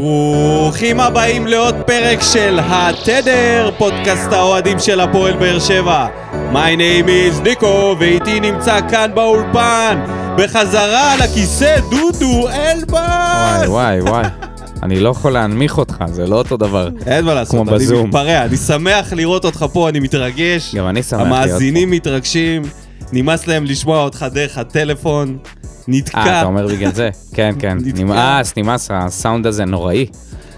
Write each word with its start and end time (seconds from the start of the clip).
ברוכים 0.00 1.00
הבאים 1.00 1.46
לעוד 1.46 1.74
פרק 1.86 2.18
של 2.22 2.58
התדר, 2.62 3.70
פודקאסט 3.78 4.32
האוהדים 4.32 4.78
של 4.78 5.00
הפועל 5.00 5.36
באר 5.36 5.58
שבע. 5.58 6.06
My 6.52 6.76
name 6.78 7.06
is 7.08 7.42
ניקו, 7.42 7.96
ואיתי 7.98 8.40
נמצא 8.40 8.80
כאן 8.90 9.10
באולפן, 9.14 9.98
בחזרה 10.36 11.12
על 11.12 11.22
הכיסא 11.22 11.76
דודו 11.90 12.48
אלבאס. 12.48 13.68
וואי, 13.68 14.00
וואי, 14.00 14.00
וואי. 14.00 14.24
אני 14.82 15.00
לא 15.00 15.08
יכול 15.08 15.32
להנמיך 15.32 15.78
אותך, 15.78 16.04
זה 16.12 16.26
לא 16.26 16.36
אותו 16.36 16.56
דבר. 16.56 16.88
אין 17.06 17.24
מה 17.24 17.34
לעשות, 17.34 17.68
אני. 17.68 18.02
מתפרע, 18.02 18.44
אני 18.44 18.56
שמח 18.56 19.12
לראות 19.12 19.44
אותך 19.44 19.66
פה, 19.72 19.88
אני 19.88 20.00
מתרגש. 20.00 20.74
גם 20.74 20.88
אני 20.88 21.02
שמח 21.02 21.20
להיות 21.20 21.26
המאזינים 21.26 21.90
מתרגשים, 21.90 22.62
נמאס 23.12 23.46
להם 23.46 23.64
לשמוע 23.64 24.02
אותך 24.02 24.26
דרך 24.32 24.58
הטלפון. 24.58 25.38
נתקע. 25.88 26.18
אה, 26.18 26.40
אתה 26.40 26.46
אומר 26.46 26.66
בגלל 26.66 26.92
זה? 26.92 27.10
כן, 27.34 27.54
כן. 27.58 27.78
נמאס, 27.94 28.56
נמאס, 28.56 28.90
הסאונד 28.92 29.46
הזה 29.46 29.64
נוראי. 29.64 30.06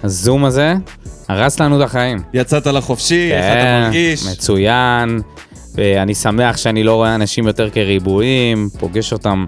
הזום 0.02 0.44
הזה 0.44 0.74
הרס 1.28 1.60
לנו 1.60 1.80
את 1.82 1.86
החיים. 1.86 2.18
יצאת 2.34 2.66
לחופשי, 2.66 3.32
איך 3.32 3.44
אתה 3.44 3.54
כן, 3.54 3.82
מרגיש? 3.84 4.26
מצוין. 4.26 5.20
ואני 5.74 6.14
שמח 6.14 6.56
שאני 6.56 6.82
לא 6.82 6.94
רואה 6.94 7.14
אנשים 7.14 7.46
יותר 7.46 7.70
כריבועים, 7.70 8.68
פוגש 8.78 9.12
אותם 9.12 9.46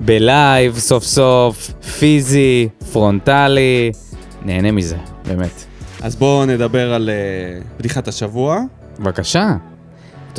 בלייב 0.00 0.78
סוף 0.78 1.04
סוף, 1.04 1.70
פיזי, 1.98 2.68
פרונטלי. 2.92 3.92
נהנה 4.42 4.72
מזה, 4.72 4.96
באמת. 5.26 5.64
אז 6.02 6.16
בואו 6.16 6.46
נדבר 6.46 6.94
על 6.94 7.10
אה, 7.10 7.60
בדיחת 7.78 8.08
השבוע. 8.08 8.60
בבקשה. 9.00 9.56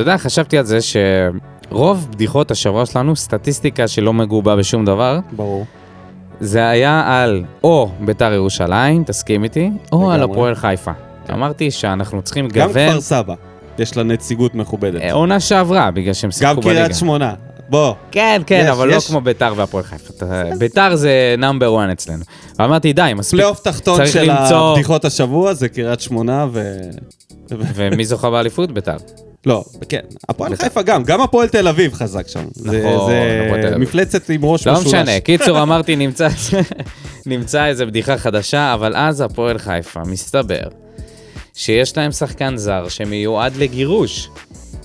אתה 0.02 0.09
יודע, 0.09 0.17
חשבתי 0.17 0.58
על 0.58 0.66
זה 0.66 0.77
שרוב 0.81 2.07
בדיחות 2.12 2.52
השבוע 2.52 2.85
שלנו, 2.85 3.16
סטטיסטיקה 3.16 3.88
שלא 3.88 4.13
מגובה 4.13 4.55
בשום 4.55 4.85
דבר, 4.85 5.20
ברור. 5.31 5.66
זה 6.40 6.67
היה 6.70 7.03
על 7.07 7.44
או 7.63 7.90
ביתר 7.99 8.34
ירושלים, 8.34 9.04
תסכים 9.04 9.43
איתי, 9.43 9.71
או 9.91 10.12
על. 10.12 10.23
הפועל 10.23 10.55
חיפה. 10.55 10.91
אמרתי 11.34 11.71
שאנחנו 11.71 12.21
צריכים 12.21 12.48
גם 12.48 12.70
לגוון 12.70 12.90
כפר 12.90 13.01
סבא, 13.01 13.34
יש 13.79 13.98
לה 13.98 14.04
נציגות 14.04 14.55
מכובדת. 14.55 15.01
אה, 15.01 15.13
עונה 15.13 15.40
שעברה, 15.40 15.91
בגלל 15.91 16.13
שהם 16.13 16.27
גם 16.27 16.31
שיחקו 16.31 16.62
בליגה. 16.62 16.79
קריית 16.79 16.96
שמונה. 16.96 17.34
בוא, 17.70 17.93
כן, 18.12 18.41
כן, 18.46 18.62
יש, 18.63 18.70
אבל 18.70 18.87
לא 18.87 18.96
יש. 18.96 19.07
כמו 19.07 19.21
ביתר 19.21 19.54
והפועל 19.55 19.84
חיפה. 19.84 20.13
ביתר 20.59 20.96
זה 20.96 21.35
number 21.38 21.79
1 21.84 21.90
אצלנו. 21.91 22.24
ואמרתי, 22.59 22.93
די, 22.93 23.12
מספיק. 23.15 23.40
פלייאוף 23.40 23.59
תחתון 23.59 24.05
של 24.05 24.31
למצוא- 24.31 24.71
הבדיחות 24.71 25.05
השבוע 25.05 25.54
זה 25.54 25.70
קריית 25.70 25.99
שמונה 25.99 26.46
ו... 26.52 26.77
ומי 27.52 28.05
זוכה 28.05 28.29
באליפות? 28.29 28.71
ביתר. 28.71 28.98
לא, 29.45 29.63
כן, 29.90 29.99
הפועל. 30.29 30.55
חיפה 30.55 30.82
גם, 30.82 31.04
גם 31.04 31.21
הפועל 31.21 31.48
תל 31.48 31.68
אביב 31.68 31.93
חזק 31.93 32.27
שם. 32.27 32.40
נכון, 32.40 32.71
זה 33.09 33.43
הפועל 33.46 33.62
תל 33.62 33.68
אביב. 33.68 33.77
מפלצת 33.77 34.29
עם 34.29 34.46
ראש 34.46 34.68
לא 34.68 34.73
משולש. 34.73 34.87
משנה, 34.87 35.20
קיצור 35.20 35.62
אמרתי 35.62 35.96
נמצא, 35.96 36.27
נמצא 37.26 37.65
איזה 37.65 37.85
בדיחה 37.85 38.18
חדשה, 38.18 38.73
אבל 38.73 38.96
אז 38.96 39.21
הפועל 39.21 39.57
חיפה, 39.57 40.01
מסתבר 40.05 40.63
שיש 41.54 41.98
להם 41.98 42.12
שחקן 42.12 42.57
זר 42.57 42.87
שמיועד 42.87 43.55
לגירוש. 43.55 44.29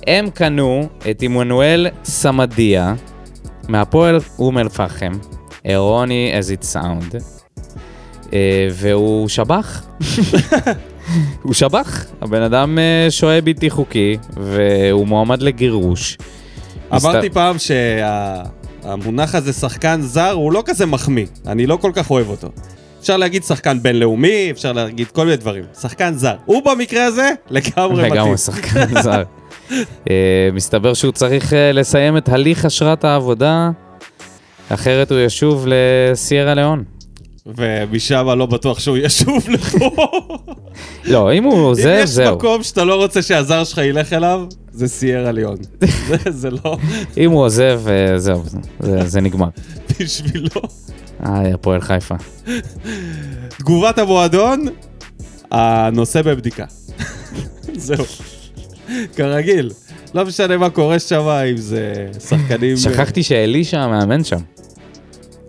הם 0.07 0.31
קנו 0.31 0.89
את 1.11 1.23
עמנואל 1.23 1.87
סמדיה 2.05 2.95
מהפועל 3.69 4.21
אום 4.39 4.59
אל-פחם, 4.59 5.13
אירוני 5.65 6.33
as 6.41 6.61
it 6.61 6.75
sound, 6.75 7.17
אה, 8.33 8.69
והוא 8.73 9.29
שב"ח. 9.29 9.83
הוא 11.43 11.53
שב"ח, 11.55 12.05
הבן 12.23 12.43
אדם 12.43 12.79
אה, 12.79 13.07
שוהה 13.11 13.41
בלתי 13.41 13.71
חוקי, 13.71 14.17
והוא 14.37 15.07
מועמד 15.07 15.43
לגירוש. 15.43 16.19
אמרתי 16.93 17.19
מסת- 17.29 17.35
פעם 17.35 17.57
שהמונח 17.59 19.35
הזה 19.35 19.53
שחקן 19.53 20.01
זר 20.03 20.31
הוא 20.31 20.53
לא 20.53 20.63
כזה 20.67 20.87
מחמיא, 20.87 21.27
אני 21.47 21.67
לא 21.67 21.77
כל 21.77 21.91
כך 21.95 22.11
אוהב 22.11 22.29
אותו. 22.29 22.49
אפשר 23.01 23.17
להגיד 23.17 23.45
שחקן 23.45 23.83
בינלאומי, 23.83 24.49
אפשר 24.51 24.73
להגיד 24.73 25.07
כל 25.07 25.25
מיני 25.25 25.37
דברים. 25.37 25.65
שחקן 25.81 26.15
זר. 26.15 26.35
הוא 26.45 26.63
במקרה 26.65 27.05
הזה 27.05 27.31
לגמרי 27.51 28.03
מתאים. 28.03 28.13
לגמרי 28.13 28.39
שחקן 28.39 28.87
זר. 29.03 29.23
אה, 30.11 30.15
מסתבר 30.53 30.95
שהוא 30.95 31.13
צריך 31.13 31.53
אה, 31.53 31.73
לסיים 31.73 32.17
את 32.17 32.29
הליך 32.29 32.65
אשרת 32.65 33.05
העבודה, 33.05 33.71
אחרת 34.69 35.11
הוא 35.13 35.19
ישוב 35.21 35.67
לסיירה 35.69 36.55
ליאון. 36.55 36.85
ומשם 37.47 38.27
לא 38.39 38.47
בטוח 38.47 38.79
שהוא 38.79 38.97
ישוב 38.97 39.49
לפה. 39.49 39.91
לא, 41.05 41.33
אם 41.33 41.45
הוא 41.45 41.55
אם 41.55 41.59
עוזב, 41.59 41.99
יש 42.03 42.11
זהו. 42.11 42.37
מקום 42.37 42.63
שאתה 42.63 42.85
לא 42.85 42.95
רוצה 42.95 43.23
שהזר 43.23 43.65
שלך 43.65 43.79
ילך 43.79 44.13
אליו, 44.13 44.41
זה 44.73 44.89
סיירה 44.89 45.33
ליון. 45.33 45.57
זה- 46.31 46.51
לא 46.51 46.77
אם 47.17 47.31
הוא 47.31 47.43
עוזב, 47.45 47.81
אה, 47.89 48.19
זהו, 48.19 48.43
זה- 49.07 49.21
נגמר. 49.21 49.49
בשבילו. 50.01 50.61
איי, 51.27 51.53
הפועל 51.53 51.81
חיפה. 51.81 52.15
תגובת 53.59 53.99
המועדון, 53.99 54.65
הנושא 55.51 56.23
בבדיקה. 56.23 56.65
זהו. 57.75 58.05
כרגיל. 59.17 59.71
לא 60.15 60.25
משנה 60.27 60.57
מה 60.57 60.71
קורה 60.71 60.99
שם, 60.99 61.21
אם 61.51 61.57
זה 61.57 61.93
שחקנים... 62.29 62.77
שכחתי 62.77 63.23
שאלישע 63.23 63.87
מאמן 63.87 64.25
שם. 64.25 64.37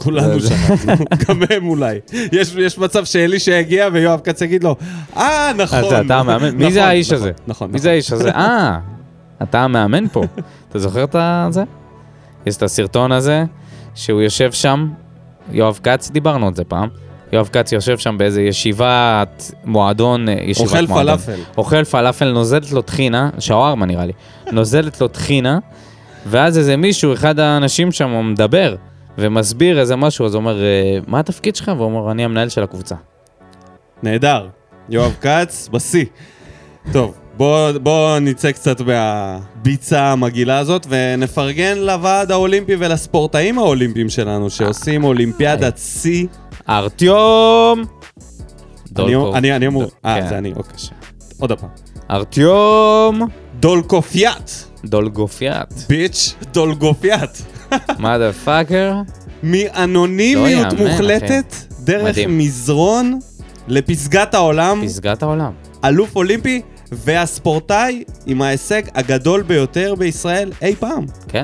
כולנו 0.06 0.40
זה- 0.40 0.50
שכחנו, 0.50 1.06
גם 1.28 1.40
הם 1.50 1.68
אולי. 1.68 2.00
יש, 2.32 2.56
יש 2.58 2.78
מצב 2.78 3.06
שאלישע 3.06 3.52
יגיע 3.52 3.88
ויואב 3.94 4.20
כץ 4.24 4.42
יגיד 4.42 4.64
לו, 4.64 4.76
אה, 5.18 5.52
נכון. 5.58 5.80
אז 5.80 5.94
אתה 6.06 6.20
המאמן? 6.20 6.50
מי 6.52 6.58
נכון, 6.60 6.72
זה 6.74 6.86
האיש 6.86 7.08
נכון, 7.12 7.18
הזה? 7.18 7.32
נכון, 7.48 7.72
מי 7.72 7.80
זה 7.80 7.92
האיש 7.92 8.12
הזה? 8.12 8.32
אה, 8.32 8.80
אתה 9.44 9.60
המאמן 9.64 10.08
פה. 10.08 10.24
אתה 10.70 10.80
זוכר 10.80 11.04
את 11.04 11.16
זה? 11.54 11.64
יש 12.46 12.58
את 12.58 12.64
הסרטון 12.64 13.12
הזה, 13.12 13.44
שהוא 13.96 14.22
יושב 14.22 14.52
שם, 14.52 14.88
יואב 15.52 15.80
כץ, 15.84 16.10
דיברנו 16.12 16.48
על 16.48 16.54
זה 16.56 16.64
פעם. 16.64 16.90
יואב 17.34 17.50
כץ 17.52 17.72
יושב 17.72 17.98
שם 17.98 18.18
באיזה 18.18 18.42
ישיבת 18.42 19.52
מועדון, 19.66 20.30
אה, 20.30 20.36
ישיבת 20.44 20.68
אוכל 20.72 20.86
מועדון. 20.88 21.18
פלאפל. 21.18 21.40
אוכל 21.58 21.84
פלאפל, 21.84 22.32
נוזלת 22.32 22.72
לו 22.72 22.82
טחינה, 22.82 23.30
שווארמה 23.40 23.86
נראה 23.86 24.06
לי, 24.06 24.14
נוזלת 24.52 25.02
לו 25.02 25.08
טחינה, 25.08 25.60
ואז 26.28 26.58
איזה 26.58 26.78
מישהו, 26.78 27.14
אחד 27.14 27.40
האנשים 27.40 27.92
שם, 27.92 28.30
מדבר 28.32 28.76
ומסביר 29.18 29.80
איזה 29.80 29.96
משהו, 29.96 30.26
אז 30.26 30.34
הוא 30.34 30.40
אומר, 30.40 30.64
"אה, 30.64 30.98
מה 31.08 31.20
התפקיד 31.20 31.56
שלך? 31.56 31.72
והוא 31.78 31.86
אומר, 31.86 32.12
אני 32.12 32.26
המנהל 32.26 32.50
של 32.50 32.64
הקבוצה. 32.64 32.96
נהדר. 34.04 34.48
יואב 34.90 35.16
כץ, 35.22 35.70
בשיא. 35.72 36.06
טוב, 36.92 37.16
בוא, 37.38 37.72
בוא 37.72 38.20
נצא 38.20 38.52
קצת 38.52 38.82
מהביצה 38.82 40.02
המגעילה 40.12 40.58
הזאת 40.58 40.88
ונפרגן 40.90 41.78
לוועד 41.78 42.32
האולימפי 42.32 42.76
ולספורטאים 42.80 43.60
האולימפיים 43.60 44.10
שלנו 44.10 44.50
שעושים 44.50 45.04
אולימפיאדת 45.04 45.78
שיא. 45.78 46.28
ארטיום! 46.70 47.80
אני, 47.80 47.88
דולקוב. 48.92 49.36
אני, 49.36 49.56
אני 49.56 49.68
אמור... 49.68 49.84
אה, 50.06 50.22
כן. 50.22 50.28
זה 50.30 50.38
אני, 50.38 50.54
אוקיי. 50.56 50.76
עוד 51.40 51.52
פעם. 51.52 51.70
ארטיום! 52.12 53.22
דולקופיאט, 53.60 54.52
דולגופיאט. 54.86 55.74
ביץ', 55.90 56.36
דולגופיאט. 56.54 57.38
מאדר 58.00 58.32
פאקר. 58.32 58.94
מאנונימיות 59.44 60.74
לא 60.74 60.88
מוחלטת, 60.88 61.56
דרך 61.80 62.04
מדהים. 62.04 62.38
מזרון 62.38 63.20
לפסגת 63.68 64.34
העולם, 64.34 64.82
פסגת 64.86 65.24
העולם. 65.24 65.52
אלוף 65.86 66.16
אולימפי 66.16 66.62
והספורטאי 66.92 68.04
עם 68.26 68.42
ההישג 68.42 68.82
הגדול 68.96 69.42
ביותר 69.42 69.96
בישראל 69.96 70.52
אי 70.62 70.76
פעם. 70.76 71.06
כן. 71.28 71.44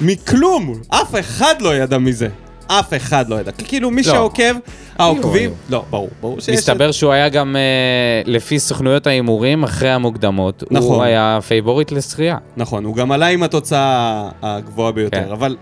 מכלום! 0.00 0.74
אף 0.88 1.14
אחד 1.20 1.54
לא 1.60 1.76
ידע 1.76 1.98
מזה. 1.98 2.28
אף 2.66 2.94
אחד 2.96 3.28
לא 3.28 3.40
ידע. 3.40 3.52
כאילו 3.52 3.90
מי 3.90 4.02
לא. 4.02 4.12
שעוקב, 4.12 4.54
העוקבים... 4.98 5.50
היו. 5.50 5.50
לא, 5.70 5.84
ברור, 5.90 6.08
ברור 6.20 6.40
שיש... 6.40 6.56
מסתבר 6.56 6.92
שהוא 6.92 7.12
היה 7.12 7.28
גם, 7.28 7.56
אה, 7.56 8.22
לפי 8.32 8.58
סוכנויות 8.58 9.06
ההימורים, 9.06 9.62
אחרי 9.64 9.90
המוקדמות, 9.90 10.64
נכון. 10.70 10.94
הוא 10.94 11.02
היה 11.02 11.38
favorite 11.48 11.92
לשחייה. 11.92 12.36
נכון, 12.56 12.84
הוא 12.84 12.96
גם 12.96 13.12
עלה 13.12 13.26
עם 13.26 13.42
התוצאה 13.42 14.28
הגבוהה 14.42 14.92
ביותר, 14.92 15.24
כן. 15.24 15.30
אבל 15.32 15.56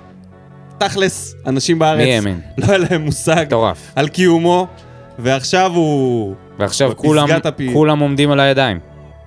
תכלס, 0.78 1.34
אנשים 1.46 1.78
בארץ 1.78 1.98
מי 2.04 2.14
האמין? 2.16 2.40
לא 2.58 2.66
היה 2.68 2.78
להם 2.78 3.00
מושג 3.04 3.44
מטורף. 3.46 3.92
על 3.96 4.08
קיומו, 4.08 4.66
ועכשיו 5.18 5.72
הוא... 5.74 6.34
ועכשיו 6.58 6.92
כולם, 6.96 7.28
הפי- 7.44 7.70
כולם 7.72 7.98
עומדים 7.98 8.30
על 8.30 8.40
הידיים. 8.40 8.78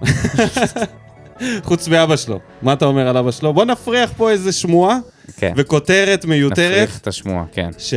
חוץ 1.63 1.87
מאבא 1.87 2.15
שלו. 2.15 2.39
מה 2.61 2.73
אתה 2.73 2.85
אומר 2.85 3.07
על 3.07 3.17
אבא 3.17 3.31
שלו? 3.31 3.53
בוא 3.53 3.65
נפריח 3.65 4.11
פה 4.17 4.29
איזה 4.31 4.51
שמועה 4.51 4.97
כן. 5.37 5.53
וכותרת 5.57 6.25
מיותרת. 6.25 6.71
נפריך 6.83 6.99
את 6.99 7.07
השמועה, 7.07 7.43
כן. 7.51 7.69
ש... 7.77 7.93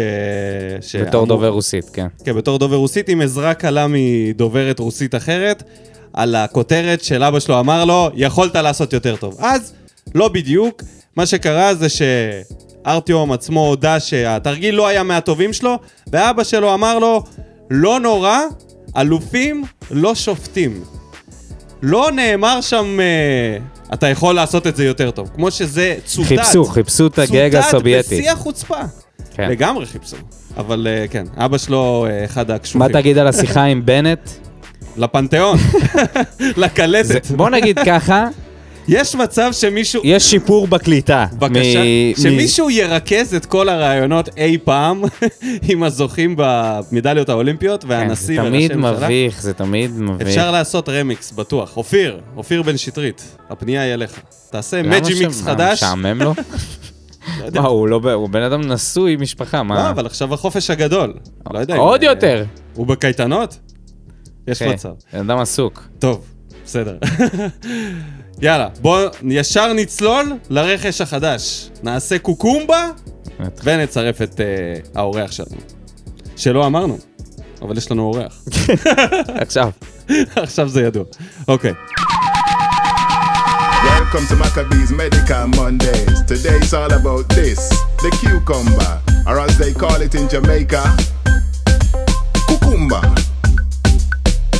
ש... 0.81 0.97
בתור 0.97 1.15
אמור- 1.15 1.27
דובר 1.27 1.49
רוסית, 1.49 1.85
כן. 1.93 2.07
כן, 2.25 2.37
בתור 2.37 2.59
דובר 2.59 2.77
רוסית, 2.77 3.09
עם 3.09 3.21
עזרה 3.21 3.55
קלה 3.55 3.87
מדוברת 3.89 4.79
רוסית 4.79 5.15
אחרת, 5.15 5.63
על 6.13 6.35
הכותרת 6.35 7.03
של 7.05 7.23
אבא 7.23 7.41
שלו 7.41 7.61
אמר 7.61 7.85
לו, 7.85 8.11
יכולת 8.15 8.57
לעשות 8.57 8.93
יותר 8.93 9.17
טוב. 9.17 9.37
אז, 9.39 9.73
לא 10.15 10.29
בדיוק, 10.29 10.83
מה 11.17 11.27
שקרה 11.27 11.75
זה 11.75 11.87
שארטיום 11.89 13.33
עצמו 13.33 13.67
הודה 13.69 14.01
שהתרגיל 14.01 14.75
לא 14.75 14.87
היה 14.89 15.03
מהטובים 15.03 15.53
שלו, 15.53 15.79
ואבא 16.13 16.45
שלו 16.45 16.75
אמר 16.75 16.99
לו, 16.99 17.23
לא 17.71 18.01
נורא, 18.01 18.39
אלופים 18.97 19.65
לא 19.91 20.15
שופטים. 20.15 20.85
לא 21.83 22.11
נאמר 22.15 22.61
שם, 22.61 22.99
אה, 23.01 23.59
אתה 23.95 24.07
יכול 24.09 24.35
לעשות 24.35 24.67
את 24.67 24.77
זה 24.77 24.85
יותר 24.85 25.11
טוב. 25.11 25.31
כמו 25.35 25.51
שזה 25.51 25.95
צוטט. 26.05 26.29
חיפשו, 26.29 26.65
חיפשו 26.65 27.07
את 27.07 27.19
הגג 27.19 27.51
צוטט 27.53 27.65
הסובייטי. 27.65 28.19
בשיא 28.21 28.31
החוצפה. 28.31 28.77
כן. 29.35 29.49
לגמרי 29.51 29.87
חיפשו. 29.87 30.17
אבל 30.57 30.87
אה, 30.91 31.09
כן, 31.09 31.25
אבא 31.37 31.59
שלו 31.59 32.07
אה, 32.11 32.25
אחד 32.25 32.49
מה 32.49 32.55
הקשוחים. 32.55 32.89
תגיד 32.93 33.19
על 33.19 33.29
השיחה 33.29 33.63
עם 33.63 33.87
בנט? 33.87 34.31
לפנתיאון, 34.97 35.57
זה- 36.39 36.53
לקלטת. 36.57 37.27
בוא 37.31 37.51
נגיד 37.51 37.79
ככה, 37.87 38.29
יש 38.89 39.15
מצב 39.15 39.51
שמישהו... 39.53 40.03
יש 40.05 40.31
שיפור 40.31 40.67
בקליטה. 40.67 41.27
בבקשה, 41.33 41.83
מ- 41.83 42.11
מ- 42.11 42.23
שמישהו 42.23 42.71
ירכז 42.71 43.35
את 43.35 43.47
כל 43.47 43.69
הרעיונות 43.69 44.29
אי 44.37 44.59
פעם 44.65 45.03
עם 45.69 45.83
הזוכים 45.83 46.35
במדליות 46.39 47.29
האולימפיות 47.29 47.83
כן, 47.85 47.91
והנשיא 47.91 48.43
זה 48.43 48.49
וראשי 48.49 48.69
תמיד 48.69 48.77
ממשלה. 48.77 49.07
מביך, 49.07 49.43
זה 49.43 49.53
תמיד 49.55 49.91
מביך. 50.01 50.29
אפשר 50.29 50.51
לעשות 50.51 50.89
רמיקס, 50.89 51.33
בטוח. 51.33 51.77
אופיר, 51.77 52.21
אופיר 52.37 52.63
בן 52.63 52.77
שטרית, 52.77 53.25
הפנייה 53.51 53.83
היא 53.83 53.95
אליך. 53.95 54.21
תעשה 54.51 54.83
למה 54.83 54.97
מג'י 55.01 55.19
מיקס 55.25 55.43
חדש. 55.43 55.83
משעמם 55.83 56.23
לו? 56.23 56.35
לא 57.41 57.45
יודע. 57.47 57.61
מה, 57.61 57.69
הוא 57.69 57.89
לא... 57.89 58.01
הוא 58.13 58.29
בן 58.29 58.43
אדם 58.43 58.61
נשוי, 58.73 59.17
משפחה, 59.17 59.57
לא, 59.57 59.63
מה? 59.65 59.91
אבל 59.91 60.07
עכשיו 60.07 60.35
החופש 60.35 60.71
הגדול. 60.71 61.15
לא 61.53 61.59
יודע. 61.59 61.77
עוד 61.77 62.03
יותר. 62.03 62.45
הוא 62.75 62.87
בקייטנות? 62.87 63.59
יש 64.49 64.59
כן, 64.59 64.73
מצב. 64.73 64.89
בן 65.13 65.19
אדם 65.31 65.39
עסוק. 65.39 65.89
טוב, 65.99 66.25
בסדר. 66.65 66.97
יאללה, 68.43 68.69
בוא 68.81 68.99
ישר 69.31 69.73
נצלול 69.73 70.33
לרכש 70.51 71.01
החדש. 71.01 71.71
נעשה 71.83 72.19
קוקומבה 72.19 72.91
ונצרף 73.65 74.23
את 74.23 74.35
uh, 74.35 74.89
האורח 74.99 75.33
שלנו. 75.33 75.61
שלא 76.37 76.67
אמרנו, 76.67 76.99
אבל 77.63 77.79
יש 77.79 77.91
לנו 77.91 78.03
אורח. 78.03 78.43
עכשיו. 79.29 79.71
עכשיו 80.37 80.69
זה 80.69 80.83
ידוע. 80.83 81.05
אוקיי. 81.49 81.73
Welcome 83.85 84.27
to 84.31 84.37
Maccabees 84.45 84.91
Medical 84.91 85.47
Mondays. 85.57 86.19
Today 86.31 86.57
it's 86.61 86.73
all 86.73 86.93
about 87.01 87.29
this 87.29 87.61
the 88.03 88.11
cucumber, 88.21 88.93
or 89.27 89.41
as 89.41 89.59
they 89.59 89.73
call 89.83 90.01
it 90.07 90.15
in 90.15 90.29
Jamaica, 90.29 90.83
cucumba. 92.49 93.01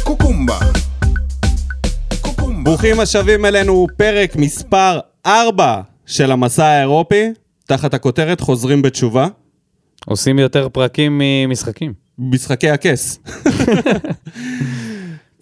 Cucumba. 0.07 0.86
ברוכים 2.67 3.01
השבים 3.01 3.45
אלינו, 3.45 3.87
פרק 3.97 4.37
מספר 4.37 5.01
4 5.27 5.81
של 6.07 6.33
המסע 6.33 6.65
האירופי, 6.67 7.29
תחת 7.67 7.95
הכותרת 7.95 8.41
חוזרים 8.41 8.83
בתשובה, 8.83 9.27
עושים 10.07 10.39
יותר 10.39 10.69
פרקים 10.69 11.21
ממשחקים. 11.23 11.93
משחקי 12.19 12.71
הכס. 12.71 13.19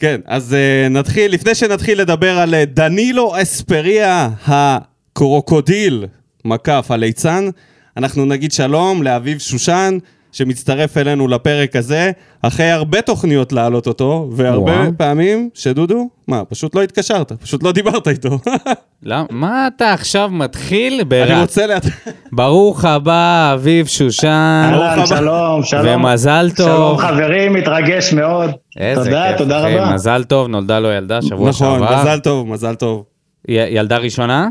כן, 0.00 0.20
אז 0.26 0.56
uh, 0.56 0.88
נתחיל, 0.88 1.32
לפני 1.32 1.54
שנתחיל 1.54 2.00
לדבר 2.00 2.38
על 2.38 2.54
uh, 2.54 2.56
דנילו 2.66 3.42
אספריה 3.42 4.30
הקרוקודיל, 4.46 6.06
מקף 6.44 6.86
הליצן, 6.90 7.48
אנחנו 7.96 8.24
נגיד 8.24 8.52
שלום 8.52 9.02
לאביב 9.02 9.38
שושן, 9.38 9.98
שמצטרף 10.34 10.96
אלינו 10.96 11.28
לפרק 11.28 11.76
הזה, 11.76 12.10
אחרי 12.42 12.70
הרבה 12.70 13.02
תוכניות 13.02 13.52
להעלות 13.52 13.86
אותו, 13.86 14.28
והרבה 14.32 14.72
וואו. 14.72 14.90
פעמים 14.96 15.48
שדודו, 15.54 16.08
מה, 16.28 16.44
פשוט 16.44 16.75
לא 16.75 16.82
התקשרת, 16.82 17.32
פשוט 17.32 17.62
לא 17.62 17.72
דיברת 17.72 18.08
איתו. 18.08 18.38
למה? 19.02 19.25
מה 19.31 19.69
אתה 19.76 19.92
עכשיו 19.92 20.28
מתחיל 20.32 20.92
אני 20.94 21.04
ברע? 21.04 21.40
רוצה 21.40 21.66
לה... 21.66 21.76
ברוך 22.32 22.84
הבא, 22.84 23.50
אביב 23.54 23.86
שושן, 23.86 24.69
ברוך 24.72 24.82
אהלן, 24.82 24.98
הבא. 24.98 25.06
שלום, 25.06 25.62
שלום. 25.62 25.86
ומזל 26.04 26.48
שלום 26.56 26.69
טוב. 26.69 26.98
חברים, 26.98 27.52
מתרגש 27.52 28.12
מאוד. 28.12 28.50
איזה 28.81 29.04
תודה, 29.04 29.26
כיף, 29.28 29.38
תודה 29.38 29.60
אחי, 29.60 29.76
רבה. 29.78 29.94
מזל 29.94 30.25
טוב, 30.25 30.48
נולדה 30.48 30.78
לו 30.81 30.88
ילדה 30.92 31.22
שבוע 31.22 31.48
נכון, 31.48 31.78
שעבר. 31.81 32.00
מזל 32.00 32.19
טוב, 32.19 32.48
מזל 32.48 32.75
טוב. 32.75 33.04
י- 33.48 33.52
ילדה 33.52 33.96
ראשונה? 33.96 34.48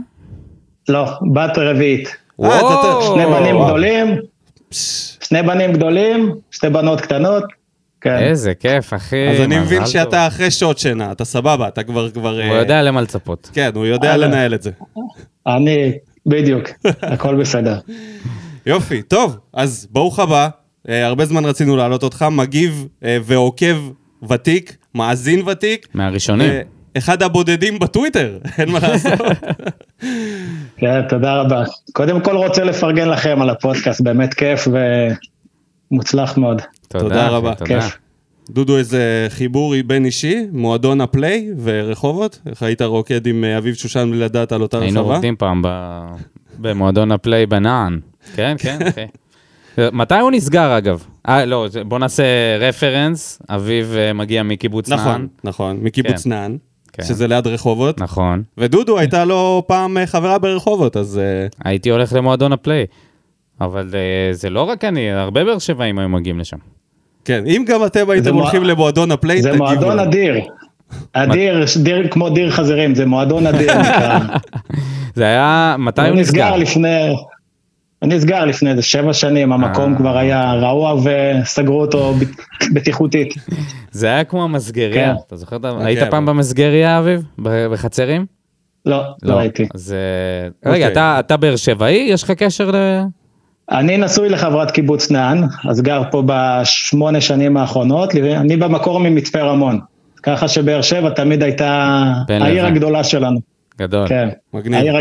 לא, 0.89 1.06
בת 1.33 1.57
רביעית. 1.57 2.09
אתה- 2.39 2.53
שני 3.13 3.25
בנים 3.25 3.56
וואו. 3.56 3.68
גדולים, 3.68 4.07
שני 4.73 5.43
בנים 5.43 5.73
גדולים, 5.73 6.35
שתי 6.51 6.69
בנות 6.69 7.01
קטנות. 7.01 7.43
כן. 8.01 8.17
איזה 8.17 8.53
כיף, 8.53 8.93
אחי. 8.93 9.29
אז 9.29 9.41
אני 9.41 9.59
מבין 9.59 9.79
טוב. 9.79 9.87
שאתה 9.87 10.27
אחרי 10.27 10.51
שעות 10.51 10.77
שינה, 10.77 11.11
אתה 11.11 11.25
סבבה, 11.25 11.67
אתה 11.67 11.83
כבר... 11.83 12.09
כבר 12.09 12.29
הוא 12.29 12.39
אה, 12.39 12.57
יודע 12.59 12.81
למה 12.81 13.01
לצפות. 13.01 13.49
כן, 13.53 13.69
הוא 13.75 13.85
יודע. 13.85 14.17
לנהל 14.17 14.53
את 14.53 14.61
זה. 14.61 14.71
אני, 15.47 15.91
בדיוק, 16.25 16.69
הכל 17.01 17.35
בסדר. 17.35 17.79
יופי, 18.65 19.01
טוב, 19.01 19.37
אז 19.53 19.87
ברוך 19.91 20.19
הבא, 20.19 20.49
אה, 20.89 21.05
הרבה 21.05 21.25
זמן 21.25 21.45
רצינו 21.45 21.75
להעלות 21.75 22.03
אותך, 22.03 22.25
מגיב 22.31 22.87
אה, 23.03 23.17
ועוקב 23.23 23.77
ותיק, 24.29 24.77
מאזין 24.95 25.47
ותיק, 25.47 25.87
מהראשונים. 25.93 26.51
אחד 26.98 27.24
הבודדים 27.24 27.80
בטוויטר, 27.80 28.38
אין 28.57 28.69
מה 28.72 28.80
לעשות. 28.81 29.19
כן, 30.78 31.01
תודה 31.10 31.42
רבה. 31.42 31.63
קודם 31.94 32.22
כל 32.22 32.36
רוצה 32.36 32.63
לפרגן 32.63 33.10
לכם 33.10 33.42
על 33.42 33.50
הפודקאסט, 33.50 34.01
באמת 34.01 34.34
כיף 34.34 34.68
ומוצלח 35.92 36.38
מאוד. 36.38 36.62
תודה 36.88 37.28
רבה. 37.28 37.54
כיף. 37.66 37.98
דודו, 38.50 38.78
איזה 38.78 39.28
חיבור 39.30 39.74
בין 39.88 40.06
אישי, 40.06 40.45
מועדון 40.51 41.01
הפליי 41.01 41.50
ורחובות, 41.63 42.40
איך 42.50 42.63
היית 42.63 42.81
רוקד 42.81 43.28
עם 43.28 43.44
אביב 43.44 43.75
שושן 43.75 44.10
בלי 44.12 44.19
לדעת 44.19 44.51
על 44.51 44.62
אותה 44.62 44.80
היינו 44.80 45.00
רחבה? 45.01 45.13
רוקדים 45.13 45.36
פעם 45.36 45.62
ב- 45.66 46.07
במועדון 46.60 47.12
הפליי 47.12 47.45
בנען. 47.45 48.00
כן, 48.36 48.56
כן, 48.60 48.80
אחי. 48.88 49.06
מתי 49.92 50.16
הוא 50.19 50.31
נסגר 50.31 50.78
אגב? 50.78 51.04
אה, 51.30 51.45
לא, 51.45 51.68
זה- 51.69 51.84
בוא 51.84 52.00
נעשה 52.00 52.24
רפרנס, 52.60 53.42
אביב 53.50 53.94
אה, 53.98 54.13
מגיע 54.13 54.44
מקיבוץ 54.44 54.90
נען. 54.90 55.00
נכון, 55.00 55.28
נכון, 55.44 55.78
מקיבוץ 55.81 56.24
כן. 56.24 56.30
נען, 56.30 56.57
כן. 56.94 57.04
שזה 57.04 57.28
ליד 57.28 57.48
רחובות, 57.48 58.01
נכון. 58.01 58.44
ודודו 58.57 59.00
הייתה 59.00 59.25
לו 59.25 59.63
פעם 59.68 59.98
אה, 59.98 60.06
חברה 60.06 60.38
ברחובות, 60.40 60.98
אז 60.98 61.18
אה, 61.19 61.48
הייתי 61.66 61.90
הולך 61.90 62.13
למועדון 62.13 62.54
הפליי. 62.54 62.86
אבל 63.62 63.90
אה, 63.94 64.34
זה 64.34 64.50
לא 64.50 64.62
רק 64.62 64.84
אני, 64.84 65.12
הרבה 65.12 65.44
באר 65.44 65.60
שבעים 65.60 66.00
היו 66.00 66.10
מגיעים 66.10 66.40
לשם. 66.40 66.57
כן, 67.25 67.44
אם 67.48 67.66
גם 67.68 67.86
אתם 67.86 68.10
הייתם 68.10 68.34
מוע- 68.34 68.42
הולכים 68.44 68.63
למועדון 68.63 69.12
הפליי, 69.12 69.42
זה 69.42 69.50
תגיבו. 69.50 69.63
מועדון. 69.66 70.00
אדיר. 70.00 70.36
אדיר, 71.13 71.66
דיר 71.84 72.07
כמו 72.07 72.30
דיר 72.30 72.50
חזירים, 72.51 72.95
זה 72.95 73.06
מועדון 73.06 73.48
אדיר. 73.48 73.72
זה 75.16 75.24
היה, 75.24 75.75
מתי 75.80 76.01
הוא 76.01 76.10
הוא 76.10 76.18
נסגר? 76.18 76.45
נסגר 76.45 76.57
לפני, 76.57 77.16
נסגר 78.07 78.45
לפני 78.45 78.71
איזה 78.71 78.81
שבע 78.81 79.13
שנים, 79.13 79.53
המקום 79.53 79.94
אה. 79.94 79.97
כבר 79.97 80.17
היה 80.17 80.53
רעוע 80.53 80.95
וסגרו 81.03 81.81
אותו 81.81 82.13
בטיחותית. 82.73 83.33
זה 83.91 84.07
היה 84.07 84.23
כמו 84.23 84.44
המסגריה. 84.44 84.94
כן. 85.13 85.13
אתה 85.27 85.35
זוכר? 85.35 85.55
את 85.55 85.65
ה- 85.65 85.69
אוקיי, 85.69 85.85
היית 85.85 86.00
אבל- 86.00 86.11
פעם 86.11 86.25
במסגריה, 86.25 87.00
אביב? 87.00 87.23
בחצרים? 87.71 88.25
לא, 88.85 89.03
לא 89.23 89.39
הייתי. 89.39 89.67
אז... 89.75 89.94
אה, 89.94 90.47
רגע, 90.71 90.85
אוקיי. 90.85 90.91
אתה- 90.94 91.15
אתה 91.19 91.38
באר 91.38 91.55
שבעי? 91.55 91.95
יש 92.09 92.23
לך 92.23 92.31
קשר 92.31 92.71
ל... 92.71 92.75
אני 93.71 93.97
נשוי 93.97 94.29
לחברת 94.29 94.71
קיבוץ 94.71 95.11
נען, 95.11 95.44
אז 95.69 95.81
גר 95.81 96.01
פה 96.11 96.23
בשמונה 96.25 97.21
שנים 97.21 97.57
האחרונות, 97.57 98.15
אני 98.15 98.57
במקור 98.57 98.99
ממצפה 98.99 99.41
רמון. 99.41 99.79
ככה 100.23 100.47
שבאר 100.47 100.81
שבע 100.81 101.09
תמיד 101.09 101.44
הייתה 101.44 102.04
העיר. 102.30 102.66
הגדולה 102.66 103.04
שלנו. 103.04 103.39
גדול. 103.80 104.07
כן. 104.07 104.30
מגניב. 104.54 104.80
העיר 104.80 104.95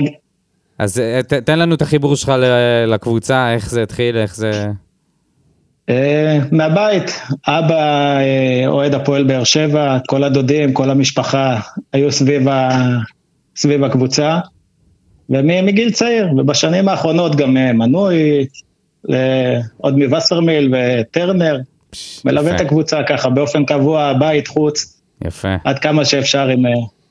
אז 0.82 0.98
אה, 0.98 1.20
ת- 1.22 1.32
תן 1.32 1.58
לנו 1.58 1.74
את 1.74 1.82
החיבור 1.82 2.16
שלך 2.16 2.28
ל- 2.28 2.84
לקבוצה, 2.94 3.52
איך 3.54 3.70
זה 3.70 3.82
התחיל, 3.82 4.16
איך 4.16 4.36
זה... 4.36 4.66
אה, 5.88 6.38
מהבית, 6.52 7.20
אבא 7.48 8.16
אה, 8.18 8.64
אוהד 8.66 8.94
הפועל 8.94 9.24
באר 9.24 9.44
שבע, 9.44 9.98
כל 10.08 10.24
הדודים, 10.24 10.72
כל 10.72 10.90
המשפחה 10.90 11.60
היו 11.92 12.12
סביב, 12.12 12.48
ה... 12.48 12.70
סביב 13.56 13.84
הקבוצה, 13.84 14.38
ומגיל 15.30 15.90
צעיר, 15.90 16.28
ובשנים 16.38 16.88
האחרונות 16.88 17.36
גם 17.36 17.54
מנוי, 17.54 18.46
עוד 19.76 19.98
מווסרמיל 19.98 20.74
וטרנר, 20.74 21.58
מלווה. 22.24 22.56
את 22.56 22.60
הקבוצה 22.60 23.00
ככה 23.08 23.30
באופן 23.30 23.64
קבוע, 23.64 24.12
בית, 24.12 24.48
חוץ, 24.48 25.00
יפה. 25.24 25.54
עד 25.64 25.78
כמה 25.78 26.04
שאפשר 26.04 26.48
עם 26.48 26.62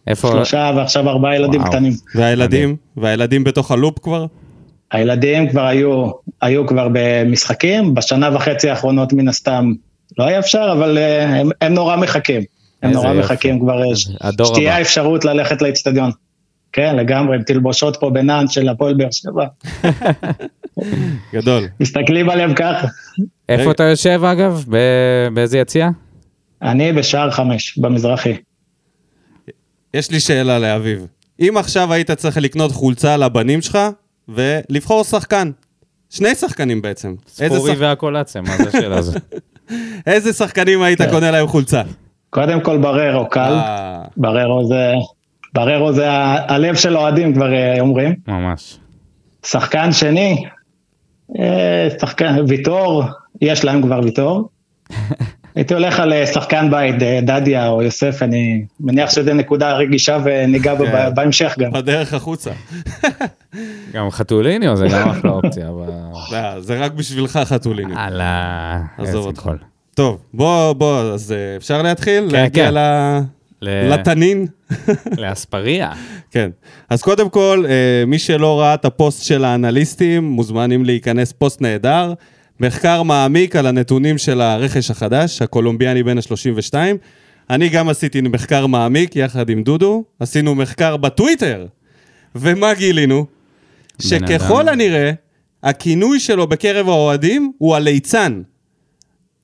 איפה... 0.08 0.28
שלושה 0.28 0.72
ועכשיו 0.76 1.10
ארבעה 1.10 1.36
ילדים 1.36 1.62
וואו. 1.62 1.72
קטנים. 1.72 1.94
והילדים? 2.16 2.76
והילדים 2.98 3.44
בתוך 3.44 3.72
הלופ 3.72 4.00
כבר? 4.00 4.26
הילדים 4.92 5.50
כבר 5.50 5.66
היו, 5.66 6.10
היו 6.42 6.68
כבר 6.68 6.88
במשחקים, 6.94 7.94
בשנה 7.94 8.36
וחצי 8.36 8.70
האחרונות 8.70 9.14
מן 9.14 9.28
הסתם 9.28 9.72
לא 10.18 10.24
היה 10.24 10.40
אפשר, 10.40 10.70
אבל 10.78 10.98
אה, 10.98 11.40
הם, 11.40 11.50
הם 11.62 11.74
נורא 11.74 11.96
מחכים. 11.96 12.42
הם 12.84 12.92
נורא 12.92 13.08
יופי. 13.08 13.20
מחכים 13.20 13.60
כבר, 13.60 13.84
אה, 13.84 13.96
שתהיה 14.46 14.74
הבא. 14.74 14.82
אפשרות 14.82 15.26
ללכת 15.26 15.62
לאצטדיון. 15.62 16.12
כן, 16.74 16.96
לגמרי, 16.96 17.36
עם 17.36 17.44
תלבושות 17.44 17.98
פה 18.00 18.10
בנען 18.10 18.48
של 18.48 18.70
הפועל 18.70 18.94
באר 18.94 19.12
שבע. 19.12 19.46
גדול. 21.34 21.68
מסתכלים 21.80 22.30
עליהם 22.30 22.54
ככה. 22.54 22.88
איפה. 23.50 23.72
אתה 23.72 23.84
יושב, 23.84 24.22
אגב? 24.24 24.66
ב- 24.70 25.28
באיזה 25.34 25.58
יציע? 25.58 25.90
אני 26.62 26.94
בשער 26.94 27.32
חמש, 27.32 27.78
במזרחי. 27.78 28.34
יש 29.94 30.12
לי 30.12 30.20
שאלה 30.20 30.60
לאביב. 30.60 31.08
אם 31.40 31.54
עכשיו 31.58 31.94
היית 31.94 32.12
צריך 32.12 32.38
לקנות 32.38 32.72
חולצה 32.72 33.18
לבנים 33.18 33.62
שלך 33.62 33.80
ולבחור 34.30 35.04
שחקן, 35.04 35.52
שני 36.10 36.36
שחקנים 36.36 36.82
בעצם, 36.82 37.16
ספורי 37.28 37.72
שח... 37.74 37.78
והקולציה, 37.80 38.42
מה 38.42 38.58
זה 38.58 38.70
השאלה 38.70 38.98
הזאת? 38.98 39.16
איזה 40.08 40.34
שחקנים 40.34 40.82
היית 40.82 41.02
כן. 41.02 41.10
קונה 41.10 41.32
להם 41.32 41.48
חולצה? 41.48 41.82
קודם 42.30 42.62
כל 42.62 42.78
בררו, 42.78 43.30
קל. 43.30 43.40
אה, 43.54 44.02
בררו 44.18 44.68
זה... 44.68 44.94
בררו 45.54 45.94
זה 45.94 46.12
ה- 46.12 46.54
הלב 46.54 46.76
של 46.76 46.98
אוהדים 46.98 47.34
כבר 47.34 47.54
אה, 47.54 47.80
אומרים. 47.80 48.16
ממש. 48.28 48.78
שחקן 49.46 49.92
שני, 49.92 50.44
אה, 51.40 51.88
שחקן, 52.02 52.36
ויטור, 52.48 53.04
יש 53.42 53.66
להם 53.66 53.82
כבר 53.82 54.00
ויתור. 54.04 54.50
הייתי 55.56 55.74
הולך 55.74 56.00
על 56.00 56.14
אה, 56.14 56.28
שחקן 56.28 56.72
בית, 56.72 57.04
אה, 57.04 57.20
דדיה 57.22 57.68
או 57.68 57.82
יוסף, 57.82 58.20
אני 58.22 58.66
מניח 58.80 59.10
שזו 59.10 59.34
נקודה 59.34 59.74
רגישה 59.74 60.18
וניגע 60.24 60.76
בה 60.76 60.86
כן. 60.92 61.16
בהמשך 61.16 61.56
גם. 61.60 61.72
בדרך 61.72 62.14
החוצה. 62.14 62.52
גם 63.94 64.12
חתוליניו 64.12 64.76
זה 64.76 64.88
גם 64.88 65.10
אחלה 65.10 65.32
אופציה. 65.32 65.66
לא, 66.32 66.60
זה 66.60 66.80
רק 66.80 66.92
בשבילך 66.92 67.40
חתוליני. 67.46 67.94
הלאה. 67.96 68.82
עזוב 68.98 69.06
איזה 69.06 69.18
אותך. 69.18 69.50
טוב, 69.96 70.18
בוא, 70.34 70.74
בוא, 70.74 71.00
אז 71.00 71.32
אה, 71.32 71.56
אפשר 71.58 71.82
להתחיל? 71.82 72.24
כן, 72.30 72.36
להגיע 72.36 72.66
כן. 72.68 72.74
ל- 72.74 73.20
ל- 73.62 73.94
לתנין? 73.94 74.48
לאספריה. 75.18 75.92
כן. 76.32 76.50
אז 76.90 77.02
קודם 77.02 77.30
כל, 77.30 77.66
אה, 77.70 78.06
מי 78.08 78.20
שלא 78.20 78.60
ראה 78.60 78.74
את 78.74 78.86
הפוסט 78.86 79.24
של 79.24 79.46
האנליסטים, 79.46 80.24
מוזמנים 80.24 80.86
להיכנס 80.86 81.32
פוסט 81.32 81.62
נהדר. 81.62 82.14
מחקר 82.62 83.04
מעמיק 83.04 83.56
על 83.56 83.68
הנתונים 83.68 84.18
של 84.18 84.42
הרכש 84.42 84.92
החדש, 84.92 85.42
הקולומביאני 85.42 86.04
בן 86.04 86.18
ה-32. 86.18 86.74
אני 87.50 87.70
גם 87.70 87.90
עשיתי 87.90 88.22
מחקר 88.22 88.68
מעמיק 88.68 89.16
יחד 89.16 89.50
עם 89.50 89.64
דודו, 89.64 90.04
עשינו 90.20 90.56
מחקר 90.56 90.98
בטוויטר. 90.98 91.66
ומה 92.36 92.74
גילינו? 92.74 93.26
שככל 94.02 94.62
אדם. 94.62 94.74
הנראה, 94.74 95.12
הכינוי 95.64 96.20
שלו 96.20 96.48
בקרב 96.48 96.90
האוהדים 96.90 97.52
הוא 97.58 97.76
הליצן. 97.76 98.42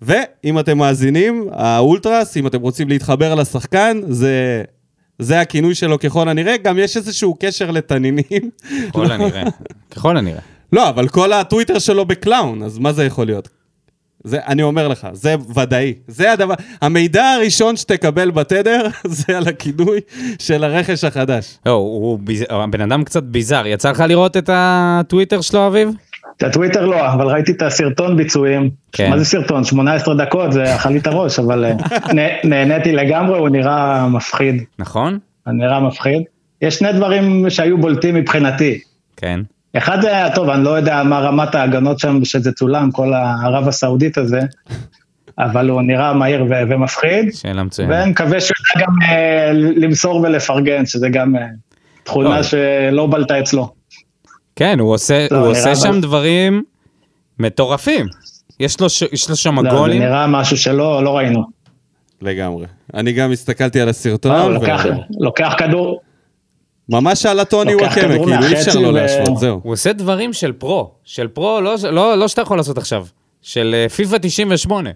ואם 0.02 0.60
אתם 0.60 0.78
מאזינים, 0.78 1.48
האולטרס, 1.52 2.38
אם 2.38 2.48
אתם 2.48 2.62
רוצים 2.62 2.90
להתחבר 2.90 3.36
לשחקן, 3.36 4.02
זה, 4.08 4.64
זה 5.20 5.42
הכינוי 5.42 5.76
שלו 5.76 6.00
ככל 6.00 6.30
הנראה. 6.30 6.58
גם 6.58 6.78
יש 6.80 6.98
איזשהו 6.98 7.36
קשר 7.40 7.72
לתנינים. 7.72 8.50
ככל 8.90 9.12
הנראה. 9.12 9.44
ככל 9.92 10.18
הנראה. 10.18 10.57
לא, 10.74 10.90
אבל 10.90 11.08
כל 11.08 11.34
הטוויטר 11.34 11.80
שלו 11.80 12.06
ב 12.06 12.14
clown, 12.14 12.64
אז 12.64 12.78
מה 12.80 12.94
זה 12.94 13.06
יכול 13.06 13.26
להיות? 13.26 13.50
זה, 14.24 14.40
אני 14.48 14.64
אומר 14.64 14.88
לך, 14.88 15.08
זה 15.14 15.36
ודאי. 15.56 15.94
זה 16.08 16.32
הדבר, 16.32 16.54
המידע 16.82 17.24
הראשון 17.30 17.76
שתקבל 17.78 18.32
בתדר, 18.32 18.82
זה 19.06 19.38
על 19.38 19.48
הכינוי 19.48 20.00
של 20.40 20.64
הרכש 20.64 21.04
החדש. 21.04 21.58
לא, 21.66 21.72
הוא 21.72 22.20
ביז- 22.20 22.46
הבן 22.50 22.82
אדם 22.82 23.04
קצת 23.04 23.24
ביזאר. 23.24 23.68
יצא 23.68 23.92
לך 23.92 24.00
לראות 24.08 24.38
את 24.38 24.50
הטוויטר 24.54 25.42
שלו, 25.42 25.68
אביב? 25.68 25.90
את 26.38 26.44
הטוויטר 26.44 26.86
לא, 26.86 27.14
אבל 27.14 27.28
ראיתי 27.28 27.52
את 27.52 27.62
הסרטון 27.62 28.18
ביצועים. 28.18 28.70
כן. 28.92 29.10
מה 29.10 29.18
זה 29.20 29.26
סרטון? 29.26 29.64
18 29.64 30.16
דקות, 30.16 30.52
זה 30.52 30.76
אכל 30.76 30.90
לי 30.90 30.98
את 31.00 31.08
הראש, 31.08 31.40
אבל 31.40 31.66
אה, 31.66 31.74
נה- 32.14 32.22
נהניתי 32.44 32.92
לגמרי, 32.92 33.40
הוא 33.40 33.50
נראה 33.50 34.08
מפחיד. 34.08 34.64
נכון? 34.80 35.20
הוא 35.46 35.54
נראה 35.54 35.80
מפחיד. 35.80 36.22
יש 36.62 36.76
שני 36.76 36.94
דברים 36.94 37.50
שהיו 37.50 37.78
בולטים 37.78 38.16
מבחינתי. 38.16 38.80
כן. 39.18 39.40
אחד 39.78 40.02
זה 40.02 40.08
היה, 40.16 40.36
טוב, 40.36 40.50
אני 40.50 40.64
לא 40.64 40.70
יודע 40.70 41.04
מה 41.04 41.20
רמת 41.20 41.56
ההגנות 41.56 42.00
שם 42.00 42.26
שזה 42.26 42.52
צולם, 42.52 42.92
כל 42.92 43.14
הערב 43.14 43.68
הסעודית 43.68 44.18
הזה, 44.18 44.40
אבל 45.40 45.70
הוא 45.70 45.82
נראה 45.82 46.14
מהיר 46.14 46.44
ו- 46.44 46.64
ומפחיד, 46.70 47.34
שאלה 47.34 47.64
מצוינת. 47.64 47.92
ואני 47.92 48.12
מקווה 48.12 48.42
שהוא 48.42 48.56
יודע 48.76 48.86
גם 48.88 48.94
אה, 49.10 49.52
למסור 49.54 50.16
ולפרגן, 50.22 50.86
שזה 50.86 51.10
גם 51.10 51.36
אה, 51.36 51.42
לא. 51.42 51.48
תכונה 52.04 52.44
שלא 52.44 53.08
בלטה 53.12 53.40
אצלו. 53.40 53.70
כן, 54.56 54.80
הוא 54.80 54.94
עושה, 54.94 55.28
לא, 55.32 55.38
הוא 55.38 55.48
עושה 55.48 55.76
שם 55.76 55.90
אבל- 55.90 56.02
דברים 56.02 56.64
מטורפים. 57.40 58.06
יש 58.60 58.80
לו, 58.82 58.90
ש... 58.90 59.02
יש 59.12 59.30
לו 59.30 59.36
שם 59.36 59.56
לא, 59.66 59.72
זה 59.72 59.78
גולים. 59.78 60.02
נראה 60.02 60.28
משהו 60.28 60.58
שלא 60.58 61.04
לא 61.04 61.18
ראינו. 61.18 61.44
לגמרי. 62.22 62.66
אני 62.94 63.12
גם 63.14 63.32
הסתכלתי 63.32 63.82
על 63.82 63.90
הסרטון, 63.90 64.32
הוא 64.36 64.50
ו- 64.50 64.54
לוקח- 64.54 64.86
לוקח 65.20 65.54
כדור, 65.58 66.00
ממש 66.90 67.26
על 67.26 67.40
הטוני 67.40 67.76
וואקמה, 67.76 67.94
כאילו 68.18 68.34
אי 68.48 68.54
אפשר 68.54 68.80
לא 68.80 68.88
ו- 68.88 68.92
להשוות, 68.92 69.38
זהו. 69.38 69.60
הוא 69.64 69.74
עושה 69.74 69.94
דברים 69.94 70.34
של 70.34 70.52
פרו. 70.52 70.92
של 71.04 71.28
פרו, 71.28 71.62
לא, 71.62 71.76
לא, 71.92 72.18
לא 72.18 72.28
שאתה 72.28 72.42
יכול 72.42 72.58
לעשות 72.58 72.78
עכשיו. 72.78 73.06
של 73.42 73.76
אה, 73.78 73.90
פיפא 73.90 74.18
98. 74.22 74.90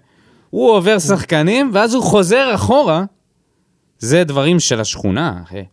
הוא 0.50 0.72
עובר 0.72 1.00
שחקנים, 1.00 1.70
ואז 1.74 1.94
הוא 1.94 2.04
חוזר 2.04 2.52
אחורה. 2.56 3.04
זה 4.00 4.24
דברים 4.24 4.60
של 4.60 4.80
השכונה, 4.80 5.34
אחי. 5.44 5.64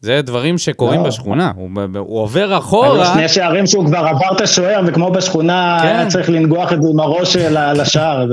זה 0.00 0.20
דברים 0.22 0.58
שקורים 0.58 1.00
לא. 1.00 1.06
בשכונה. 1.06 1.52
הוא, 1.56 1.70
הוא 1.98 2.20
עובר 2.20 2.48
היו 2.48 2.58
אחורה. 2.58 3.06
שני 3.14 3.28
שערים 3.28 3.66
שהוא 3.66 3.86
כבר 3.86 3.98
עבר 3.98 4.36
את 4.36 4.40
השוער, 4.40 4.80
וכמו 4.86 5.10
בשכונה, 5.12 5.78
כן. 5.82 5.86
היה 5.86 6.06
צריך 6.06 6.30
לנגוח 6.30 6.72
את 6.72 6.82
זה 6.82 6.88
עם 6.92 7.00
הראש 7.00 7.36
ל- 7.36 7.80
לשער. 7.80 8.26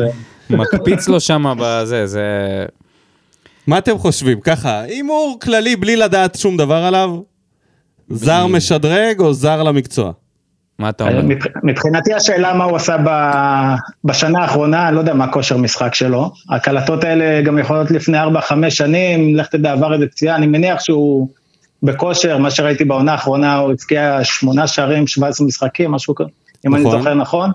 מקפיץ 0.49 1.07
לו 1.07 1.19
שם 1.19 1.53
בזה, 1.59 2.07
זה... 2.07 2.21
מה 3.67 3.77
אתם 3.77 3.97
חושבים? 3.97 4.39
ככה, 4.41 4.81
הימור 4.81 5.37
כללי 5.41 5.75
בלי 5.75 5.95
לדעת 5.95 6.35
שום 6.35 6.57
דבר 6.57 6.75
עליו? 6.83 7.19
זר 8.09 8.47
משדרג 8.47 9.19
או 9.19 9.33
זר 9.33 9.63
למקצוע? 9.63 10.11
מה 10.79 10.89
אתה 10.89 11.03
אומר? 11.03 11.21
מבח- 11.21 11.47
מבחינתי 11.63 12.13
השאלה 12.13 12.53
מה 12.53 12.63
הוא 12.63 12.75
עשה 12.75 12.97
ב- 13.05 13.73
בשנה 14.05 14.39
האחרונה, 14.39 14.87
אני 14.87 14.95
לא 14.95 14.99
יודע 15.01 15.13
מה 15.13 15.27
כושר 15.31 15.57
משחק 15.57 15.95
שלו. 15.95 16.31
הקלטות 16.49 17.03
האלה 17.03 17.41
גם 17.41 17.59
יכולות 17.59 17.91
לפני 17.91 18.17
4-5 18.23 18.25
שנים, 18.69 19.35
לך 19.35 19.47
תדע, 19.47 19.71
עבר 19.71 19.93
איזה 19.93 20.07
פציעה, 20.07 20.35
אני 20.35 20.47
מניח 20.47 20.79
שהוא 20.83 21.27
בכושר, 21.83 22.37
מה 22.37 22.51
שראיתי 22.51 22.83
בעונה 22.85 23.11
האחרונה, 23.11 23.55
הוא 23.55 23.71
הבקיע 23.71 24.19
שמונה 24.23 24.67
שערים, 24.67 25.07
17 25.07 25.47
משחקים, 25.47 25.91
משהו 25.91 26.15
כזה, 26.15 26.29
אם 26.67 26.75
אני 26.75 26.83
נכון. 26.83 26.97
זוכר 26.99 27.13
נכון. 27.13 27.49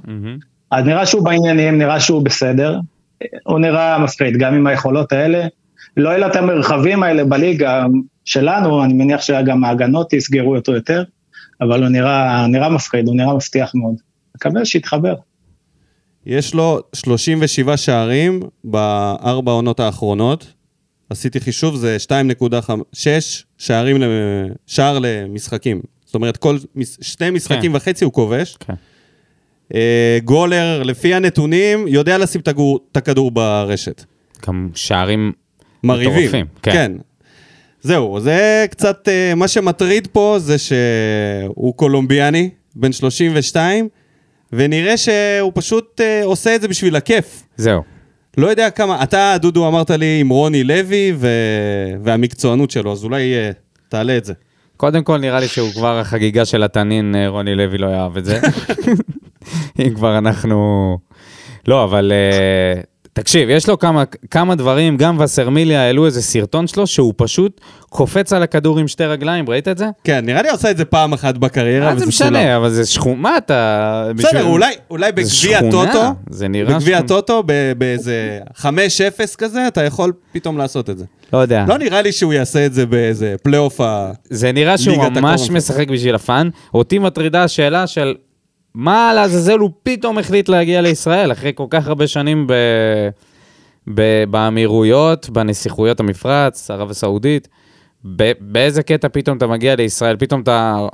אז 0.70 0.84
נראה 0.84 1.06
שהוא 1.06 1.24
בעניינים, 1.24 1.78
נראה 1.78 2.00
שהוא 2.00 2.22
בסדר. 2.24 2.78
הוא 3.44 3.58
נראה 3.58 3.98
מפחיד, 3.98 4.36
גם 4.38 4.54
עם 4.54 4.66
היכולות 4.66 5.12
האלה. 5.12 5.46
לא 5.96 6.08
יהיו 6.08 6.20
לו 6.20 6.26
את 6.26 6.36
המרחבים 6.36 7.02
האלה 7.02 7.24
בליגה 7.24 7.84
שלנו, 8.24 8.84
אני 8.84 8.92
מניח 8.92 9.20
שגם 9.20 9.64
ההגנות 9.64 10.12
יסגרו 10.12 10.56
אותו 10.56 10.72
יותר, 10.72 11.02
אבל 11.60 11.82
הוא 11.82 11.88
נראה, 11.88 12.46
נראה 12.46 12.68
מפחיד, 12.68 13.06
הוא 13.08 13.16
נראה 13.16 13.34
מבטיח 13.34 13.74
מאוד. 13.74 13.94
מקווה 14.36 14.64
שיתחבר. 14.64 15.14
יש 16.26 16.54
לו 16.54 16.80
37 16.92 17.76
שערים 17.76 18.40
בארבע 18.64 19.52
העונות 19.52 19.80
האחרונות. 19.80 20.52
עשיתי 21.10 21.40
חישוב, 21.40 21.76
זה 21.76 21.96
2.6 22.00 23.44
שערים, 23.58 24.02
ל- 24.02 24.04
שער 24.66 24.98
למשחקים. 25.02 25.80
זאת 26.04 26.14
אומרת, 26.14 26.36
כל 26.36 26.56
שני 27.00 27.30
משחקים 27.30 27.70
כן. 27.70 27.76
וחצי 27.76 28.04
הוא 28.04 28.12
כובש. 28.12 28.56
כן. 28.60 28.74
אה, 29.74 30.18
גולר, 30.24 30.82
לפי 30.82 31.14
הנתונים, 31.14 31.88
יודע 31.88 32.18
לשים 32.18 32.40
את 32.40 32.96
הכדור 32.96 33.30
ברשת. 33.30 34.04
גם 34.46 34.68
שערים 34.74 35.32
מרהיבים. 35.84 36.18
מטורפים, 36.18 36.46
כן. 36.62 36.72
כן. 36.72 36.92
זהו, 37.80 38.20
זה 38.20 38.66
קצת, 38.70 39.08
אה, 39.08 39.34
מה 39.34 39.48
שמטריד 39.48 40.08
פה 40.12 40.36
זה 40.38 40.56
שהוא 40.58 41.74
קולומביאני, 41.74 42.50
בן 42.76 42.92
32, 42.92 43.88
ונראה 44.52 44.96
שהוא 44.96 45.52
פשוט 45.54 46.00
אה, 46.00 46.24
עושה 46.24 46.54
את 46.54 46.60
זה 46.60 46.68
בשביל 46.68 46.96
הכיף. 46.96 47.42
זהו. 47.56 47.82
לא 48.36 48.46
יודע 48.46 48.70
כמה, 48.70 49.02
אתה, 49.02 49.36
דודו, 49.40 49.68
אמרת 49.68 49.90
לי 49.90 50.20
עם 50.20 50.28
רוני 50.28 50.64
לוי 50.64 51.12
ו... 51.16 51.28
והמקצוענות 52.02 52.70
שלו, 52.70 52.92
אז 52.92 53.04
אולי 53.04 53.34
אה, 53.34 53.50
תעלה 53.88 54.16
את 54.16 54.24
זה. 54.24 54.32
קודם 54.76 55.04
כל 55.04 55.18
נראה 55.18 55.40
לי 55.40 55.48
שהוא 55.48 55.70
כבר 55.72 55.98
החגיגה 55.98 56.44
של 56.44 56.62
התנין, 56.62 57.14
רוני 57.26 57.54
לוי 57.54 57.78
לא 57.78 57.86
יאהב 57.86 58.16
את 58.16 58.24
זה. 58.24 58.40
אם 59.80 59.94
כבר 59.94 60.18
אנחנו... 60.18 60.98
לא, 61.68 61.84
אבל 61.84 62.12
תקשיב, 63.20 63.48
יש 63.50 63.68
לו 63.68 63.78
כמה, 63.78 64.02
כמה 64.30 64.54
דברים, 64.54 64.96
גם 64.96 65.16
וסרמיליה 65.20 65.82
העלו 65.82 66.06
איזה 66.06 66.22
סרטון 66.22 66.66
שלו, 66.66 66.86
שהוא 66.86 67.14
פשוט 67.16 67.60
קופץ 67.90 68.32
על 68.32 68.42
הכדור 68.42 68.78
עם 68.78 68.88
שתי 68.88 69.04
רגליים, 69.04 69.50
ראית 69.50 69.68
את 69.68 69.78
זה? 69.78 69.86
כן, 70.04 70.26
נראה 70.26 70.42
לי 70.42 70.50
עושה 70.50 70.70
את 70.70 70.76
זה 70.76 70.84
פעם 70.84 71.12
אחת 71.12 71.34
בקריירה, 71.38 71.96
זה 71.96 72.02
וזה 72.02 72.12
סולם. 72.12 72.30
משנה, 72.32 72.56
אבל 72.56 72.70
זה 72.70 72.86
שכונה, 72.86 73.14
מה 73.16 73.36
אתה... 73.36 74.10
בסדר, 74.16 74.28
בשביל- 74.28 74.42
אולי, 74.42 74.74
אולי 74.90 75.06
זה 75.06 75.12
בגביע 75.12 75.28
שכונה, 75.58 75.70
טוטו, 75.92 76.04
זה 76.30 76.48
נראה 76.48 76.74
בגביע. 76.74 77.00
טוטו, 77.02 77.42
באיזה 77.78 78.38
5-0 78.56 78.64
כזה, 79.38 79.68
אתה 79.68 79.84
יכול 79.84 80.12
פתאום 80.32 80.58
לעשות 80.58 80.90
את 80.90 80.98
זה. 80.98 81.04
לא 81.32 81.38
יודע. 81.38 81.64
לא 81.68 81.78
נראה 81.78 82.02
לי 82.02 82.12
שהוא 82.12 82.32
יעשה 82.32 82.66
את 82.66 82.74
זה 82.74 82.86
באיזה 82.86 83.34
פלייאוף 83.42 83.80
ה... 83.80 84.10
זה 84.30 84.52
נראה 84.52 84.78
שהוא 84.78 85.04
ממש. 85.10 85.50
משחק 85.50 85.88
בשביל 85.88 86.14
ה 86.14 86.21
fun. 86.21 86.48
אותי 86.74 86.98
מטרידה 86.98 87.44
השאלה 87.44 87.86
של 87.86 88.14
מה 88.78 89.12
לעזאזל 89.14 89.58
הוא 89.58 89.70
פתאום 89.82 90.18
החליט 90.18 90.48
להגיע 90.48 90.80
לישראל 90.80 91.32
אחרי 91.32 91.52
כל 91.54 91.66
כך 91.70 91.86
הרבה 91.86 92.06
שנים 92.06 92.46
ב... 92.46 92.52
ב... 93.94 94.24
באמירויות, 94.30 95.30
בנסיכויות 95.30 96.00
המפרץ, 96.00 96.70
ערב 96.70 96.90
הסעודית. 96.90 97.48
ב... 98.16 98.32
באיזה 98.40 98.82
קטע 98.82 99.08
פתאום 99.12 99.36
אתה 99.36 99.46
מגיע 99.46 99.76
לישראל? 99.76 100.16
פתאום 100.16 100.40
אתה 100.40 100.86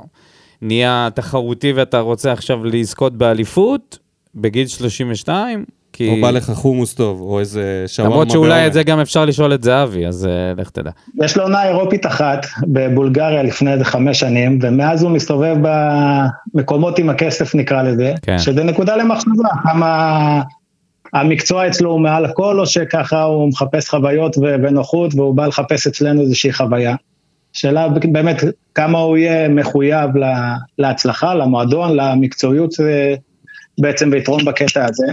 נהיה 0.61 1.09
תחרותי 1.15 1.73
ואתה 1.73 1.99
רוצה 1.99 2.31
עכשיו 2.31 2.65
לזכות 2.65 3.17
באליפות 3.17 3.99
בגיל 4.35 4.67
32? 4.67 5.65
כי... 5.95 6.09
או 6.09 6.21
בא 6.21 6.31
לך 6.31 6.51
חומוס 6.51 6.93
טוב, 6.93 7.21
או 7.21 7.39
איזה 7.39 7.83
שווארמה 7.87 8.15
למרות 8.15 8.31
שאולי. 8.31 8.67
את 8.67 8.73
זה 8.73 8.83
גם 8.83 8.99
אפשר 8.99 9.25
לשאול 9.25 9.53
את 9.53 9.63
זהבי, 9.63 10.07
אז 10.07 10.25
uh, 10.25 10.61
לך 10.61 10.69
תדע. 10.69 10.91
יש 11.23 11.37
לו 11.37 11.43
עונה 11.43 11.67
אירופית 11.67 12.05
אחת 12.05 12.45
בבולגריה 12.63 13.43
לפני 13.43 13.73
איזה 13.73 13.85
חמש 13.85 14.19
שנים, 14.19 14.59
ומאז 14.61 15.03
הוא 15.03 15.11
מסתובב 15.11 15.55
במקומות 16.53 16.99
עם 16.99 17.09
הכסף 17.09 17.55
נקרא 17.55 17.83
לזה, 17.83 18.13
כן. 18.21 18.39
שזה 18.39 18.63
נקודה 18.63 18.95
למחשבה, 18.95 19.49
כמה 19.63 20.41
המקצוע 21.13 21.67
אצלו 21.67 21.91
הוא 21.91 21.99
מעל 21.99 22.25
הכל, 22.25 22.59
או 22.59 22.65
שככה 22.65 23.23
הוא 23.23 23.49
מחפש 23.49 23.89
חוויות 23.89 24.37
ונוחות, 24.37 25.15
והוא 25.15 25.35
בא 25.35 25.45
לחפש 25.47 25.87
אצלנו 25.87 26.21
איזושהי 26.21 26.53
חוויה. 26.53 26.95
שאלה 27.53 27.87
באמת 28.11 28.43
כמה 28.75 28.99
הוא 28.99 29.17
יהיה 29.17 29.49
מחויב 29.49 30.17
לה- 30.17 30.55
להצלחה, 30.77 31.33
למועדון, 31.33 31.95
למקצועיות 31.95 32.73
אה, 32.79 33.15
בעצם 33.79 34.09
ויתרום 34.11 34.45
בקטע 34.45 34.85
הזה. 34.85 35.05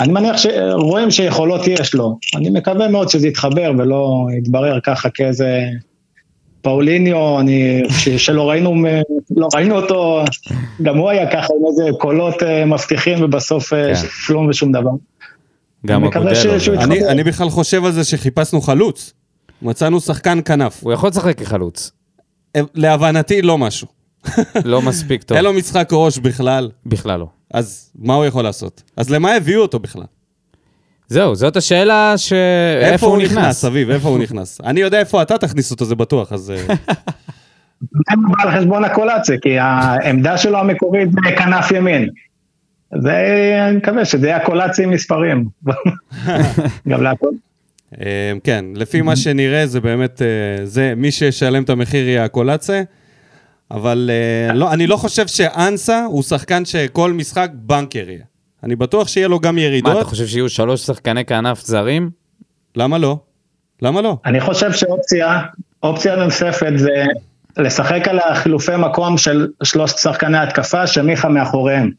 אני 0.00 0.12
מניח 0.12 0.36
שרואים 0.36 1.10
שיכולות 1.10 1.66
יש 1.66 1.94
לו. 1.94 2.18
אני 2.36 2.50
מקווה 2.50 2.88
מאוד 2.88 3.08
שזה 3.08 3.28
יתחבר 3.28 3.72
ולא 3.78 4.26
יתברר 4.38 4.80
ככה 4.80 5.10
כאיזה 5.10 5.60
פאוליניו, 6.62 7.40
אני, 7.40 7.82
ש, 7.88 8.08
שלא 8.08 8.50
ראינו, 8.50 8.74
לא 9.36 9.48
ראינו 9.54 9.76
אותו, 9.76 10.24
גם 10.82 10.98
הוא 10.98 11.10
היה 11.10 11.30
ככה 11.30 11.52
עם 11.60 11.66
איזה 11.68 11.90
קולות 11.98 12.42
אה, 12.42 12.64
מבטיחים 12.64 13.24
ובסוף 13.24 13.72
אה, 13.72 13.94
כן. 13.94 14.00
כלום 14.26 14.48
ושום 14.48 14.72
דבר. 14.72 14.90
גם 15.86 16.04
אגודלו. 16.04 16.60
ש-. 16.60 16.68
אני, 16.68 17.06
אני 17.06 17.24
בכלל 17.24 17.48
חושב 17.48 17.84
על 17.84 17.92
זה 17.92 18.04
שחיפשנו 18.04 18.60
חלוץ. 18.60 19.12
מצאנו 19.62 20.00
שחקן 20.00 20.38
כנף. 20.44 20.84
הוא 20.84 20.92
יכול 20.92 21.08
לשחק 21.08 21.38
כחלוץ. 21.38 21.90
אה, 22.56 22.60
להבנתי 22.74 23.42
לא 23.42 23.58
משהו. 23.58 23.86
לא 24.64 24.82
מספיק 24.82 25.22
טוב. 25.22 25.36
אין 25.36 25.44
לו 25.44 25.52
משחק 25.52 25.88
ראש 25.92 26.18
בכלל, 26.18 26.70
בכלל 26.86 27.20
לא. 27.20 27.28
אז 27.54 27.92
מה 27.98 28.14
הוא 28.14 28.24
יכול 28.24 28.44
לעשות? 28.44 28.82
אז 28.96 29.10
למה 29.10 29.34
הביאו 29.34 29.62
אותו 29.62 29.78
בכלל? 29.78 30.04
זהו, 31.08 31.34
זאת 31.34 31.56
השאלה 31.56 32.14
ש... 32.16 32.32
איפה 32.80 33.06
הוא 33.06 33.18
נכנס, 33.18 33.64
אביב? 33.64 33.90
איפה 33.90 34.08
הוא 34.08 34.18
נכנס? 34.18 34.60
אני 34.64 34.80
יודע 34.80 34.98
איפה 34.98 35.22
אתה 35.22 35.38
תכניס 35.38 35.70
אותו, 35.70 35.84
זה 35.84 35.94
בטוח, 35.94 36.32
אז... 36.32 36.50
אה, 36.50 36.74
זה 37.80 38.14
בא 38.16 38.42
על 38.42 38.58
חשבון 38.58 38.84
הקולציה, 38.84 39.36
כי 39.42 39.58
העמדה 39.58 40.38
שלו 40.38 40.58
המקורית 40.58 41.12
זה 41.12 41.36
כנף 41.36 41.70
ימין. 41.70 42.08
זה, 43.02 43.12
אני 43.68 43.76
מקווה 43.76 44.04
שזה 44.04 44.26
יהיה 44.26 44.36
הקולציה 44.36 44.84
עם 44.84 44.90
מספרים. 44.90 45.44
גם 46.88 47.02
להכל. 47.02 47.28
אה, 48.00 48.32
כן, 48.44 48.64
לפי 48.74 49.02
מה 49.02 49.16
שנראה 49.16 49.66
זה 49.66 49.80
באמת, 49.80 50.22
אה, 50.22 50.66
זה 50.66 50.92
מי 50.96 51.10
שישלם 51.10 51.62
את 51.62 51.70
המחיר 51.70 52.08
יהיה 52.08 52.24
הקולאצה, 52.24 52.82
אבל 53.70 54.10
אה, 54.12 54.54
לא, 54.54 54.72
אני 54.72 54.86
לא 54.86 54.96
חושב 54.96 55.26
שאנסה 55.26 56.04
הוא 56.04 56.22
שחקן 56.22 56.64
שכל 56.64 57.12
משחק 57.12 57.50
בנקר 57.54 58.10
יהיה. 58.10 58.24
אני 58.64 58.76
בטוח 58.76 59.08
שיהיה 59.08 59.28
לו 59.28 59.40
גם 59.40 59.54
מה, 59.54 59.60
ירידות, 59.60 59.96
אתה 59.96 60.04
חושב 60.04 60.26
שיהיו 60.26 60.48
שלוש 60.48 60.80
שחקני 60.80 61.24
כנף 61.24 61.60
זרים? 61.60 62.10
למה 62.76 62.98
לא? 62.98 63.18
למה 63.82 64.00
לא? 64.00 64.16
אני 64.26 64.40
חושב 64.40 64.72
שאופציה, 64.72 65.42
אופציה 65.82 66.16
נוספת 66.16 66.72
זה 66.76 67.04
לשחק 67.58 68.08
על 68.08 68.18
החילופי 68.18 68.76
מקום 68.76 69.18
של 69.18 69.48
שלושת 69.62 69.98
שחקני 69.98 70.38
התקפה 70.38 70.86
שמיכה 70.86 71.28
מאחוריהם. 71.28 71.90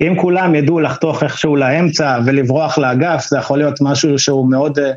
אם 0.00 0.14
כולם 0.20 0.54
ידעו 0.54 0.80
לחתוך 0.80 1.22
איכשהו 1.22 1.56
לאמצע 1.56 2.18
ולברוח 2.26 2.78
לאגף, 2.78 3.26
זה 3.28 3.38
יכול 3.38 3.58
להיות 3.58 3.78
משהו 3.80 4.18
שהוא 4.18 4.50
מאוד... 4.50 4.78
אה, 4.78 4.92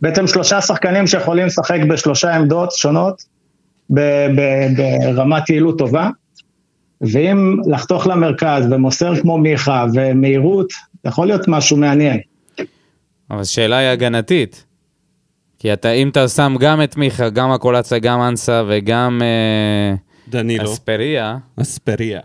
בעצם 0.00 0.26
שלושה 0.26 0.60
שחקנים 0.60 1.06
שיכולים 1.06 1.46
לשחק 1.46 1.80
בשלושה 1.88 2.34
עמדות 2.34 2.72
שונות 2.72 3.33
ברמת 3.90 5.50
יעילות 5.50 5.78
טובה, 5.78 6.10
ואם 7.00 7.56
לחתוך 7.66 8.06
למרכז 8.06 8.64
ומוסר 8.70 9.20
כמו 9.20 9.38
מיכה 9.38 9.86
ומהירות, 9.94 10.70
זה 10.70 11.08
יכול 11.08 11.26
להיות 11.26 11.48
משהו 11.48 11.76
מעניין. 11.76 12.20
אבל 13.30 13.40
השאלה 13.40 13.76
היא 13.76 13.88
הגנתית. 13.88 14.64
כי 15.58 15.72
אתה, 15.72 15.90
אם 15.90 16.08
אתה 16.08 16.28
שם 16.28 16.54
גם 16.60 16.82
את 16.82 16.96
מיכה, 16.96 17.28
גם 17.28 17.50
הקולציה, 17.50 17.98
גם 17.98 18.22
אנסה 18.22 18.62
וגם 18.68 19.22
אה, 19.22 19.94
דנילו. 20.28 20.64
אספריה 20.64 21.36
אספריה. 21.60 22.20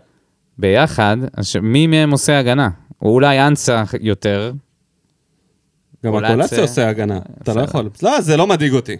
ביחד, 0.58 1.16
אז 1.36 1.56
מי 1.62 1.86
מהם 1.86 2.10
עושה 2.10 2.38
הגנה? 2.38 2.68
או 3.02 3.10
אולי 3.10 3.46
אנסה 3.46 3.82
יותר. 4.00 4.52
גם. 6.04 6.14
הקולאצה 6.14 6.62
עושה 6.62 6.88
הגנה, 6.88 7.18
אתה 7.42 7.54
לא. 7.54 7.60
יכול. 7.60 7.90
לא, 8.02 8.20
זה 8.20 8.36
לא 8.36 8.46
מדאיג 8.46 8.72
אותי. 8.72 8.96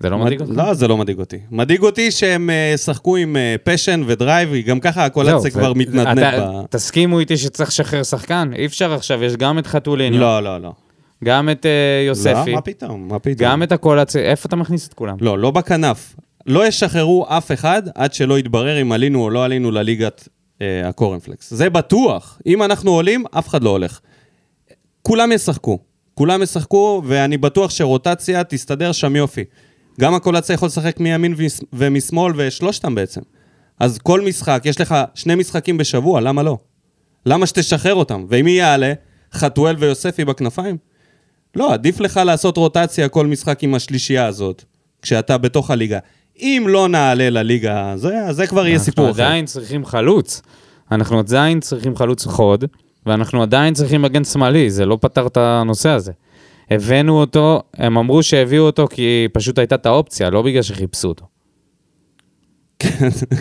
זה 0.00 0.10
לא 0.10 0.18
מדאיג 0.18 0.40
אותך? 0.40 0.52
לא, 0.56 0.74
זה 0.74 0.88
לא 0.88 0.96
מדאיג 0.96 1.18
אותי. 1.18 1.38
מדאיג 1.50 1.82
אותי 1.82 2.10
שהם 2.10 2.50
אה, 2.50 2.76
שחקו 2.76 3.16
עם 3.16 3.36
passion 3.64 4.02
ו 4.06 4.12
drive, 4.12 4.48
גם 4.66 4.80
ככה 4.80 5.00
זהו, 5.00 5.06
הקולציה 5.06 5.50
כבר 5.50 5.72
מתנדנד 5.72 6.40
ב... 6.40 6.66
תסכימו 6.70 7.20
איתי 7.20 7.36
שצריך 7.36 7.68
לשחרר 7.68 8.02
שחקן? 8.02 8.50
אי 8.54 8.66
אפשר 8.66 8.92
עכשיו, 8.92 9.24
יש 9.24 9.36
גם 9.36 9.58
את 9.58 9.66
חתוליניו, 9.66 10.20
לא, 10.20 10.42
לא, 10.42 10.60
לא. 10.60 10.72
גם 11.24 11.50
את 11.50 11.66
אה, 11.66 12.04
יוספי, 12.06 12.50
לא, 12.50 12.54
מה 12.54 12.60
פתאום, 12.60 13.08
מה 13.08 13.18
פתאום. 13.18 13.50
גם 13.50 13.62
את 13.62 13.72
הקולציה, 13.72 14.22
איפה 14.22 14.46
אתה 14.46 14.56
מכניס 14.56 14.88
את 14.88 14.94
כולם? 14.94 15.16
לא, 15.20 15.38
לא 15.38 15.50
בכנף. 15.50 16.14
לא 16.46 16.66
ישחררו 16.66 17.26
אף 17.28 17.52
אחד 17.52 17.82
עד 17.94 18.12
שלא 18.12 18.38
יתברר 18.38 18.82
אם 18.82 18.92
עלינו 18.92 19.22
או 19.22 19.30
לא 19.30 19.44
עלינו 19.44 19.70
לליגת 19.70 20.28
אה, 20.62 20.88
הקורנפלקס. 20.88 21.54
זה 21.54 21.70
בטוח. 21.70 22.40
אם 22.46 22.62
אנחנו 22.62 22.90
עולים, 22.90 23.24
אף 23.30 23.48
אחד 23.48 23.62
לא 23.62 23.70
הולך. 23.70 24.00
כולם 25.02 25.32
ישחקו. 25.32 25.78
כולם 26.14 26.42
ישחקו, 26.42 27.02
ואני 27.06 27.36
בטוח 27.36 27.70
שרוטציה 27.70 28.44
תסתדר 28.44 28.92
שם 28.92 29.16
יופי. 29.16 29.44
גם 30.00 30.14
הקולציה 30.14 30.54
יכול 30.54 30.66
לשחק 30.66 31.00
מימין 31.00 31.34
ומש- 31.38 31.64
ומשמאל, 31.72 32.32
ושלושתם 32.36 32.94
בעצם. 32.94 33.20
אז 33.80 33.98
כל 33.98 34.20
משחק, 34.20 34.62
יש 34.64 34.80
לך 34.80 34.94
שני 35.14 35.34
משחקים 35.34 35.76
בשבוע, 35.78 36.20
למה 36.20 36.42
לא? 36.42 36.58
למה 37.26 37.46
שתשחרר 37.46 37.94
אותם? 37.94 38.24
ואם 38.28 38.44
מי 38.44 38.50
יעלה? 38.50 38.92
חתואל 39.34 39.76
ויוספי 39.78 40.24
בכנפיים? 40.24 40.76
לא, 41.56 41.72
עדיף 41.72 42.00
לך 42.00 42.20
לעשות 42.26 42.56
רוטציה 42.56 43.08
כל 43.08 43.26
משחק 43.26 43.62
עם 43.62 43.74
השלישייה 43.74 44.26
הזאת, 44.26 44.64
כשאתה 45.02 45.38
בתוך 45.38 45.70
הליגה. 45.70 45.98
אם 46.40 46.64
לא 46.68 46.88
נעלה 46.88 47.30
לליגה, 47.30 47.92
זה, 47.96 48.14
זה 48.30 48.46
כבר 48.46 48.66
יהיה 48.66 48.78
סיפור 48.78 49.04
אנחנו 49.06 49.16
אחר. 49.22 49.26
עדיין 49.26 49.46
צריכים 49.46 49.86
חלוץ. 49.86 50.42
אנחנו 50.92 51.18
עדיין 51.18 51.60
צריכים 51.60 51.96
חלוץ 51.96 52.26
חוד, 52.26 52.64
ואנחנו 53.06 53.42
עדיין 53.42 53.74
צריכים 53.74 54.02
מגן 54.02 54.24
שמאלי, 54.24 54.70
זה 54.70 54.86
לא 54.86 54.98
פתר 55.00 55.26
את 55.26 55.36
הנושא 55.36 55.88
הזה. 55.88 56.12
הבאנו 56.70 57.20
אותו, 57.20 57.62
הם 57.76 57.98
אמרו 57.98 58.22
שהביאו 58.22 58.62
אותו 58.64 58.86
כי 58.90 59.28
פשוט 59.32 59.58
הייתה 59.58 59.74
את 59.74 59.86
האופציה, 59.86 60.30
לא 60.30 60.42
בגלל 60.42 60.62
שחיפשו 60.62 61.08
אותו. 61.08 61.26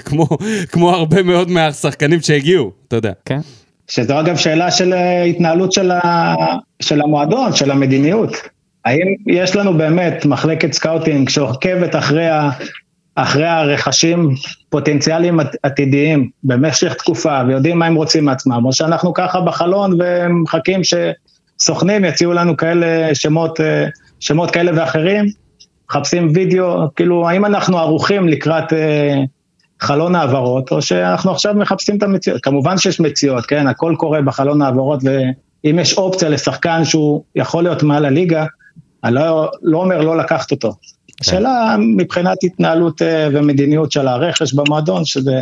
כמו, 0.05 0.27
כמו 0.71 0.89
הרבה 0.89 1.23
מאוד 1.23 1.49
מהשחקנים 1.49 2.21
שהגיעו, 2.21 2.71
אתה 2.87 2.95
יודע. 2.95 3.11
כן? 3.25 3.39
שזו 3.87 4.19
אגב 4.19 4.35
שאלה 4.37 4.71
של 4.71 4.93
אה, 4.93 5.23
התנהלות 5.23 5.71
של, 5.71 5.91
ה... 5.91 6.35
של 6.81 7.01
המועדון, 7.01 7.53
של 7.53 7.71
המדיניות. 7.71 8.31
האם 8.85 9.15
יש 9.27 9.55
לנו 9.55 9.77
באמת 9.77 10.25
מחלקת 10.25 10.73
scouting 10.73 11.29
שעוקבת 11.29 11.95
אחרי, 11.95 12.27
ה... 12.27 12.49
אחרי 13.15 13.47
הרכשים 13.47 14.29
פוטנציאליים 14.69 15.39
עת- 15.39 15.55
עתידיים 15.63 16.29
במשך 16.43 16.93
תקופה 16.93 17.41
ויודעים 17.47 17.79
מה 17.79 17.85
הם 17.85 17.95
רוצים 17.95 18.25
מעצמם, 18.25 18.65
או 18.65 18.73
שאנחנו 18.73 19.13
ככה 19.13 19.41
בחלון 19.41 19.97
ומחכים 19.99 20.83
שסוכנים 21.61 22.05
יציעו 22.05 22.33
לנו 22.33 22.57
כאלה 22.57 23.15
שמות, 23.15 23.61
אה, 23.61 23.85
שמות 24.19 24.51
כאלה 24.51 24.71
ואחרים, 24.75 25.25
מחפשים 25.89 26.31
וידאו, 26.35 26.95
כאילו 26.95 27.29
האם 27.29 27.45
אנחנו 27.45 27.77
ערוכים 27.77 28.27
לקראת 28.27 28.73
אה, 28.73 29.15
חלון 29.81 30.15
העברות, 30.15 30.71
או 30.71 30.81
שאנחנו 30.81 31.31
עכשיו 31.31 31.55
מחפשים 31.55 31.97
את 31.97 32.03
המציאות. 32.03 32.43
כמובן 32.43 32.77
שיש 32.77 32.99
מציאות, 32.99 33.45
כן? 33.45 33.67
הכל 33.67 33.95
קורה 33.97 34.21
בחלון 34.21 34.61
העברות, 34.61 34.99
ואם 35.03 35.79
יש 35.79 35.97
אופציה 35.97 36.29
לשחקן 36.29 36.85
שהוא 36.85 37.23
יכול 37.35 37.63
להיות 37.63 37.83
מעל 37.83 38.05
הליגה, 38.05 38.45
אני 39.03 39.15
לא, 39.15 39.51
לא 39.61 39.77
אומר 39.77 40.01
לא 40.01 40.17
לקחת 40.17 40.51
אותו. 40.51 40.73
השאלה 41.21 41.75
מבחינת 41.79 42.37
התנהלות 42.43 43.01
אה, 43.01 43.27
ומדיניות 43.33 43.91
של 43.91 44.07
הרכש 44.07 44.53
במועדון, 44.53 45.05
שזה... 45.05 45.41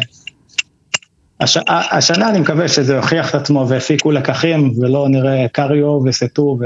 הש... 1.40 1.58
השנה 1.68 2.30
אני 2.30 2.40
מקווה 2.40 2.68
שזה 2.68 2.94
יוכיח 2.94 3.30
את 3.30 3.36
עצמו 3.36 3.66
והפיקו 3.70 4.12
לקחים, 4.12 4.74
ולא 4.82 5.08
נראה 5.10 5.48
קריו 5.52 6.00
וסטו 6.06 6.58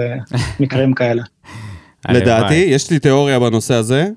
ומקרים 0.59 0.93
כאלה. 0.93 1.23
לדעתי. 2.09 2.55
יש 2.55 2.91
לי 2.91 2.99
תיאוריה 2.99 3.39
בנושא 3.39 3.73
הזה, 3.73 4.07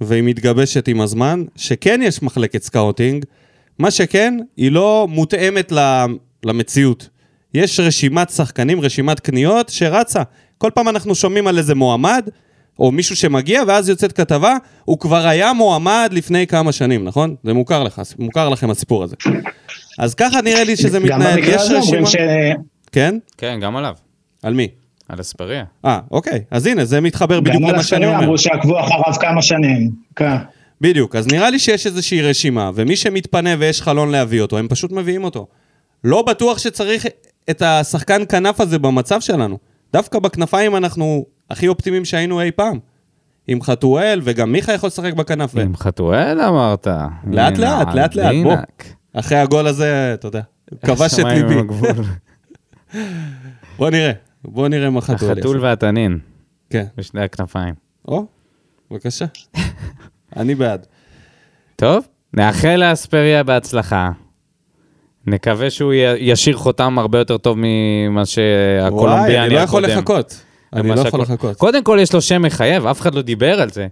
והיא 0.00 0.22
מתגבשת 0.22 0.88
עם 0.88 1.00
הזמן, 1.00 1.44
שכן 1.56 2.00
יש 2.02 2.22
מחלקת 2.22 2.62
scouting, 2.62 3.24
מה 3.78 3.90
שכן, 3.90 4.38
היא 4.56 4.72
לא 4.72 5.06
מותאמת 5.10 5.72
למציאות. 6.44 7.08
יש 7.54 7.80
רשימת 7.80 8.30
שחקנים, 8.30 8.80
רשימת 8.80 9.20
קניות 9.20 9.68
שרצה. 9.68 10.22
כל 10.58 10.70
פעם 10.74 10.88
אנחנו 10.88 11.14
שומעים 11.14 11.46
על 11.46 11.58
איזה 11.58 11.74
מועמד, 11.74 12.28
או 12.78 12.92
מישהו 12.92 13.16
שמגיע, 13.16 13.62
ואז 13.66 13.88
יוצאת 13.88 14.12
כתבה, 14.12 14.56
הוא 14.84 14.98
כבר 14.98 15.26
היה 15.26 15.52
מועמד 15.52 16.10
לפני 16.12 16.46
כמה 16.46 16.72
שנים, 16.72 17.04
נכון? 17.04 17.34
זה 17.44 17.52
מוכר 17.52 17.82
לך, 17.82 18.02
מוכר 18.18 18.48
לכם 18.48 18.70
הסיפור 18.70 19.04
הזה. 19.04 19.16
אז 19.98 20.14
ככה 20.14 20.40
נראה 20.42 20.64
לי 20.64 20.76
שזה 20.76 20.98
גם 20.98 21.04
מתנהל. 21.04 21.36
במקרה 21.36 21.54
יש 21.54 21.60
הזה 21.62 21.78
אומרים. 21.78 22.06
ש... 22.06 22.16
כן? 22.92 23.14
כן, 23.36 23.58
גם 23.62 23.76
עליו, 23.76 23.94
על 24.42 24.54
מי? 24.54 24.68
על 25.08 25.20
אספריה. 25.20 25.64
אה, 25.84 26.00
אוקיי. 26.10 26.44
אז 26.50 26.66
הנה, 26.66 26.84
זה 26.84 27.00
מתחבר 27.00 27.40
בדיוק 27.40 27.56
גם 27.56 27.64
על 27.64 27.74
למה 27.74 27.82
שאני 27.82 28.06
אומר. 28.06 28.18
אמרו 28.18 28.38
שעקבו 28.38 28.80
אחריו 28.80 29.14
כמה 29.20 29.42
שנים. 29.42 29.90
כן. 30.16 30.36
בדיוק, 30.80 31.16
אז 31.16 31.26
נראה 31.26 31.50
לי 31.50 31.58
שיש 31.58 31.86
איזושהי 31.86 32.22
רשימה, 32.22 32.70
ומי 32.74 32.96
שמתפנה 32.96 33.50
ויש 33.58 33.82
חלון 33.82 34.10
להביא 34.10 34.40
אותו, 34.40 34.58
הם 34.58 34.68
פשוט 34.68 34.92
מביאים 34.92 35.24
אותו. 35.24 35.46
לא 36.04 36.22
בטוח 36.22 36.58
שצריך 36.58 37.06
את 37.50 37.62
השחקן 37.62 38.22
כנף 38.28 38.60
הזה 38.60 38.78
במצב 38.78 39.20
שלנו. 39.20 39.58
דווקא 39.92 40.18
בכנפיים 40.18 40.76
אנחנו 40.76 41.24
הכי 41.50 41.68
אופטימיים 41.68 42.04
שהיינו 42.04 42.40
אי 42.40 42.50
פעם. 42.50 42.78
עם 43.48 43.62
חתואל, 43.62 44.20
וגם 44.24 44.52
מיכה 44.52 44.72
יכול 44.72 44.86
לשחק 44.86 45.12
בכנף. 45.12 45.56
עם 45.56 45.76
חתואל 45.76 46.40
אמרת. 46.40 46.86
לאט 47.30 47.58
לאט, 47.58 47.94
לאט 47.94 48.14
לאט, 48.14 48.34
בוא. 48.42 48.54
אחרי 49.18 49.38
הגול 49.38 49.66
הזה, 49.66 50.14
אתה 50.14 50.28
יודע, 50.28 50.40
כבש 50.84 51.18
את 51.18 51.24
ליבי. 51.24 51.54
בוא 53.78 53.90
נראה, 53.90 54.12
בוא 54.44 54.68
נראה 54.68 54.90
מה 54.90 55.00
חתואל 55.00 55.32
החתול. 55.32 55.60
והתנין, 55.60 56.18
כן. 56.70 56.84
בשני 56.96 57.22
הכנפיים. 57.22 57.74
או, 58.08 58.26
בבקשה. 58.90 59.24
אני 60.36 60.54
בעד. 60.54 60.86
טוב, 61.76 62.06
נאחל 62.34 62.76
לאספריה 62.76 63.42
בהצלחה. 63.42 64.10
נקווה 65.26 65.70
שהוא 65.70 65.92
ישאיר 66.18 66.56
חותם 66.56 66.98
הרבה 66.98 67.18
יותר 67.18 67.38
טוב 67.38 67.56
ממה 67.58 68.14
וואי, 68.14 68.26
שהקולומביאני 68.26 69.36
הקודם. 69.36 69.44
אני 69.44 69.54
לא 69.54 69.60
יכול 69.60 69.84
לחכות. 69.84 70.44
אני 70.72 70.88
לא 70.88 71.00
יכול 71.00 71.20
לחכות. 71.20 71.56
קודם 71.56 71.84
כל 71.84 71.98
יש 72.02 72.12
לו 72.12 72.22
שם 72.22 72.42
מחייב, 72.42 72.86
אף 72.86 73.00
אחד 73.00 73.14
לא 73.14 73.22
דיבר 73.22 73.60
על 73.60 73.70
זה. 73.70 73.86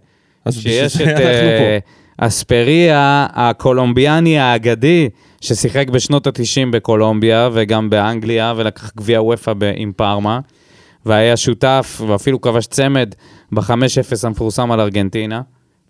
אז 0.45 0.57
בשביל 0.57 0.89
זה 0.89 1.05
את 1.05 1.09
אנחנו 1.09 1.25
אה, 1.25 1.79
אספריה, 2.19 3.27
הקולומביאני 3.33 4.39
האגדי, 4.39 5.09
ששיחק 5.41 5.89
בשנות 5.89 6.27
ה-90 6.27 6.71
בקולומביה 6.73 7.49
וגם 7.53 7.91
באנגליה, 7.91 8.55
ולקח 8.57 8.93
גביע 8.97 9.23
וופא 9.23 9.53
עם 9.77 9.93
פארמה, 9.97 10.41
והיה 11.07 11.37
שותף, 11.37 12.01
ואפילו 12.07 12.41
כבש 12.41 12.67
צמד 12.67 13.15
ב-5-0 13.53 13.73
המפורסם 14.23 14.73
על 14.73 14.81
ארגנטינה, 14.81 15.41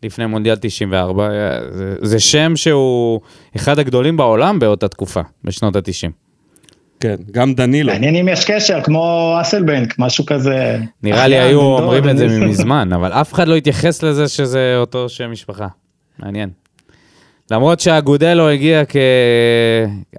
לפני 0.03 0.27
מונדיאל 0.27 0.57
94. 0.57 1.23
אה, 1.23 1.31
זה, 1.71 1.95
זה 2.01 2.21
שם 2.21 2.57
שהוא 2.57 3.21
אחד 3.57 3.79
הגדולים 3.79 4.17
בעולם 4.17 4.59
באותה 4.59 4.89
תקופה, 4.89 5.21
בשנות 5.45 5.77
ה-90. 5.77 6.11
כן, 7.01 7.17
גם 7.31 7.55
דנילו. 7.55 7.93
מעניין 7.93 8.17
אם 8.17 8.29
יש 8.29 8.45
קשר, 8.45 8.83
כמו 8.83 9.37
אסלבנק, 9.41 9.99
משהו 9.99 10.27
כזה. 10.27 10.79
נראה 11.03 11.29
לי 11.29 11.39
היו 11.39 11.61
אומרים 11.61 12.09
את 12.09 12.19
זה 12.19 12.27
מזמן, 12.49 12.93
אבל 12.93 13.13
אף 13.13 13.33
אחד 13.33 13.49
לא 13.49 13.57
התייחס 13.57 14.03
לזה 14.03 14.29
שזה 14.29 14.75
אותו 14.77 15.09
שם 15.09 15.31
משפחה. 15.31 15.67
מעניין. 16.19 16.51
למרות 17.51 17.81
שהגודלו 17.81 18.49
הגיע 18.49 18.83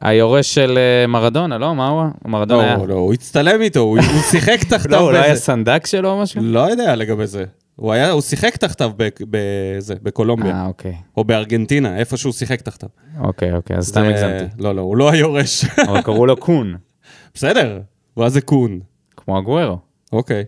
כהיורש 0.01 0.53
של 0.53 0.77
אה, 0.77 1.07
מרדונה, 1.07 1.57
לא? 1.57 1.75
מה 1.75 1.87
הוא? 1.87 2.03
מרדונה 2.25 2.63
היה... 2.63 2.77
לא, 2.77 2.87
לא, 2.87 2.93
הוא 2.93 3.13
הצטלם 3.13 3.61
איתו, 3.61 3.79
הוא 3.79 3.99
הוא 3.99 4.21
שיחק 4.31 4.57
לא, 4.63 4.77
תחתיו 4.77 4.99
הוא 4.99 5.11
לא 5.11 5.17
היה 5.17 5.27
באיזה... 5.27 5.41
סנדק 5.41 5.85
שלו 5.85 6.11
או 6.11 6.21
משהו? 6.21 6.41
לא 6.43 6.59
יודע 6.59 6.95
לגבי 6.95 7.27
זה. 7.27 7.45
הוא 7.75 7.93
היה, 7.93 8.11
הוא 8.11 8.21
שיחק 8.21 8.57
תחתיו 8.57 8.91
בזה, 9.29 9.95
בקולומביה. 10.03 10.55
אה, 10.55 10.65
אוקיי. 10.65 10.95
או 11.17 11.23
בארגנטינה, 11.23 11.97
איפה 11.97 12.17
שהוא 12.17 12.33
שיחק 12.33 12.61
תחתיו. 12.61 12.89
אוקיי, 13.19 13.53
אוקיי, 13.53 13.77
אז 13.77 13.87
סתם 13.87 14.03
הגזמתי. 14.03 14.45
לא, 14.59 14.75
לא, 14.75 14.81
הוא 14.81 14.97
לא 14.97 15.11
היורש. 15.11 15.65
אבל 15.87 16.01
קראו 16.01 16.25
לו 16.25 16.37
קון, 16.37 16.75
בסדר, 17.33 17.79
ואז 18.17 18.33
זה 18.33 18.41
קון. 18.41 18.79
כמו 19.17 19.37
הגוורו. 19.37 19.77
אוקיי, 20.11 20.43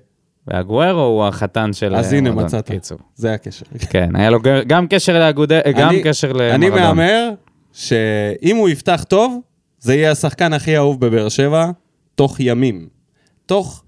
והגוורו 0.48 1.02
הוא 1.02 1.26
החתן 1.26 1.74
של... 1.74 1.96
אז 1.96 2.14
אה, 2.14 2.18
הנה 2.18 2.30
מרדונה, 2.30 2.48
מצאת. 2.48 2.72
קיצור. 2.72 2.98
זה 3.16 3.34
הקשר. 3.34 3.66
כן, 3.90 4.16
היה 4.16 4.30
לו 4.30 4.40
גם 4.68 4.88
קשר 4.88 5.20
לאגודה, 5.20 5.60
גם 5.78 5.94
קשר 6.04 6.32
למרדונה. 6.32 6.56
אני 6.56 6.70
מהמר 6.70 7.30
שאם 7.74 8.56
הוא 8.56 8.70
יפתח 8.70 9.06
טוב, 9.08 9.40
זה 9.80 9.96
יהיה 9.96 10.12
השחקן 10.12 10.54
הכי 10.54 10.78
אהוב 10.78 11.06
בבאר 11.06 11.30
שבע, 11.30 11.72
תוך 12.16 12.40
ימים. 12.40 12.88
תוך 13.46 13.84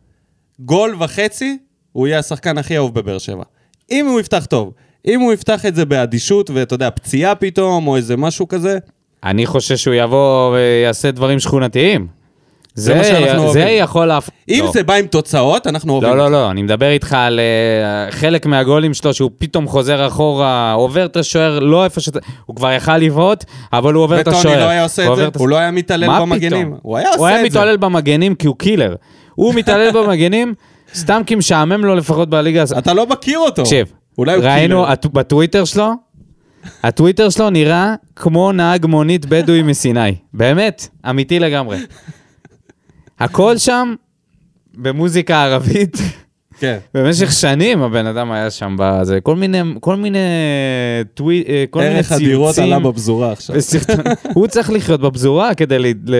גול 0.60 0.96
וחצי, 1.00 1.58
הוא 1.92 2.08
יהיה 2.08 2.20
השחקן 2.20 2.58
הכי 2.58 2.78
אהוב 2.78 2.94
בבאר 2.96 3.18
שבע. 3.18 3.44
אם 3.92 4.06
הוא 4.06 4.20
יפתח 4.20 4.46
טוב. 4.46 4.74
אם 5.08 5.20
הוא 5.20 5.34
יפתח 5.34 5.66
את 5.66 5.76
זה 5.76 5.86
באדישות, 5.86 6.50
ואתה 6.50 6.74
יודע, 6.76 6.90
פציעה 6.90 7.36
פתאום, 7.36 7.88
או 7.88 7.96
איזה 7.96 8.18
משהו 8.18 8.48
כזה, 8.48 8.78
אני 9.24 9.46
חושב 9.46 9.78
שהוא 9.78 9.94
יבוא 9.94 10.52
ויעשה 10.52 11.12
דברים 11.12 11.40
שכונתיים. 11.40 12.08
זה 12.76 12.96
מה 12.96 13.04
שאנחנו 13.04 13.52
זה 13.52 13.60
אוהבים. 13.60 13.84
יכול 13.84 14.06
להפ... 14.06 14.30
אם 14.50 14.62
לא. 14.64 14.72
זה 14.72 14.84
בא 14.84 14.94
עם 14.94 15.06
תוצאות, 15.06 15.68
אנחנו 15.68 15.94
אוהבים. 15.94 16.10
לא, 16.10 16.14
את 16.14 16.18
לא, 16.18 16.26
זה. 16.26 16.32
לא, 16.32 16.52
אני 16.52 16.62
מדבר 16.62 16.90
איתך 16.90 17.14
על 17.14 17.40
uh, 18.10 18.12
חלק 18.12 18.46
מהגולים 18.46 18.94
שלו, 18.94 19.14
שהוא 19.14 19.32
פתאום 19.38 19.68
חוזר 19.68 20.08
אחורה, 20.08 20.74
עובר 20.74 21.06
את 21.06 21.18
השוער, 21.18 21.60
לא 21.60 21.84
איפה 21.84 22.02
ש... 22.02 22.10
הוא 22.46 22.56
כבר 22.56 22.72
יכל 22.72 22.98
לבעוט, 22.98 23.44
אבל 23.74 23.94
הוא 23.94 24.04
עובר 24.04 24.20
את 24.20 24.28
השוער. 24.28 24.40
וטוני 24.40 24.56
לא 24.56 24.70
היה 24.70 24.84
עושה 24.84 25.12
את 25.12 25.16
זה? 25.16 25.30
הוא 25.38 25.50
לא 25.50 25.58
היה 25.58 25.72
מתעלל 25.72 26.08
מה 26.08 26.22
במגנים? 26.22 26.68
פתאום? 26.68 26.80
הוא 26.82 26.98
היה 26.98 27.08
הוא 27.08 27.16
עושה 27.16 27.28
היה 27.28 27.46
את 27.46 27.52
זה. 27.52 27.60
מתעלל 27.60 27.78
במגנים 27.78 28.36
כי 28.36 28.48
הוא 28.48 28.56
קילר. 28.58 28.96
הוא 29.36 29.54
מתעלל 29.54 29.92
במגנים, 29.98 30.54
סתם 30.96 31.22
כי 31.26 31.36
משעמם 31.36 31.86
לו 31.86 31.96
לפחות 31.96 32.30
בליגה. 32.30 32.62
הזאת. 32.62 32.78
אתה 32.78 32.94
לא 32.94 33.08
מכיר 33.08 33.40
אותו. 33.40 33.64
תקשיב, 33.64 33.92
הוא 34.16 34.26
ראינו 34.28 34.86
בטוויטר 35.14 35.66
שלו, 35.66 35.92
הטוויטר 36.84 37.30
שלו 37.30 37.50
נראה 37.50 37.96
כמו 38.16 38.52
נהג 38.52 38.86
מונית 38.86 39.26
בדואי 39.26 39.62
מסיני. 39.62 40.16
באמת, 40.34 40.88
אמיתי 41.10 41.40
לגמרי. 41.40 41.78
הכל 43.24 43.58
שם 43.58 43.94
במוזיקה 44.78 45.44
ערבית. 45.44 45.98
כן. 46.60 46.78
במשך 46.94 47.32
שנים 47.32 47.82
הבן 47.82 48.06
אדם 48.06 48.32
היה 48.32 48.52
שם 48.52 48.76
בזה, 48.80 49.22
כל 49.22 49.36
מיני, 49.36 49.60
כל 49.80 49.96
מיני 49.96 50.18
טווי, 51.14 51.44
אה, 51.48 51.64
כל 51.70 51.80
מיני 51.80 51.96
ערך 51.96 52.12
הדירות 52.12 52.56
ציוצים. 52.56 52.74
עלה 52.74 52.90
בפזורה 52.90 53.32
עכשיו. 53.32 53.56
וסרטון- 53.56 54.06
הוא 54.36 54.48
צריך 54.48 54.70
לחיות 54.70 55.02
בפזורה 55.02 55.56
כדי 55.56 55.80
ל... 55.80 55.86
ל- 56.06 56.16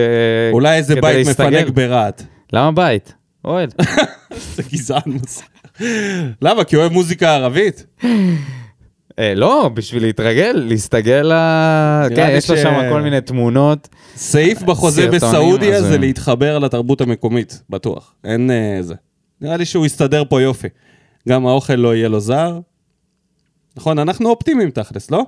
אולי 0.52 0.76
איזה 0.76 0.94
בית 0.94 1.26
להסתגל. 1.26 1.48
מפנק 1.60 1.68
ברהט. 1.74 2.22
למה 2.52 2.72
בית? 2.72 3.14
אוהל. 3.44 3.68
זה 4.56 4.62
גזען 4.72 5.00
מסריח. 5.06 5.48
למה? 6.42 6.64
כי 6.64 6.76
הוא 6.76 6.80
אוהב 6.80 6.92
מוזיקה 6.92 7.34
ערבית? 7.34 7.86
אה, 9.18 9.34
לא, 9.34 9.70
בשביל 9.74 10.02
להתרגל, 10.02 10.52
להסתגל 10.68 11.32
ל... 11.32 11.32
כן, 12.16 12.28
יש 12.32 12.50
לו 12.50 12.56
ש- 12.56 12.62
שם 12.62 12.74
כל 12.90 13.02
מיני 13.02 13.20
תמונות. 13.20 13.88
סעיף 14.16 14.62
בחוזה 14.62 15.08
בסעודיה 15.10 15.82
זה 15.82 15.98
להתחבר 15.98 16.58
לתרבות 16.58 17.00
המקומית, 17.00 17.62
בטוח. 17.70 18.14
אין 18.24 18.50
אה, 18.50 18.78
זה. 18.82 18.94
נראה 19.40 19.56
לי 19.56 19.64
שהוא 19.64 19.86
יסתדר 19.86 20.22
פה 20.28 20.42
יופי. 20.42 20.68
גם 21.28 21.46
האוכל 21.46 21.74
לא 21.74 21.94
יהיה 21.94 22.08
לו 22.08 22.20
זר. 22.20 22.58
נכון, 23.76 23.98
אנחנו 23.98 24.30
אופטימיים 24.30 24.70
תכלס, 24.70 25.10
לא? 25.10 25.26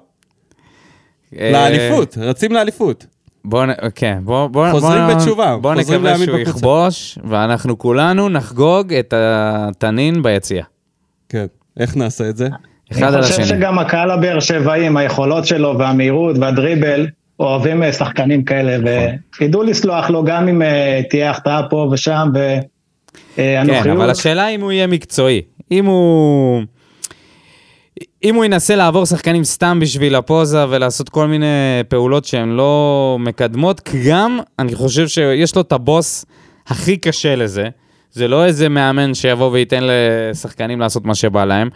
אה, 1.38 1.51
לאליפות, 1.53 2.18
רצים 2.18 2.53
לאליפות. 2.53 3.07
בוא, 3.44 3.66
נ- 3.66 3.90
כן, 3.94 4.18
בוא, 4.25 4.47
בוא, 4.47 4.70
חוזרים 4.70 5.03
בוא, 5.07 5.14
בתשובה, 5.14 5.57
בוא 5.57 5.75
חוזרים 5.75 6.01
נקווה 6.07 6.18
שהוא 6.25 6.38
בקבוצה. 6.38 6.51
יכבוש, 6.59 7.18
ואנחנו 7.25 7.79
כולנו 7.79 8.29
נחגוג 8.29 8.92
את 8.94 9.14
התנין 9.16 10.23
ביציע. 10.23 10.64
כן. 11.29 11.47
איך 11.81 11.97
נעשה 11.97 12.29
את 12.29 12.37
זה? 12.37 12.49
אחד 12.98 13.07
על 13.07 13.14
אני 13.14 13.22
חושב 13.22 13.40
השני. 13.40 13.46
שגם 13.59 13.78
הקהל 13.78 14.11
הבאר 14.11 14.40
שבעי 14.40 14.87
עם 14.87 14.96
היכולות 14.96 15.46
שלו 15.46 15.78
והמהירות 15.78 16.37
והדריבל, 16.38 17.07
אוהבים 17.40 17.83
אה, 17.83 17.92
שחקנים 17.92 18.44
כאלה. 18.44 18.90
וידעו 19.40 19.62
לסלוח 19.62 20.11
לו 20.11 20.24
גם 20.24 20.48
אם 20.48 20.62
אה, 20.62 21.00
תהיה 21.11 21.30
החטאה 21.30 21.62
פה 21.70 21.88
ושם, 21.92 22.28
כן, 22.35 22.61
והנוחיות. 23.38 23.96
אבל 23.96 24.11
השאלה 24.11 24.48
אם 24.48 24.61
הוא 24.61 24.72
יהיה 24.72 24.87
מקצועי. 24.87 25.42
אם 25.70 25.87
הוא... 25.87 26.62
אם 28.24 28.35
הוא 28.35 28.44
ינסה 28.44 28.76
לעבור 28.76 29.07
שחקנים 29.07 29.44
סתם 29.44 29.78
בשביל 29.80 30.14
הפוזה 30.14 30.64
ולעשות 30.70 31.09
כל 31.09 31.26
מיני 31.26 31.46
פעולות 31.88 32.24
שהן 32.24 32.48
לא 32.48 33.16
מקדמות, 33.20 33.90
גם 34.09 34.38
אני 34.59 34.74
חושב 34.74 35.09
שיש 35.09 35.57
לו 35.57 35.62
את 35.62 35.72
הבוס 35.72 36.24
הכי 36.66 36.96
קשה 36.96 37.37
לזה. 37.37 37.68
זה 38.14 38.29
לא 38.29 38.44
איזה 38.44 38.68
מאמן 38.68 39.14
שיבוא 39.14 39.50
וייתן 39.50 39.81
לשחקנים 39.83 40.81
לעשות 40.81 41.05
מה 41.05 41.14
שבא 41.14 41.44
להם. 41.44 41.68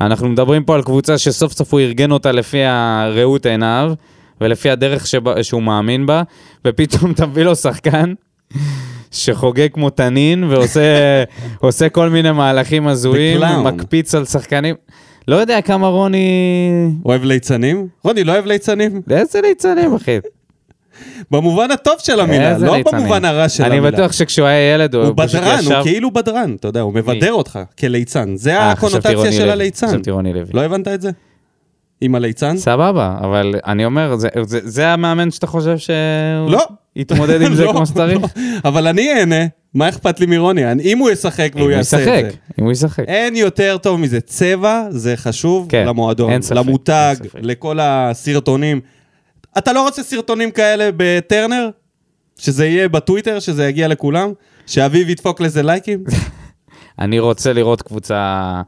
אנחנו 0.00 0.28
מדברים 0.28 0.64
פה 0.64 0.74
על 0.74 0.82
קבוצה 0.82 1.18
שסוף 1.18 1.52
סוף 1.52 1.72
הוא 1.72 1.80
ארגן 1.80 2.10
אותה 2.10 2.32
לפי 2.32 2.58
הראות 2.64 3.46
עיניו 3.46 3.92
ולפי 4.40 4.70
הדרך 4.70 5.06
שבה, 5.06 5.42
שהוא 5.42 5.62
מאמין 5.62 6.06
בה, 6.06 6.22
ופתאום 6.64 7.12
תביא 7.22 7.44
לו 7.44 7.56
שחקן 7.56 8.12
שחוגג 9.10 9.68
כמו 9.72 9.90
תנין 9.90 10.44
ועושה 10.44 11.24
עושה 11.60 11.88
כל 11.88 12.08
מיני 12.08 12.32
מהלכים 12.32 12.88
הזויים. 12.88 13.40
מקפיץ 13.64 14.14
על 14.14 14.24
שחקנים. 14.24 14.74
לא 15.28 15.36
יודע 15.36 15.60
כמה 15.60 15.86
רוני... 15.86 16.28
אוהב 17.04 17.24
ליצנים? 17.24 17.88
רוני 18.04 18.24
לא 18.24 18.32
אוהב 18.32 18.46
ליצנים? 18.46 19.00
איזה 19.10 19.40
ליצנים, 19.40 19.94
אחי. 19.94 20.18
במובן 21.30 21.70
הטוב 21.70 21.94
של 21.98 22.20
המילה, 22.20 22.58
לא 22.58 22.76
ליצנים. 22.76 23.02
במובן 23.02 23.24
הרע 23.24 23.48
של 23.48 23.64
אני 23.64 23.78
המילה. 23.78 23.90
בטוח 23.96 24.12
שכשהוא 24.12 24.46
היה 24.46 24.74
ילד, 24.74 24.94
הוא, 24.94 25.04
הוא 25.04 25.14
פשוט 25.16 25.40
בדרן, 25.40 25.58
ישב... 25.60 25.72
הוא 25.72 25.82
כאילו 25.82 26.10
בדרן, 26.10 26.54
אתה 26.60 26.68
יודע, 26.68 26.80
הוא 26.80 26.94
מבדר 26.94 27.32
אותך 27.32 27.58
כליצן. 27.78 28.36
זה 28.36 28.56
אה, 28.58 28.70
הקונוטציה 28.70 29.32
של. 29.32 29.50
הליצן. 29.50 29.86
חשבתי 29.88 30.10
רוני 30.10 30.32
לוי. 30.32 30.44
לא 30.54 30.60
הבנת 30.62 30.88
את 30.88 31.00
זה? 31.02 31.10
עם 32.00 32.14
הליצן? 32.14 32.56
סבבה, 32.56 33.16
אבל 33.20 33.54
אני 33.66 33.84
אומר, 33.84 34.16
זה, 34.16 34.28
זה, 34.42 34.60
זה 34.64 34.88
המאמן 34.88 35.30
שאתה 35.30 35.46
חושב 35.46 35.78
שהוא 35.78 36.50
לא. 36.50 36.66
יתמודד 36.96 37.42
עם 37.42 37.54
זה 37.56 37.64
לא, 37.64 37.72
כמו 37.72 37.86
שצריך? 37.86 38.18
לא. 38.18 38.28
אבל 38.64 38.86
אני 38.86 39.12
אהנה, 39.12 39.44
מה 39.74 39.88
אכפת 39.88 40.20
לי 40.20 40.26
מרוני? 40.26 40.70
אני- 40.72 40.82
אם 40.82 40.98
הוא 40.98 41.10
ישחק 41.10 41.50
והוא 41.54 41.64
הוא 41.64 41.70
יעשה 41.70 42.00
ישחק, 42.00 42.22
את 42.26 42.30
זה. 42.30 42.36
אם 42.58 42.64
הוא 42.64 42.72
ישחק. 42.72 43.04
אין 43.08 43.36
יותר 43.36 43.76
טוב 43.82 44.00
מזה. 44.00 44.20
צבע 44.20 44.82
זה 44.90 45.16
חשוב 45.16 45.66
כן, 45.68 45.84
למועדון, 45.86 46.32
למותג. 46.54 47.14
לכל 47.40 47.78
הסרטונים. 47.82 48.80
אתה 49.58 49.72
לא 49.72 49.82
רוצה 49.82 50.02
סרטונים 50.02 50.50
כאלה 50.50 50.90
בטרנר? 50.96 51.68
שזה 52.38 52.66
יהיה 52.66 52.88
בטוויטר, 52.88 53.40
שזה 53.40 53.68
יגיע 53.68 53.88
לכולם? 53.88 54.32
שאביב 54.66 55.10
ידפוק 55.10 55.40
לזה 55.40 55.62
לייקים? 55.62 56.04
אני 56.98 57.18
רוצה 57.18 57.52
לראות 57.52 57.82
קבוצה, 57.82 58.62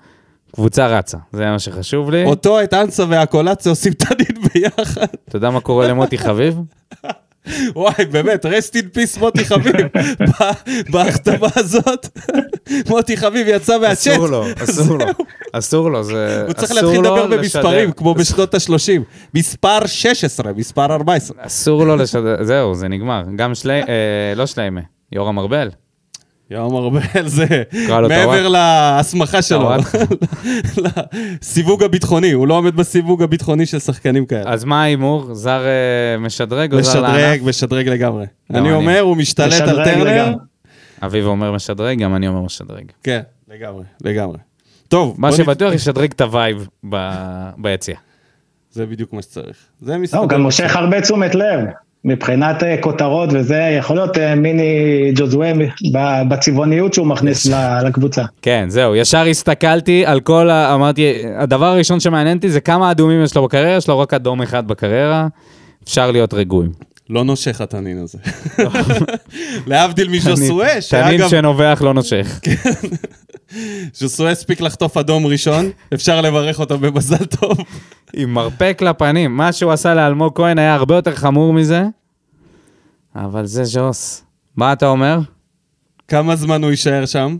קבוצה 0.52 0.86
רצה, 0.86 1.18
זה 1.32 1.46
מה 1.46 1.58
שחשוב 1.58 2.10
לי. 2.10 2.24
אותו, 2.24 2.62
את 2.62 2.74
אנסה 2.74 3.04
והקולציה 3.08 3.72
עושים 3.72 3.92
תנין 3.92 4.42
ביחד. 4.54 5.06
אתה 5.28 5.36
יודע 5.36 5.50
מה 5.50 5.60
קורה 5.60 5.88
למוטי 5.88 6.18
חביב? 6.18 6.58
וואי, 7.76 8.04
באמת, 8.10 8.46
rest 8.46 8.74
in 8.74 8.96
peace 8.96 9.20
מוטי 9.20 9.44
חביב. 9.44 9.74
ב- 9.76 10.52
בהחתמה 10.92 11.48
הזאת, 11.56 12.06
מוטי 12.88 13.16
חביב 13.16 13.46
יצא 13.50 13.78
מהצ'אט. 13.78 14.12
אסור 14.14 14.26
לו, 14.26 14.44
אסור 14.64 14.98
לו, 14.98 15.04
אסור 15.52 15.90
לו, 15.90 16.04
זה... 16.04 16.42
הוא 16.46 16.52
צריך 16.52 16.72
להתחיל 16.72 17.00
לדבר 17.00 17.26
במספרים. 17.26 17.92
כמו 17.92 18.14
בשנות 18.14 18.54
ה-30. 18.54 19.00
מספר 19.34 19.86
16, 19.86 20.52
מספר 20.52 20.84
14. 20.94 21.36
אסור 21.40 21.84
לו 21.86 21.96
לשדר, 21.96 22.42
זהו, 22.44 22.74
זה 22.74 22.88
נגמר. 22.88 23.22
גם 23.36 23.54
שלי... 23.54 23.80
אה, 23.80 23.84
לא 24.36 24.46
שליימה, 24.46 24.80
יורם 25.12 25.38
ארבל. 25.38 25.70
יום 26.50 26.76
ארבל 26.76 27.00
זה 27.26 27.62
מעבר. 27.88 28.48
להסמכה 28.48 29.42
שלו. 29.42 29.70
לסיווג 31.42 31.82
הביטחוני, 31.82 32.32
הוא 32.32 32.48
לא 32.48 32.54
עומד 32.54 32.76
בסיווג 32.76 33.22
הביטחוני 33.22 33.66
של 33.66 33.78
שחקנים 33.78 34.26
כאלה. 34.26 34.50
אז 34.50 34.64
מה 34.64 34.82
ההימור? 34.82 35.34
זר 35.34 35.60
אה, 35.66 36.18
משדרג 36.18 36.74
או 36.74 36.82
זר 36.82 37.00
לענף? 37.00 37.14
משדרג, 37.14 37.48
משדרג 37.48 37.88
לגמרי. 37.88 38.26
אני. 38.50 38.72
אומר, 38.72 39.00
הוא 39.00 39.16
משתלט 39.16 39.60
על 39.60 39.84
טרנר. 39.84 40.04
לגמרי. 40.04 40.34
אביב 41.02 41.26
אומר 41.26 41.52
משדרג, 41.52 41.98
גם 41.98 42.14
אני 42.14 42.28
אומר 42.28 42.40
משדרג. 42.40 42.84
כן, 43.02 43.20
לגמרי, 43.48 43.84
לגמרי. 44.04 44.38
טוב, 44.88 45.14
מה 45.18 45.32
שבטוח 45.32 45.72
ישדרג 45.72 46.10
את 46.10 46.20
ה 46.20 46.30
vibe 46.30 46.68
ביציע. 47.58 47.96
זה 48.70 48.86
בדיוק 48.86 49.12
מה 49.12 49.22
שצריך. 49.22 49.56
זה 49.80 49.92
לא, 49.92 49.98
מסתדר. 49.98 50.20
הוא 50.20 50.28
גם 50.28 50.42
מושך 50.42 50.76
הרבה 50.76 51.00
תשומת 51.00 51.34
לב. 51.34 51.60
מבחינת 52.08 52.62
אה, 52.62 52.76
כותרות 52.80 53.28
וזה, 53.32 53.76
יכול 53.78 53.96
להיות 53.96 54.18
אה, 54.18 54.34
מיני 54.34 54.72
ג'וזווה 55.14 55.52
ב- 55.94 56.22
בצבעוניות 56.28 56.94
שהוא 56.94 57.06
מכניס 57.06 57.46
ל- 57.46 57.86
לקבוצה. 57.86 58.22
כן, 58.42 58.64
זהו, 58.68 58.96
ישר 58.96 59.24
הסתכלתי 59.26 60.06
על 60.06 60.20
כל 60.20 60.50
ה... 60.50 60.74
אמרתי, 60.74 61.12
הדבר 61.38 61.66
הראשון 61.66 62.00
שמעניין 62.00 62.36
אותי 62.36 62.50
זה 62.50 62.60
כמה 62.60 62.90
אדומים 62.90 63.22
יש 63.24 63.36
לו 63.36 63.42
בקריירה, 63.44 63.76
יש 63.76 63.88
לו 63.88 63.98
רק 63.98 64.14
אדום 64.14 64.42
אחד 64.42 64.68
בקריירה, 64.68 65.26
אפשר 65.84 66.10
להיות 66.10 66.34
רגועים. 66.34 66.70
לא 67.10 67.24
נושך 67.24 67.60
התנין 67.60 67.98
הזה. 67.98 68.18
להבדיל 69.66 70.08
מז'וסואה, 70.08 70.68
תנין 70.68 70.80
שאגב, 71.18 71.28
שנובח 71.28 71.82
לא 71.84 71.94
נושך. 71.94 72.40
ז'וסואה 73.94 74.30
הספיק 74.30 74.60
לחטוף 74.60 74.96
אדום 74.96 75.26
ראשון, 75.26 75.70
אפשר 75.94 76.20
לברך 76.20 76.60
אותו 76.60 76.78
במזל 76.78 77.24
טוב. 77.24 77.58
עם 78.16 78.34
מרפק 78.34 78.82
לפנים, 78.82 79.36
מה 79.36 79.52
שהוא 79.52 79.72
עשה 79.72 79.94
לאלמוג 79.94 80.32
כהן 80.34 80.58
היה 80.58 80.74
הרבה 80.74 80.94
יותר 80.94 81.14
חמור 81.14 81.52
מזה, 81.52 81.82
אבל 83.16 83.46
זה 83.46 83.64
ז'וס. 83.64 84.24
מה 84.56 84.72
אתה 84.72 84.86
אומר? 84.86 85.18
כמה 86.08 86.36
זמן 86.36 86.62
הוא 86.62 86.70
יישאר 86.70 87.06
שם? 87.06 87.36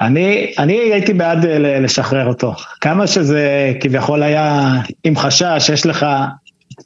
אני, 0.00 0.52
אני 0.58 0.72
הייתי 0.74 1.12
בעד 1.12 1.46
אה, 1.46 1.80
לשחרר 1.80 2.26
אותו. 2.26 2.54
כמה 2.80 3.06
שזה 3.06 3.72
כביכול 3.80 4.22
היה 4.22 4.72
עם 5.04 5.16
חשש, 5.16 5.70
יש 5.72 5.86
לך 5.86 6.06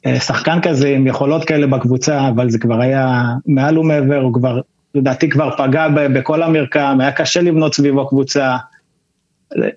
אה, 0.05 0.19
שחקן 0.19 0.61
כזה 0.61 0.87
עם 0.87 1.07
יכולות 1.07 1.45
כאלה 1.45 1.67
בקבוצה, 1.67 2.27
אבל 2.27 2.49
זה 2.49 2.59
כבר 2.59 2.81
היה 2.81 3.23
מעל 3.45 3.77
ומעבר, 3.77 4.21
הוא 4.21 4.33
כבר, 4.33 4.59
לדעתי 4.97 5.29
כבר 5.29 5.57
פגע 5.57 5.87
בכל 6.13 6.43
המרקם, 6.43 6.97
היה 6.99 7.11
קשה 7.11 7.41
לבנות 7.41 7.73
סביבו 7.73 8.07
קבוצה. 8.07 8.57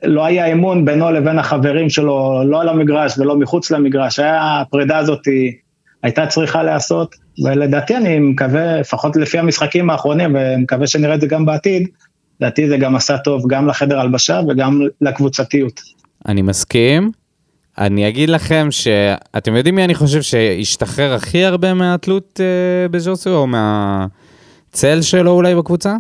לא 0.05 0.25
היה 0.25 0.47
אמון 0.47 0.85
בינו 0.85 1.11
לבין 1.11 1.39
החברים 1.39 1.91
שלו, 1.91 2.43
לא 2.47 2.61
על 2.61 2.69
המגרש 2.69 3.19
ולא 3.19 3.37
מחוץ 3.37 3.71
למגרש, 3.71 4.19
היה, 4.19 4.61
הפרידה 4.61 4.99
הזאת 4.99 5.21
הייתה 6.03 6.27
צריכה 6.27 6.63
להיעשות, 6.63 7.15
ולדעתי 7.45 7.97
אני 7.97 8.19
מקווה, 8.19 8.81
לפחות 8.81 9.17
לפי 9.17 9.39
המשחקים 9.39 9.91
האחרונים, 9.91 10.37
ומקווה 10.39 10.87
שנראה 10.87 11.15
את 11.15 11.21
זה 11.21 11.27
גם 11.27 11.47
בעתיד, 11.47 11.89
לדעתי 12.41 12.69
זה 12.69 12.77
גם 12.77 12.97
עשה 12.97 13.19
טוב 13.19 13.43
גם 13.49 13.67
לחדר 13.67 14.01
הלבשה 14.01 14.41
וגם 14.49 14.81
לקבוצתיות. 15.01 15.81
אני 16.29 16.43
מסכים. 16.43 17.11
אני 17.79 18.09
אגיד 18.09 18.29
לכם 18.29 18.69
שאתם 18.71 19.57
יודעים 19.57 19.75
מי 19.75 19.85
אני 19.85 19.95
חושב 19.95 20.23
שהשתחרר 20.23 21.15
הכי 21.15 21.45
הרבה 21.45 21.75
מהתלות 21.75 22.41
אה, 22.41 22.89
בז'וסו, 22.89 23.31
או 23.31 23.47
מהצל 24.71 25.03
שלו 25.03 25.31
אולי 25.31 25.55
בקבוצה? 25.55 25.97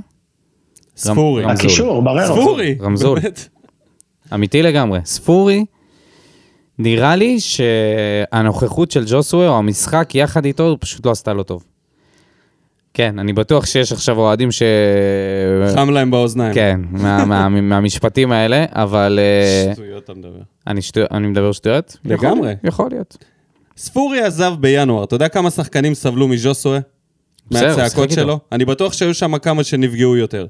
ספורי. 0.96 1.44
הקישור, 1.44 2.02
ברר. 2.02 2.26
ספורי. 2.26 2.76
רמזול. 2.80 3.18
אמיתי 4.34 4.62
לגמרי. 4.62 5.00
ספורי, 5.04 5.64
נראה 6.78 7.16
לי 7.16 7.40
שהנוכחות 7.40 8.90
של 8.90 9.04
ג'וסווה 9.06 9.48
או 9.48 9.58
המשחק 9.58 10.14
יחד 10.14 10.44
איתו, 10.44 10.76
פשוט 10.80 11.06
לא 11.06 11.10
עשתה 11.10 11.32
לו 11.32 11.42
טוב. 11.42 11.64
כן, 12.94 13.18
אני 13.18 13.32
בטוח 13.32 13.66
שיש 13.66 13.92
עכשיו 13.92 14.18
אוהדים 14.18 14.52
ש... 14.52 14.62
חם 15.74 15.90
להם 15.90 16.10
באוזניים. 16.10 16.54
כן, 16.54 16.80
מה, 16.90 17.24
מה, 17.24 17.48
מהמשפטים 17.48 18.32
האלה, 18.32 18.64
אבל 18.70 19.18
אה, 19.22 19.72
שטויות 19.74 20.04
אתה 20.04 20.14
מדבר. 20.14 20.40
אני, 20.66 20.82
שטו... 20.82 21.00
אני 21.10 21.26
מדבר 21.26 21.52
שטויות? 21.52 21.96
לגמרי. 22.04 22.50
יכול, 22.50 22.68
יכול 22.68 22.88
להיות. 22.90 23.16
ספורי 23.76 24.20
עזב 24.20 24.52
בינואר, 24.60 25.04
אתה 25.04 25.14
יודע 25.14 25.28
כמה 25.28 25.50
שחקנים 25.50 25.94
סבלו 25.94 26.28
מז'וסואה? 26.28 26.78
מהצעקות. 27.50 28.10
שלו? 28.10 28.38
אני 28.52 28.64
בטוח 28.64 28.92
שהיו 28.92 29.14
שם 29.14 29.38
כמה 29.38 29.64
שנפגעו 29.64 30.16
יותר. 30.16 30.46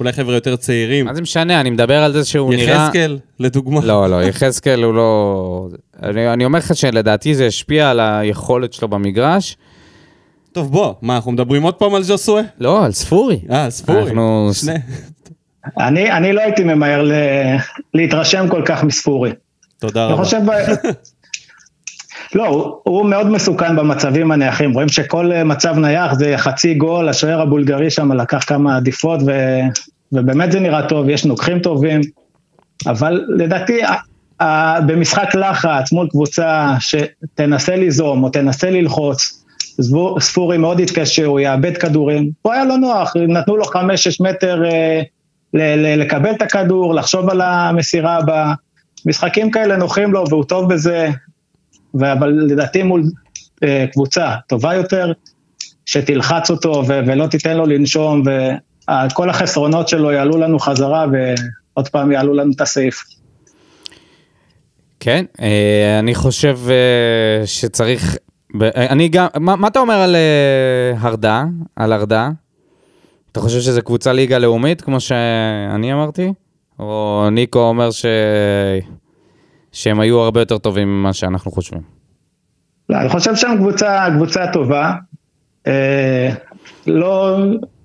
אולי 0.00 0.12
חבר'ה 0.12 0.34
יותר 0.34 0.56
צעירים. 0.56 1.04
מה 1.06 1.14
זה 1.14 1.22
משנה, 1.22 1.60
אני 1.60 1.70
מדבר 1.70 2.02
על 2.04 2.12
זה 2.12 2.24
שהוא 2.24 2.54
נראה... 2.54 2.74
יחזקאל, 2.74 3.18
לדוגמה. 3.40 3.80
לא, 3.84 4.10
לא, 4.10 4.22
יחזקאל 4.22 4.82
הוא 4.82 4.94
לא... 4.94 5.68
אני, 6.02 6.32
אני 6.32 6.44
אומר 6.44 6.58
לך 6.58 6.76
שלדעתי 6.76 7.34
זה 7.34 7.46
השפיע 7.46 7.90
על 7.90 8.00
היכולת 8.00 8.72
שלו 8.72 8.88
במגרש. 8.88 9.56
טוב, 10.52 10.72
בוא, 10.72 10.94
מה, 11.02 11.16
אנחנו 11.16 11.32
מדברים 11.32 11.62
עוד 11.62 11.74
פעם 11.74 11.94
על 11.94 12.02
ז'וסואה? 12.02 12.42
לא, 12.60 12.84
על 12.84 12.92
ספורי. 12.92 13.40
אה, 13.50 13.70
ספורי. 13.70 14.02
אנחנו- 14.02 14.50
שני. 14.52 14.74
אני, 15.78 16.12
אני 16.12 16.32
לא 16.32 16.40
הייתי 16.40 16.64
ממהר 16.64 17.02
ל, 17.02 17.12
להתרשם 17.94 18.46
כל 18.50 18.62
כך 18.66 18.84
מספורי. 18.84 19.30
תודה 19.78 20.04
אני 20.04 20.12
רבה. 20.12 20.24
חושב... 20.24 20.38
לא, 22.34 22.46
הוא, 22.46 22.80
הוא 22.82 23.06
מאוד 23.06 23.30
מסוכן 23.30 23.76
במצבים 23.76 24.30
הנייחים, 24.30 24.72
רואים 24.72 24.88
שכל 24.88 25.32
אה, 25.32 25.44
מצב 25.44 25.78
נייח 25.78 26.14
זה 26.14 26.34
חצי 26.36 26.74
גול, 26.74 27.08
השוער 27.08 27.40
הבולגרי 27.40 27.90
שם 27.90 28.12
לקח 28.12 28.44
כמה 28.44 28.76
עדיפות 28.76 29.20
ו, 29.26 29.60
ובאמת 30.12 30.52
זה 30.52 30.60
נראה 30.60 30.88
טוב, 30.88 31.08
יש 31.08 31.24
נוקחים 31.24 31.58
טובים, 31.58 32.00
אבל 32.86 33.24
לדעתי 33.28 33.80
במשחק 34.86 35.34
לחץ 35.34 35.92
מול 35.92 36.08
קבוצה 36.10 36.74
שתנסה 36.80 37.76
ליזום 37.76 38.24
או 38.24 38.28
תנסה 38.28 38.70
ללחוץ, 38.70 39.44
ספור- 39.80 40.20
ספורי 40.20 40.58
מאוד 40.58 40.80
יתקשה, 40.80 41.24
הוא 41.24 41.40
יאבד 41.40 41.76
כדורים, 41.76 42.30
פה 42.42 42.54
היה 42.54 42.64
לו 42.64 42.76
נוח, 42.76 43.12
נתנו 43.28 43.56
לו 43.56 43.64
חמש-שש 43.64 44.20
מטר 44.20 44.64
אה, 44.64 45.02
לקבל 45.96 46.30
את 46.30 46.42
הכדור, 46.42 46.94
לחשוב 46.94 47.30
על 47.30 47.40
המסירה 47.40 48.16
הבאה. 48.16 48.54
משחקים 49.06 49.50
כאלה 49.50 49.76
נוחים 49.76 50.12
לו 50.12 50.24
והוא 50.30 50.44
טוב 50.44 50.72
בזה, 50.72 51.10
אבל 52.00 52.28
לדעתי 52.28 52.82
מול 52.82 53.02
אה, 53.64 53.84
קבוצה 53.92 54.34
טובה 54.48 54.74
יותר, 54.74 55.12
שתלחץ 55.86 56.50
אותו 56.50 56.82
ו- 56.88 57.00
ולא 57.06 57.26
תיתן 57.26 57.56
לו 57.56 57.66
לנשום, 57.66 58.22
וכל 59.10 59.30
החסרונות 59.30 59.88
שלו 59.88 60.12
יעלו 60.12 60.36
לנו 60.38 60.58
חזרה 60.58 61.06
ועוד 61.12 61.88
פעם 61.88 62.12
יעלו 62.12 62.34
לנו 62.34 62.52
את 62.52 62.60
הסעיף. 62.60 63.04
כן, 65.00 65.24
אה, 65.40 65.98
אני 65.98 66.14
חושב 66.14 66.58
אה, 66.68 67.46
שצריך... 67.46 68.16
אה, 68.62 68.86
אני 68.86 69.08
גם... 69.08 69.26
מה, 69.40 69.56
מה 69.56 69.68
אתה 69.68 69.78
אומר 69.78 69.94
על 69.94 70.16
אה, 70.16 70.92
הרדה? 70.98 71.44
על 71.76 71.92
הרדה? 71.92 72.30
אתה 73.32 73.40
חושב 73.40 73.60
שזה 73.60 73.82
קבוצה 73.82 74.12
ליגה 74.12 74.38
לאומית, 74.38 74.80
כמו 74.80 75.00
שאני 75.00 75.92
אמרתי? 75.92 76.32
או 76.78 77.28
ניקו 77.32 77.58
אומר 77.58 77.90
ש... 77.90 78.06
שהם 79.74 80.00
היו 80.00 80.20
הרבה 80.20 80.40
יותר 80.40 80.58
טובים 80.58 80.88
ממה 80.88 81.12
שאנחנו 81.12 81.50
חושבים? 81.50 81.80
לא, 82.88 82.96
אני 82.96 83.08
חושב 83.08 83.36
שהם 83.36 83.56
קבוצה, 83.56 84.06
קבוצה 84.14 84.46
טובה, 84.52 84.92
אה, 85.66 86.30
לא 86.86 87.38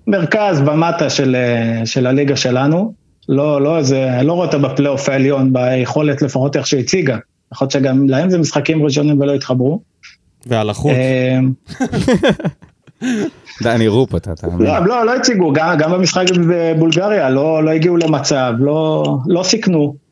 מרכז 0.06 0.60
ומטה 0.60 1.10
של, 1.10 1.36
אה, 1.36 1.86
של 1.86 2.06
הליגה 2.06 2.36
שלנו, 2.36 2.92
לא, 3.28 3.62
לא 3.62 3.78
איזה, 3.78 4.10
לא 4.22 4.32
רואה 4.32 4.46
אותה 4.46 4.58
בפלייאוף 4.58 5.08
העליון 5.08 5.52
ביכולת 5.52 6.22
לפחות 6.22 6.56
איך 6.56 6.66
שהציגה, 6.66 7.16
יכול 7.52 7.64
להיות 7.64 7.72
שגם 7.72 8.08
להם 8.08 8.30
זה 8.30 8.38
משחקים 8.38 8.82
ראשונים 8.84 9.20
ולא 9.20 9.34
התחברו. 9.34 9.80
ועל 10.46 10.70
החוץ. 10.70 10.92
אה, 10.92 11.38
דני 13.62 13.88
רופ 13.88 14.14
אתה, 14.14 14.32
אתה 14.32 14.46
מבין? 14.46 14.66
לא, 14.66 14.86
לא, 14.86 15.06
לא 15.06 15.14
הציגו, 15.14 15.52
גם, 15.52 15.76
גם 15.78 15.92
במשחק 15.92 16.24
בבולגריה, 16.50 17.30
לא, 17.30 17.64
לא 17.64 17.70
הגיעו 17.70 17.96
למצב, 17.96 18.52
לא, 18.58 19.04
לא 19.26 19.42
סיכנו. 19.42 20.09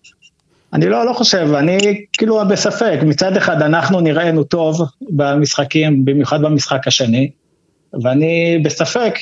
אני 0.73 0.89
לא, 0.89 1.07
לא 1.07 1.13
חושב, 1.13 1.49
אני 1.59 1.79
כאילו 2.13 2.41
בספק, 2.51 2.99
מצד 3.03 3.37
אחד 3.37 3.63
אנחנו 3.63 4.01
נראינו 4.01 4.45
טוב 4.45 4.83
במשחקים, 5.11 6.05
במיוחד 6.05 6.43
במשחק 6.43 6.87
השני, 6.87 7.31
ואני 8.03 8.59
בספק 8.65 9.15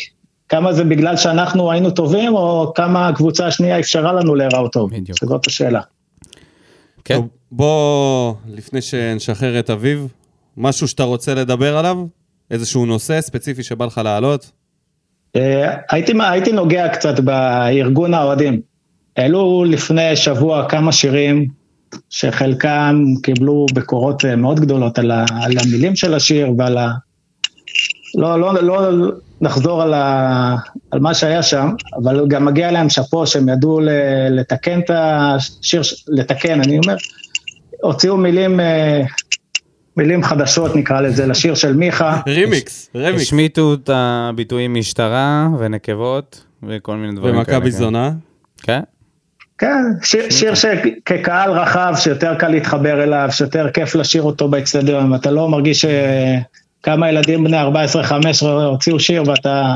כמה 0.48 0.72
זה 0.72 0.85
בגלל 0.85 1.16
שאנחנו 1.16 1.72
היינו 1.72 1.90
טובים, 1.90 2.35
או 2.35 2.72
כמה 2.74 3.09
הקבוצה 3.09 3.46
השנייה 3.46 3.78
אפשרה 3.78 4.12
לנו 4.12 4.35
להיראות 4.35 4.72
טוב. 4.72 4.90
בדיוק. 4.94 5.18
זאת 5.24 5.46
השאלה. 5.46 5.80
כן. 7.04 7.14
טוב, 7.14 7.28
בוא, 7.52 8.35
לפני 8.48 8.82
שנשחרר 8.82 9.59
את 9.59 9.70
אביב, 9.70 10.09
משהו 10.56 10.88
שאתה 10.88 11.02
רוצה 11.02 11.35
לדבר 11.35 11.76
עליו? 11.76 12.06
איזשהו 12.50 12.87
נושא 12.87 13.20
ספציפי 13.20 13.62
שבא 13.62 13.85
לך 13.85 14.00
לעלות? 14.04 14.50
אה, 15.37 15.76
הייתי, 15.90 16.12
הייתי 16.20 16.52
נוגע 16.52 16.88
קצת 16.88 17.20
בארגון 17.20 18.14
האוהדים. 18.14 18.61
העלו 19.16 19.64
לפני 19.64 20.16
שבוע 20.16 20.68
כמה 20.68 20.92
שירים 20.92 21.48
שחלקם 22.11 23.05
קיבלו 23.22 23.66
ביקורות 23.74 24.24
אה, 24.24 24.37
מאוד 24.37 24.61
גדולות 24.61 24.98
על, 24.98 25.11
ה, 25.11 25.24
על 25.42 25.52
המילים 25.59 25.96
של 25.96 26.14
השיר 26.14 26.52
ועל 26.59 26.79
ה... 26.79 26.90
לא, 28.14 28.40
לא, 28.40 28.62
לא 28.62 28.90
נחזור 29.40 29.83
על, 29.83 29.94
ה, 29.94 30.57
על 30.90 31.00
מה 31.00 31.14
שהיה 31.14 31.42
שם, 31.42 31.68
אבל 31.96 32.29
גם 32.29 32.44
מגיע 32.44 32.70
להם 32.70 32.88
שאפו 32.88 33.26
שהם 33.26 33.48
ידעו 33.48 33.81
ל, 33.81 33.88
לתקן 34.31 34.81
את 34.81 34.90
השיר, 34.90 35.81
לתקן, 36.09 36.61
אני 36.61 36.79
אומר, 36.79 36.96
הוציאו 37.83 38.16
מילים 38.16 38.61
אה, 38.61 39.02
מילים 39.96 40.22
חדשות 40.22 40.76
נקרא 40.76 41.00
לזה, 41.00 41.26
לשיר 41.26 41.55
של 41.55 41.76
מיכה. 41.76 42.20
רימיקס, 42.26 42.90
רימיקס. 42.94 43.22
השמיטו 43.22 43.74
את 43.74 43.90
הביטויים 43.92 44.74
משטרה 44.74 45.48
ונקבות 45.59 46.44
וכל 46.62 46.96
מיני 46.96 47.16
דברים 47.16 47.44
כאלה. 47.44 47.57
ומכבי 47.57 47.70
כן. 47.70 47.79
זונה. 47.79 48.12
כן? 48.62 48.81
כן, 49.58 49.82
שיר, 50.02 50.30
שיר 50.30 50.54
שכקהל 50.54 51.50
רחב, 51.50 51.94
שיותר 51.98 52.34
קל 52.34 52.48
להתחבר 52.48 53.02
אליו, 53.02 53.28
שיותר 53.30 53.70
כיף 53.70 53.94
לשיר 53.94 54.22
אותו 54.22 54.48
באצטדיון, 54.48 55.14
אתה 55.14 55.30
לא 55.30 55.48
מרגיש 55.48 55.84
שכמה 56.80 57.08
ילדים 57.10 57.44
בני 57.44 57.62
14-15 57.62 57.66
הוציאו 58.46 59.00
שיר 59.00 59.22
ואתה 59.26 59.74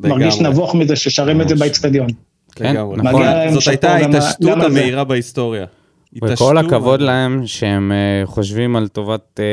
לגמרי. 0.00 0.18
מרגיש 0.24 0.40
נבוך 0.40 0.74
מזה 0.74 0.96
ששרים 0.96 1.40
את 1.40 1.48
זה 1.48 1.54
באצטדיון. 1.54 2.06
כן, 2.54 2.70
לגמרי. 2.74 2.96
נכון. 2.96 3.22
זאת 3.50 3.68
הייתה 3.68 3.88
גם- 3.88 4.14
ההתעשתות. 4.14 4.62
המהירה 4.62 5.04
בהיסטוריה. 5.04 5.64
וכל 6.24 6.58
הכבוד 6.58 7.00
להם 7.00 7.42
שהם 7.46 7.92
אה, 7.92 8.26
חושבים 8.26 8.76
על 8.76 8.88
טובת 8.88 9.40
אה, 9.40 9.44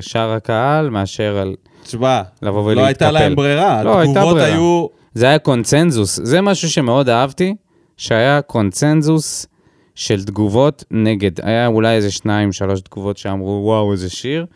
שאר 0.00 0.32
הקהל 0.32 0.90
מאשר 0.90 1.38
על... 1.38 1.54
תשמע, 1.84 2.20
לבוא 2.42 2.72
לא 2.74 2.84
הייתה 2.86 3.04
ולהתקפל. 3.04 3.24
להם 3.24 3.36
ברירה, 3.36 3.82
לא, 3.82 4.02
התגובות. 4.02 4.40
היו... 4.40 4.86
זה 5.14 5.26
היה 5.26 5.38
קונצנזוס, 5.38 6.20
זה 6.22 6.40
משהו 6.40 6.70
שמאוד 6.70 7.08
אהבתי, 7.08 7.54
שהיה 7.98 8.42
קונצנזוס 8.42 9.46
של 9.94 10.24
תגובות 10.24 10.84
נגד. 10.90 11.40
היה 11.42 11.66
אולי 11.66 11.96
איזה 11.96 12.10
שניים, 12.10 12.52
שלוש 12.52 12.80
תגובות 12.80 13.18
שאמרו, 13.18 13.60
וואו, 13.64 13.92
איזה 13.92 14.10
שיר. 14.10 14.46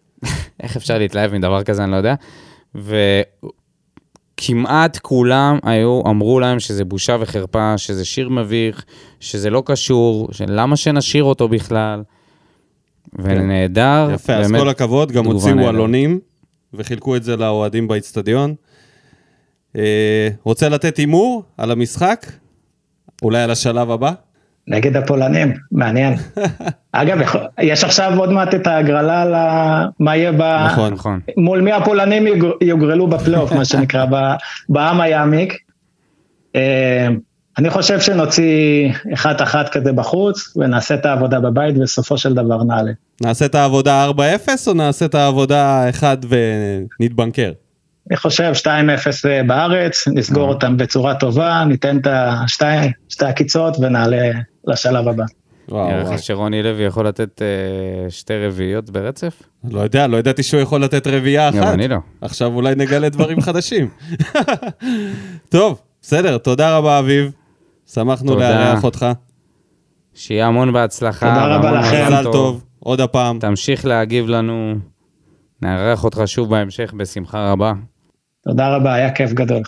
איך 0.62 0.76
אפשר 0.76 0.98
להתלהב 0.98 1.34
מדבר 1.34 1.62
כזה, 1.62 1.84
אני 1.84 1.92
לא 1.92 1.96
יודע. 1.96 2.14
וכמעט 4.34 4.98
כולם 4.98 5.58
היו, 5.62 6.02
אמרו 6.06 6.40
להם 6.40 6.60
שזה 6.60 6.84
בושה 6.84 7.16
וחרפה, 7.20 7.78
שזה 7.78 8.04
שיר 8.04 8.28
מביך, 8.28 8.84
שזה 9.20 9.50
לא 9.50 9.62
קשור, 9.66 10.28
שלמה 10.32 10.76
שנשיר 10.76 11.24
אותו 11.24 11.48
בכלל. 11.48 12.02
ונהדר, 13.18 14.08
יפה, 14.14 14.34
אז 14.34 14.52
כל 14.52 14.68
הכבוד, 14.68 15.12
גם 15.12 15.24
הוציאו. 15.24 15.68
עלונים 15.68 16.20
וחילקו 16.74 17.16
את 17.16 17.22
זה 17.24 17.36
לאוהדים 17.36 17.88
באיצטדיון. 17.88 18.54
אה, 19.76 20.28
רוצה 20.42 20.68
לתת 20.68 20.96
הימור 20.96 21.42
על 21.58 21.70
המשחק? 21.70 22.26
אולי 23.22 23.42
על 23.42 23.50
השלב 23.50 23.90
הבא? 23.90 24.12
נגד 24.68 24.96
הפולנים, 24.96 25.52
מעניין. 25.72 26.14
אגב, 26.92 27.18
יש 27.60 27.84
עכשיו 27.84 28.12
עוד 28.18 28.32
מעט 28.32 28.54
את 28.54 28.66
ההגרלה 28.66 29.22
על 29.22 29.34
מה 30.00 30.16
יהיה 30.16 30.32
ב... 30.32 30.42
נכון. 30.66 30.92
נכון. 30.92 31.20
מול 31.36 31.60
מי 31.60 31.72
הפולנים 31.72 32.26
יוגר- 32.26 32.52
יוגרלו 32.60 33.06
בפלייאוף, 33.06 33.52
מה 33.52 33.64
שנקרא, 33.64 34.06
בעם 34.68 35.00
היעמיק. 35.00 35.54
אה, 36.56 37.08
אני 37.58 37.70
חושב 37.70 38.00
שנוציא 38.00 38.90
אחת-אחת 39.14 39.68
כזה 39.68 39.92
בחוץ, 39.92 40.56
ונעשה 40.56 40.94
את 40.94 41.06
העבודה 41.06 41.40
בבית, 41.40 41.76
ובסופו 41.78 42.18
של 42.18 42.34
דבר 42.34 42.62
נעלה. 42.62 42.92
נעשה 43.22 43.44
את 43.46 43.54
העבודה 43.54 44.08
4-0 44.10 44.12
או 44.66 44.74
נעשה 44.74 45.04
את 45.04 45.14
העבודה 45.14 45.90
1 45.90 46.18
ונתבנקר? 47.00 47.52
אני 48.10 48.16
חושב 48.16 48.52
2-0 48.62 48.66
בארץ, 49.46 50.08
נסגור 50.08 50.48
אותם 50.48 50.76
בצורה 50.76 51.14
טובה, 51.14 51.64
ניתן 51.68 51.98
את 51.98 52.06
השתי 52.10 52.64
שתי 53.08 53.24
עקיצות 53.24 53.76
ונעלה 53.80 54.30
לשלב 54.66 55.08
הבא. 55.08 55.24
וואו, 55.68 55.88
נראה. 55.88 56.14
לך 56.14 56.22
שרוני 56.22 56.62
לוי 56.62 56.84
יכול 56.84 57.08
לתת 57.08 57.42
אה, 57.42 58.10
שתי 58.10 58.46
רביעיות 58.46 58.90
ברצף? 58.90 59.42
לא 59.70 59.80
יודע, 59.80 60.06
לא 60.06 60.16
ידעתי 60.16 60.42
שהוא 60.42 60.60
יכול 60.60 60.84
לתת 60.84 61.06
רביעייה 61.06 61.48
אחת. 61.48 61.56
גם 61.58 61.68
אני 61.68 61.88
לא. 61.88 61.96
עכשיו 62.20 62.54
אולי 62.54 62.74
נגלה 62.74 63.08
דברים 63.08 63.40
חדשים. 63.46 63.88
טוב, 65.48 65.80
בסדר, 66.02 66.38
תודה 66.38 66.76
רבה 66.76 66.98
אביב. 66.98 67.32
שמחנו. 67.86 68.36
לארח 68.36 68.84
אותך. 68.84 69.06
שיהיה 70.14 70.46
המון 70.46 70.72
בהצלחה. 70.72 71.28
תודה 71.28 71.56
רבה 71.56 71.72
לכם. 71.72 72.06
מזל 72.06 72.20
מזל 72.20 72.32
טוב, 72.32 72.64
עוד 72.78 73.00
הפעם. 73.00 73.38
תמשיך 73.38 73.84
להגיב 73.86 74.28
לנו, 74.28 74.74
נארח 75.62 76.04
אותך 76.04 76.22
שוב 76.26 76.50
בהמשך 76.50 76.92
בשמחה 76.96 77.50
רבה. 77.52 77.72
תודה 78.44 78.76
רבה, 78.76 78.94
היה 78.94 79.10
כיף 79.10 79.32
גדול. 79.32 79.62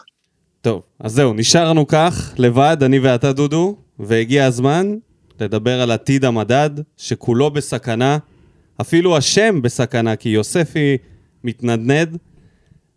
טוב, 0.61 0.83
אז 1.01 1.13
זהו, 1.13 1.35
נשארנו 1.35 1.87
כך, 1.87 2.35
לבד, 2.39 2.77
אני 2.83 2.99
ואתה 2.99 3.33
דודו, 3.33 3.77
והגיע 3.99 4.45
הזמן 4.45 4.95
לדבר 5.41 5.81
על 5.81 5.91
עתיד 5.91 6.25
המדד, 6.25 6.71
שכולו 6.97 7.51
בסכנה, 7.51 8.19
אפילו 8.81 9.17
השם 9.17 9.63
בסכנה, 9.63 10.17
כי 10.17 10.29
יוספי 10.29 10.97
מתנדנד, 11.45 12.17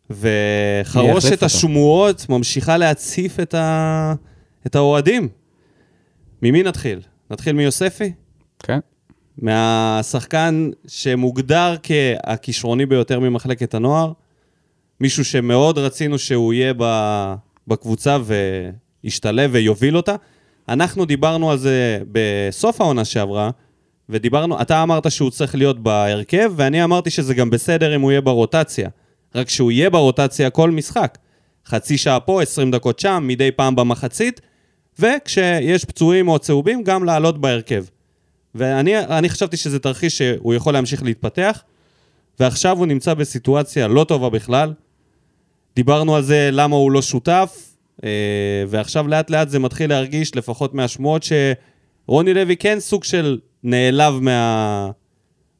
וחרושת? 0.10 1.44
השמועות 1.44 2.26
ממשיכה 2.30 2.78
להציף 2.78 3.40
את, 3.40 3.54
ה... 3.54 4.14
את 4.68 4.76
האוהדים. 4.76 5.28
ממי 6.42 6.64
נתחיל? 6.64 7.00
נתחיל 7.32 7.56
מיוספי? 7.56 8.14
כן? 8.60 8.80
מהשחקן 9.38 10.70
שמוגדר 10.88 11.76
כהכישרוני 11.84 12.86
ביותר 12.86 13.20
ממחלקת 13.20 13.74
הנוער, 13.74 14.12
מישהו 15.02 15.26
שמאוד 15.26 15.78
רצינו 15.78 16.20
שהוא 16.20 16.54
יהיה 16.54 16.74
בקבוצה 17.68 18.18
וישתלב 19.04 19.50
ויוביל 19.54 19.98
אותה. 19.98 20.16
אנחנו 20.70 21.06
דיברנו 21.06 21.52
על 21.52 21.58
זה 21.58 22.00
בסוף 22.12 22.82
העונה 22.82 23.06
שעברה, 23.06 23.50
ודיברנו, 24.10 24.62
אתה 24.62 24.84
אמרת 24.84 25.12
שהוא 25.12 25.30
צריך 25.30 25.56
להיות 25.56 25.80
בהרכב, 25.80 26.52
ואני 26.56 26.84
אמרתי 26.84 27.10
שזה 27.10 27.34
גם 27.34 27.50
בסדר 27.50 27.96
אם 27.96 28.02
הוא 28.02 28.12
יהיה 28.12 28.22
ברוטציה. 28.22 28.90
רק 29.36 29.50
שהוא 29.50 29.72
יהיה 29.72 29.90
ברוטציה 29.90 30.50
כל 30.50 30.72
משחק. 30.72 31.18
חצי 31.66 31.98
שעה 31.98 32.20
פה, 32.20 32.42
20 32.42 32.72
דקות 32.72 33.00
שם, 33.00 33.24
מדי 33.28 33.52
פעם 33.52 33.76
במחצית, 33.76 34.42
וכשיש 35.00 35.86
פצועים 35.86 36.28
או 36.28 36.40
צהובים, 36.40 36.84
גם 36.84 37.04
לעלות 37.04 37.42
בהרכב. 37.42 37.86
ואני 38.56 39.00
אני 39.00 39.30
חשבתי 39.30 39.58
שזה 39.58 39.80
תרחיש 39.80 40.18
שהוא 40.18 40.54
יכול 40.54 40.74
להמשיך 40.74 41.04
להתפתח, 41.04 41.64
ועכשיו 42.40 42.78
הוא 42.78 42.86
נמצא 42.86 43.14
בסיטואציה 43.14 43.88
לא 43.88 44.04
טובה 44.04 44.30
בכלל. 44.30 44.74
דיברנו 45.78 46.16
על 46.16 46.22
זה 46.22 46.50
למה 46.52 46.76
הוא 46.76 46.92
לא 46.92 47.02
שותף, 47.02 47.76
אה, 48.04 48.10
ועכשיו 48.68 49.08
לאט 49.08 49.30
לאט 49.30 49.50
זה 49.50 49.60
מתחיל 49.60 49.90
להרגיש, 49.90 50.36
לפחות 50.36 50.74
מהשמועות, 50.74 51.24
שרוני 51.24 52.34
לוי 52.34 52.58
כן 52.58 52.80
סוג 52.80 53.04
של 53.04 53.40
נעלב 53.64 54.14
מה... 54.14 54.92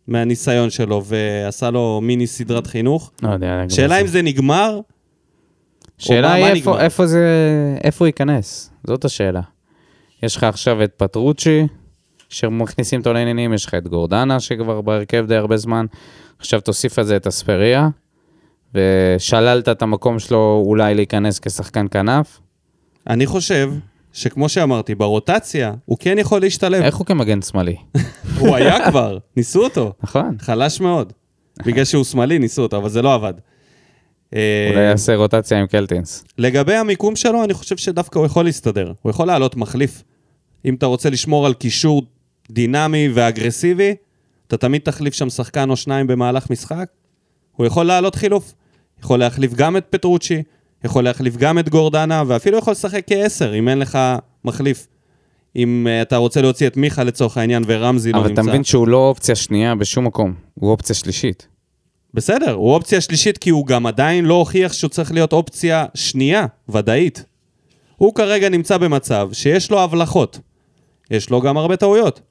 מהניסיון 0.08 0.70
שלו, 0.70 1.04
ועשה 1.06 1.70
לו 1.70 2.00
מיני 2.04 2.28
סדרת 2.28 2.68
חינוך. 2.68 3.12
לא 3.24 3.30
יודע. 3.30 3.64
שאלה 3.70 3.96
זה. 3.96 4.02
אם 4.02 4.08
זה 4.08 4.22
נגמר, 4.22 4.80
שאלה 5.98 6.34
היא 6.34 6.46
איפה? 6.46 6.80
איפה 6.80 7.08
זה, 7.08 7.28
איפה 7.84 8.06
הוא 8.06 8.08
ייכנס? 8.08 8.72
זאת 8.88 9.06
השאלה. 9.06 9.42
יש 10.24 10.36
לך 10.36 10.44
עכשיו 10.44 10.84
את 10.84 10.92
פטרוצ'י, 10.98 11.68
שמכניסים 12.30 13.00
אותו 13.00 13.14
לעניינים, 13.14 13.54
יש 13.54 13.66
לך 13.66 13.74
את 13.74 13.88
גורדנה, 13.88 14.40
שכבר 14.40 14.82
בהרכב 14.82 15.26
די 15.28 15.36
הרבה 15.36 15.58
זמן. 15.58 15.86
עכשיו 16.40 16.62
תוסיף 16.62 17.00
על 17.00 17.06
זה 17.06 17.16
את 17.16 17.28
אספריה, 17.28 17.90
ושללת 18.74 19.70
את 19.70 19.82
המקום 19.82 20.20
שלו 20.20 20.64
אולי 20.66 20.96
להיכנס 20.96 21.40
כשחקן 21.40 21.86
כנף. 21.92 22.40
אני 23.10 23.26
חושב 23.26 23.72
שכמו 24.14 24.50
שאמרתי, 24.50 24.96
ברוטציה 24.96 25.74
הוא 25.86 25.98
כן 26.00 26.18
יכול 26.20 26.42
להשתלב. 26.42 26.84
איך 26.84 26.96
הוא 26.96 27.06
כמגן 27.06 27.42
שמאלי? 27.42 27.76
הוא 28.40 28.56
היה 28.56 28.90
כבר, 28.90 29.18
ניסו 29.38 29.64
אותו. 29.64 29.94
נכון. 30.04 30.36
חלש 30.40 30.82
מאוד. 30.82 31.14
בגלל 31.66 31.86
שהוא 31.86 32.04
שמאלי, 32.04 32.40
ניסו 32.40 32.62
אותו, 32.62 32.78
אבל 32.78 32.90
זה 32.90 33.02
לא 33.02 33.14
עבד. 33.14 33.34
אה, 34.36 34.68
אולי 34.72 34.84
יעשה 34.84 35.16
רוטציה 35.16 35.60
עם 35.60 35.68
קלטינס. 35.68 36.24
לגבי 36.38 36.76
המיקום 36.76 37.16
שלו, 37.16 37.44
אני 37.44 37.54
חושב 37.54 37.78
שדווקא 37.78 38.20
הוא 38.20 38.26
יכול 38.26 38.46
להסתדר. 38.46 38.94
הוא 39.02 39.10
יכול 39.10 39.28
לעלות 39.28 39.56
מחליף. 39.56 40.04
אם 40.66 40.76
אתה 40.76 40.86
רוצה 40.86 41.10
לשמור 41.10 41.46
על 41.46 41.54
קישור 41.54 42.04
דינמי 42.52 43.10
ואגרסיבי, 43.14 43.96
אתה 44.48 44.58
תמיד 44.58 44.82
תחליף 44.82 45.14
שם 45.14 45.30
שחקן 45.30 45.70
או 45.70 45.76
שניים 45.76 46.08
במהלך 46.08 46.50
משחק. 46.50 46.90
הוא 47.58 47.66
יכול 47.66 47.86
לעלות 47.86 48.16
חילוף. 48.16 48.54
יכול 49.00 49.20
להחליף 49.20 49.54
גם 49.54 49.78
את 49.78 49.86
פטרוצ'י, 49.90 50.44
יכול 50.84 51.04
להחליף 51.04 51.38
גם 51.38 51.60
את 51.60 51.70
גורדנה, 51.70 52.24
ואפילו 52.28 52.58
יכול 52.58 52.72
לשחק 52.72 53.04
כעשר, 53.08 53.56
אם 53.56 53.70
אין 53.70 53.80
לך 53.80 54.00
מחליף. 54.46 54.88
אם 55.56 55.88
uh, 55.88 56.02
אתה 56.02 56.18
רוצה 56.18 56.42
להוציא 56.42 56.68
את 56.68 56.78
מיכה 56.78 57.04
לצורך 57.04 57.38
העניין 57.38 57.64
ורמזי 57.68 58.12
לא 58.12 58.18
אבל 58.18 58.28
נמצא. 58.28 58.42
אתה 58.42 58.50
מבין 58.50 58.64
שהוא 58.64 58.88
לא 58.88 58.98
אופציה 58.98 59.36
שנייה 59.36 59.76
בשום 59.76 60.06
מקום, 60.06 60.34
הוא 60.54 60.72
אופציה 60.72 60.96
שלישית. 60.96 61.48
בסדר, 62.14 62.52
הוא 62.52 62.74
אופציה 62.74 63.02
שלישית 63.02 63.38
כי 63.38 63.50
הוא 63.50 63.66
גם 63.68 63.86
עדיין 63.86 64.26
לא 64.26 64.34
הוכיח 64.34 64.74
שהוא 64.74 64.90
צריך 64.90 65.12
להיות 65.12 65.34
אופציה 65.34 65.86
שנייה, 65.94 66.46
ודאית. 66.70 67.26
הוא 67.96 68.16
כרגע 68.16 68.50
נמצא 68.50 68.78
במצב 68.78 69.30
שיש 69.34 69.72
לו 69.72 69.80
הבלחות. 69.80 70.40
יש 71.12 71.30
לו 71.30 71.42
גם 71.42 71.58
הרבה 71.58 71.76
טעויות. 71.76 72.22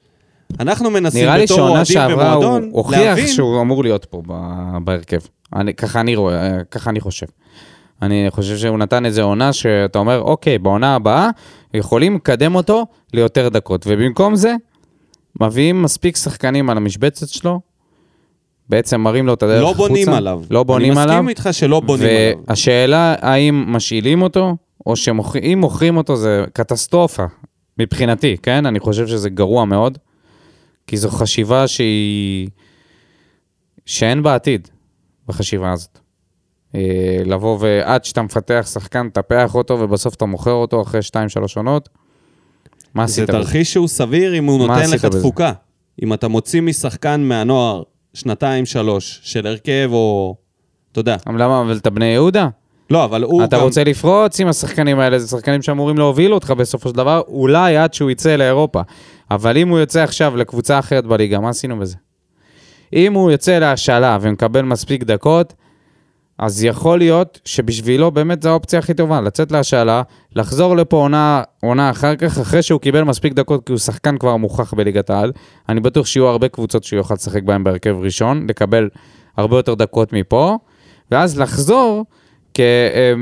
אנחנו 0.59 0.89
מנסים 0.89 1.23
נראה 1.23 1.37
לי 1.37 1.43
בתור 1.43 1.57
שעונה 1.57 1.71
אוהדים 1.73 1.93
שעברה 1.93 2.33
הוא 2.33 2.59
הוכיח 2.71 2.99
להבין... 2.99 3.27
שהוא 3.27 3.61
אמור 3.61 3.83
להיות 3.83 4.05
פה 4.05 4.21
בהרכב. 4.83 5.19
אני, 5.55 5.73
ככה 5.73 5.99
אני 5.99 6.15
רואה, 6.15 6.63
ככה 6.71 6.89
אני 6.89 6.99
חושב. 6.99 7.25
אני 8.01 8.25
חושב 8.29 8.57
שהוא 8.57 8.77
נתן 8.77 9.05
איזה 9.05 9.21
עונה 9.21 9.53
שאתה 9.53 9.99
אומר, 9.99 10.21
אוקיי, 10.21 10.57
בעונה 10.57 10.95
הבאה 10.95 11.29
יכולים 11.73 12.15
לקדם 12.15 12.55
אותו 12.55 12.85
ליותר 13.13 13.49
דקות, 13.49 13.85
ובמקום 13.87 14.35
זה, 14.35 14.55
מביאים 15.41 15.81
מספיק 15.81 16.15
שחקנים 16.15 16.69
על 16.69 16.77
המשבצת 16.77 17.27
שלו, 17.27 17.59
בעצם 18.69 19.01
מראים 19.01 19.27
לו 19.27 19.33
את 19.33 19.43
הדרך 19.43 19.61
לא 19.61 19.71
החוצה. 19.71 19.87
בונים 19.87 20.09
עליו. 20.09 20.41
לא 20.49 20.63
בונים 20.63 20.91
אני 20.91 21.01
עליו. 21.01 21.15
מסכים 21.15 21.29
איתך 21.29 21.49
שלא 21.51 21.79
בונים 21.79 22.07
עליו. 22.07 22.43
והשאלה 22.47 23.15
האם 23.21 23.65
משאילים 23.67 24.21
אותו, 24.21 24.55
או 24.85 24.95
שאם 24.95 25.57
מוכרים 25.57 25.97
אותו 25.97 26.15
זה 26.15 26.45
קטסטרופה, 26.53 27.25
מבחינתי, 27.79 28.37
כן? 28.43 28.65
אני 28.65 28.79
חושב 28.79 29.07
שזה 29.07 29.29
גרוע 29.29 29.65
מאוד, 29.65 29.97
כי 30.87 30.97
זו 30.97 31.09
חשיבה 31.09 31.67
שהיא 31.67 32.49
שאין 33.85 34.23
בה 34.23 34.35
עתיד 34.35 34.67
בחשיבה 35.27 35.71
הזאת. 35.71 35.99
אה, 36.75 37.21
לבוא 37.25 37.57
ועד 37.61 38.05
שאתה 38.05 38.21
מפתח 38.21 38.67
שחקן, 38.73 39.09
תטפח 39.09 39.55
אותו, 39.55 39.73
ובסוף 39.79 40.15
אתה 40.15 40.25
מוכר 40.25 40.51
אותו 40.51 40.81
אחרי 40.81 40.99
2-3 41.11 41.15
עונות, 41.55 41.89
מה 42.93 43.07
זה 43.07 43.13
עשית 43.13 43.29
בזה? 43.29 43.39
תרחיש 43.39 43.73
שהוא 43.73 43.87
סביר 43.87 44.37
אם 44.37 44.45
הוא 44.45 44.67
נותן 44.67 44.89
לך? 44.89 45.05
תפוקה. 45.05 45.53
אם 46.03 46.13
אתה 46.13 46.27
מוציא 46.27 46.61
משחקן 46.61 47.21
מהנוער 47.21 47.83
שנתיים, 48.13 48.65
שלוש, 48.65 49.19
של 49.23 49.47
הרכב 49.47 49.89
או... 49.91 50.35
אתה 50.91 50.99
יודע. 50.99 51.17
למה, 51.27 51.61
אבל 51.61 51.77
אתה 51.77 51.89
בני 51.89 52.05
יהודה? 52.05 52.49
לא, 52.89 53.05
אבל 53.05 53.23
הוא 53.23 53.43
אתה 53.43 53.57
גם... 53.57 53.63
רוצה 53.63 53.83
לפרוץ 53.83 54.39
עם 54.39 54.47
השחקנים 54.47 54.99
האלה, 54.99 55.19
זה 55.19 55.27
שחקנים 55.27 55.61
שאמורים 55.61 55.97
להוביל 55.97 56.33
אותך 56.33 56.51
בסופו 56.51 56.89
של 56.89 56.95
דבר, 56.95 57.21
אולי 57.27 57.77
עד 57.77 57.93
שהוא 57.93 58.11
יצא 58.11 58.35
לאירופה. 58.35 58.81
אבל 59.31 59.57
אם 59.57 59.69
הוא 59.69 59.79
יוצא 59.79 60.03
עכשיו 60.03 60.37
לקבוצה 60.37 60.79
אחרת 60.79 61.05
בליגה, 61.05 61.39
מה 61.39 61.49
עשינו 61.49 61.79
בזה? 61.79 61.95
אם 62.93 63.13
הוא 63.13 63.31
יוצא 63.31 63.59
להשאלה 63.59 64.17
ומקבל 64.21 64.61
מספיק 64.61 65.03
דקות, 65.03 65.53
אז 66.39 66.63
יכול 66.63 66.97
להיות 66.97 67.39
שבשבילו 67.45 68.11
באמת 68.11 68.43
זו 68.43 68.49
האופציה 68.49 68.79
הכי 68.79 68.93
טובה, 68.93 69.21
לצאת 69.21 69.51
להשאלה, 69.51 70.01
לחזור 70.35 70.75
לפה 70.75 70.97
עונה, 70.97 71.43
עונה 71.61 71.89
אחר 71.89 72.15
כך, 72.15 72.37
אחרי 72.37 72.63
שהוא 72.63 72.81
קיבל 72.81 73.03
מספיק 73.03 73.33
דקות, 73.33 73.65
כי 73.65 73.71
הוא 73.71 73.79
שחקן 73.79 74.17
כבר 74.17 74.37
מוכח 74.37 74.73
בליגת 74.73 75.09
העל. 75.09 75.31
אני 75.69 75.79
בטוח 75.79 76.05
שיהיו 76.05 76.27
הרבה 76.27 76.47
קבוצות 76.47 76.83
שהוא 76.83 76.97
יוכל 76.97 77.13
לשחק 77.13 77.43
בהן 77.43 77.63
בהרכב 77.63 77.95
ראשון, 77.99 78.47
לקבל 78.49 78.89
הרבה 79.37 79.57
יותר 79.57 79.73
דקות 79.73 80.13
מפה, 80.13 80.57
ואז 81.11 81.39
לחזור 81.39 82.05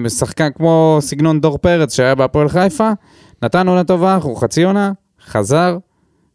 כשחקן 0.08 0.50
כמו 0.56 0.98
סגנון 1.02 1.42
דור 1.42 1.58
פרץ 1.58 1.96
שהיה 1.96 2.16
בהפועל 2.16 2.50
חיפה, 2.50 2.90
נתן 3.44 3.68
עונה 3.68 3.84
טובה, 3.84 4.16
הוא 4.16 4.38
חצי 4.38 4.64
עונה, 4.64 4.92
חזר 5.26 5.78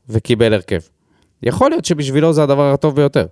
וקיבל 0.08 0.54
הרכב. 0.54 0.80
יכול 1.42 1.70
להיות 1.70 1.84
שבשבילו 1.84 2.32
זה 2.32 2.42
הדבר 2.42 2.72
הטוב 2.72 2.96
ביותר. 2.96 3.26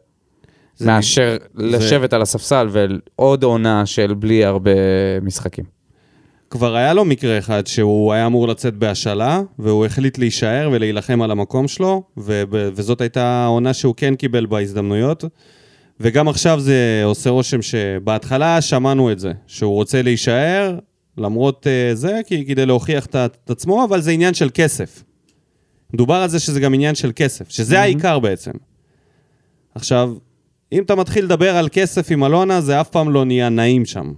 זה- 0.76 0.86
מאשר 0.86 1.36
לשבת 1.54 2.12
על 2.12 2.22
הספסל 2.22 2.68
ועוד 2.70 3.42
עונה 3.44 3.86
של 3.86 4.14
בלי 4.14 4.44
הרבה 4.44 4.70
משחקים. 5.22 5.64
כבר 6.50 6.76
היה 6.76 6.94
לו 6.94 7.04
מקרה 7.04 7.38
אחד 7.38 7.66
שהוא 7.66 8.12
היה 8.12 8.26
אמור 8.26 8.48
לצאת 8.48 8.74
בהשאלה, 8.74 9.40
והוא 9.58 9.86
החליט 9.86 10.18
להישאר 10.18 10.68
ולהילחם 10.72 11.22
על 11.22 11.30
המקום 11.30 11.68
שלו, 11.68 12.02
וב- 12.16 12.44
וזאת 12.74 13.00
הייתה 13.00 13.24
העונה 13.44 13.74
שהוא 13.74 13.94
כן 13.96 14.14
קיבל 14.14 14.46
בהזדמנויות. 14.46 15.24
וגם 16.00 16.28
עכשיו 16.28 16.60
זה 16.60 17.00
עושה 17.04 17.30
רושם 17.30 17.62
שבהתחלה 17.62 18.60
שמענו 18.60 19.12
את 19.12 19.18
זה, 19.18 19.32
שהוא 19.46 19.74
רוצה 19.74 20.02
להישאר, 20.02 20.78
למרות 21.18 21.66
uh, 21.66 21.94
זה, 21.94 22.20
כי, 22.26 22.46
כדי 22.46 22.66
להוכיח 22.66 23.06
את, 23.06 23.50
עצמו, 23.50 23.84
אבל 23.84 24.00
זה 24.00 24.10
עניין 24.10 24.34
של 24.34 24.50
כסף. 24.54 25.02
מדובר 25.94 26.14
על 26.14 26.28
זה 26.28 26.40
שזה 26.40 26.60
גם 26.60 26.74
עניין 26.74 26.94
של 26.94 27.12
כסף, 27.16 27.50
שזה 27.50 27.80
העיקר 27.80 28.18
בעצם. 28.18 28.50
עכשיו, 29.74 30.14
אם 30.72 30.82
אתה 30.82 30.94
מתחיל 30.94 31.24
לדבר 31.24 31.56
על 31.56 31.68
כסף 31.72 32.10
עם 32.10 32.24
אלונה, 32.24 32.60
זה 32.60 32.80
אף 32.80 32.88
פעם 32.88 33.12
לא 33.12 33.24
נהיה 33.24 33.48
נעים 33.48 33.84
שם. 33.84 34.12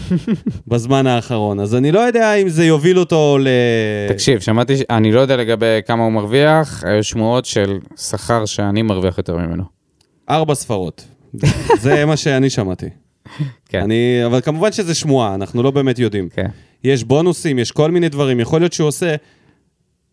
בזמן 0.68 1.06
האחרון. 1.06 1.60
אז 1.60 1.74
אני 1.74 1.92
לא 1.92 2.00
יודע 2.00 2.34
אם 2.34 2.48
זה 2.48 2.64
יוביל 2.64 2.98
אותו 2.98 3.38
ל... 3.40 3.48
תקשיב, 4.08 4.40
שמעתי, 4.40 4.74
אני 4.90 5.12
לא 5.12 5.20
יודע 5.20 5.36
לגבי 5.36 5.80
כמה 5.86 6.02
הוא 6.02 6.12
מרוויח, 6.12 6.84
היו 6.84 7.04
שמועות 7.04 7.44
של 7.44 7.78
שכר 7.96 8.44
שאני 8.46 8.82
מרוויח 8.82 9.18
יותר 9.18 9.36
ממנו. 9.36 9.81
ארבע 10.30 10.54
ספרות. 10.54 11.04
זה 11.82 12.04
מה 12.04 12.16
שאני 12.16 12.50
שמעתי. 12.50 12.86
כן. 13.68 13.80
אני... 13.82 14.22
אבל 14.26 14.40
כמובן 14.40 14.72
שזה 14.72 14.94
שמועה, 14.94 15.34
אנחנו 15.34 15.62
לא 15.62 15.70
באמת 15.70 15.98
יודעים. 15.98 16.28
כן. 16.28 16.46
יש 16.84 17.04
בונוסים, 17.04 17.58
יש 17.58 17.70
כל 17.70 17.90
מיני 17.90 18.08
דברים, 18.08 18.40
יכול 18.40 18.60
להיות 18.60 18.72
שהוא 18.72 18.88
עושה 18.88 19.14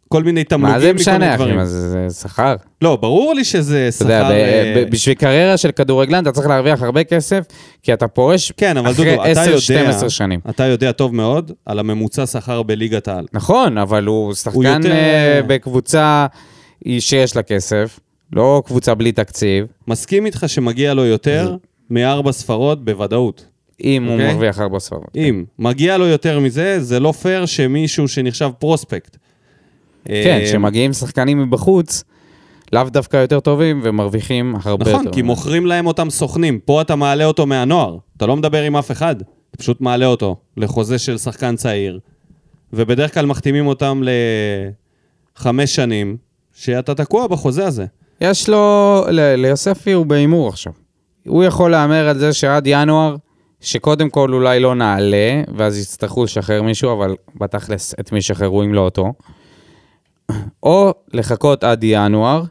כל 0.07 0.23
מיני 0.23 0.43
תמלוגים 0.43 0.73
מה 0.73 0.79
זה 0.79 0.93
מכל 0.93 1.11
מיני 1.11 1.17
משנה, 1.17 1.29
אחי? 1.29 1.35
דברים. 1.37 1.55
מה 1.55 1.65
זה 1.65 1.89
זה 1.89 2.21
שכר? 2.21 2.55
לא, 2.81 2.95
ברור 2.95 3.33
לי 3.33 3.43
שזה 3.43 3.89
אתה 3.95 4.03
יודע, 4.05 4.19
שכר... 4.19 4.31
אה, 4.31 4.83
בשביל 4.91 5.15
קריירה 5.15 5.57
של 5.57 5.71
כדורגלן 5.71 6.23
אתה 6.23 6.31
צריך 6.31 6.47
להרוויח 6.47 6.81
הרבה 6.83 7.03
כסף, 7.03 7.43
כי 7.83 7.93
אתה 7.93 8.07
פורש 8.07 8.51
כן, 8.57 8.77
אבל 8.77 8.91
אחרי 8.91 9.15
דודו, 9.15 9.31
אתה 9.31 9.45
יודע... 9.45 9.99
10-12 10.05 10.09
שנים. 10.09 10.39
אתה 10.49 10.65
יודע 10.65 10.91
טוב 10.91 11.15
מאוד 11.15 11.51
על 11.65 11.79
הממוצע 11.79 12.25
שכר 12.25 12.63
בליגת 12.63 13.07
העל. 13.07 13.25
נכון, 13.33 13.77
אבל 13.77 14.05
הוא 14.05 14.33
שחקן 14.33 14.59
יותר- 14.59 14.91
אה, 14.91 15.41
בקבוצה 15.47 16.25
שיש 16.99 17.35
לה 17.35 17.43
כסף, 17.43 17.99
לא 18.33 18.63
קבוצה 18.65 18.95
בלי 18.95 19.11
תקציב, 19.11 19.65
מסכים 19.87 20.25
איתך 20.25 20.43
שמגיע 20.47 20.93
לו 20.93 21.05
יותר 21.05 21.55
מארבע 21.89 22.31
ספרות 22.31 22.85
בוודאות. 22.85 23.45
אם 23.83 24.03
הוא 24.03 24.13
אוקיי. 24.13 24.33
מרוויח 24.33 24.59
ארבע 24.59 24.79
ספרות. 24.79 25.09
אם 25.15 25.43
מגיע 25.59 25.97
לו 25.97 26.05
יותר 26.05 26.39
מזה, 26.39 26.79
זה 26.79 26.99
לא 26.99 27.11
פייר 27.11 27.45
שמישהו 27.45 28.07
שנחשב 28.07 28.49
פרוספקט. 28.59 29.17
כן, 30.05 30.39
אה, 30.41 30.45
כשמגיעים 30.45 30.93
שחקנים 30.93 31.41
מבחוץ, 31.41 32.03
לאו 32.73 32.83
דווקא 32.83 33.17
יותר 33.17 33.39
טובים 33.39 33.81
ומרוויחים 33.83 34.55
הרבה 34.63 34.91
יותר. 34.91 34.99
נכון, 34.99 35.13
כי 35.13 35.21
מוכרים 35.21 35.65
להם 35.65 35.87
אותם 35.87 36.09
סוכנים. 36.09 36.59
פה 36.59 36.81
אתה 36.81 36.95
מעלה 36.95 37.25
אותו 37.25 37.45
מהנוער. 37.45 37.97
אתה 38.17 38.25
לא 38.25 38.35
מדבר 38.35 38.63
עם 38.63 38.75
אף 38.75 38.91
אחד. 38.91 39.15
אתה 39.21 39.57
פשוט 39.57 39.81
מעלה 39.81 40.05
אותו 40.05 40.35
לחוזה 40.57 40.99
של 40.99 41.17
שחקן 41.17 41.55
צעיר, 41.55 41.99
ובדרך 42.73 43.13
כלל 43.13 43.25
מחתימים 43.25 43.67
אותם 43.67 44.01
לחמש 45.35 45.75
שנים, 45.75 46.17
שאתה 46.53 46.95
תקוע 46.95 47.27
בחוזה 47.27 47.67
הזה. 47.67 47.85
יש 48.21 48.49
לו, 48.49 49.05
ליוספי 49.11 49.91
הוא 49.91 50.05
בהימור 50.05 50.47
עכשיו. 50.47 50.73
הוא 51.27 51.43
יכול 51.43 51.71
להמר 51.71 52.07
על 52.09 52.17
זה 52.17 52.33
שעד 52.33 52.67
ינואר, 52.67 53.15
שקודם 53.61 54.09
כל 54.09 54.33
אולי 54.33 54.59
לא 54.59 54.75
נעלה, 54.75 55.41
ואז 55.55 55.77
יצטרכו 55.77 56.23
לשחרר 56.23 56.61
מישהו, 56.61 56.93
אבל 56.93 57.15
בתכלס 57.35 57.95
את 57.99 58.11
מי 58.11 58.17
ישחררו 58.17 58.63
אם 58.63 58.73
לא 58.73 58.81
אותו. 58.81 59.13
או 60.63 60.93
לחכות 61.13 61.63
עד 61.63 61.83
ינואר, 61.83 62.43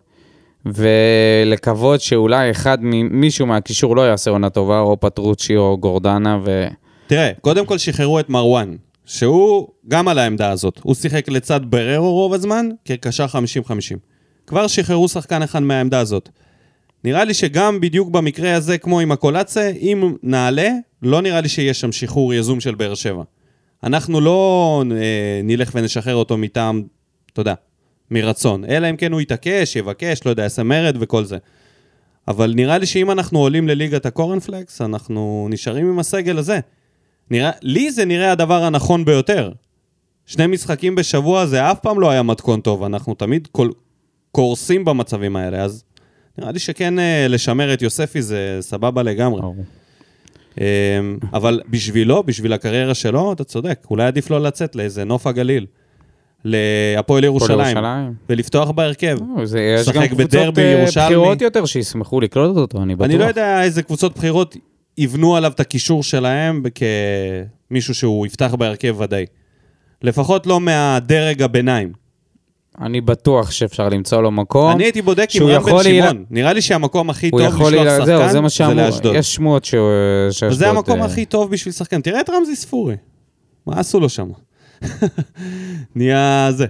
ולקוות 0.67 2.01
שאולי 2.01 2.51
אחד, 2.51 2.79
מ- 2.81 3.21
מישהו 3.21 3.47
מהקישור 3.47 3.97
לא 3.97 4.03
יעשה 4.03 4.31
עונה 4.31 4.51
טובה, 4.51 4.81
או 4.81 5.01
פטרוצ'י 5.01 5.57
או 5.57 5.79
גורדנה, 5.81 6.39
ו... 6.45 6.67
תראה, 7.07 7.31
קודם 7.41 7.67
כל 7.67 7.79
שחררו 7.79 8.21
את 8.21 8.29
מרואן, 8.29 8.77
שהוא 9.05 9.69
גם 9.89 10.09
על 10.09 10.19
העמדה 10.19 10.51
הזאת. 10.51 10.81
הוא 10.83 10.95
שיחק 10.95 11.29
לצד 11.29 11.61
בררו 11.65 12.13
רוב 12.13 12.35
הזמן, 12.35 12.69
כקשר 12.85 13.27
50-50. 13.27 13.29
כבר 14.49 14.67
שחררו 14.67 15.09
שחקן 15.09 15.43
אחד 15.43 15.63
מהעמדה 15.63 15.99
הזאת. 15.99 16.29
נראה 17.05 17.25
לי 17.25 17.35
שגם 17.35 17.81
בדיוק 17.81 18.09
במקרה 18.09 18.55
הזה, 18.55 18.79
כמו 18.79 19.01
עם 19.01 19.13
הקולאצה, 19.13 19.71
אם 19.81 20.15
נעלה, 20.23 20.71
לא 21.03 21.23
נראה 21.23 21.41
לי 21.41 21.49
שיהיה 21.49 21.75
שם 21.75 21.93
שחרור 21.93 22.35
יזום 22.35 22.61
של 22.61 22.75
באר 22.75 22.95
שבע. 22.95 23.23
אנחנו 23.85 24.21
לא 24.21 24.83
אה, 24.91 25.41
נלך 25.45 25.71
ונשחרר 25.75 26.15
אותו 26.15 26.37
מטעם, 26.37 26.83
אתה 27.33 27.41
יודע, 27.41 27.55
מרצון. 28.11 28.65
אלא 28.65 28.91
אם 28.91 28.97
כן 28.97 29.13
הוא 29.13 29.21
יתעקש, 29.21 29.77
יבקש, 29.77 30.21
לא 30.25 30.31
יודע, 30.31 30.43
יעשה 30.43 30.63
מרד 30.63 30.97
וכל 31.01 31.25
זה. 31.25 31.39
אבל 32.29 32.53
נראה 32.57 32.79
לי 32.79 32.87
שאם 32.87 33.11
אנחנו 33.11 33.39
עולים 33.39 33.69
לליגת 33.69 34.07
הקורנפלקס, 34.07 34.83
אנחנו 34.83 35.49
נשארים 35.51 35.89
עם 35.89 35.99
הסגל 35.99 36.39
הזה. 36.39 36.61
נראה, 37.31 37.51
לי 37.63 37.91
זה 37.91 38.05
נראה 38.05 38.33
הדבר 38.33 38.65
הנכון 38.65 39.05
ביותר. 39.05 39.53
שני 40.27 40.47
משחקים 40.47 40.95
בשבוע 40.95 41.47
זה 41.47 41.71
אף 41.71 41.79
פעם 41.81 42.01
לא 42.01 42.11
היה 42.11 42.23
מתכון 42.23 42.61
טוב, 42.61 42.83
אנחנו 42.83 43.15
תמיד 43.15 43.49
כל, 43.53 43.71
קורסים 44.33 44.85
במצבים 44.85 45.37
האלה, 45.37 45.63
אז 45.63 45.85
נראה 46.39 46.53
לי 46.53 46.59
שכן 46.59 46.99
אה, 46.99 47.27
לשמר 47.29 47.75
את 47.75 47.83
יוספי 47.83 48.23
זה 48.23 48.59
סבבה 48.61 49.03
לגמרי. 49.03 49.43
אה, 50.61 50.67
אבל 51.33 51.61
בשבילו, 51.69 52.23
בשביל 52.23 52.53
הקריירה 52.53 52.95
שלו, 52.95 53.33
אתה 53.33 53.45
צודק, 53.45 53.87
אולי 53.91 54.05
עדיף 54.05 54.31
לו 54.31 54.39
לצאת 54.39 54.77
לאיזה 54.77 55.05
נוף 55.05 55.27
הגליל, 55.27 55.67
להפועל 56.45 57.25
ירושלים. 57.25 57.77
ולפי 58.29 58.49
בהרכב. 58.75 59.19
לא, 59.37 59.47
זה, 59.47 59.61
יש 59.61 59.89
גם 59.89 60.03
לשחק 60.03 60.09
קבוצות 60.09 60.31
בדרבי 60.31 60.63
אה, 60.63 60.67
ירושלמי. 60.67 61.07
בכירות 61.07 61.43
יותר 61.43 61.67
שישמחו 61.67 62.21
לקלוט 62.21 62.57
אותו, 62.57 62.83
אני 62.83 62.95
בטוח. 62.95 63.07
אני 63.07 63.19
לא 63.19 63.25
יודע 63.25 63.63
איזה 63.63 63.83
קבוצות 63.83 64.19
בכירות 64.19 64.57
יבנו 64.99 65.37
עליו 65.37 65.53
את 65.53 65.61
הקישור 65.61 66.03
שלהם 66.03 66.63
כמישהו 67.71 67.95
שהוא 67.95 68.27
יפתח 68.27 68.55
בהרכב 68.59 68.97
ודאי. 69.01 69.27
לפחות 70.03 70.47
לא 70.47 70.61
מהדרג 70.61 71.43
הביניים. 71.43 71.93
אני 72.81 73.01
בטוח 73.01 73.51
שאפשר 73.51 73.89
למצוא 73.89 74.23
לו 74.23 74.31
מקום. 74.31 74.71
אני 74.73 74.85
הייתי 74.85 75.03
בודק 75.03 75.29
עם 75.35 75.43
רם 75.47 75.63
בן 75.63 75.83
שמעון. 75.83 76.25
נראה 76.31 76.53
לי 76.53 76.63
שהמקום 76.63 77.11
הכי 77.11 77.31
טוב. 77.31 77.41
לשלוח 77.41 77.61
להילה- 77.71 78.05
זהו, 78.05 78.43
זה 78.43 78.49
שחקן 78.49 78.67
מה 78.69 78.75
זה. 78.75 78.87
לאשדוד. 78.87 79.15
יש 79.15 79.35
שמועות 79.35 79.65
שהוא... 79.65 79.89
שאשדוד... 80.31 80.53
וזה 80.53 80.71
המקום 80.71 81.01
אה, 81.01 81.05
הכי 81.07 81.25
טוב 81.25 81.51
בשביל 81.51 81.73
שחקן. 81.75 82.01
תראה 82.01 82.21
את 82.21 82.31
רמזי 82.31 82.57
ספורי. 82.57 82.95
מה 83.67 83.81
עשו 83.81 84.01
לו 84.01 84.09
שם? 84.09 84.29
נהיה 85.97 86.49
זה. 86.53 86.67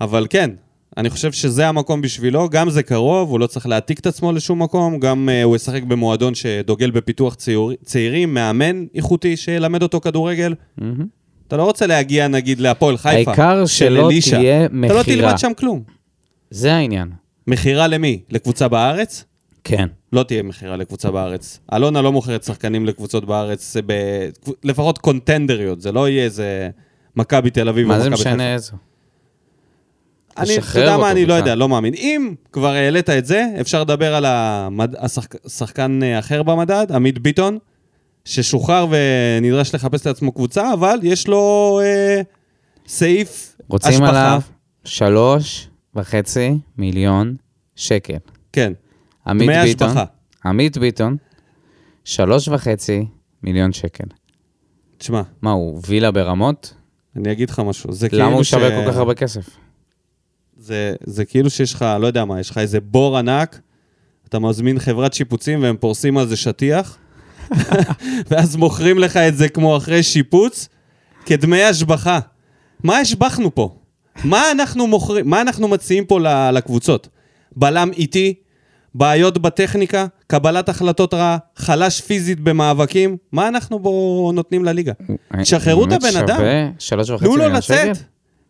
אבל 0.00 0.26
כן, 0.30 0.50
אני 0.96 1.10
חושב 1.10 1.32
שזה 1.32 1.68
המקום 1.68 2.00
בשבילו, 2.02 2.48
גם 2.48 2.70
זה 2.70 2.82
קרוב, 2.82 3.30
הוא 3.30 3.40
לא 3.40 3.46
צריך 3.46 3.66
להעתיק 3.66 3.98
את 3.98 4.06
עצמו 4.06 4.32
לשום 4.32 4.62
מקום, 4.62 4.98
גם 4.98 5.28
uh, 5.28 5.44
הוא 5.44 5.56
ישחק 5.56 5.82
במועדון 5.82 6.34
שדוגל 6.34 6.90
בפיתוח 6.90 7.34
צעיר, 7.34 7.60
צעירים, 7.84 8.34
מאמן 8.34 8.84
איכותי 8.94 9.36
שילמד 9.36 9.82
אותו 9.82 10.00
כדורגל. 10.00 10.54
מהמם. 10.78 11.19
אתה 11.50 11.56
לא 11.56 11.64
רוצה 11.64 11.86
להגיע 11.86 12.28
נגיד 12.28 12.60
להפועל 12.60 12.96
חיפה. 12.96 13.30
העיקר 13.30 13.66
של 13.66 13.74
שלא 13.74 14.06
אלישע. 14.06 14.36
תהיה 14.36 14.66
אתה 14.66 14.74
לא 14.74 15.00
מכירה. 15.00 15.02
תלמד 15.02 15.38
שם 15.38 15.52
כלום. 15.56 15.82
זה 16.50 16.72
העניין. 16.74 17.10
מכירה 17.46 17.86
למי? 17.86 18.20
לקבוצה 18.30 18.68
בארץ? 18.68 19.24
כן. 19.64 19.88
לא 20.12 20.22
תהיה 20.22 20.42
מכירה 20.42 20.76
לקבוצה 20.76 21.10
בארץ. 21.10 21.60
אלונה 21.74 22.02
לא 22.02 22.12
מוכרת 22.12 22.44
שחקנים 22.44 22.86
לקבוצות 22.86 23.24
בארץ, 23.24 23.76
ב... 23.86 23.92
לפחות 24.64 24.98
קונטנדריות, 24.98 25.80
זה 25.80 25.92
לא 25.92 26.08
יהיה 26.08 26.24
איזה 26.24 26.70
מכבי 27.16 27.50
תל 27.50 27.68
אביב 27.68 27.84
או 27.84 27.88
מה 27.88 28.00
זה 28.00 28.10
מכבי 28.10 28.20
משנה 28.20 28.32
חיפה. 28.32 28.54
איזו? 28.54 28.72
אני, 30.38 30.58
אתה 30.58 30.78
יודע 30.78 30.96
מה, 30.96 31.10
אני 31.10 31.26
לא. 31.26 31.34
יודע, 31.34 31.54
לא 31.54 31.68
מאמין. 31.68 31.94
אם 31.94 32.34
כבר 32.52 32.72
העלית 32.72 33.10
את 33.10 33.26
זה, 33.26 33.46
אפשר 33.60 33.80
לדבר 33.80 34.14
על 34.14 34.24
המד... 34.26 34.94
השחק... 34.98 35.48
שחקן 35.48 36.00
אה, 36.02 36.18
אחר 36.18 36.42
במדד, 36.42 36.86
עמית 36.94 37.18
ביטון, 37.18 37.58
ששוחרר 38.24 38.86
ונדרש 38.90 39.74
לחפש 39.74 40.06
לעצמו 40.06 40.32
קבוצה, 40.32 40.72
אבל 40.72 40.98
יש 41.02 41.28
לו 41.28 41.80
אה, 41.82 42.20
סעיף 42.86 43.56
רוצים 43.68 43.92
השבחה. 43.92 44.08
עליו 44.10 44.40
שלוש 44.84 45.68
וחצי 45.94 46.54
מיליון 46.78 47.36
שקל. 47.76 48.16
כן, 48.52 48.72
עמית 49.26 49.48
דמי 49.50 49.62
ביטון, 49.64 49.88
השבחה. 49.88 50.04
עמית 50.44 50.78
ביטון, 50.78 51.16
שלוש 52.04 52.48
וחצי 52.48 53.06
מיליון 53.42 53.72
שקל. 53.72 54.04
תשמע, 54.98 55.22
מה, 55.42 55.50
הוא 55.50 55.80
וילה 55.86 56.10
ברמות? 56.10 56.74
אני 57.16 57.32
אגיד 57.32 57.50
לך 57.50 57.58
משהו. 57.58 57.92
זה 57.92 58.08
כאילו 58.08 58.22
למה 58.24 58.34
הוא 58.34 58.42
ש- 58.42 58.50
שווה 58.50 58.84
כל 58.84 58.90
כך 58.90 58.96
הרבה 58.96 59.14
כסף? 59.14 59.46
זה, 60.56 60.94
זה 61.04 61.24
כאילו 61.24 61.50
שיש 61.50 61.74
לך, 61.74 61.84
לא 62.00 62.06
יודע 62.06 62.24
מה, 62.24 62.40
יש 62.40 62.50
לך 62.50 62.58
איזה 62.58 62.80
בור 62.80 63.18
ענק, 63.18 63.60
אתה 64.28 64.38
מזמין 64.38 64.78
חברת 64.78 65.12
שיפוצים 65.14 65.62
והם 65.62 65.76
פורסים 65.76 66.18
על 66.18 66.26
זה 66.28 66.36
שטיח, 66.36 66.98
ואז 68.30 68.56
מוכרים 68.56 68.98
לך 68.98 69.16
את 69.16 69.36
זה 69.36 69.48
כמו 69.48 69.76
אחרי 69.76 70.02
שיפוץ, 70.02 70.68
כדמי 71.26 71.62
השבחה. 71.62 72.18
מה 72.84 72.98
השבחנו 72.98 73.54
פה? 73.54 73.76
מה 74.24 74.50
אנחנו 74.50 74.86
מוכרים, 74.86 75.30
מה 75.30 75.40
אנחנו 75.40 75.68
מציעים 75.68 76.04
פה 76.04 76.18
לקבוצות? 76.52 77.08
בלם 77.56 77.90
איטי, 77.92 78.34
בעיות 78.94 79.38
בטכניקה, 79.38 80.06
קבלת 80.26 80.68
החלטות 80.68 81.14
רעה, 81.14 81.38
חלש 81.56 82.00
פיזית 82.00 82.40
במאבקים, 82.40 83.16
מה 83.32 83.48
אנחנו 83.48 83.78
בו 83.78 84.30
נותנים 84.34 84.64
לליגה? 84.64 84.92
שחררו 85.44 85.84
את 85.84 85.92
הבן 85.92 86.16
אדם. 86.16 86.36
שווה 86.36 86.70
שלוש 86.78 87.10
וחצי 87.10 87.24
תנו 87.24 87.36
לו 87.36 87.48
לצאת. 87.48 87.96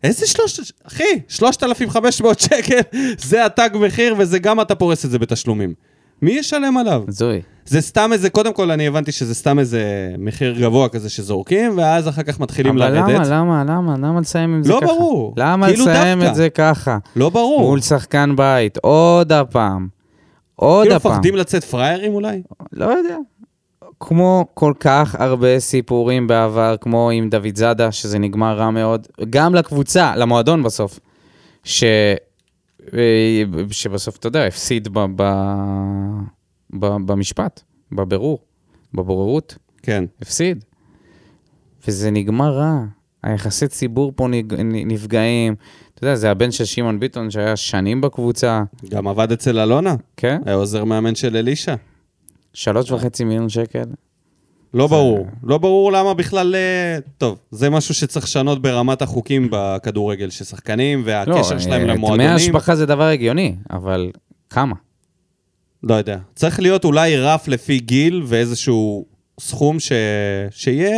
איזה 0.03 0.27
שלוש... 0.27 0.59
אחי, 0.83 1.03
3,500 1.27 2.39
שקל, 2.39 2.79
זה 3.29 3.45
התג 3.45 3.69
מחיר 3.73 4.15
וזה 4.17 4.39
גם 4.39 4.61
אתה 4.61 4.75
פורס 4.75 5.05
את 5.05 5.11
זה 5.11 5.19
בתשלומים. 5.19 5.73
מי 6.21 6.31
ישלם 6.31 6.77
עליו? 6.77 7.03
הזוי. 7.07 7.41
זה 7.65 7.81
סתם 7.81 8.09
איזה, 8.13 8.29
קודם 8.29 8.53
כל 8.53 8.71
אני 8.71 8.87
הבנתי 8.87 9.11
שזה 9.11 9.35
סתם 9.35 9.59
איזה 9.59 10.13
מחיר 10.17 10.59
גבוה 10.59 10.89
כזה 10.89 11.09
שזורקים, 11.09 11.77
ואז 11.77 12.07
אחר 12.07 12.23
כך 12.23 12.39
מתחילים 12.39 12.77
אבל 12.77 12.91
לרדת. 12.91 13.27
למה, 13.27 13.63
למה, 13.63 13.63
למה, 13.63 13.95
למה 13.97 14.19
לסיים 14.19 14.53
עם 14.53 14.63
זה 14.63 14.73
לא 14.73 14.79
ככה? 14.81 14.93
ברור. 14.93 15.33
למה 15.37 15.67
כאילו 15.67 15.85
לסיים 15.85 16.19
דווקא. 16.19 16.31
את 16.31 16.35
זה 16.35 16.49
ככה? 16.49 16.97
לא 17.15 17.29
ברור. 17.29 17.61
מול 17.61 17.81
שחקן 17.81 18.35
בית, 18.35 18.77
עוד 18.77 19.31
הפעם. 19.31 19.87
עוד 20.55 20.83
כאילו 20.83 20.95
הפעם. 20.95 21.11
מפחדים 21.11 21.35
לצאת 21.35 21.63
פראיירים 21.63 22.13
אולי? 22.13 22.41
לא 22.73 22.85
יודע. 22.85 23.17
כמו 23.99 24.45
כל 24.53 24.73
כך 24.79 25.15
הרבה 25.19 25.59
סיפורים 25.59 26.27
בעבר, 26.27 26.75
כמו 26.81 27.09
עם 27.09 27.29
דוד 27.29 27.55
זאדה, 27.55 27.91
שזה 27.91 28.19
נגמר 28.19 28.57
רע 28.57 28.69
מאוד, 28.69 29.07
גם 29.29 29.55
לקבוצה, 29.55 30.15
למועדון 30.15 30.63
בסוף, 30.63 30.99
ש... 31.63 31.83
אה, 32.93 33.43
שבסוף, 33.71 34.17
אתה 34.17 34.27
יודע, 34.27 34.43
הפסיד 34.45 34.87
ב... 34.93 35.05
ב... 35.15 35.23
במשפט, 36.79 37.61
בבירור, 37.91 38.39
בבוררות, 38.93 39.57
כן. 39.81 40.03
הפסיד. 40.21 40.65
וזה 41.87 42.11
נגמר 42.11 42.57
רע. 42.57 42.85
היחסי 43.23 43.67
ציבור 43.67 44.13
פה. 44.15 44.27
נפגעים. 44.63 45.55
אתה 45.93 46.03
יודע, 46.03 46.15
זה 46.15 46.31
הבן 46.31 46.51
של 46.51 46.65
שמעון 46.65 46.99
ביטון 46.99 47.31
שהיה 47.31 47.55
שנים 47.55 48.01
בקבוצה, 48.01 48.63
גם 48.89 49.07
עבד 49.07 49.31
אצל 49.31 49.59
אלונה, 49.59 49.95
כן? 50.17 50.41
היה 50.45 50.55
עוזר 50.55 50.83
מאמן 50.83 51.15
של 51.15 51.37
אלישע. 51.37 51.75
שלוש 52.53 52.91
וחצי 52.91 53.23
מיליון 53.23 53.49
שקל. 53.49 53.83
לא 54.73 54.87
ברור. 54.87 55.27
לא 55.43 55.57
ברור 55.57 55.91
למה 55.91 56.13
בכלל... 56.13 56.55
אה, 56.55 56.97
טוב, 57.17 57.37
זה 57.51 57.69
משהו 57.69 57.93
שצריך 57.93 58.25
לשנות 58.25 58.61
ברמת 58.61 59.01
החוקים 59.01 59.47
בכדורגל, 59.51 60.29
ששחקנים 60.29 61.01
והקשר 61.05 61.59
שלהם 61.59 61.81
אה, 61.81 61.85
למועדונים. 61.95 62.27
דמי 62.27 62.35
השבחה 62.35 62.75
זה 62.75 62.85
דבר 62.85 63.03
הגיוני, 63.03 63.55
אבל 63.69 64.11
כמה? 64.49 64.75
לא 65.83 65.93
יודע. 65.95 66.17
צריך 66.35 66.59
להיות 66.59 66.85
אולי 66.85 67.17
רף 67.17 67.47
לפי 67.47 67.79
גיל 67.79 68.21
ואיזשהו 68.25 69.05
סכום 69.39 69.79
ש... 69.79 69.91
שיהיה 70.51 70.91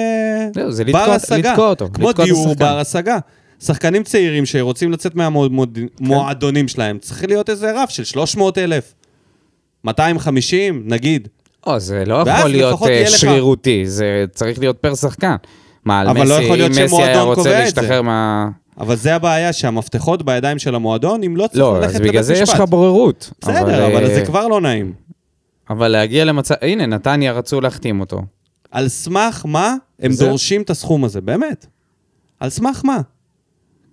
זה 0.69 0.83
בר 0.85 0.97
השגה. 1.11 1.49
לתקוע 1.51 1.69
אותו, 1.69 1.87
כמו 1.93 2.09
לתקוע 2.09 2.25
דיור. 2.25 2.55
בר 2.55 2.77
השגה. 2.79 3.17
שחקנים 3.63 4.03
צעירים 4.03 4.45
שרוצים 4.45 4.91
לצאת 4.91 5.15
מהמועדונים 5.15 6.67
שלהם, 6.67 6.97
צריך 6.99 7.23
להיות 7.25 7.49
איזה 7.49 7.71
רף 7.83 7.89
של 7.89 8.03
300 8.03 8.57
אלף, 8.57 8.93
250, 9.83 10.83
נגיד. 10.85 11.27
או, 11.67 11.79
זה 11.79 12.03
לא 12.05 12.23
יכול 12.27 12.49
להיות 12.49 12.81
אה, 12.81 12.91
יהיה 12.91 13.09
לך- 13.09 13.17
שרירותי, 13.17 13.83
זה 13.85 14.25
צריך 14.31 14.59
להיות 14.59 14.77
פר 14.77 14.95
שחקן. 14.95 15.35
מה, 15.85 15.99
על 16.01 16.07
אבל 16.07 16.21
מסי, 16.21 16.29
לא 16.29 16.35
אם 16.65 16.71
מסי 16.71 17.03
היה 17.03 17.21
רוצה. 17.21 17.59
להשתחרר 17.59 18.01
מה... 18.01 18.49
אבל 18.79 18.95
זה 18.95 19.15
הבעיה, 19.15 19.53
שהמפתחות 19.53 20.23
בידיים 20.23 20.59
של 20.59 20.75
המועדון, 20.75 21.23
אם 21.23 21.37
לא 21.37 21.47
צריך 21.47 21.59
לא, 21.59 21.77
ללכת 21.79 21.89
אז 21.89 21.95
לבית 21.95 22.09
בגלל 22.11 22.21
זה 22.23 22.33
יש 22.33 22.41
משפט. 22.41 22.55
לך 22.55 22.61
בוררות. 22.61 23.31
בסדר, 23.41 23.87
אבל 23.87 24.03
אה, 24.03 24.15
זה 24.15 24.25
כבר 24.25 24.47
לא 24.47 24.61
נעים. 24.61 24.93
אבל 25.69 25.87
להגיע 25.87 26.25
למצב... 26.25 26.55
הנה, 26.61 26.85
נתניה 26.85 27.31
רצו 27.31 27.61
להחתים 27.61 27.99
אותו. 27.99 28.21
על 28.71 28.87
סמך 28.87 29.41
מה 29.47 29.75
הם 29.99 30.11
זה- 30.11 30.25
דורשים 30.25 30.61
את 30.61 30.69
הסכום 30.69 31.03
הזה, 31.03 31.21
באמת. 31.21 31.65
על 32.39 32.49
סמך 32.49 32.81
מה? 32.85 32.97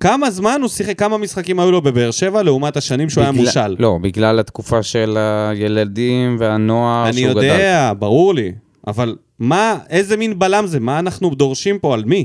כמה 0.01 0.31
זמן 0.31 0.59
הוא 0.61 0.69
שיחק, 0.69 0.99
כמה 0.99 1.19
משחקים 1.19 1.61
היו 1.61 1.71
לו 1.71 1.83
בבאר 1.83 2.11
שבע 2.11 2.43
לעומת 2.43 2.77
השנים 2.77 3.11
שהוא 3.11 3.23
היה 3.23 3.33
בגלל- 3.33 3.45
מושל? 3.45 3.77
לא, 3.79 3.99
בגלל 4.03 4.39
התקופה 4.41 4.83
של 4.83 5.17
הילדים 5.19 6.37
והנוער 6.39 7.09
אני 7.09 7.21
שהוא 7.21 7.31
גדל. 7.33 7.43
יודע, 7.43 7.93
ברור 7.99 8.35
לי, 8.35 8.53
אבל 8.87 9.17
מה, 9.39 9.79
איזה 9.91 10.17
מין 10.17 10.39
בלם 10.39 10.67
זה? 10.67 10.81
מה 10.81 10.99
אנחנו 10.99 11.31
דורשים 11.35 11.79
פה 11.79 11.95
על 11.95 12.05
מי? 12.05 12.25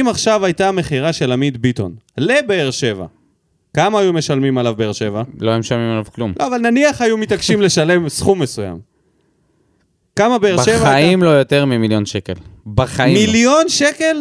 אם 0.00 0.06
עכשיו 0.08 0.44
הייתה 0.44 0.72
מכירה 0.72 1.12
של 1.12 1.32
עמית 1.32 1.56
ביטון 1.56 1.94
לבאר 2.18 2.70
שבע, 2.70 3.06
כמה 3.74 3.98
היו 4.00 4.12
משלמים 4.12 4.58
עליו 4.58 4.74
באר 4.76 4.92
שבע? 4.92 5.22
לא 5.40 5.50
היו 5.50 5.58
משלמים 5.58 5.90
עליו 5.90 6.04
כלום. 6.14 6.32
לא, 6.40 6.46
אבל 6.46 6.58
נניח 6.58 7.00
היו 7.02 7.16
מתעקשים 7.18 7.60
לשלם 7.66 8.08
סכום 8.08 8.42
מסוים. 8.42 8.78
כמה 10.16 10.38
באר 10.38 10.62
שבע? 10.62 10.80
בחיים 10.80 11.22
לא 11.22 11.28
יותר 11.30 11.64
ממיליון 11.64 12.06
שקל. 12.06 12.32
בחיים 12.74 13.14
לא. 13.16 13.20
מיליון 13.20 13.68
שקל? 13.68 14.16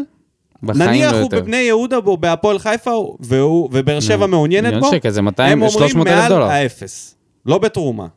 בחיים 0.64 0.90
נניח 0.90 1.12
לא 1.12 1.18
הוא 1.18 1.24
יותר. 1.26 1.42
בבני 1.42 1.58
יהודה 1.58 1.98
או 2.06 2.18
בהפועל 2.18 2.60
חיפה 2.60 3.16
והוא- 3.20 3.70
ובאר 3.72 4.00
שבע 4.00 4.28
מעוניינת 4.28 4.66
מיליון 4.66 4.82
בו, 4.82 4.92
שקל, 4.92 5.10
זה 5.10 5.22
200 5.22 5.52
הם 5.52 5.62
אומרים 5.62 5.80
300 5.90 6.08
אלף 6.08 6.18
מעל 6.20 6.30
דולר. 6.30 6.46
האפס, 6.46 7.16
לא 7.46 7.58
בתרומה. 7.58 8.08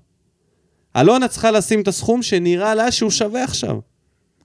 אלונה 0.96 1.28
צריכה 1.28 1.50
לשים 1.50 1.80
את 1.80 1.88
הסכום 1.88 2.22
שנראה 2.22 2.74
לה 2.74 2.90
שהוא 2.92 3.10
שווה 3.10 3.44
עכשיו. 3.44 3.76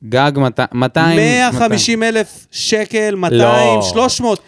גג 0.04 0.32
200... 0.38 0.68
200 0.74 1.20
150 1.20 2.04
אלף 2.04 2.47
שקל, 2.52 3.16
200, 3.16 3.39
לא. 3.39 3.82
300. 3.82 4.39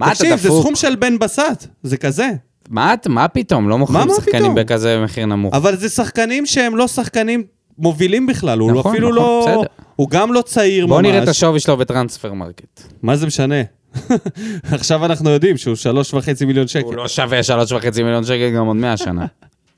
מה 0.00 0.06
אתה 0.06 0.14
תקשיב, 0.14 0.36
זה 0.36 0.48
דפוק? 0.48 0.60
סכום 0.60 0.76
של 0.76 0.96
בן 0.96 1.18
בסט, 1.18 1.66
זה 1.82 1.96
כזה. 1.96 2.28
מה, 2.68 2.94
מה 3.08 3.28
פתאום? 3.28 3.68
לא 3.68 3.78
מוכרים 3.78 4.08
שחקנים 4.16 4.42
פתאום? 4.42 4.54
בכזה 4.54 5.00
מחיר 5.04 5.26
נמוך. 5.26 5.54
אבל 5.54 5.76
זה 5.76 5.88
שחקנים 5.88 6.46
שהם 6.46 6.76
לא 6.76 6.88
שחקנים 6.88 7.44
מובילים 7.78 8.26
בכלל, 8.26 8.58
הוא 8.58 8.72
נכון, 8.72 8.92
אפילו 8.92 9.08
נכון, 9.08 9.22
לא... 9.22 9.46
בסדר. 9.48 9.66
הוא 9.96 10.10
גם 10.10 10.32
לא 10.32 10.42
צעיר 10.42 10.86
בוא 10.86 10.96
ממש. 10.96 11.06
נראה 11.06 11.22
את 11.22 11.28
השווי 11.28 11.60
שלו 11.60 11.76
בטרנספר 11.76 12.32
מרקט. 12.32 12.82
מה 13.02 13.16
זה 13.16 13.26
משנה? 13.26 13.62
עכשיו 14.72 15.04
אנחנו 15.04 15.30
יודעים 15.30 15.56
שהוא 15.56 15.74
שלוש 15.74 16.14
וחצי 16.14 16.44
מיליון 16.44 16.68
שקל. 16.68 16.84
הוא 16.84 16.94
לא 16.94 17.08
שווה 17.08 17.42
שלוש 17.42 17.72
וחצי 17.72 18.02
מיליון 18.02 18.24
שקל 18.24 18.50
גם 18.50 18.66
עוד 18.66 18.76
100 18.76 18.96
שנה. 18.96 19.26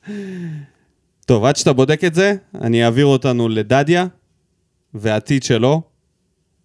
טוב, 1.26 1.44
עד 1.44 1.56
שאתה 1.56 1.72
בודק 1.72 2.04
את 2.04 2.14
זה, 2.14 2.34
אני 2.60 2.84
אעביר 2.84 3.06
אותנו 3.06 3.48
לדדיה 3.48 4.06
והעתיד 4.94 5.42
שלו. 5.42 5.82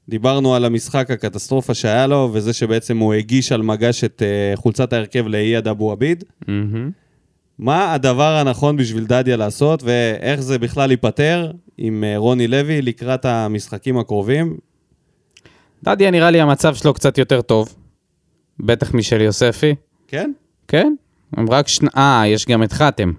דיברנו 0.10 0.56
על 0.56 0.66
המשחק, 0.66 1.12
הקטסטרופה 1.12 1.74
שהיה 1.74 2.08
לו, 2.08 2.30
וזה 2.34 2.54
שבעצם 2.54 2.98
הוא 2.98 3.14
הגיש 3.14 3.52
על 3.52 3.62
מגש 3.62 4.04
את 4.04 4.22
uh, 4.22 4.58
חולצת 4.60 4.94
ההרכב 4.94 5.28
לאייד 5.28 5.68
אבו 5.68 5.92
עביד. 5.92 6.24
מהמם. 6.48 6.92
מה 7.60 7.94
הדבר 7.94 8.36
הנכון 8.36 8.78
בשביל 8.78 9.06
דדיה 9.06 9.38
לעשות, 9.38 9.84
ואיך 9.84 10.40
זה 10.42 10.60
בכלל 10.60 10.92
ייפתר 10.92 11.52
עם 11.78 12.04
uh, 12.04 12.18
רוני 12.18 12.48
לוי 12.48 12.82
לקראת 12.82 13.26
המשחקים 13.26 13.98
הקרובים? 13.98 14.58
דדיה 15.84 16.12
נראה 16.12 16.32
לי 16.32 16.42
המצב 16.42 16.76
שלו 16.76 16.94
קצת 16.94 17.18
יותר 17.18 17.42
טוב. 17.42 17.76
בטח 18.60 18.94
משל 18.94 19.22
יוספי. 19.22 19.76
כן? 20.08 20.32
כן? 20.68 20.94
הם 21.38 21.50
רק 21.50 21.68
שני... 21.68 21.90
אה, 21.98 22.24
יש 22.28 22.46
גם 22.46 22.64
את 22.64 22.74
חתם. 22.74 23.14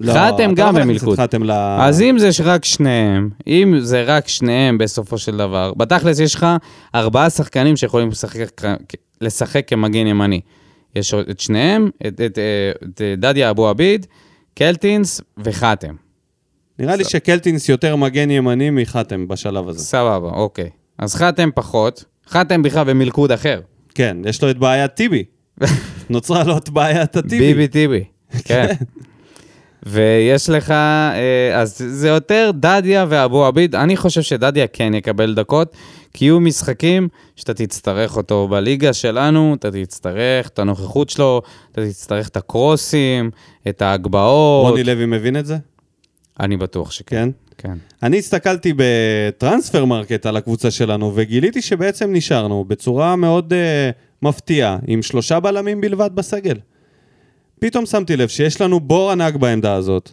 לא, 0.00 0.12
חתם 0.12 0.54
גם 0.54 0.76
לא 0.76 0.80
יכול 0.80 0.82
במלכוד. 0.82 1.18
ל... 1.44 1.50
אז 1.80 2.02
אם 2.02 2.18
זה 2.18 2.28
רק 2.44 2.64
שניהם, 2.64 3.30
אם 3.46 3.74
זה 3.80 4.02
רק 4.02 4.28
שניהם 4.28 4.78
בסופו 4.78 5.18
של 5.18 5.36
דבר, 5.36 5.72
בתכלס 5.76 6.20
יש 6.20 6.34
לך 6.34 6.46
ארבעה 6.94 7.30
שחקנים 7.30 7.76
שיכולים 7.76 8.08
לשחק, 8.08 8.62
לשחק 9.20 9.64
כמגן 9.66 10.06
ימני. 10.06 10.40
יש 10.96 11.14
את 11.14 11.40
שניהם, 11.40 11.90
את, 12.06 12.20
את, 12.20 12.20
את, 12.20 12.38
את 12.84 13.02
דדיה 13.18 13.50
אבו 13.50 13.68
עביד, 13.68 14.06
קלטינס 14.54 15.20
וחתם. 15.38 15.94
נראה 16.78 16.96
לי 16.96 17.04
שקלטינס 17.04 17.68
יותר 17.68 17.96
מגן 17.96 18.30
ימני 18.30 18.70
מחתם 18.70 19.28
בשלב 19.28 19.68
הזה. 19.68 19.84
סבבה, 19.84 20.28
אוקיי. 20.28 20.70
אז 20.98 21.14
חתם 21.14 21.50
פחות, 21.54 22.04
חתם 22.28 22.62
בכלל 22.62 22.84
במלכוד 22.84 23.32
אחר. 23.32 23.60
כן, 23.94 24.16
יש 24.24 24.42
לו 24.42 24.50
את 24.50 24.58
בעיית 24.58 24.94
טיבי. 24.94 25.24
נוצרה 26.10 26.44
לו 26.44 26.56
את 26.56 26.68
בעיית 26.68 27.16
הטיבי. 27.16 27.38
ביבי 27.38 27.68
טיבי, 27.68 28.04
כן. 28.44 28.74
ויש 29.86 30.50
לך, 30.50 30.70
אה, 30.70 31.60
אז 31.60 31.78
זה 31.78 32.08
יותר 32.08 32.50
דדיה 32.54 33.06
ואבו 33.08 33.46
עביד, 33.46 33.74
אני 33.74 33.96
חושב 33.96 34.22
שדדיה 34.22 34.66
כן 34.66 34.94
יקבל 34.94 35.34
דקות, 35.34 35.76
כי 36.12 36.24
יהיו 36.24 36.40
משחקים 36.40 37.08
שאתה 37.36 37.54
תצטרך 37.54 38.16
אותו 38.16 38.48
בליגה 38.48 38.92
שלנו, 38.92 39.54
אתה 39.58 39.70
תצטרך 39.70 40.48
את 40.48 40.58
הנוכחות 40.58 41.10
שלו, 41.10 41.42
אתה 41.72 41.86
תצטרך 41.86 42.28
את 42.28 42.36
הקרוסים, 42.36 43.30
את 43.68 43.82
ההגבהות. 43.82 44.70
רוני 44.70 44.84
לוי 44.84 45.06
מבין 45.06 45.36
את 45.36 45.46
זה? 45.46 45.56
אני 46.40 46.56
בטוח 46.56 46.90
שכן. 46.90 47.16
כן. 47.16 47.30
כן. 47.58 47.78
אני 48.02 48.18
הסתכלתי 48.18 48.72
בטרנספר 48.76 49.84
מרקט 49.84 50.26
על 50.26 50.36
הקבוצה 50.36 50.70
שלנו, 50.70 51.12
וגיליתי 51.14 51.62
שבעצם 51.62 52.12
נשארנו 52.12 52.64
בצורה 52.68 53.16
מאוד 53.16 53.52
אה, 53.52 53.56
מפתיעה, 54.22 54.78
עם 54.86 55.02
שלושה 55.02 55.40
בלמים 55.40 55.80
בלבד 55.80 56.10
בסגל. 56.14 56.56
פתאום 57.60 57.86
שמתי 57.86 58.16
לב 58.16 58.28
שיש 58.28 58.60
לנו 58.60 58.80
בור 58.80 59.10
ענק 59.10 59.34
בעמדה 59.34 59.74
הזאת. 59.74 60.10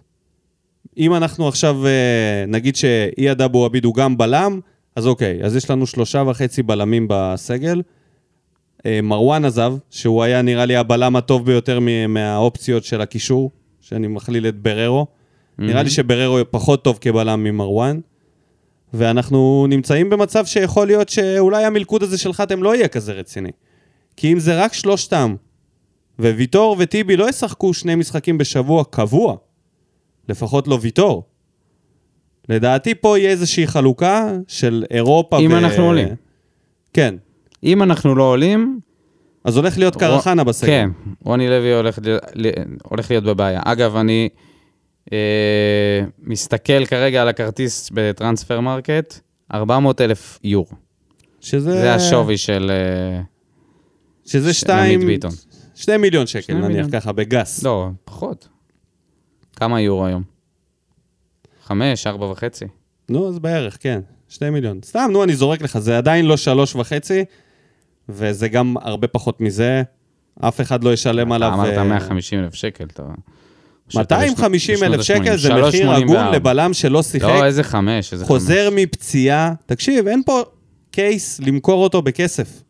אם 0.97 1.13
אנחנו 1.13 1.47
עכשיו, 1.47 1.83
אה, 1.83 2.49
נגיד 2.49 2.75
שאייד 2.75 3.41
אבו 3.41 3.65
עביד 3.65 3.85
הוא 3.85 3.95
גם 3.95 4.17
בלם, 4.17 4.59
אז 4.95 5.07
אוקיי, 5.07 5.39
אז 5.43 5.55
יש 5.55 5.69
לנו 5.69 5.87
שלושה 5.87 6.23
וחצי 6.27 6.63
בלמים 6.63 7.07
בסגל. 7.09 7.81
אה, 8.77 8.81
מרואן 9.03 9.45
עזב, 9.45 9.73
שהוא 9.89 10.23
היה 10.23 10.41
נראה 10.41 10.65
לי 10.65 10.75
הבלם 10.75 11.15
הטוב 11.15 11.45
ביותר 11.45 11.79
מהאופציות 12.07 12.83
של 12.83 13.01
הקישור, 13.01 13.51
שאני 13.81 14.07
מכליל 14.07 14.47
את 14.47 14.55
בררו. 14.55 15.07
נראה 15.59 15.83
לי 15.83 15.89
שבררו 15.89 16.39
פחות 16.51 16.83
טוב 16.83 16.97
כבלם 17.01 17.43
ממרואן, 17.43 17.99
ואנחנו 18.93 19.65
נמצאים 19.69 20.09
במצב 20.09 20.45
שיכול 20.45 20.87
להיות 20.87 21.09
שאולי 21.09 21.65
המלכוד 21.65 22.03
הזה 22.03 22.17
של 22.17 22.33
חתם 22.33 22.63
לא 22.63 22.75
יהיה 22.75 22.87
כזה 22.87 23.13
רציני. 23.13 23.51
כי 24.17 24.33
אם 24.33 24.39
זה 24.39 24.63
רק 24.63 24.73
שלושתם, 24.73 25.35
וויטור 26.19 26.75
וטיבי 26.79 27.17
לא 27.17 27.29
ישחקו 27.29 27.73
שני 27.73 27.95
משחקים 27.95 28.37
בשבוע 28.37 28.83
קבוע, 28.89 29.35
לפחות 30.29 30.67
לא 30.67 30.77
ויטור. 30.81 31.23
לדעתי 32.49 32.95
פה 32.95 33.17
יהיה 33.17 33.29
איזושהי 33.29 33.67
חלוקה 33.67 34.31
של 34.47 34.85
אירופה 34.91 35.39
אם 35.39 35.55
אנחנו 35.55 35.83
עולים. 35.83 36.07
כן. 36.93 37.15
אם 37.63 37.83
אנחנו 37.83 38.15
לא 38.15 38.23
עולים, 38.23 38.79
אז 39.43 39.57
הולך 39.57 39.77
להיות 39.77 39.95
קרחנה 39.95 40.43
בסגל. 40.43 40.67
כן, 40.67 40.89
רוני 41.23 41.49
לוי 41.49 41.73
הולך, 41.73 41.99
ל- 42.35 42.49
הולך 42.83 43.11
להיות 43.11 43.23
בבעיה. 43.23 43.61
אגב, 43.65 43.95
אני 43.95 44.29
אה, 45.13 45.17
מסתכל 46.23 46.85
כרגע 46.85 47.21
על 47.21 47.27
הכרטיס 47.27 47.89
בטרנספר 47.93 48.59
מרקט, 48.59 49.19
400 49.53 50.01
אלף 50.01 50.39
יורו. 50.43 50.75
שזה... 51.41 51.71
זה 51.71 51.93
השווי 51.93 52.37
של... 52.37 52.71
אה, 52.71 53.21
שזה 54.25 54.53
של 54.53 54.59
שתיים... 54.59 55.01
עמית 55.01 55.07
ביטון. 55.07 55.31
שני 55.75 55.97
מיליון 55.97 56.27
שקל, 56.27 56.41
שני 56.41 56.55
נניח 56.55 56.67
מיליון. 56.67 56.91
ככה, 56.91 57.11
בגס. 57.11 57.63
לא, 57.63 57.89
פחות. 58.05 58.47
כמה 59.55 59.81
יורו 59.81 60.05
היום? 60.05 60.23
חמש, 61.63 62.07
ארבע 62.07 62.25
וחצי. 62.25 62.65
נו, 63.09 63.27
אז 63.27 63.39
בערך, 63.39 63.77
כן. 63.79 63.99
שני 64.29 64.49
מיליון. 64.49 64.79
סתם, 64.83 65.09
נו, 65.11 65.23
אני 65.23 65.35
זורק 65.35 65.61
לך, 65.61 65.77
זה 65.77 65.97
עדיין 65.97 66.25
לא 66.25 66.37
שלוש 66.37 66.75
וחצי, 66.75 67.25
וזה 68.09 68.47
גם 68.47 68.75
הרבה 68.81 69.07
פחות 69.07 69.41
מזה. 69.41 69.83
אף 70.39 70.61
אחד 70.61 70.83
לא 70.83 70.93
ישלם 70.93 71.27
אתה 71.27 71.35
עליו... 71.35 71.53
אמרת 71.53 71.77
אה, 71.77 71.83
150 71.83 72.39
אלף 72.39 72.53
שקל, 72.53 72.83
אתה... 72.83 73.03
250 73.95 74.75
בשנות 74.75 74.93
אלף 74.93 75.01
שקל 75.01 75.37
זה. 75.37 75.53
מחיר 75.53 75.91
3.84. 75.91 75.95
הגון 75.95 76.31
לבלם 76.33 76.73
שלא 76.73 77.03
שיחק, 77.03 77.27
לא, 77.27 77.45
איזה 77.45 77.63
חמש, 77.63 78.13
איזה 78.13 78.23
חמש. 78.23 78.27
חוזר 78.27 78.69
מפציעה. 78.71 79.53
תקשיב, 79.65 80.07
אין 80.07 80.23
פה 80.25 80.43
קייס 80.91 81.39
למכור 81.39 81.83
אותו 81.83 82.01
בכסף. 82.01 82.63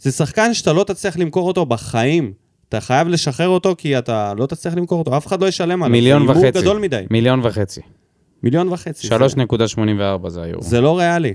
זה 0.00 0.12
שחקן 0.12 0.54
שאתה 0.54 0.72
לא 0.72 0.84
תצליח 0.84 1.16
למכור 1.16 1.48
אותו 1.48 1.66
בחיים. 1.66 2.32
אתה 2.68 2.80
חייב 2.80 3.08
לשחרר 3.08 3.48
אותו 3.48 3.74
כי 3.78 3.98
אתה 3.98 4.34
לא 4.34 4.46
תצליח 4.46 4.74
למכור 4.74 4.98
אותו, 4.98 5.16
אף 5.16 5.26
אחד 5.26 5.42
לא 5.42 5.46
ישלם 5.46 5.82
עליו. 5.82 5.92
מיליון 5.92 6.26
זה 6.26 6.32
הימור 6.32 6.44
וחצי. 6.48 6.60
גדול 6.60 6.78
מדי. 6.78 7.02
מיליון 7.10 7.40
וחצי. 7.46 7.80
מיליון 8.42 8.68
וחצי. 8.68 9.08
זה- 9.08 9.14
3.84 9.16 10.28
זה 10.28 10.42
היורו. 10.42 10.62
זה 10.62 10.80
לא 10.80 10.98
ריאלי. 10.98 11.34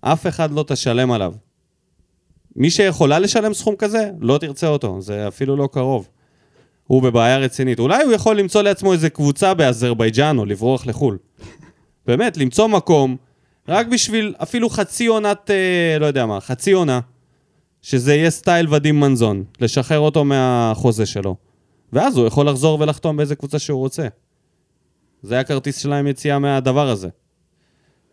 אף 0.00 0.26
אחד 0.26 0.50
לא 0.50 0.64
תשלם 0.68 1.12
עליו. 1.12 1.32
מי 2.56 2.70
שיכולה 2.70 3.18
לשלם 3.18 3.54
סכום 3.54 3.76
כזה, 3.76 4.10
לא 4.20 4.38
תרצה 4.38 4.66
אותו, 4.68 5.00
זה 5.00 5.28
אפילו 5.28 5.56
לא 5.56 5.68
קרוב. 5.72 6.08
הוא 6.86 7.02
בבעיה 7.02 7.38
רצינית. 7.38 7.78
אולי 7.78 8.02
הוא 8.04 8.12
יכול 8.12 8.38
למצוא 8.38 8.62
לעצמו 8.62 8.92
איזה 8.92 9.10
קבוצה 9.10 9.54
באזרבייג'אן 9.54 10.38
או 10.38 10.44
לברוח 10.44 10.86
לחו"ל. 10.86 11.18
באמת, 12.06 12.36
למצוא 12.36 12.66
מקום, 12.66 13.16
רק 13.68 13.86
בשביל 13.86 14.34
אפילו 14.42 14.68
חצי 14.68 15.06
עונת, 15.06 15.50
אה, 15.50 15.98
לא 15.98 16.06
יודע 16.06 16.26
מה, 16.26 16.40
חצי 16.40 16.72
עונה, 16.72 17.00
שזה 17.84 18.14
יהיה 18.14 18.30
סטייל 18.30 18.74
ודים 18.74 19.00
מנזון, 19.00 19.44
לשחרר 19.60 19.98
אותו 19.98 20.24
מהחוזה 20.24 21.06
שלו. 21.06 21.36
ואז 21.92 22.16
הוא 22.16 22.26
יכול 22.26 22.48
לחזור 22.48 22.80
ולחתום 22.80 23.16
באיזה 23.16 23.36
קבוצה 23.36 23.58
שהוא 23.58 23.78
רוצה. 23.78 24.06
זה 25.22 25.40
הכרטיס 25.40 25.78
שלהם 25.78 26.06
יציאה 26.06 26.38
מהדבר 26.38 26.88
הזה. 26.88 27.08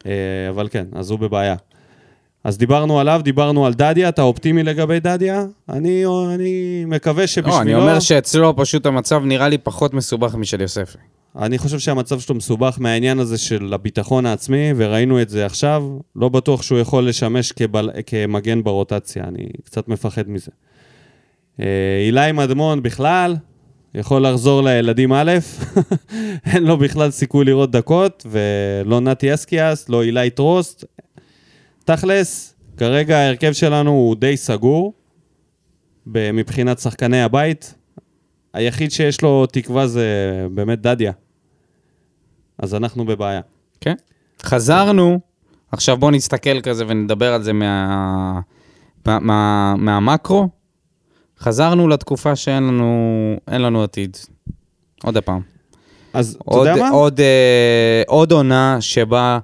אה, 0.05 0.11
אבל 0.49 0.67
כן, 0.72 0.86
אז 0.93 1.11
הוא 1.11 1.19
בבעיה. 1.19 1.55
אז 2.43 2.57
דיברנו 2.57 2.99
עליו, 2.99 3.22
דיברנו 3.24 3.65
על 3.65 3.74
דדיה, 3.74 4.09
אתה 4.09 4.22
אופטימי 4.22 4.63
לגבי 4.63 4.99
דדיה? 4.99 5.45
אני, 5.69 6.03
אני 6.34 6.86
מקווה 6.88 7.28
שבשבילו... 7.28 7.55
לא, 7.55 7.61
אני 7.61 7.76
אומר 7.76 7.99
שאצלו 7.99 8.55
פשוט 8.57 8.86
המצב 8.86 9.22
נראה 9.26 9.49
לי 9.49 9.57
פחות 9.57 9.93
מסובך 9.93 10.36
משל 10.36 10.61
יוספי. 10.61 10.97
אני 11.36 11.57
חושב 11.57 11.79
שהמצב 11.79 12.19
שלו 12.19 12.36
מסובך 12.36 12.77
מהעניין 12.79 13.19
הזה 13.19 13.38
של 13.38 13.73
הביטחון 13.73 14.25
העצמי, 14.25 14.73
וראינו 14.75 15.21
את 15.21 15.29
זה 15.29 15.45
עכשיו. 15.45 15.84
לא 16.15 16.29
בטוח 16.29 16.61
שהוא 16.61 16.79
יכול 16.79 17.09
לשמש 17.09 17.51
כבל... 17.51 17.89
כמגן 18.05 18.63
ברוטציה, 18.63 19.23
אני 19.23 19.47
קצת 19.63 19.88
מפחד 19.88 20.29
מזה. 20.29 20.51
אה, 21.59 21.65
אילי 22.07 22.32
מדמון 22.32 22.84
בכלל, 22.84 23.36
יכול 23.95 24.27
לחזור 24.27 24.63
לילדים 24.63 25.13
א', 25.13 25.32
אין 26.53 26.63
לו 26.63 26.77
בכלל 26.77 27.11
סיכוי 27.11 27.45
לראות 27.45 27.71
דקות, 27.71 28.25
ולא 28.32 28.99
נתי 28.99 29.34
אסקיאס, 29.34 29.89
לא 29.89 30.03
אילי 30.03 30.29
טרוסט. 30.29 30.86
תכלס, 31.86 32.55
כרגע 32.77 33.17
ההרכב 33.17 33.53
שלנו 33.53 33.91
הוא 33.91 34.15
די 34.15 34.38
סגור, 34.38 34.93
מבחינת 36.05 36.79
שחקני 36.79 37.21
הבית. 37.21 37.73
היחיד 38.54 38.91
שיש 38.91 39.22
לו 39.22 39.45
תקווה 39.45 39.88
זה 39.88 40.08
באמת 40.52 40.82
דדיה. 40.82 41.12
אז 42.58 42.76
אנחנו 42.76 43.06
בבעיה. 43.06 43.41
כן. 43.82 43.95
חזרנו, 44.43 45.20
עכשיו 45.72 45.97
בואו 45.97 46.12
נסתכל 46.12 46.62
כזה 46.62 46.84
ונדבר 46.88 47.34
על 47.34 47.43
זה 47.43 47.54
מה... 47.54 48.41
מה, 49.06 49.20
מה, 49.20 49.74
מהמקרו. 49.78 50.49
חזרנו 51.39 51.88
לתקופה 51.88 52.36
שאין 52.36 52.64
לנו, 52.64 53.36
לנו 53.47 53.84
עתיד. 53.84 54.18
עוד 55.04 55.18
הפעם. 55.18 55.41
אז 56.14 56.36
אתה 56.36 56.43
עוד, 56.45 56.68
יודע 56.68 56.82
מה? 56.82 56.89
עוד, 56.89 57.20
אה, 57.20 58.04
עוד 58.08 58.32
עונה 58.32 58.78
שבה 58.80 59.39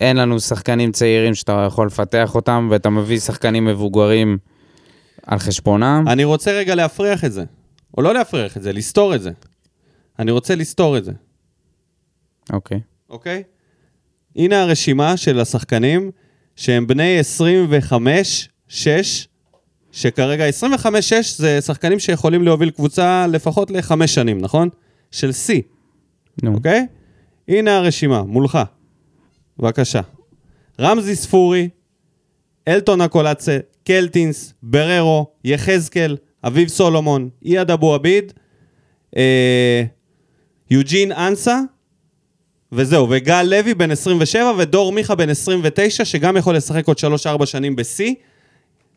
אין 0.00 0.16
לנו 0.16 0.40
שחקנים 0.40 0.92
צעירים 0.92 1.34
שאתה 1.34 1.64
יכול 1.66 1.86
לפתח 1.86 2.34
אותם, 2.34 2.68
ואתה 2.70 2.90
מביא 2.90 3.18
שחקנים 3.18 3.64
מבוגרים 3.64 4.38
על 5.26 5.38
חשבונם. 5.38 6.04
אני 6.08 6.24
רוצה 6.24 6.52
רגע 6.52 6.74
להפריח 6.74 7.24
את 7.24 7.32
זה. 7.32 7.44
או 7.96 8.02
לא 8.02 8.14
להפריח 8.14 8.56
את 8.56 8.62
זה, 8.62 8.72
לסתור 8.72 9.14
את 9.14 9.22
זה. 9.22 9.30
אני 10.18 10.30
רוצה 10.30 10.54
לסתור 10.54 10.98
את 10.98 11.04
זה, 11.04 11.12
אוקיי. 12.52 12.80
אוקיי? 13.10 13.42
הנה 14.36 14.62
הרשימה 14.62 15.16
של 15.16 15.40
השחקנים 15.40 16.10
שהם 16.56 16.86
בני 16.86 17.20
25-6, 18.70 18.74
שכרגע 19.92 20.44
25-6 20.48 20.86
זה 21.36 21.60
שחקנים 21.60 21.98
שיכולים 21.98 22.42
להוביל 22.42 22.70
קבוצה 22.70 23.26
לפחות 23.26 23.70
לחמש 23.70 24.14
שנים, 24.14 24.40
נכון? 24.40 24.68
של 25.10 25.32
שיא. 25.32 25.62
נו. 26.42 26.54
אוקיי? 26.54 26.86
הנה 27.48 27.76
הרשימה, 27.76 28.22
מולך. 28.22 28.58
בבקשה. 29.58 30.00
רמזי 30.80 31.16
ספורי, 31.16 31.68
אלטון 32.68 33.00
אקולצה, 33.00 33.58
קלטינס, 33.84 34.54
בררו, 34.62 35.26
יחזקאל, 35.44 36.16
אביב 36.44 36.68
סולומון, 36.68 37.28
אייד 37.44 37.70
אבו 37.70 37.94
עביד, 37.94 38.32
אה, 39.16 39.82
יוג'ין 40.70 41.12
אנסה, 41.12 41.60
וזהו, 42.72 43.06
וגל 43.10 43.42
לוי 43.42 43.74
בן 43.74 43.90
27 43.90 44.52
ודור 44.58 44.92
מיכה 44.92 45.14
בן 45.14 45.30
29, 45.30 46.04
שגם 46.04 46.36
יכול 46.36 46.56
לשחק 46.56 46.86
עוד 46.86 46.96
3-4 46.98 47.46
שנים 47.46 47.76
בשיא. 47.76 48.14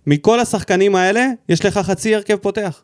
מכל 0.08 0.40
השחקנים 0.40 0.96
האלה, 0.96 1.28
יש 1.50 1.66
לך 1.66 1.78
חצי 1.78 2.16
הרכב 2.16 2.36
פותח. 2.36 2.84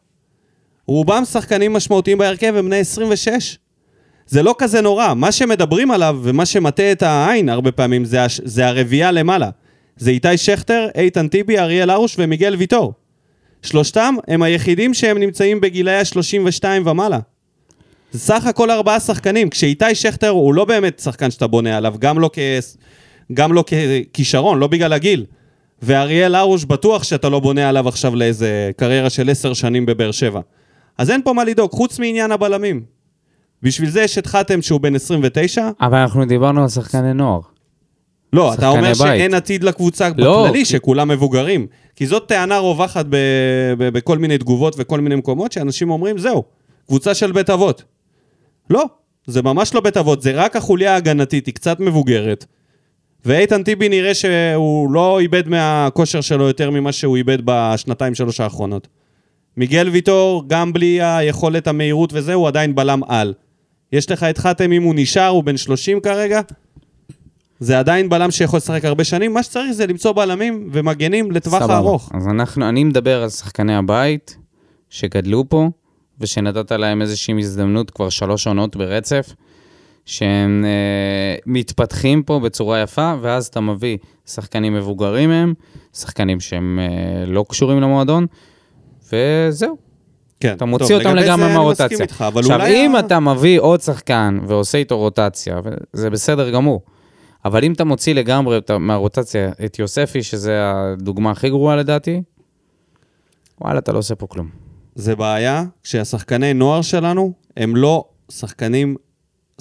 רובם 0.88 1.26
שחקנים 1.26 1.74
משמעותיים 1.74 2.18
בהרכב 2.18 2.56
הם 2.56 2.66
בני 2.66 2.78
26. 2.78 3.58
זה 4.28 4.44
לא 4.44 4.56
כזה 4.58 4.82
נורא, 4.82 5.14
מה 5.14 5.32
שמדברים 5.32 5.92
עליו 5.92 6.20
ומה 6.24 6.46
שמטה 6.46 6.92
את 6.92 7.04
העין 7.04 7.50
הרבה 7.50 7.72
פעמים 7.72 8.06
זה, 8.06 8.24
הש... 8.24 8.42
זה 8.44 8.68
הרביעייה 8.68 9.12
למעלה. 9.12 9.50
זה 9.98 10.12
איתי 10.12 10.38
שכטר, 10.38 10.88
איתן 10.96 11.28
טיבי, 11.28 11.60
אריאל 11.60 11.90
הרוש 11.90 12.16
ומיגל 12.20 12.56
ויטור. 12.56 12.94
שלושתם 13.64 14.16
הם 14.28 14.44
היחידים 14.44 14.94
שהם 14.94 15.18
נמצאים 15.18 15.62
בגילאי 15.62 15.96
ה-32 15.96 16.64
ומעלה. 16.86 17.20
זה 18.12 18.20
סך 18.20 18.46
הכל 18.46 18.72
ארבעה 18.72 19.00
שחקנים, 19.00 19.50
כשאיתי 19.50 19.96
שכטר 19.96 20.30
הוא 20.30 20.54
לא 20.54 20.66
באמת 20.66 21.00
שחקן 21.00 21.32
שאתה 21.32 21.48
בונה 21.48 21.78
עליו, 21.78 21.96
גם 22.00 22.20
לא, 22.20 22.30
כ... 22.34 22.40
גם 23.34 23.54
לא 23.54 23.64
ככישרון, 24.14 24.60
לא 24.60 24.68
בגלל 24.68 24.94
הגיל. 24.94 25.26
ואריאל 25.82 26.36
הרוש 26.36 26.66
בטוח 26.66 27.04
שאתה 27.04 27.30
לא 27.30 27.40
בונה 27.40 27.70
עליו 27.70 27.88
עכשיו 27.88 28.16
לאיזה 28.16 28.72
קריירה 28.78 29.10
של 29.10 29.30
עשר 29.30 29.54
שנים 29.54 29.86
בבאר 29.86 30.12
שבע. 30.12 30.42
אז 30.98 31.12
אין 31.12 31.22
פה 31.24 31.34
מה 31.34 31.44
לדאוג, 31.44 31.72
חוץ 31.72 32.00
מעניין 32.00 32.32
הבלמים. 32.32 32.84
בשביל 33.64 33.90
זה 33.90 34.02
יש 34.02 34.18
את 34.18 34.28
חתם 34.28 34.62
שהוא 34.62 34.82
בן 34.82 34.96
29, 34.96 35.70
אבל 35.82 35.98
אנחנו 35.98 36.26
דיברנו 36.26 36.62
על 36.62 36.70
שחקני 36.70 37.14
נוער. 37.14 37.40
לא, 38.34 38.54
אתה 38.54 38.68
אומר 38.70 38.82
בית. 38.88 38.96
שאין 38.98 39.34
עתיד 39.34 39.64
לקבוצה 39.64 40.10
לא, 40.18 40.44
בכללי, 40.44 40.60
כי- 40.60 40.66
שכולם 40.66 41.08
מבוגרים. 41.08 41.68
כי 41.96 42.08
זאת 42.08 42.28
טענה 42.28 42.58
רווחת 42.58 43.06
ב- 43.10 43.16
ב- 43.78 43.90
בכל 43.90 44.18
מיני 44.18 44.38
תגובות 44.38 44.76
וכל 44.78 45.00
מיני 45.00 45.16
מקומות, 45.16 45.52
שאנשים 45.52 45.90
אומרים, 45.90 46.18
זהו, 46.18 46.44
קבוצה 46.88 47.14
של 47.14 47.32
בית 47.32 47.50
אבות. 47.50 47.84
לא, 48.70 48.84
זה 49.28 49.42
ממש 49.42 49.74
לא 49.74 49.82
בית 49.82 49.98
אבות, 49.98 50.22
זה 50.22 50.32
רק 50.32 50.56
החוליה 50.56 50.94
ההגנתית, 50.94 51.46
היא 51.46 51.54
קצת 51.54 51.80
מבוגרת. 51.80 52.46
ואיתן 53.26 53.64
טיבי 53.64 53.90
נראה 53.90 54.14
שהוא 54.14 54.92
לא 54.92 55.20
איבד 55.20 55.48
מהכושר 55.48 56.22
שלו 56.22 56.48
יותר 56.48 56.70
ממה 56.72 56.92
שהוא 56.92 57.18
איבד 57.18 57.38
בשנתיים 57.46 58.16
שלוש 58.16 58.40
האחרונות. 58.40 58.88
מיגל 59.58 59.90
ויטור, 59.90 60.44
גם 60.48 60.74
בלי 60.74 61.02
היכולת 61.02 61.68
המהירות 61.68 62.10
וזה, 62.14 62.34
הוא 62.34 62.48
עדיין 62.48 62.76
בלם 62.76 63.02
על. 63.08 63.34
יש 63.92 64.12
לך 64.12 64.24
את 64.24 64.38
חתם 64.38 64.72
אם 64.72 64.84
הוא 64.84 64.94
נשאר, 64.98 65.28
הוא 65.28 65.44
בן 65.44 65.58
30 65.58 66.00
כרגע. 66.00 66.42
זה 67.60 67.80
עדיין 67.80 68.10
בלם 68.10 68.32
שיכול 68.32 68.58
לשחק 68.58 68.86
הרבה 68.86 69.04
שנים, 69.04 69.34
מה 69.34 69.44
שצריך 69.44 69.72
זה 69.72 69.88
למצוא 69.88 70.12
בלמים 70.12 70.70
ומגנים 70.74 71.32
לטווח 71.32 71.60
סבבה. 71.60 71.74
הארוך. 71.74 72.12
אז 72.14 72.28
אנחנו, 72.28 72.70
אני 72.70 72.84
מדבר 72.84 73.24
על 73.24 73.30
שחקני 73.30 73.76
הבית 73.76 74.38
שגדלו 74.90 75.50
פה, 75.50 75.70
ושנתת 76.20 76.72
להם 76.72 77.02
איזושהי 77.02 77.34
הזדמנות 77.40 77.92
כבר 77.92 78.10
שלוש 78.10 78.48
עונות 78.48 78.76
ברצף, 78.76 79.34
שהם 80.06 80.66
אה, 80.66 81.36
מתפתחים 81.46 82.24
פה 82.24 82.40
בצורה 82.44 82.82
יפה, 82.82 83.14
ואז 83.22 83.46
אתה 83.48 83.60
מביא 83.62 83.98
שחקנים 84.26 84.74
מבוגרים 84.74 85.30
מהם, 85.30 85.54
שחקנים 85.98 86.40
שהם 86.40 86.80
אה, 86.82 87.26
לא 87.26 87.46
קשורים 87.50 87.82
למועדון, 87.82 88.26
וזהו. 89.14 89.78
כן, 90.40 90.54
אתה 90.54 90.66
מוציא 90.66 90.96
אותם 90.96 91.16
לגמרי 91.16 91.54
מהרוטציה. 91.54 92.06
עכשיו. 92.36 92.62
אם 92.68 92.96
ה- 92.96 93.00
אתה 93.00 93.20
מביא 93.20 93.60
עוד 93.60 93.82
שחקן 93.82 94.40
ועושה 94.48 94.78
איתו 94.78 94.98
רוטציה, 94.98 95.60
זה 95.94 96.10
בסדר 96.10 96.50
גמור. 96.50 96.82
אבל 97.46 97.64
אם 97.64 97.74
אתה 97.74 97.84
מוציא 97.84 98.14
לגמרי 98.14 98.60
מהרוטציה 98.80 99.52
את 99.66 99.80
יוספי, 99.80 100.24
שזה 100.24 100.62
הדוגמה 100.64 101.32
הכי 101.32 101.50
גרועה 101.50 101.76
לדעתי, 101.76 102.22
וואלה, 103.62 103.80
אתה 103.80 103.92
לא 103.92 103.98
עושה 103.98 104.16
פה 104.16 104.28
כלום. 104.28 104.50
זה 104.96 105.16
בעיה 105.16 105.64
כשהשחקני 105.84 106.54
נוער 106.54 106.82
שלנו 106.82 107.34
הם 107.58 107.76
לא 107.76 108.06
שחקנים, 108.32 108.96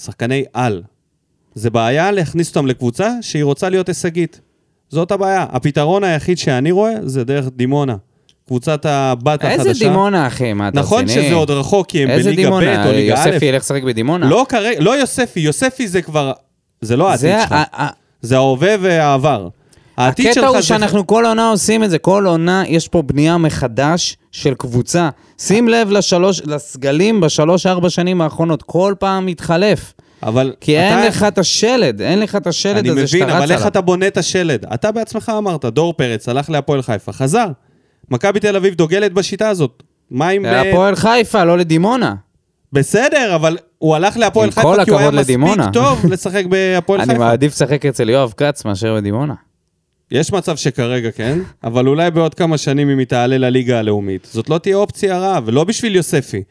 שחקני 0.01 0.45
על. 0.53 0.83
זה 1.55 1.71
בעיה 1.71 2.11
להכניס 2.11 2.49
אותם 2.49 2.67
לקבוצה 2.67 3.11
שהיא 3.21 3.45
רוצה 3.45 3.69
להיות 3.69 3.89
הישגית. 3.89 4.41
זאת 4.89 5.13
הבעיה. 5.13 5.47
הפתרון 5.51 6.05
היחיד 6.05 6.39
שאני 6.39 6.71
רואה 6.71 6.95
זה 7.03 7.25
דרך 7.25 7.49
דימונה. 7.57 7.97
קבוצת 8.47 8.87
הבת 8.87 9.45
החדשה. 9.45 9.69
איזה 9.69 9.85
דימונה, 9.85 10.27
אחי? 10.27 10.53
מה, 10.53 10.69
אתה 10.69 10.81
נכון 10.81 11.05
רציני? 11.05 11.27
שזה 11.27 11.35
עוד 11.35 11.51
רחוק, 11.51 11.87
כי 11.87 12.03
הם 12.03 12.11
איזה 12.11 12.31
בליגה 12.31 12.43
דימונה? 12.43 12.85
ב' 12.85 12.87
או 12.87 12.93
ליגה 12.93 13.15
א'. 13.25 13.29
יוספי 13.29 13.47
ילך 13.47 13.63
לשחק 13.63 13.83
בדימונה? 13.83 14.27
לא 14.27 14.47
כרגע, 14.49 14.81
לא 14.81 14.99
יוספי, 15.01 15.41
יוספי 15.41 15.89
זה 15.89 16.03
כבר, 16.03 16.33
זה 16.81 16.97
לא 16.97 17.11
העתיד 17.11 17.21
זה 17.21 17.41
שלך. 17.49 17.55
זה 18.23 18.37
ההווה 18.37 18.75
והעבר. 18.81 19.49
העתיד 19.97 20.27
שלך 20.27 20.37
הקטע 20.37 20.47
הוא 20.49 20.57
זה... 20.61 20.63
שאנחנו 20.67 21.07
כל 21.07 21.27
עונה 21.27 21.51
עושים 21.51 21.85
את 21.85 21.91
זה, 21.91 21.99
כל 21.99 22.27
עונה 22.27 22.63
יש 22.67 22.89
פה 22.89 23.03
בנייה 23.03 23.37
מחדש 23.39 24.17
של 24.33 24.55
קבוצה. 24.55 25.09
שים 25.39 25.69
לב 25.69 25.91
לשלוש, 25.91 26.43
לסגלים 26.45 27.21
בשלוש-ארבע 27.21 27.91
שנים 27.91 28.21
האחרונות, 28.21 28.63
כל 28.63 28.95
פעם 28.99 29.27
מתחלף. 29.27 29.93
אבל 30.23 30.53
כי 30.61 30.79
אין 30.79 30.99
אתה- 30.99 31.09
לך 31.09 31.23
את 31.23 31.39
השלד, 31.39 32.01
אין 32.03 32.21
לך 32.21 32.37
את 32.37 32.47
השלד 32.47 32.77
אני 32.77 32.91
הזה 32.91 33.07
שאתה 33.07 33.17
מבין, 33.25 33.31
רץ 33.31 33.43
אבל 33.43 33.51
איך 33.53 33.61
עליו. 33.61 33.69
אתה 33.69 33.81
בונה 33.81 34.07
את 34.07 34.17
השלד? 34.17 34.65
אתה 34.75 34.93
בעצמך 34.93 35.33
אמרת, 35.39 35.65
דור 35.65 35.93
פרץ 35.93 36.29
הלך 36.29 36.51
להפועל 36.51 36.83
חיפה, 36.83 37.13
חזר. 37.13 37.47
מכבי 38.11 38.41
תל 38.41 38.57
אביב 38.57 38.75
דוגלת 38.75 39.13
בשיטה 39.13 39.49
הזאת. 39.49 39.83
מה. 40.11 40.29
ב- 40.43 40.47
להפועל 40.47 40.95
חיפה, 40.95 41.45
לא 41.45 41.59
לדימונה. 41.59 42.15
בסדר, 42.73 43.35
אבל 43.35 43.57
הוא 43.79 43.95
הלך 43.97 44.17
להפועל 44.17 44.51
חיפה 44.51 44.85
כי 44.85 44.91
הוא 44.91 44.99
היה 44.99 45.11
לדימונה. 45.11 45.57
מספיק 45.69 45.75
טוב 45.75 46.07
לשחק 46.13 46.45
בהפועל 46.51 47.01
אני 47.01 47.13
חיפה. 47.13 47.25
מעדיף 47.25 47.53
לשחק 47.53 47.87
אצל 47.87 48.11
יואב 48.11 48.35
כץ 48.37 48.65
מאשר 48.65 48.95
בדימונה. 48.95 49.35
יש 50.11 50.33
מצב 50.33 50.57
שכרגע 50.57 51.11
כן, 51.11 51.39
אבל 51.65 51.89
אולי 51.89 52.11
בעוד 52.11 52.35
כמה 52.35 52.59
שנים 52.59 52.91
אם 52.91 52.99
היא 52.99 53.07
תעלה 53.07 53.39
לליגה 53.39 53.79
הלאומית. 53.79 54.29
זאת 54.33 54.51
לא 54.51 54.59
תהיה 54.59 54.77
אופציה 54.77 55.19
רעה, 55.19 55.41
ולא 55.45 55.65
בשביל 55.65 55.97
יוספי. 55.97 56.43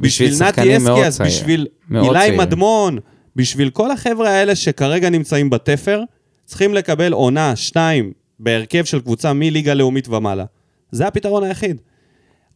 בשביל 0.00 0.30
בשביל 0.30 0.48
נתי 0.48 0.76
אסקי, 0.76 1.04
אז. 1.06 1.20
בשביל 1.20 1.66
אילי. 1.94 2.36
מדמון, 2.36 2.98
בשביל 3.36 3.70
כל 3.70 3.90
החבר'ה 3.90 4.30
האלה 4.30 4.54
שכרגע 4.54 5.10
נמצאים 5.10 5.50
בתפר, 5.50 6.02
צריכים 6.44 6.74
לקבל 6.74 7.12
עונה, 7.12 7.56
שתיים, 7.56 8.12
בהרכב 8.38 8.84
של 8.84 9.00
קבוצה 9.00 9.32
מליגה 9.32 9.74
לאומית 9.74 10.08
ומעלה. 10.08 10.44
זה 10.90 11.06
הפתרון 11.06 11.44
היחיד. 11.44 11.80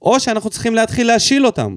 או 0.02 0.20
שאנחנו 0.20 0.50
צריכים 0.50 0.74
להתחיל 0.74 1.06
להשיל 1.06 1.46
אותם, 1.46 1.76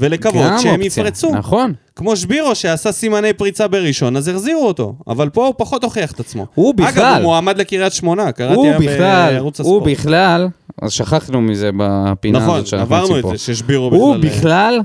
ולקוות 0.00 0.34
שהם 0.60 0.72
אופציה. 0.80 0.86
יפרצו. 0.86 1.30
נכון. 1.34 1.72
כמו 1.96 2.16
שבירו 2.16 2.54
שעשה 2.54 2.92
סימני 2.92 3.32
פריצה 3.32 3.68
בראשון, 3.68 4.16
אז 4.16 4.28
החזירו 4.28 4.66
אותו. 4.66 4.94
אבל 5.08 5.28
פה 5.28 5.46
הוא 5.46 5.54
פחות 5.58 5.84
הוכיח 5.84 6.12
את 6.12 6.20
עצמו. 6.20 6.46
הוא 6.54 6.74
אגב, 6.78 6.86
בכלל- 6.88 7.14
הוא 7.14 7.22
מועמד 7.22 7.58
לקריית 7.58 7.92
שמונה, 7.92 8.32
קראתי 8.32 8.54
הוא 8.54 8.66
היום 8.66 8.78
בכלל, 8.82 9.30
בערוץ 9.32 9.60
הוא 9.60 9.66
הספורט. 9.78 9.90
בכלל, 9.92 10.48
אז 10.82 10.92
שכחנו 10.92 11.40
מזה 11.40 11.70
בפינה 11.76 12.38
נכון, 12.38 12.54
הזאת 12.54 12.66
שאנחנו 12.66 12.96
עברנו 12.96 13.16
יוצאים 13.16 13.32
את. 13.34 13.38
זה, 13.38 13.44
ששבירו 13.44 13.90
בכלל... 13.90 14.00
הוא 14.00 14.16
בכלל 14.16 14.80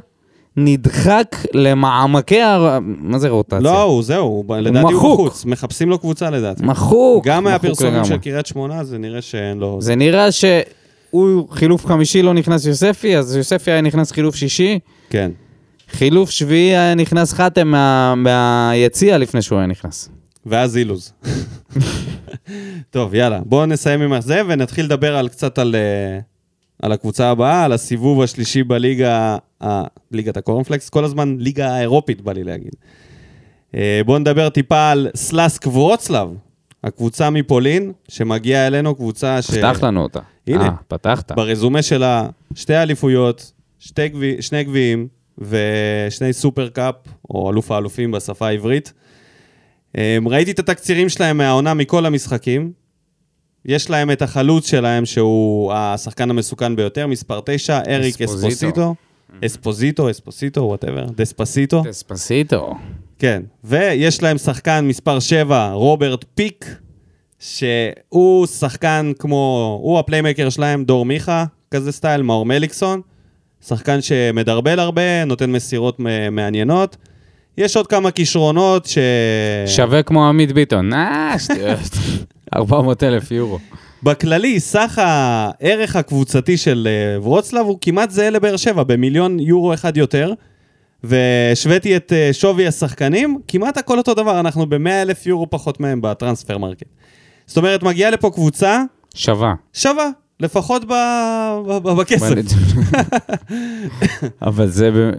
נדחק 0.57 1.35
למעמקי 1.53 2.41
הר... 2.41 2.79
מה 2.81 3.19
זה 3.19 3.29
רוטציה? 3.29 3.59
לא, 3.59 3.81
הוא 3.81 4.03
זהו, 4.03 4.25
הוא- 4.47 4.55
לדעתי 4.57 4.79
הוא 4.79 4.91
מחוק. 4.91 5.19
בחוץ. 5.19 5.45
מחפשים 5.45 5.89
לו 5.89 5.99
קבוצה 5.99 6.29
לדעתי. 6.29 6.63
מחוק. 6.65 7.25
גם 7.27 7.43
מחוק 7.43 7.53
מהפרסומים. 7.63 8.05
של 8.05 8.17
קריית 8.17 8.45
שמונה, 8.45 8.83
זה 8.83 8.97
נראה 8.97 9.21
שאין 9.21 9.57
לו... 9.57 9.77
זה 9.81 9.95
נראה 9.95 10.31
שהוא 11.11 11.49
חילוף 11.49 11.85
חמישי 11.85 12.21
לא 12.21 12.33
נכנס 12.33 12.65
יוספי, 12.65 13.17
אז 13.17 13.35
יוספי 13.35 13.71
היה 13.71 13.81
נכנס 13.81 14.11
חילוף 14.11 14.35
שישי, 14.35 14.79
כן. 15.09 15.31
חילוף 15.89 16.29
שביעי 16.29 16.77
היה 16.77 16.95
נכנס 16.95 17.33
חתם 17.33 17.67
מה... 17.67 18.15
מהיציע 18.15 19.17
לפני 19.17 19.41
שהוא 19.41 19.57
היה 19.57 19.67
נכנס. 19.67 20.09
ואז 20.45 20.77
אילוז. 20.77 21.13
טוב, 22.91 23.13
יאללה, 23.15 23.39
בואו 23.45 23.65
נסיים 23.65 24.01
עם 24.01 24.21
זה 24.21 24.41
ונתחיל 24.47 24.85
לדבר 24.85 25.17
על 25.17 25.27
קצת 25.29 25.59
על, 25.59 25.75
אה, 25.75 26.19
על 26.81 26.91
הקבוצה 26.91 27.29
הבאה, 27.29 27.63
על 27.63 27.73
הסיבוב 27.73 28.21
השלישי 28.21 28.63
בליגה, 28.63 29.37
ה- 29.63 29.83
ליגת 30.11 30.37
הקורנפלקס, 30.37 30.89
כל 30.89 31.03
הזמן 31.03 31.35
ליגה 31.39 31.69
האירופית 31.71 32.21
בא 32.21 32.33
לי 32.33 32.43
להגיד. 32.43 32.71
אה, 33.75 34.01
בואו 34.05 34.19
נדבר 34.19 34.49
טיפה 34.49 34.91
על 34.91 35.07
שלונסק 35.15 35.67
ורוצלב, 35.67 36.27
הקבוצה 36.83 37.29
מפולין, 37.29 37.91
שמגיעה 38.07 38.67
אלינו, 38.67 38.95
קבוצה 38.95 39.41
ש... 39.41 39.51
פתח 39.51 39.79
לנו 39.83 40.03
אותה. 40.03 40.19
הנה. 40.47 40.65
אה, 40.65 40.71
פתחת. 40.87 41.31
ברזומה 41.31 41.81
שלה 41.81 42.29
שתי 42.55 42.75
אליפויות, 42.75 43.51
שתי 43.79 44.09
גביע, 44.09 44.41
שני 44.41 44.63
גביעים 44.63 45.07
ושני 45.37 46.33
סופר 46.33 46.69
קאפ, 46.69 46.95
או 47.29 47.51
אלוף 47.51 47.71
האלופים 47.71 48.11
בשפה 48.11 48.47
העברית. 48.47 48.93
אמ, 49.97 50.27
ראיתי 50.27 50.51
את 50.51 50.59
התקצירים 50.59 51.09
שלהם 51.09 51.37
מהעונה 51.37 51.73
מכל 51.73 52.05
המשחקים. 52.05 52.71
יש 53.65 53.89
להם 53.89 54.11
את 54.11 54.21
החלוץ 54.21 54.69
שלהם, 54.69 55.05
שהוא 55.05 55.73
השחקן 55.73 56.29
המסוכן 56.29 56.75
ביותר, 56.75 57.07
מספר 57.07 57.39
9, 57.45 57.79
אריק 57.87 58.21
אספוזיטו. 58.21 58.95
אספוזיטו, 59.45 60.11
אספוסיטו, 60.11 60.61
whatever, 60.61 61.05
דספסיטו. 61.15 61.83
דספסיטו. 61.85 62.75
כן, 63.19 63.41
ויש 63.63 64.23
להם 64.23 64.37
שחקן 64.37 64.85
מספר 64.87 65.19
7, 65.19 65.71
רוברט 65.71 66.25
פיק, 66.35 66.75
שהוא 67.39 68.47
שחקן 68.47 69.11
כמו, 69.19 69.79
הוא 69.81 69.99
ה 69.99 70.04
playmaker 70.04 70.49
שלהם, 70.49 70.83
דור 70.83 71.05
מיכה, 71.05 71.45
כזה 71.71 71.91
style, 71.91 72.21
מאור 72.21 72.45
מליקסון, 72.45 73.01
שחקן 73.67 74.01
שמדרבל 74.01 74.79
הרבה, 74.79 75.25
נותן 75.25 75.51
מסירות 75.51 75.99
מעניינות. 76.31 76.97
יש 77.57 77.77
עוד 77.77 77.87
כמה 77.87 78.11
כישרונות 78.11 78.85
ש... 78.85 78.97
שווה 79.65 80.03
כמו 80.03 80.27
עמית 80.27 80.51
ביטון. 80.51 80.93
אה, 80.93 81.35
שטויות. 81.39 81.79
400 82.55 83.03
אלף 83.03 83.31
יורו. 83.31 83.59
בכללי, 84.03 84.59
סך 84.59 85.01
הערך 85.03 85.95
הקבוצתי 85.95 86.57
של 86.57 86.87
אה, 86.91 87.21
ורוצלב 87.21 87.65
הוא 87.65 87.77
כמעט 87.81 88.11
זהה 88.11 88.29
לבאר 88.29 88.57
שבע, 88.57 88.83
במיליון 88.83 89.39
יורו 89.39 89.73
אחד 89.73 89.97
יותר. 89.97 90.33
והשוויתי 91.07 91.95
את 91.97 92.13
אה, 92.13 92.29
שווי 92.33 92.67
השחקנים, 92.67 93.39
כמעט 93.47 93.77
הכל 93.77 93.97
אותו 93.97 94.13
דבר, 94.13 94.39
אנחנו 94.39 94.69
ב-100 94.69 94.89
אלף 94.89 95.25
יורו 95.25 95.49
פחות 95.49 95.79
מהם 95.79 96.01
בטרנספר 96.01 96.57
מרקט. 96.57 96.87
זאת 97.45 97.57
אומרת, 97.57 97.83
מגיעה 97.83 98.11
לפה 98.11 98.29
קבוצה 98.29 98.83
שווה. 99.15 99.53
שווה, 99.73 100.09
לפחות 100.39 100.85
ב- 100.85 100.93
ב- 101.67 101.77
ב- 101.77 101.89
בכסף. 101.99 102.33
אבל 104.41 104.67
זה, 104.67 104.91
ב- 104.91 105.11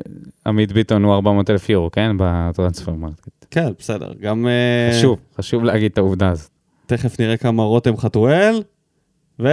עמית 0.46 0.72
ביטון 0.72 1.04
הוא 1.04 1.14
400 1.14 1.50
אלף 1.50 1.68
יורו, 1.68 1.90
כן? 1.90 2.10
בטרנספר 2.18 2.92
מרקט. 2.92 3.28
כן, 3.50 3.68
בסדר, 3.78 4.12
גם... 4.20 4.46
אה, 4.46 4.92
חשוב, 4.98 5.18
חשוב 5.38 5.64
להגיד 5.64 5.90
את 5.92 5.98
העובדה 5.98 6.28
הזאת. 6.28 6.50
תכף 6.86 7.20
נראה 7.20 7.36
כמה 7.36 7.62
רותם 7.62 7.96
חתואל, 7.96 8.62
ו... 9.40 9.48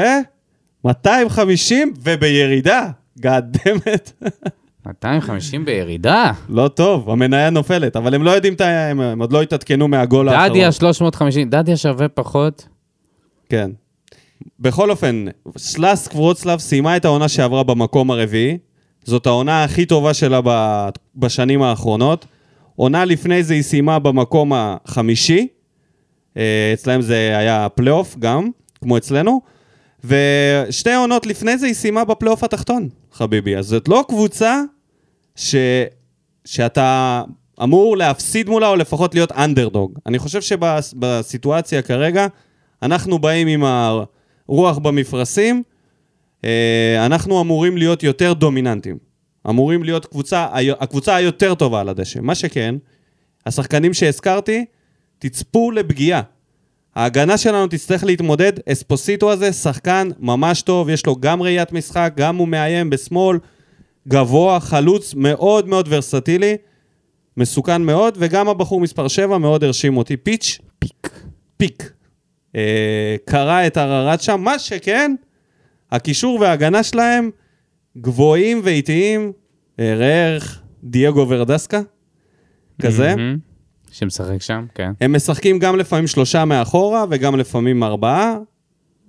250 0.86 1.94
ובירידה, 2.04 2.90
God 3.20 3.58
damn. 3.66 4.12
250 4.88 5.66
בירידה. 5.66 6.32
לא 6.50 6.68
טוב, 6.68 7.10
המניה 7.10 7.50
נופלת, 7.50 7.96
אבל 7.96 8.16
הם 8.16 8.24
לא 8.24 8.32
יודעים, 8.32 8.54
הם, 8.60 9.02
הם 9.02 9.22
עוד 9.22 9.34
לא 9.34 9.42
התעדכנו 9.42 9.88
מהגול 9.88 10.30
האחרון. 10.30 10.50
דדיה 10.50 10.72
350, 10.72 11.50
דדיה 11.50 11.78
שווה 11.78 12.08
פחות. 12.08 12.68
כן. 13.50 13.72
בכל 14.60 14.92
אופן, 14.92 15.26
שלונסק 15.58 16.16
ורוצלב 16.16 16.60
סיימה 16.60 16.98
את 16.98 17.06
העונה 17.06 17.28
שעברה 17.28 17.64
במקום 17.64 18.12
הרביעי. 18.12 18.58
זאת 19.04 19.26
העונה 19.26 19.64
הכי 19.64 19.86
טובה 19.86 20.14
שלה 20.14 20.40
בשנים 21.16 21.62
האחרונות. 21.62 22.26
עונה 22.76 23.06
לפני 23.06 23.44
זה 23.44 23.54
היא 23.54 23.62
סיימה 23.62 24.00
במקום 24.00 24.52
החמישי. 24.56 25.48
אה, 26.38 26.72
אצלהם 26.74 27.02
זה 27.02 27.38
היה 27.38 27.68
פלייאוף 27.70 28.16
גם, 28.20 28.50
כמו 28.82 28.98
אצלנו. 28.98 29.42
ושתי 30.04 30.94
עונות 30.94 31.26
לפני 31.26 31.58
זה 31.58 31.66
היא 31.66 31.74
סיימה 31.74 32.06
בפלייאוף 32.06 32.44
התחתון, 32.44 32.90
חביבי. 33.12 33.56
אז 33.56 33.66
זאת 33.66 33.88
לא 33.88 34.06
קבוצה 34.08 34.62
ש... 35.36 35.56
שאתה 36.46 37.24
אמור 37.64 37.98
להפסיד 37.98 38.50
מולה, 38.50 38.68
או 38.68 38.76
לפחות 38.76 39.16
להיות 39.16 39.32
אנדרדוג. 39.32 40.00
אני 40.06 40.20
חושב 40.20 40.42
שבסיטואציה 40.42 41.82
כרגע, 41.82 42.28
אנחנו 42.82 43.20
באים 43.20 43.48
עם 43.48 43.64
הרוח 43.64 44.78
במפרשים, 44.78 45.64
אה, 46.46 47.06
אנחנו 47.06 47.42
אמורים 47.42 47.78
להיות 47.78 48.04
יותר 48.04 48.34
דומיננטים. 48.34 48.98
אמורים 49.50 49.84
להיות 49.84 50.06
קבוצה, 50.06 50.48
הקבוצה 50.80 51.16
היותר 51.16 51.56
טובה 51.56 51.82
על 51.82 51.90
הדשא. 51.90 52.20
מה 52.22 52.36
שכן, 52.36 52.76
השחקנים 53.46 53.94
שהזכרתי, 53.94 54.66
תצפו 55.20 55.72
לפגיעה. 55.72 56.22
ההגנה 56.96 57.38
שלנו 57.38 57.68
תצטרך 57.68 58.04
להתמודד, 58.04 58.54
אספוסיטו 58.72 59.32
הזה, 59.32 59.54
שחקן 59.54 60.10
ממש 60.20 60.62
טוב, 60.62 60.90
יש 60.90 61.06
לו 61.06 61.16
גם 61.20 61.42
ראיית 61.42 61.72
משחק, 61.72 62.14
גם 62.18 62.36
הוא 62.36 62.48
מאיים 62.48 62.90
בשמאל, 62.90 63.38
גבוה, 64.08 64.60
חלוץ, 64.60 65.14
מאוד 65.14 65.68
מאוד 65.68 65.88
ורסטילי, 65.90 66.58
מסוכן 67.38 67.82
מאוד, 67.82 68.18
וגם 68.20 68.50
הבחור 68.50 68.82
מספר 68.82 69.08
7 69.08 69.38
מאוד 69.38 69.64
הרשים 69.64 69.98
אותי. 69.98 70.18
פיץ', 70.18 70.60
פיק, 70.80 71.10
פיק. 71.58 71.92
אה, 72.56 73.16
קרא 73.26 73.68
את 73.68 73.78
הררת 73.78 74.22
שם, 74.22 74.42
מה 74.42 74.60
שכן, 74.60 75.16
הקישור 75.92 76.40
וההגנה 76.42 76.84
שלהם 76.84 77.30
גבוהים 77.98 78.62
ואיטיים, 78.64 79.32
אה, 79.80 79.96
ראה 79.96 80.28
ערך 80.28 80.62
דייגו 80.84 81.26
ורדסקה, 81.30 81.82
כזה. 82.82 83.16
מהמם. 83.16 83.38
שמשחק 83.92 84.42
שם, 84.42 84.66
כן. 84.76 84.92
הם 85.02 85.16
משחקים 85.16 85.60
גם 85.60 85.76
לפעמים 85.76 86.08
שלושה 86.08 86.46
מאחורה 86.46 87.06
וגם 87.10 87.36
לפעמים 87.36 87.84
ארבעה, 87.84 88.38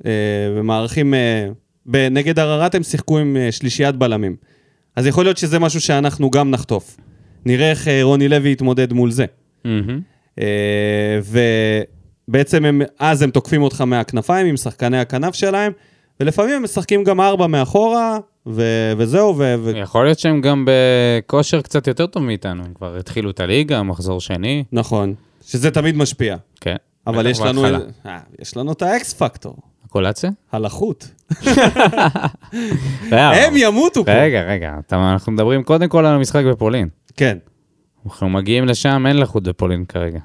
אה, 0.07 0.11
ומערכים... 0.57 1.14
אה, 1.14 1.49
נגד 2.11 2.38
הררת 2.38 2.74
הם 2.74 2.82
שיחקו 2.82 3.18
עם 3.18 3.36
אה, 3.36 3.53
שלישיית 3.53 3.97
בלמים. 3.97 4.36
אז 4.97 5.07
יכול 5.07 5.24
להיות 5.24 5.36
שזה 5.36 5.59
משהו 5.59 5.80
שאנחנו 5.80 6.30
גם 6.30 6.51
נחטוף. 6.51 6.97
נראה 7.47 7.70
איך 7.70 7.88
אה, 7.88 8.03
רוני 8.03 8.28
לוי 8.28 8.53
יתמודד 8.53 8.92
מול 8.92 9.11
זה. 9.11 9.24
אה, 10.40 11.18
ובעצם 12.28 12.64
הם, 12.64 12.82
אז 12.99 13.22
הם 13.22 13.30
תוקפים 13.30 13.62
אותך 13.62 13.80
מהכנפיים 13.80 14.47
עם 14.47 14.57
שחקני 14.57 14.99
הכנף 14.99 15.34
שלהם, 15.34 15.72
ולפעמים 16.20 16.55
הם 16.55 16.62
משחקים 16.62 17.05
גם 17.05 17.20
ארבע 17.20 17.47
מאחורה, 17.47 18.18
ו- 18.47 18.92
וזהו, 18.97 19.38
ו- 19.38 19.55
ו- 19.59 19.78
יכול 19.78 20.05
להיות 20.05 20.18
שהם 20.18 20.40
גם 20.40 20.66
בכושר 20.66 21.61
קצת 21.61 21.86
יותר 21.86 22.07
טוב 22.07 22.22
מאיתנו, 22.22 22.64
הם 22.64 22.74
כבר 22.74 22.97
התחילו 22.97 23.30
את 23.30 23.40
הליגה, 23.40 23.82
מחזור 23.82 24.20
שני, 24.20 24.64
נכון, 24.72 25.14
שזה 25.47 25.70
תמיד 25.70 25.97
משפיע. 25.97 26.36
כן. 26.61 26.76
אבל 27.07 27.26
יש 27.26 27.40
לנו. 27.40 27.64
אה, 28.07 28.18
יש 28.38 28.57
לנו 28.57 28.72
את 28.72 28.82
האקס 28.82 29.12
פקטור, 29.14 29.57
הקולציה? 29.84 30.30
הלחות. 30.53 31.09
הם 33.11 33.55
ימותו 33.57 34.05
פה. 34.05 34.12
רגע, 34.12 34.43
רגע, 34.43 34.74
אנחנו 34.93 35.33
מדברים 35.33 35.62
קודם 35.62 35.89
כל 35.89 36.07
על 36.07 36.14
המשחק 36.14 36.45
בפולין. 36.45 36.89
כן. 37.16 37.39
אנחנו 38.07 38.29
מגיעים 38.29 38.66
לשם, 38.66 39.05
אין 39.09 39.16
לחות 39.16 39.43
בפולין 39.43 39.85
כרגע. 39.85 40.18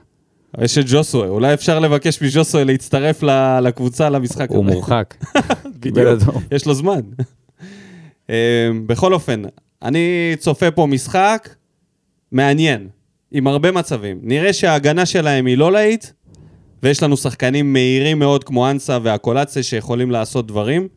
יש 0.62 0.78
את 0.78 0.86
ג'וסווה, 0.88 1.28
אולי 1.28 1.54
אפשר 1.54 1.80
לבקש 1.80 2.22
מג'וסווה 2.22 2.64
להצטרף 2.64 3.24
לקבוצה 3.62 4.10
למשחק 4.10 4.50
הוא 4.50 4.66
הזה. 4.66 4.74
מורחק. 4.74 5.16
בדיוק. 5.80 6.20
יש 6.52 6.66
לו 6.66 6.74
זמן. 6.74 7.00
אה, 8.30 8.70
בכל 8.86 9.14
אופן, 9.14 9.42
אני 9.82 10.34
צופה 10.40 10.72
פה 10.72 10.86
משחק 10.86 11.50
מעניין, 12.32 12.88
עם 13.32 13.48
הרבה 13.48 13.72
מצבים. 13.72 14.20
נראה 14.24 14.54
שההגנה 14.54 15.06
שלהם 15.06 15.46
היא 15.46 15.58
לא 15.58 15.72
להיט, 15.72 16.06
ויש 16.84 17.04
לנו 17.04 17.18
שחקנים 17.18 17.74
מהירים 17.74 18.20
מאוד 18.20 18.44
כמו 18.44 18.70
אנסה 18.70 18.98
והקולציה 19.04 19.64
שיכולים 19.64 20.12
לעשות 20.12 20.48
דברים. 20.48 20.88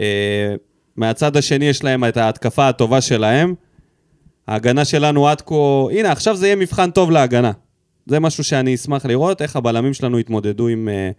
אה, 0.00 0.54
מהצד 0.96 1.36
השני 1.36 1.64
יש 1.64 1.84
להם 1.84 2.04
את 2.04 2.16
ההתקפה 2.16 2.68
הטובה 2.68 3.00
שלהם. 3.00 3.54
ההגנה 4.48 4.84
שלנו 4.84 5.28
עד 5.28 5.40
כה, 5.40 5.54
הנה, 5.92 6.12
עכשיו 6.12 6.36
זה 6.36 6.46
יהיה 6.46 6.56
מבחן 6.56 6.90
טוב 6.90 7.10
להגנה. 7.10 7.52
זה 8.06 8.20
משהו 8.20 8.44
שאני 8.44 8.74
אשמח 8.74 9.06
לראות, 9.06 9.42
איך 9.42 9.56
הבלמים 9.56 9.94
שלנו 9.94 10.18
יתמודדו 10.18 10.68
עם, 10.68 10.88
אה, 10.88 11.10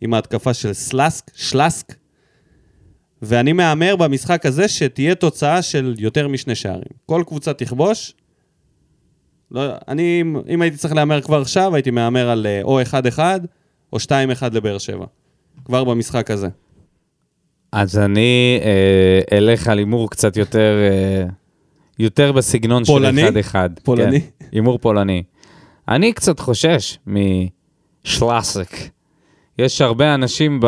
עם 0.00 0.14
ההתקפה 0.14 0.54
של 0.54 0.72
סלאסק, 0.72 1.30
שלאסק. 1.34 1.94
ואני 3.22 3.52
מהמר 3.52 3.96
במשחק 3.96 4.46
הזה 4.46 4.68
שתהיה 4.68 5.14
תוצאה 5.14 5.62
של 5.62 5.94
יותר 5.98 6.28
משני 6.28 6.54
שערים. 6.54 6.92
כל 7.06 7.22
קבוצה 7.26 7.52
תכבוש. 7.52 8.14
לא, 9.52 9.62
אני, 9.88 10.22
אם 10.48 10.62
הייתי 10.62 10.76
צריך 10.76 10.94
להמר 10.94 11.20
כבר 11.20 11.40
עכשיו, 11.40 11.74
הייתי 11.74 11.90
מהמר 11.90 12.28
על 12.30 12.46
אה, 12.46 12.60
או 12.62 12.80
1-1 13.16 13.18
או 13.92 13.98
2-1 13.98 14.10
לבאר 14.52 14.78
שבע. 14.78 15.06
כבר 15.64 15.84
במשחק 15.84 16.30
הזה. 16.30 16.48
אז 17.72 17.98
אני 17.98 18.60
אה, 18.64 19.38
אלך 19.38 19.68
על 19.68 19.78
הימור 19.78 20.10
קצת 20.10 20.36
יותר, 20.36 20.74
אה, 20.90 21.24
יותר 21.98 22.32
בסגנון 22.32 22.84
פולני? 22.84 23.20
של 23.20 23.26
אחד-אחד. 23.28 23.70
פולני? 23.82 24.20
כן, 24.20 24.46
הימור 24.52 24.78
פולני. 24.78 25.22
אני 25.88 26.12
קצת 26.12 26.40
חושש 26.40 26.98
משלאסק. 27.06 28.76
יש 29.58 29.80
הרבה 29.80 30.14
אנשים 30.14 30.60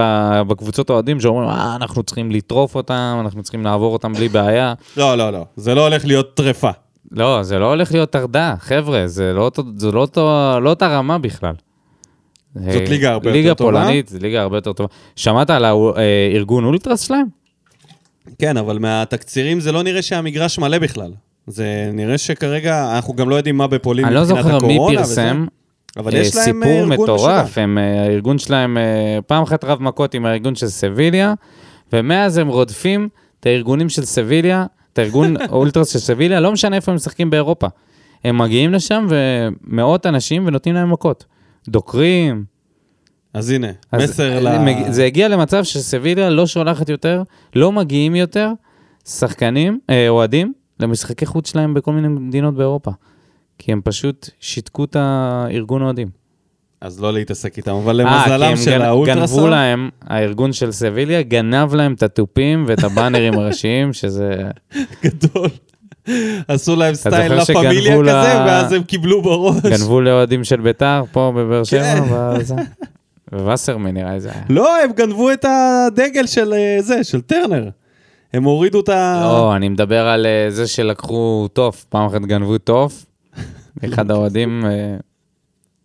בקבוצות 0.48 0.90
האוהדים 0.90 1.20
שאומרים, 1.20 1.48
אה, 1.48 1.76
אנחנו 1.76 2.02
צריכים 2.02 2.30
לטרוף 2.30 2.74
אותם, 2.74 3.18
אנחנו 3.20 3.42
צריכים 3.42 3.64
לעבור 3.64 3.92
אותם 3.92 4.12
בלי 4.12 4.28
בעיה. 4.28 4.74
לא, 4.96 5.14
לא, 5.18 5.30
לא. 5.32 5.44
זה 5.56 5.74
לא 5.74 5.86
הולך 5.86 6.04
להיות 6.04 6.34
טרפה. 6.34 6.70
לא, 7.12 7.42
זה 7.42 7.58
לא 7.58 7.70
הולך 7.70 7.92
להיות 7.92 8.10
טרדה, 8.10 8.54
חבר'ה, 8.58 9.06
זה 9.06 9.32
לא, 9.32 9.50
זה 9.76 9.92
לא, 9.92 10.00
אותו- 10.00 10.58
לא 10.62 10.70
אותה 10.70 10.88
רמה 10.88 11.18
בכלל. 11.18 11.54
זאת 12.54 12.88
ליגה 12.88 13.12
הרבה 13.12 13.32
ליגה 13.32 13.48
יותר 13.48 13.64
טובה? 13.64 13.80
פולנית, 13.80 14.08
זה 14.08 14.18
ליגה 14.18 14.42
הרבה 14.42 14.56
יותר 14.56 14.72
טובה. 14.72 14.88
שמעת 15.16 15.50
על 15.50 15.64
הארגון 15.64 16.64
אולטרס 16.64 17.00
שלהם? 17.00 17.26
כן, 18.38 18.56
אבל 18.56 18.78
מהתקצירים 18.78 19.60
זה 19.60 19.72
לא 19.72 19.82
נראה 19.82 20.02
שהמגרש 20.02 20.58
מלא 20.58 20.78
בכלל. 20.78 21.12
זה 21.46 21.90
נראה 21.92 22.18
שכרגע, 22.18 22.94
אנחנו 22.96 23.14
גם 23.14 23.28
לא 23.30 23.34
יודעים 23.36 23.56
מה 23.56 23.66
בפולין 23.66 24.04
אני 24.04 24.14
לא 24.14 24.20
מבחינת 24.22 24.42
זוכר 24.44 24.66
מי 24.66 24.74
הקורונה 24.74 25.00
וזה. 25.00 25.14
פרסם, 25.14 25.46
אבל 25.96 26.14
אה, 26.14 26.20
יש 26.20 26.36
להם 26.36 26.62
אה, 26.62 26.68
סיפור 26.68 26.92
ארגון 26.92 27.02
מטורף. 27.04 27.58
הם, 27.58 27.78
אה, 27.78 28.02
הארגון 28.02 28.38
שלהם, 28.38 28.78
אה, 28.78 29.18
פעם 29.26 29.42
אחת 29.42 29.64
רב 29.64 29.82
מכות 29.82 30.14
עם 30.14 30.26
הארגון 30.26 30.54
של 30.54 30.66
סביליה, 30.66 31.34
ומאז 31.92 32.38
הם 32.38 32.48
רודפים 32.48 33.08
את 33.40 33.46
הארגונים 33.46 33.88
של 33.88 34.04
סביליה, 34.04 34.66
את 34.94 34.98
הארגון 34.98 35.34
אולטרס 35.50 35.92
של 35.92 35.98
סביליה, 35.98 36.40
לא 36.40 36.52
משנה 36.52 36.76
איפה 36.76 36.92
הם 36.92 36.96
משחקים 36.96 37.30
באירופה. 37.30 37.66
הם 38.24 38.38
מגיעים 38.38 38.72
לשם 38.72 39.06
ומאות 39.08 40.06
אנשים 40.06 40.46
ונותנים 40.46 40.74
להם 40.74 40.92
מכות. 40.92 41.24
דוקרים. 41.68 42.44
אז 43.34 43.50
הנה, 43.50 43.68
אז 43.92 44.02
מסר 44.02 44.40
ל... 44.40 44.48
זה 44.92 45.04
הגיע 45.04 45.28
למצב 45.28 45.64
שסביליה 45.64 46.30
לא 46.30 46.46
שולחת 46.46 46.88
יותר, 46.88 47.22
לא 47.56 47.72
מגיעים 47.72 48.14
יותר 48.14 48.52
שחקנים, 49.08 49.78
אה, 49.90 50.08
אוהדים, 50.08 50.52
למשחקי 50.80 51.26
חוץ 51.26 51.50
שלהם 51.50 51.74
בכל 51.74 51.92
מיני 51.92 52.08
מדינות 52.08 52.54
באירופה. 52.54 52.90
כי 53.58 53.72
הם 53.72 53.80
פשוט 53.84 54.30
שיתקו 54.40 54.84
את 54.84 54.96
הארגון 54.96 55.82
אוהדים. 55.82 56.08
אז 56.84 57.00
לא 57.00 57.12
להתעסק 57.12 57.56
איתם, 57.56 57.74
אבל 57.74 58.00
אה, 58.00 58.04
למזלם 58.04 58.56
של 58.56 58.70
גנ- 58.70 58.78
גנבו 58.78 58.84
האולטרסאונד, 58.84 59.50
להם, 59.50 59.90
הארגון 60.02 60.52
של 60.52 60.72
סביליה 60.72 61.22
גנב 61.22 61.74
להם 61.74 61.94
את 61.94 62.02
התופים 62.02 62.64
ואת 62.68 62.84
הבאנרים 62.84 63.34
הראשיים, 63.34 63.92
שזה... 63.92 64.34
גדול. 65.04 65.48
עשו 66.48 66.76
להם 66.76 66.94
סטייל 66.94 67.34
לה 67.34 67.44
פמיליה 67.44 68.00
כזה, 68.00 68.44
ואז 68.46 68.72
הם 68.72 68.82
קיבלו 68.82 69.22
בראש. 69.22 69.62
גנבו 69.62 70.00
לאוהדים 70.00 70.44
של 70.44 70.60
ביתר 70.60 71.02
פה 71.12 71.32
בבאר 71.36 71.64
שבע, 71.64 71.94
כן. 71.94 72.40
וזה... 72.40 72.54
ווסרמן 73.32 73.90
נראה 73.94 74.14
לי 74.14 74.20
זה 74.20 74.30
היה. 74.32 74.42
לא, 74.48 74.76
הם 74.82 74.92
גנבו 74.92 75.32
את 75.32 75.44
הדגל 75.48 76.26
של 76.26 76.52
אה, 76.52 76.76
זה, 76.80 77.04
של 77.04 77.20
טרנר. 77.20 77.68
הם 78.32 78.44
הורידו 78.44 78.80
את 78.80 78.88
ה... 78.88 79.20
לא, 79.22 79.56
אני 79.56 79.68
מדבר 79.68 80.06
על 80.06 80.26
אה, 80.26 80.50
זה 80.50 80.66
שלקחו 80.66 81.48
תוף, 81.52 81.84
פעם 81.84 82.06
אחת 82.06 82.20
גנבו 82.20 82.58
תוף, 82.58 83.06
אחד 83.84 84.10
האוהדים, 84.10 84.64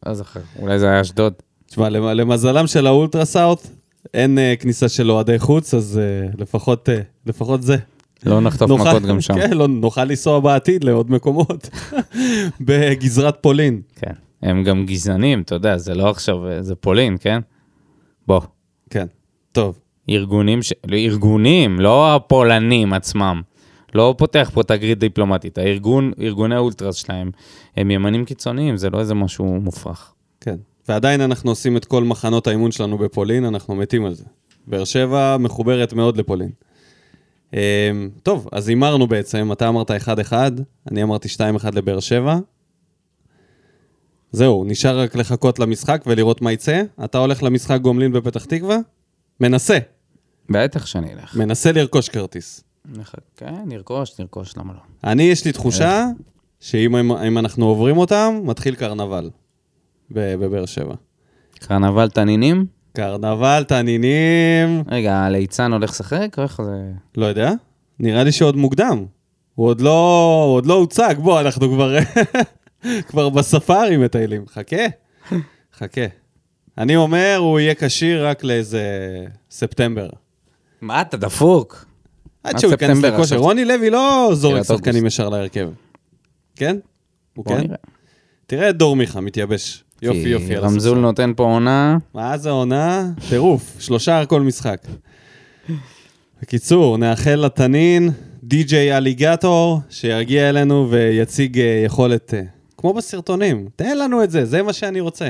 לא 0.05 0.13
זוכר, 0.13 0.39
אולי 0.59 0.79
זה 0.79 0.89
היה 0.89 1.01
אשדוד. 1.01 1.33
תשמע, 1.67 1.89
למ- 1.89 2.03
למזלם 2.17 2.67
של 2.67 2.87
האולטרסאוט, 2.87 3.67
אין 4.13 4.37
אה, 4.37 4.53
כניסה 4.59 4.89
של 4.89 5.11
אוהדי 5.11 5.39
חוץ, 5.39 5.73
אז 5.73 5.99
אה, 6.03 6.27
לפחות, 6.37 6.89
אה, 6.89 7.01
לפחות 7.25 7.61
זה. 7.61 7.77
לא 8.25 8.41
נחטוף 8.41 8.69
נוכל- 8.69 8.89
מכות 8.89 9.03
גם 9.03 9.21
שם. 9.21 9.33
כן, 9.35 9.51
לא, 9.53 9.67
נוכל 9.67 10.03
לנסוע 10.03 10.39
בעתיד 10.39 10.83
לעוד 10.83 11.11
מקומות. 11.11 11.69
בגזרת 12.61 13.37
פולין. 13.41 13.81
כן. 13.95 14.13
הם 14.41 14.63
גם 14.63 14.85
גזענים, 14.85 15.41
אתה 15.41 15.55
יודע, 15.55 15.77
זה 15.77 15.93
לא 15.95 16.09
עכשיו, 16.09 16.37
זה 16.61 16.75
פולין, 16.75 17.17
כן? 17.19 17.39
בוא. 18.27 18.41
כן, 18.89 19.05
טוב. 19.51 19.79
ארגונים, 20.09 20.61
ש... 20.63 20.73
ארגונים, 20.93 21.79
לא 21.79 22.15
הפולנים 22.15 22.93
עצמם. 22.93 23.41
לא 23.93 24.15
פותח 24.17 24.51
פה 24.53 24.63
תגרית 24.63 24.99
דיפלומטית. 24.99 25.57
הארגון, 25.57 26.11
ארגוני 26.19 26.55
האולטרס 26.55 26.95
שלהם, 26.95 27.31
הם 27.77 27.91
ימנים 27.91 28.25
קיצוניים, 28.25 28.77
זה 28.77 28.89
לא 28.89 28.99
איזה 28.99 29.13
משהו 29.13 29.45
מופרך. 29.45 30.13
כן. 30.41 30.55
ועדיין 30.89 31.21
אנחנו 31.21 31.51
עושים 31.51 31.77
את 31.77 31.85
כל 31.85 32.03
מחנות 32.03 32.47
האימון 32.47 32.71
שלנו 32.71 32.97
בפולין, 32.97 33.45
אנחנו 33.45 33.75
מתים 33.75 34.05
על 34.05 34.13
זה. 34.13 34.25
באר 34.67 34.83
שבע 34.83 35.37
מחוברת 35.39 35.93
מאוד 35.93 36.17
לפולין. 36.17 36.49
אמ, 37.53 37.59
טוב, 38.23 38.47
אז 38.51 38.67
הימרנו 38.67 39.07
בעצם, 39.07 39.51
אתה 39.51 39.67
אמרת 39.67 39.91
1-1, 39.91 40.33
אני 40.91 41.03
אמרתי 41.03 41.27
2-1 41.27 41.75
לבאר 41.75 41.99
שבע. 41.99 42.39
זהו, 44.31 44.63
נשאר 44.67 44.99
רק 44.99 45.15
לחכות 45.15 45.59
למשחק 45.59 46.03
ולראות 46.05 46.41
מה 46.41 46.51
יצא. 46.51 46.81
אתה 47.03 47.17
הולך 47.17 47.43
למשחק 47.43 47.81
גומלין 47.81 48.11
בפתח 48.11 48.45
תקווה? 48.45 48.77
מנסה, 49.39 49.77
בטח 50.49 50.85
שאני 50.85 51.13
אלך. 51.13 51.35
מנסה 51.35 51.71
לרכוש 51.71 52.09
כרטיס. 52.09 52.63
כן, 53.37 53.53
נרכוש, 53.65 54.19
נרכוש, 54.19 54.57
למה 54.57 54.73
לא? 54.73 54.79
אני, 55.11 55.23
יש 55.23 55.45
לי 55.45 55.51
תחושה 55.51 56.05
שאם 56.59 56.95
אם- 56.95 57.11
אם 57.11 57.37
אנחנו 57.37 57.65
עוברים 57.65 57.97
אותם, 57.97 58.39
מתחיל 58.43 58.75
קרנבל 58.75 59.29
בבאר 60.11 60.65
שבע. 60.65 60.95
קרנבל 61.59 62.09
תנינים? 62.09 62.65
קרנבל, 62.93 63.63
תנינים, 63.67 64.83
רגע, 64.87 65.17
הליצן 65.17 65.73
הולך 65.73 65.89
לשחק? 65.89 66.35
איך 66.39 66.61
זה... 66.61 66.91
לא 67.17 67.25
יודע, 67.25 67.51
נראה 67.99 68.23
לי 68.23 68.31
שעוד 68.31 68.55
מוקדם. 68.55 69.05
הוא 69.55 69.67
עוד 69.67 69.81
לא, 69.81 70.43
הוא 70.47 70.55
עוד 70.55 70.65
לא 70.65 70.73
הוצג, 70.73 71.15
בוא, 71.17 71.39
אנחנו 71.41 71.69
כבר, 71.69 71.97
כבר 73.07 73.29
בספארי 73.29 73.97
מטיילים. 73.97 74.45
חכה, 74.47 74.85
חכה. 75.77 76.01
אני 76.77 76.95
אומר, 76.95 77.35
הוא 77.39 77.59
יהיה 77.59 77.73
כשיר 77.75 78.27
רק 78.27 78.43
לאיזה 78.43 78.83
ספטמבר. 79.51 80.09
מה, 80.81 81.01
אתה 81.01 81.17
דפוק? 81.17 81.85
עד 82.43 82.59
שהוא 82.59 82.71
ייכנס 82.71 83.03
לכושר. 83.03 83.37
רוני 83.37 83.65
לוי 83.65 83.89
לא 83.89 84.31
זורק 84.33 84.63
שחקנים. 84.63 85.05
ישר 85.05 85.29
להרכב. 85.29 85.69
כן? 86.55 86.77
הוא 87.35 87.45
כן? 87.45 87.61
תראה 88.47 88.69
את 88.69 88.77
דור 88.77 88.95
מיכה 88.95 89.21
מתייבש. 89.21 89.83
יופי, 90.01 90.29
יופי. 90.29 90.55
רמזול. 90.55 90.97
נותן 90.97 91.33
פה 91.35 91.43
עונה. 91.43 91.97
מה 92.13 92.37
זה 92.37 92.49
עונה? 92.49 93.09
טירוף, 93.29 93.75
שלושה 93.79 94.25
כל 94.25 94.41
משחק. 94.41 94.81
בקיצור, 96.41 96.97
נאחל 96.97 97.35
לתנין, 97.35 98.09
DJ 98.43 98.97
Alligator, 98.97 99.79
שיגיע 99.89 100.49
אלינו 100.49 100.87
ויציג 100.89 101.59
אה, 101.59 101.81
יכולת, 101.85 102.33
אה, 102.33 102.41
כמו 102.77 102.93
בסרטונים. 102.93 103.67
תן 103.75 103.97
לנו 103.97 104.23
את 104.23 104.31
זה, 104.31 104.45
זה 104.45 104.63
מה 104.63 104.73
שאני 104.73 104.99
רוצה. 104.99 105.29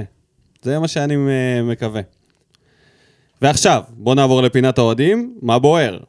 זה 0.62 0.80
מה 0.80 0.88
שאני 0.88 1.16
אה, 1.16 1.64
מקווה. 1.64 2.02
ועכשיו, 3.42 3.84
בואו 3.98 4.16
נעבור 4.16 4.42
לפינת 4.42 4.78
האוהדים, 4.78 5.38
מה 5.42 5.60
בוער? 5.60 6.00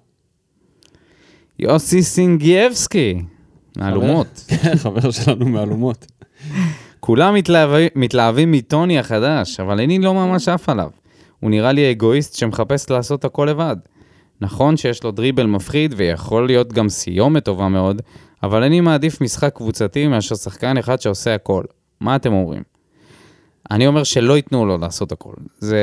יוסי 1.63 2.03
סינגייבסקי. 2.03 3.23
מהלומות. 3.77 4.45
כן, 4.49 4.77
חבר 4.83 5.11
שלנו 5.11 5.47
מהלומות. 5.47 6.07
כולם 7.01 7.35
מתלהבים, 7.35 7.89
מתלהבים 7.97 8.53
מטוני 8.53 8.99
החדש, 8.99 9.61
אבל 9.61 9.81
אני 9.81 9.99
לא 9.99 10.15
ממש 10.15 10.49
עף 10.49 10.69
עליו. 10.69 10.91
הוא 11.41 11.51
נראה 11.51 11.73
לי 11.73 11.91
אגואיסט 11.91 12.35
שמחפש 12.37 12.91
לעשות 12.91 13.25
הכל 13.25 13.47
לבד. 13.51 13.77
נכון 14.41 14.77
שיש 14.77 15.05
לו 15.05 15.11
דריבל 15.11 15.47
מפחיד 15.47 15.95
ויכול 15.97 16.47
להיות 16.47 16.73
גם 16.73 16.89
סיומת 16.89 17.45
טובה 17.45 17.69
מאוד, 17.69 18.03
אבל 18.43 18.63
אני 18.63 18.81
מעדיף 18.81 19.21
משחק 19.21 19.55
קבוצתי 19.55 20.07
מאשר 20.07 20.35
שחקן 20.35 20.77
אחד 20.77 21.01
שעושה 21.01 21.35
הכל. 21.35 21.65
מה 22.01 22.17
אתם 22.17 22.33
אומרים? 22.33 22.63
אני 23.71 23.87
אומר 23.87 24.05
שלא 24.05 24.37
ייתנו 24.37 24.67
לו 24.67 24.79
לעשות 24.79 25.13
הכל. 25.13 25.33
זה, 25.59 25.79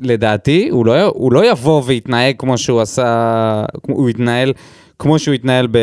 לדעתי, 0.00 0.68
הוא 0.68 0.86
לא, 0.86 1.02
הוא 1.02 1.32
לא 1.32 1.50
יבוא 1.50 1.82
ויתנהג 1.86 2.34
כמו 2.38 2.58
שהוא 2.58 2.80
עשה, 2.80 3.64
הוא 3.82 4.10
יתנהל 4.10 4.52
כמו 4.98 5.18
שהוא 5.18 5.34
התנהל 5.34 5.66
ב- 5.70 5.78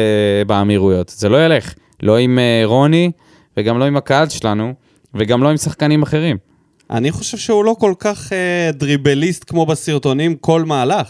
באמירויות. 0.47 1.13
זה 1.17 1.29
לא 1.29 1.45
ילך. 1.45 1.73
לא 2.03 2.17
עם 2.17 2.39
אה, 2.39 2.61
רוני, 2.65 3.11
וגם 3.57 3.79
לא 3.79 3.85
עם 3.85 3.97
הקהל 3.97 4.29
שלנו, 4.29 4.73
וגם 5.15 5.43
לא 5.43 5.49
עם 5.49 5.57
שחקנים 5.57 6.01
אחרים. 6.03 6.37
אני 6.91 7.11
חושב 7.11 7.37
שהוא 7.37 7.65
לא 7.65 7.75
כל 7.79 7.93
כך 7.99 8.33
אה, 8.33 8.71
דריבליסט 8.73 9.43
כמו 9.47 9.65
בסרטונים 9.65 10.35
כל 10.35 10.63
מהלך. 10.65 11.07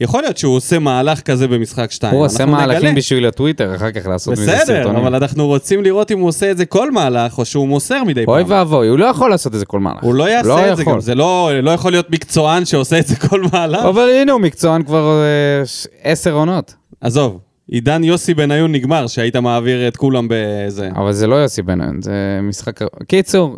יכול 0.00 0.22
להיות 0.22 0.36
שהוא 0.38 0.56
עושה 0.56 0.78
מהלך 0.78 1.20
כזה 1.20 1.48
במשחק 1.48 1.90
שתיים. 1.90 2.14
הוא 2.14 2.24
עושה 2.24 2.46
מהלכים 2.46 2.82
נגלה. 2.82 2.94
בשביל 2.94 3.26
הטוויטר, 3.26 3.74
אחר 3.76 3.90
כך 3.90 4.06
לעשות 4.06 4.32
מזה 4.32 4.52
בסדר, 4.52 4.64
סרטונים. 4.66 4.96
אבל 5.02 5.14
אנחנו 5.14 5.46
רוצים 5.46 5.82
לראות 5.82 6.10
אם 6.10 6.18
הוא 6.18 6.28
עושה 6.28 6.50
את 6.50 6.56
זה 6.56 6.66
כל 6.66 6.90
מהלך, 6.90 7.38
או 7.38 7.44
שהוא 7.44 7.68
מוסר 7.68 8.04
מדי 8.04 8.24
אוי 8.28 8.42
פעם. 8.44 8.50
ואבוי, 8.50 8.88
הוא 8.88 8.98
לא 8.98 9.04
יכול 9.04 9.30
לעשות 9.30 9.54
את 9.54 9.58
זה 9.58 9.66
כל 9.66 9.80
מהלך. 9.80 10.02
הוא 10.02 10.14
לא 10.14 10.30
יעשה 10.30 10.70
את 10.70 10.76
זה 10.76 10.82
יכול. 10.82 10.94
גם, 10.94 11.00
זה 11.00 11.14
לא 11.14 11.50
לא 11.62 11.70
יכול 11.70 11.90
להיות 11.92 12.10
מקצוען 12.10 12.64
שעושה 12.64 12.98
את 12.98 13.06
זה 13.06 13.16
כל 13.16 13.42
מהלך. 13.52 13.84
אבל 13.84 14.08
הנה 14.08 14.32
הוא 14.32 14.40
מקצוען 14.40 14.82
כבר 14.82 15.22
אה, 15.22 15.62
עשר 16.02 16.32
עונות. 16.32 16.74
עזוב, 17.00 17.40
עידן 17.68 18.04
יוסי 18.04 18.34
בניון 18.34 18.72
נגמר, 18.72 19.06
שהיית 19.06 19.36
מעביר 19.36 19.88
את 19.88 19.96
כולם 19.96 20.28
בזה. 20.30 20.90
אבל 20.96 21.12
זה 21.12 21.26
לא 21.26 21.34
יוסי 21.34 21.62
בניון, 21.62 22.02
זה 22.02 22.40
משחק... 22.42 22.80
קיצור, 23.08 23.56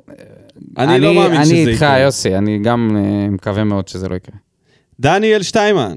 אני 0.78 1.01
לא 1.01 1.14
מאמין 1.14 1.45
שזה 1.45 1.55
אני 1.55 1.66
איתך, 1.66 1.76
יקרה. 1.76 1.99
יוסי, 1.99 2.36
אני 2.36 2.59
גם 2.59 2.97
אה, 2.97 3.30
מקווה 3.30 3.64
מאוד 3.64 3.89
שזה 3.89 4.09
לא 4.09 4.14
יקרה. 4.14 4.36
דניאל 5.01 5.43
שטיימן, 5.43 5.97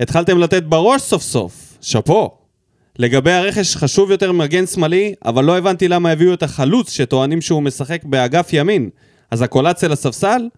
התחלתם 0.00 0.38
לתת 0.38 0.62
בראש 0.62 1.02
סוף 1.02 1.22
סוף, 1.22 1.78
שאפו. 1.80 2.30
לגבי 2.98 3.32
הרכש 3.32 3.76
חשוב 3.76 4.10
יותר 4.10 4.32
מגן 4.32 4.66
שמאלי, 4.66 5.14
אבל 5.24 5.44
לא 5.44 5.58
הבנתי 5.58 5.88
למה 5.88 6.10
הביאו 6.10 6.34
את 6.34 6.42
החלוץ 6.42 6.90
שטוענים 6.90 7.40
שהוא 7.40 7.62
משחק 7.62 8.04
באגף 8.04 8.48
ימין. 8.52 8.90
אז 9.30 9.42
הקולציה 9.42 9.88
לספסל? 9.88 10.48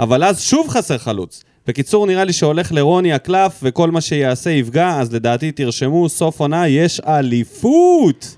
אבל 0.00 0.24
אז 0.24 0.40
שוב 0.40 0.68
חסר 0.68 0.98
חלוץ. 0.98 1.44
בקיצור, 1.70 2.06
נראה 2.06 2.24
לי 2.24 2.32
שהולך 2.32 2.72
לרוני 2.72 3.12
הקלף, 3.12 3.60
וכל 3.62 3.90
מה 3.90 4.00
שיעשה 4.00 4.50
יפגע, 4.50 4.88
אז 5.00 5.14
לדעתי 5.14 5.52
תרשמו, 5.52 6.08
סוף 6.08 6.40
עונה 6.40 6.68
יש 6.68 7.00
אליפות! 7.00 8.36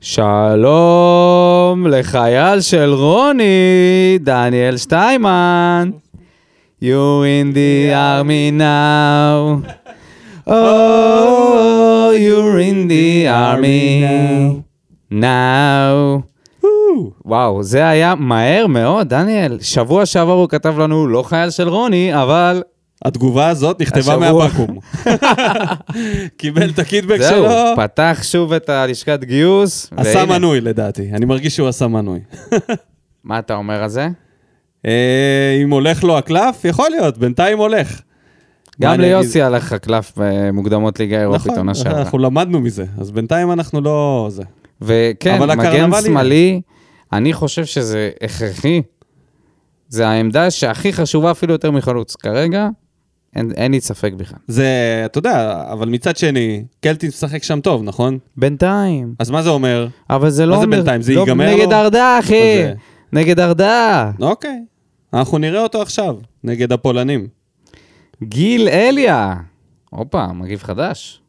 שלום 0.00 1.86
לחייל 1.86 2.60
של 2.60 2.92
רוני, 2.94 4.18
דניאל 4.20 4.76
שטיימן. 4.76 5.90
You're 6.82 7.24
in 7.24 7.54
the 7.54 7.92
army 7.94 8.50
now. 8.58 9.62
Oh, 10.48 12.10
you're 12.26 12.58
in 12.58 12.88
the 12.88 13.28
army 13.28 14.04
now. 15.10 16.22
וואו, 17.24 17.62
זה 17.62 17.88
היה 17.88 18.14
מהר 18.14 18.66
מאוד, 18.66 19.08
דניאל. 19.08 19.58
שבוע 19.60 20.06
שעבר 20.06 20.32
הוא 20.32 20.48
כתב 20.48 20.78
לנו, 20.78 21.06
לא 21.06 21.22
חייל 21.22 21.50
של 21.50 21.68
רוני, 21.68 22.22
אבל 22.22 22.62
התגובה 23.04 23.48
הזאת 23.48 23.80
נכתבה. 23.80 24.16
מהבקו"ם. 24.16 24.78
קיבל 26.36 26.70
את 26.70 26.78
הקיטבק 26.78 27.18
זהו, 27.18 27.44
שלו, 27.44 27.76
פתח 27.76 28.18
שוב 28.22 28.52
את 28.52 28.68
הלשכת 28.68 29.24
גיוס. 29.24 29.90
עשה. 29.96 30.26
מנוי 30.26 30.60
לדעתי. 30.60 31.10
אני 31.12 31.24
מרגיש 31.24 31.56
שהוא 31.56 31.68
עשה 31.68 31.86
מנוי. 31.86 32.20
מה 33.24 33.38
אתה 33.38 33.54
אומר 33.54 33.82
על 33.82 33.88
זה? 33.88 34.08
אה, 34.86 35.58
אם 35.62 35.70
הולך 35.70 36.04
לו 36.04 36.18
הקלף, 36.18 36.64
יכול 36.64 36.90
להיות, 36.90 37.18
בינתיים 37.18 37.58
הולך. 37.58 38.00
גם? 38.80 39.00
ליוסי 39.00 39.42
הלך 39.42 39.72
הקלף 39.72 40.12
במוקדמות 40.16 41.00
ליגה 41.00 41.20
אירופית 41.20 41.46
נכון, 41.46 41.58
עונה 41.58 41.74
שעברה. 41.74 41.98
אנחנו 42.00 42.18
למדנו 42.18 42.60
מזה, 42.60 42.84
אז 42.98 43.10
בינתיים 43.10 43.52
אנחנו 43.52 43.80
לא... 43.80 44.26
זה. 44.30 44.42
וכן, 44.80 45.42
מגן 45.42 45.90
שמאלי, 46.04 46.60
אני 47.12 47.32
חושב 47.32 47.64
שזה 47.64 48.10
הכרחי. 48.22 48.82
זה 49.88 50.08
העמדה 50.08 50.50
שהכי 50.50 50.92
חשובה 50.92 51.30
אפילו 51.30 51.52
יותר 51.52 51.70
מחלוץ. 51.70 52.16
כרגע, 52.16 52.68
אין, 53.36 53.52
אין 53.56 53.72
לי 53.72 53.80
ספק 53.80 54.12
בכלל. 54.16 54.38
זה, 54.46 54.66
אתה 55.04 55.18
יודע, 55.18 55.64
אבל 55.72 55.88
מצד 55.88 56.16
שני, 56.16 56.64
קלטין 56.80 57.08
משחק 57.08 57.42
שם 57.42 57.60
טוב, 57.60 57.82
נכון? 57.82 58.18
בינתיים. 58.36 59.14
אז 59.18 59.30
מה 59.30 59.42
זה 59.42 59.48
אומר? 59.50 59.88
אבל 60.10 60.30
זה 60.30 60.46
לא 60.46 60.56
זה 60.56 60.64
אומר... 60.64 60.76
בינתיים? 60.76 61.02
זה 61.02 61.14
לא, 61.14 61.20
ייגמר 61.20 61.54
נגד 61.54 61.72
לו? 61.72 61.72
ארדה, 61.72 62.18
אחי. 62.18 62.32
זה- 62.62 62.74
נגד 63.12 63.40
ארדה. 63.40 64.10
אוקיי, 64.20 64.60
אנחנו 65.14 65.38
נראה 65.38 65.62
אותו 65.62 65.82
עכשיו, 65.82 66.16
נגד 66.44 66.72
הפולנים. 66.72 67.26
גיל 68.22 68.68
אליה. 68.68 69.34
הופה, 69.90 70.26
מגיב 70.32 70.62
חדש. 70.62 71.20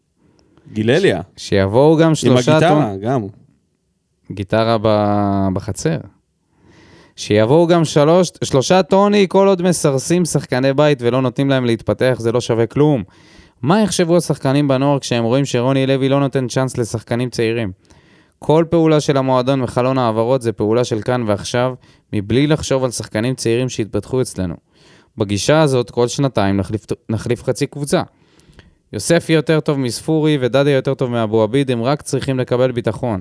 גילליה, 0.73 1.21
שיבואו 1.37 1.97
גם 1.97 2.07
עם 2.07 2.15
שלושה... 2.15 2.57
הגיטרה, 2.57 2.93
גם. 3.01 3.21
גיטרה 4.31 4.77
ב- 4.81 5.47
בחצר. 5.53 5.97
שיבואו 7.15 7.67
גם 7.67 7.85
שלוש, 7.85 8.31
שלושה 8.43 8.83
טוני 8.83 9.25
כל 9.29 9.47
עוד 9.47 9.61
מסרסים 9.61 10.25
שחקני 10.25 10.73
בית 10.73 10.99
ולא 11.01 11.21
נותנים 11.21 11.49
להם 11.49 11.65
להתפתח, 11.65 12.15
זה 12.19 12.31
לא 12.31 12.41
שווה 12.41 12.65
כלום. 12.65 13.03
מה 13.61 13.81
יחשבו 13.81 14.17
השחקנים 14.17 14.67
בנוער 14.67 14.99
כשהם 14.99 15.23
רואים 15.23 15.45
שרוני 15.45 15.87
לוי 15.87 16.09
לא 16.09 16.19
נותן 16.19 16.47
צ'אנס 16.47 16.77
לשחקנים 16.77 17.29
צעירים? 17.29 17.71
כל 18.39 18.65
פעולה 18.69 18.99
של 18.99 19.17
המועדון 19.17 19.61
וחלון 19.61 19.97
העברות 19.97 20.41
זה 20.41 20.51
פעולה 20.51 20.83
של 20.83 21.01
כאן 21.01 21.23
ועכשיו, 21.27 21.73
מבלי 22.13 22.47
לחשוב 22.47 22.83
על 22.83 22.91
שחקנים 22.91 23.35
צעירים 23.35 23.69
שהתפתחו 23.69 24.21
אצלנו. 24.21 24.55
בגישה 25.17 25.61
הזאת, 25.61 25.91
כל 25.91 26.07
שנתיים 26.07 26.57
נחליף, 26.57 26.85
נחליף 27.09 27.43
חצי 27.43 27.67
קבוצה. 27.67 28.01
יוספי 28.93 29.33
יותר 29.33 29.59
טוב 29.59 29.79
מספורי 29.79 30.37
ודדיה 30.41 30.75
יותר 30.75 30.93
טוב 30.93 31.11
מאבו 31.11 31.43
עביד, 31.43 31.71
הם 31.71 31.83
רק 31.83 32.01
צריכים 32.01 32.39
לקבל 32.39 32.71
ביטחון. 32.71 33.19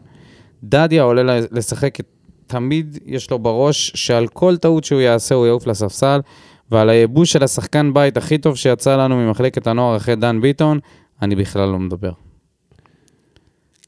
דדיה 0.64 1.02
עולה 1.02 1.38
לשחק, 1.50 1.98
תמיד 2.56 2.98
יש 3.06 3.30
לו 3.30 3.38
בראש 3.38 3.92
שעל 3.94 4.28
כל 4.28 4.56
טעות 4.56 4.84
שהוא 4.84 5.00
יעשה 5.00 5.34
הוא 5.34 5.46
יעוף 5.46 5.66
לספסל, 5.66 6.20
ועל 6.70 6.88
הייבוש 6.90 7.32
של 7.32 7.44
השחקן 7.44 7.94
בית 7.94 8.16
הכי 8.16 8.38
טוב 8.38 8.56
שיצא 8.56 8.96
לנו 8.96 9.16
ממחלקת 9.16 9.66
הנוער 9.66 9.96
אחרי 9.96 10.16
דן 10.16 10.40
ביטון, 10.40 10.78
אני 11.22 11.36
בכלל 11.36 11.68
לא 11.68 11.78
מדבר. 11.78 12.12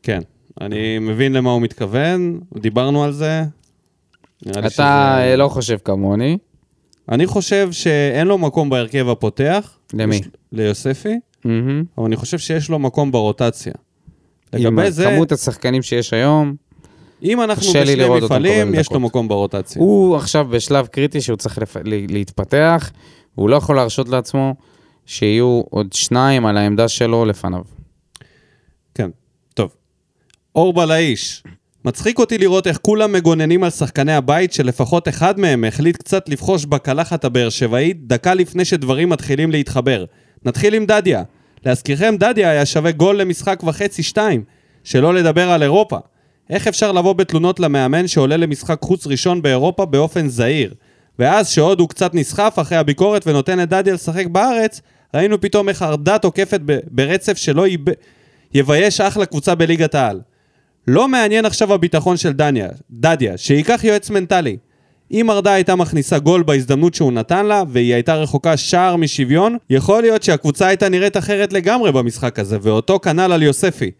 כן, 0.02 0.20
אני 0.60 0.98
מבין 0.98 1.32
למה 1.32 1.50
הוא 1.50 1.62
מתכוון, 1.62 2.40
דיברנו 2.58 3.04
על 3.04 3.12
זה. 3.12 3.42
אתה 4.50 4.70
שזה- 4.70 5.34
לא 5.36 5.48
חושב 5.48 5.78
כמוני. 5.84 6.38
אני 7.08 7.26
חושב 7.26 7.72
שאין 7.72 8.26
לו 8.26 8.38
מקום 8.38 8.70
בהרכב 8.70 9.08
הפותח. 9.08 9.78
למי? 9.94 10.16
יש- 10.16 10.28
ליוספי, 10.52 11.14
מהמם. 11.44 11.84
אבל 11.98 12.06
אני 12.06 12.16
חושב 12.16 12.38
שיש 12.38 12.70
לו 12.70 12.78
מקום 12.78 13.12
ברוטציה. 13.12 13.72
עם 14.52 14.60
לגבי 14.60 14.90
זה, 14.90 15.04
כמות 15.10 15.32
השחקנים 15.32 15.82
שיש 15.82 16.12
היום, 16.12 16.54
אם 17.22 17.42
אנחנו 17.42 17.72
בשני 17.72 18.08
מפעלים, 18.08 18.74
יש 18.74 18.92
לו. 18.92 19.00
מקום 19.00 19.28
ברוטציה. 19.28 19.82
הוא 19.82 20.16
עכשיו 20.16 20.46
בשלב 20.48 20.86
קריטי 20.86 21.20
שהוא 21.20 21.36
צריך 21.36 21.58
לפ... 21.58 21.76
להתפתח, 21.84 22.90
והוא 23.38 23.50
לא 23.50 23.56
יכול 23.56 23.76
להרשות 23.76 24.08
לעצמו 24.08 24.54
שיהיו 25.06 25.62
עוד 25.70 25.92
שניים 25.92 26.46
על 26.46 26.56
העמדה 26.56 26.88
שלו 26.88 27.24
לפניו. 27.24 27.62
כן, 28.94 29.10
טוב. 29.54 29.70
אור 30.54 30.72
בלאיש. 30.72 31.42
מצחיק 31.84 32.18
אותי 32.18 32.38
לראות 32.38 32.66
איך 32.66 32.78
כולם 32.82 33.12
מגוננים 33.12 33.64
על 33.64 33.70
שחקני 33.70 34.14
הבית 34.14 34.52
שלפחות 34.52 35.08
אחד 35.08 35.40
מהם 35.40 35.64
החליט 35.64 35.96
קצת 35.96 36.28
לבחוש 36.28 36.64
בקלחת 36.64 37.24
הבאר 37.24 37.48
שבעית 37.48 38.06
דקה 38.06 38.34
לפני 38.34 38.64
שדברים 38.64 39.08
מתחילים 39.08 39.50
להתחבר. 39.50 40.04
נתחיל 40.44 40.74
עם 40.74 40.86
דדיה. 40.86 41.22
להזכירכם, 41.66 42.16
דדיה 42.18 42.50
היה 42.50 42.66
שווה 42.66 42.92
גול 42.92 43.20
למשחק 43.20 43.62
וחצי 43.66 44.02
שתיים, 44.02 44.44
שלא 44.84 45.14
לדבר 45.14 45.50
על 45.50 45.62
אירופה. 45.62 45.98
איך 46.50 46.68
אפשר 46.68 46.92
לבוא 46.92 47.12
בתלונות 47.12 47.60
למאמן 47.60 48.08
שעולה 48.08 48.36
למשחק 48.36 48.78
חוץ 48.82 49.06
ראשון 49.06 49.42
באירופה 49.42 49.84
באופן 49.84 50.28
זהיר? 50.28 50.74
ואז 51.18 51.48
שעוד 51.48 51.80
הוא 51.80 51.88
קצת 51.88 52.14
נסחף 52.14 52.54
אחרי 52.60 52.78
הביקורת 52.78 53.26
ונותן 53.26 53.58
לדדיה 53.58 53.94
לשחק 53.94 54.26
בארץ, 54.26 54.80
ראינו 55.14 55.40
פתאום 55.40 55.68
איך 55.68 55.82
ארדה 55.82 56.18
תוקפת 56.18 56.60
ברצף 56.90 57.36
שלא 57.36 57.68
יב... 57.68 57.80
יבייש 58.54 59.00
אחלה 59.00 59.26
קבוצה 59.26 59.54
בליגת 59.54 59.94
העל. 59.94 60.20
לא 60.88 61.08
מעניין 61.08 61.44
עכשיו 61.44 61.74
הביטחון 61.74 62.16
של 62.16 62.32
דניה, 62.32 62.68
דדיה, 62.90 63.38
שייקח 63.38 63.80
יועץ 63.84 64.10
מנטלי. 64.10 64.56
אם 65.12 65.30
ארדה 65.30 65.52
הייתה 65.52 65.76
מכניסה 65.76 66.18
גול 66.18 66.42
בהזדמנות 66.42 66.94
שהוא 66.94 67.12
נתן 67.12 67.46
לה, 67.46 67.62
והיא 67.68 67.94
הייתה 67.94 68.14
רחוקה 68.14 68.56
שער 68.56 68.96
משוויון, 68.96 69.56
יכול 69.70 70.02
להיות 70.02 70.22
שהקבוצה 70.22 70.66
הייתה 70.66 70.88
נראית 70.88 71.16
אחרת 71.16 71.52
לגמרי 71.52 71.92
במשחק 71.92 72.38
הזה, 72.38 72.58
ואותו 72.62 73.00
כנ"ל 73.00 73.32
על 73.32 73.42
יוספי. 73.42 73.90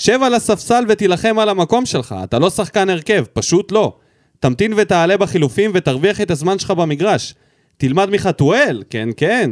שב 0.00 0.22
על 0.22 0.34
הספסל 0.34 0.84
ותילחם 0.88 1.38
על 1.38 1.48
המקום 1.48 1.86
שלך, 1.86 2.14
אתה 2.24 2.38
לא 2.38 2.50
שחקן 2.50 2.90
הרכב, 2.90 3.24
פשוט 3.32 3.72
לא. 3.72 3.96
תמתין 4.40 4.72
ותעלה 4.76 5.16
בחילופים 5.16 5.70
ותרוויח 5.74 6.20
את 6.20 6.30
הזמן 6.30 6.58
שלך 6.58 6.70
במגרש. 6.70 7.34
תלמד 7.76 8.10
מחתואל, 8.10 8.82
כן 8.90 9.08
כן. 9.16 9.50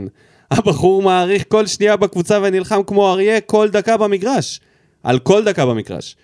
הבחור 0.51 1.03
מעריך 1.03 1.45
כל 1.49 1.67
שנייה 1.67 1.97
בקבוצה 1.97 2.39
ונלחם 2.43 2.83
כמו 2.83 3.11
אריה 3.11 3.41
כל 3.41 3.69
דקה 3.69 3.97
במגרש. 3.97 4.61
על 5.03 5.19
כל 5.19 5.45
דקה 5.45 5.67
במגרש. 5.67 6.17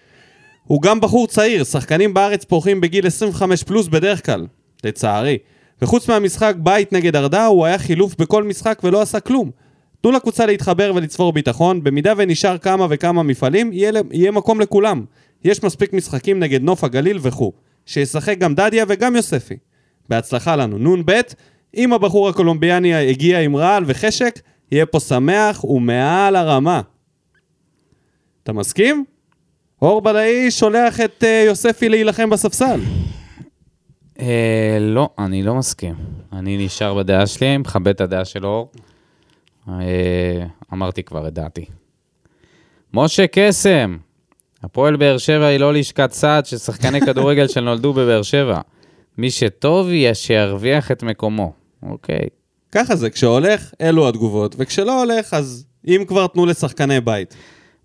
הוא 0.65 0.83
גם 0.83 1.01
בחור 1.01 1.27
צעיר, 1.27 1.65
שחקנים 1.65 2.15
בארץ 2.15 2.45
פורחים 2.45 2.81
בגיל 2.81 3.07
25 3.07 3.63
פלוס 3.63 3.89
בדרך 3.89 4.27
כלל, 4.27 4.47
לצערי. 4.85 5.39
וחוץ 5.83 6.09
מהמשחק 6.09 6.55
בית 6.59 6.93
נגד 6.93 7.17
ארדה, 7.17 7.47
הוא 7.47 7.65
היה 7.65 7.79
חילוף 7.79 8.15
בכל 8.19 8.43
משחק 8.43 8.81
ולא 8.85 9.03
עשה 9.03 9.21
כלום. 9.21 9.51
תנו 10.05 10.13
לקבוצה 10.13 10.47
להתחבר 10.47 10.93
ולצבור 10.95 11.33
ביטחון, 11.33 11.85
במידה 11.85 12.13
ונשאר 12.17 12.59
כמה 12.59 12.87
וכמה 12.91 13.23
מפעלים, 13.23 13.73
יהיה, 13.73 13.93
יהיה 14.11 14.31
מקום 14.31 14.61
לכולם. 14.61 15.05
יש 15.45 15.63
מספיק 15.63 15.93
משחקים 15.93 16.41
נגד 16.41 16.63
נוף 16.63 16.85
הגליל 16.85 17.19
וכו'. 17.23 17.53
שישחק 17.87 18.39
גם 18.39 18.55
דדיה 18.55 18.85
וגם 18.89 19.17
יוספי. 19.17 19.57
בהצלחה 20.09 20.57
לנו. 20.57 20.97
נ"ב, 20.97 21.21
אם 21.77 21.93
הבחור 21.93 22.29
הקולומביאני 22.29 22.95
הגיע 22.95 23.41
עם 23.41 23.57
רעל 23.57 23.85
וחשק, 23.87 24.41
יהיה 24.73 24.87
פה 24.87 25.01
שמח 25.01 25.65
ומעל 25.65 26.37
הרמה. 26.37 26.81
אתה 28.43 28.53
מסכים? 28.53 29.05
אור 29.83 30.01
בלעי 30.03 30.51
שולח 30.51 31.01
את 31.01 31.23
uh, 31.23 31.47
יוספי 31.47 31.89
להילחם 31.89 32.31
בספסל. 32.31 32.81
אה, 34.21 34.79
לא, 34.81 35.09
אני 35.19 35.43
לא 35.43 35.55
מסכים. 35.55 35.95
אני 36.33 36.65
נשאר 36.67 36.95
בדעה 36.95 37.27
שלי, 37.27 37.57
מכבד 37.57 37.89
את 37.89 38.01
הדעה 38.01 38.25
של 38.25 38.47
אור. 38.47 38.71
אה, 39.69 40.47
אמרתי 40.73 41.03
כבר 41.03 41.29
את 41.29 41.33
דעתי. 41.33 41.65
משה 42.95 43.27
קסם, 43.33 43.97
הפועל 44.63 44.97
באר 44.97 45.19
שבע 45.19 45.47
היא 45.47 45.61
לא 45.61 45.75
לשכת 45.75 46.13
סעד 46.13 46.47
של 46.47 46.59
שחקני 46.59 47.01
כדורגל 47.01 47.49
שנולדו 47.53 47.93
בבאר 47.93 48.23
שבע. 48.23 48.61
מי 49.19 49.31
שטוב 49.31 49.89
יהיה 49.89 50.15
שירוויח 50.15 50.91
את 50.91 51.03
מקומו. 51.03 51.53
אוקיי. 51.83 52.29
ככה 52.73 52.97
זה, 52.97 53.11
כשהולך, 53.11 53.75
אלו 53.81 54.09
התגובות, 54.09 54.55
וכשלא 54.59 55.03
הולך, 55.03 55.35
אז 55.35 55.67
אם 55.89 56.05
כבר 56.09 56.27
תנו 56.27 56.47
לשחקני 56.47 57.01
בית. 57.01 57.35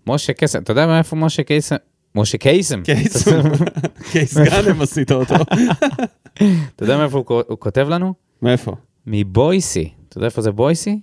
משה 0.06 0.32
קסם, 0.32 0.62
אתה 0.62 0.70
יודע 0.70 0.86
מאיפה 0.86 1.16
משה 1.16 1.42
קסם? 1.42 1.76
משה 2.14 2.38
קייסם. 2.38 2.82
קייס, 2.82 3.28
קייס 4.12 4.38
גאנם 4.38 4.82
עשית 4.82 5.12
אותו. 5.12 5.34
אתה 6.76 6.84
יודע 6.84 6.96
מאיפה 6.96 7.24
הוא 7.26 7.58
כותב 7.58 7.86
לנו? 7.88 8.14
מאיפה? 8.42 8.72
מבויסי. 9.06 9.92
אתה 10.08 10.18
יודע 10.18 10.26
איפה 10.26 10.42
זה 10.42 10.52
בויסי? 10.52 11.00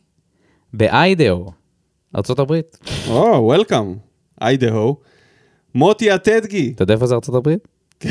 באיידאו, 0.74 1.52
ארצות 2.16 2.40
הברית. 2.40 2.78
או, 3.10 3.44
וולקאם. 3.46 3.96
איידהו. 4.42 4.98
מוטי 5.76 6.12
הטדגי. 6.12 6.72
אתה 6.76 6.84
יודע 6.84 6.94
איפה 6.94 7.08
זה 7.08 7.16
הברית? 7.36 7.68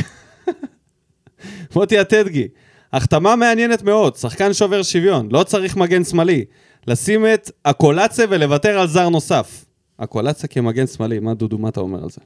מוטי 1.77 1.99
הטדגי. 1.99 2.49
החתמה 2.93 3.37
מעניינת 3.37 3.83
מאוד, 3.83 4.17
שחקן 4.17 4.53
שובר 4.53 4.83
שוויון, 4.83 5.29
לא 5.33 5.43
צריך 5.45 5.77
מגן 5.77 6.05
שמאלי. 6.05 6.45
לשים 6.87 7.27
את 7.35 7.51
הקולצה 7.65 8.25
ולוותר 8.31 8.79
על 8.79 8.87
זר 8.89 9.09
נוסף. 9.09 9.65
הקולצה 9.99 10.47
כמגן 10.49 10.87
שמאלי, 10.87 11.19
מה 11.19 11.35
דודו, 11.35 11.59
מה 11.59 11.69
אתה 11.69 11.81
אומר 11.81 12.03
על 12.03 12.11
זה? 12.11 12.21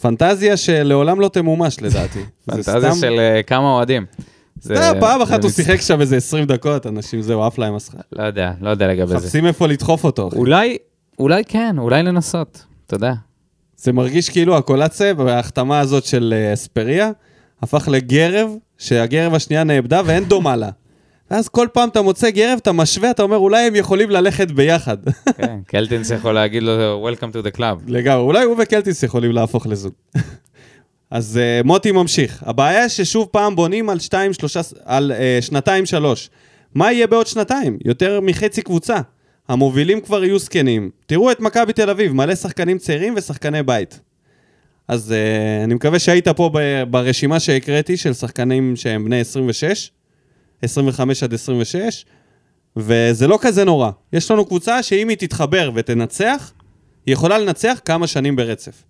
פנטזיה 0.00 0.56
שלעולם 0.56 1.20
לא 1.20 1.28
תמומש 1.28 1.82
לדעתי. 1.82 2.18
פנטזיה 2.46 2.92
סתם- 2.92 3.00
של 3.00 3.16
אה, 3.18 3.42
כמה 3.42 3.72
אוהדים. 3.72 4.06
זה- 4.60 4.92
פעם 5.00 5.22
אחת 5.22 5.42
הוא 5.42 5.50
שיחק 5.50 5.80
שם 5.80 6.00
איזה 6.00 6.16
20 6.16 6.44
דקות, 6.44 6.86
אנשים 6.86 7.22
זהו, 7.22 7.44
עף 7.44 7.58
להם 7.58 7.74
השכר. 7.74 7.98
לא 8.12 8.22
יודע, 8.22 8.52
לא 8.60 8.70
יודע 8.70 8.88
לגבי 8.88 9.06
זה. 9.06 9.14
מחפשים 9.16 9.46
איפה 9.46 9.66
לדחוף 9.66 10.04
אותו. 10.04 10.30
אולי, 10.36 10.76
אולי 11.18 11.42
כן, 11.44 11.76
אולי 11.78 12.02
לנסות, 12.02 12.64
אתה 12.86 12.94
יודע. 12.94 13.12
זה 13.76 13.92
מרגיש 13.92 14.30
כאילו 14.30 14.56
הקולצה 14.56 15.14
בהחתמה 15.14 15.78
הזאת 15.80 16.04
של 16.04 16.34
אה, 16.36 16.52
אספריה 16.52 17.10
הפך 17.62 17.88
לגרב, 17.92 18.50
שהגרב 18.78 19.34
השנייה 19.34 19.64
נאבדה 19.64 20.02
ואין 20.06 20.24
דומה 20.24 20.56
לה. 20.56 20.68
ואז 21.30 21.48
כל 21.48 21.68
פעם 21.72 21.88
אתה 21.88 22.02
מוצא 22.02 22.30
גרב, 22.30 22.58
אתה 22.62 22.72
משווה, 22.72 23.10
אתה 23.10 23.22
אומר, 23.22 23.36
אולי 23.36 23.66
הם 23.66 23.74
יכולים 23.74 24.10
ללכת 24.10 24.50
ביחד. 24.50 24.96
כן, 25.36 25.58
קלטינס 25.66 26.10
יכול 26.10 26.32
להגיד 26.32 26.62
לו, 26.62 27.08
Welcome 27.10 27.22
to 27.36 27.54
the 27.54 27.58
club. 27.58 27.62
לגמרי, 27.86 28.22
אולי 28.22 28.44
הוא 28.44 28.56
וקלטיס 28.62 29.02
יכולים 29.02 29.32
להפוך 29.32 29.66
לזוג. 29.66 29.92
אז 31.14 31.40
uh, 31.40 31.66
מוטי 31.66 31.92
ממשיך. 31.92 32.42
הבעיה 32.46 32.88
ששוב 32.88 33.28
פעם 33.30 33.56
בונים 33.56 33.90
על, 33.90 33.98
שתיים, 33.98 34.32
שלושה, 34.32 34.60
על 34.84 35.12
uh, 35.12 35.44
שנתיים 35.44 35.86
שלוש. 35.86 36.30
מה 36.74 36.92
יהיה 36.92 37.06
בעוד 37.06 37.26
שנתיים? 37.26 37.78
יותר 37.84 38.20
מחצי 38.20 38.62
קבוצה. 38.62 38.96
המובילים 39.48 40.00
כבר 40.00 40.24
יהיו 40.24 40.38
זקנים. 40.38 40.90
תראו 41.06 41.30
את 41.30 41.40
מכבי 41.40 41.72
תל 41.72 41.90
אביב, 41.90 42.12
מלא 42.12 42.34
שחקנים 42.34 42.78
צעירים 42.78 43.14
ושחקני 43.16 43.62
בית. 43.62 44.00
אז 44.88 45.14
uh, 45.14 45.64
אני 45.64 45.74
מקווה 45.74 45.98
שהיית 45.98 46.28
פה 46.28 46.50
ב- 46.52 46.82
ברשימה 46.90 47.40
שהקראתי 47.40 47.96
של 47.96 48.12
שחקנים 48.12 48.76
שהם 48.76 49.04
בני 49.04 49.20
26, 49.20 49.90
25 50.62 51.22
עד 51.22 51.34
26, 51.34 52.04
וזה 52.76 53.26
לא 53.26 53.38
כזה 53.40 53.64
נורא. 53.64 53.90
יש 54.12 54.30
לנו 54.30 54.44
קבוצה 54.44 54.82
שאם 54.82 55.08
היא 55.08 55.16
תתחבר 55.16 55.70
ותנצח, 55.74 56.52
היא 57.06 57.12
יכולה 57.12 57.38
לנצח 57.38 57.80
כמה 57.84 58.06
שנים 58.06 58.36
ברצף. 58.36 58.82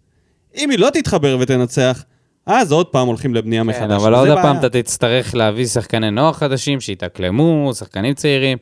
אם 0.57 0.70
היא 0.70 0.79
לא 0.79 0.91
תתחבר 0.91 1.37
ותנצח, 1.41 2.05
אז 2.47 2.73
עוד 2.73 2.87
פעם 2.87 3.07
הולכים 3.07 3.35
לבנייה 3.35 3.63
מחדש. 3.63 3.81
כן, 3.81 3.91
אבל 3.91 4.15
וזה 4.15 4.33
עוד. 4.33 4.43
פעם 4.43 4.57
אתה 4.57 4.69
תצטרך 4.69 5.35
להביא 5.35 5.67
שחקני 5.67 6.11
נוער 6.11 6.33
חדשים, 6.33 6.81
שיתאקלמו, 6.81 7.71
שחקנים 7.75 8.15
צעירים, 8.15 8.59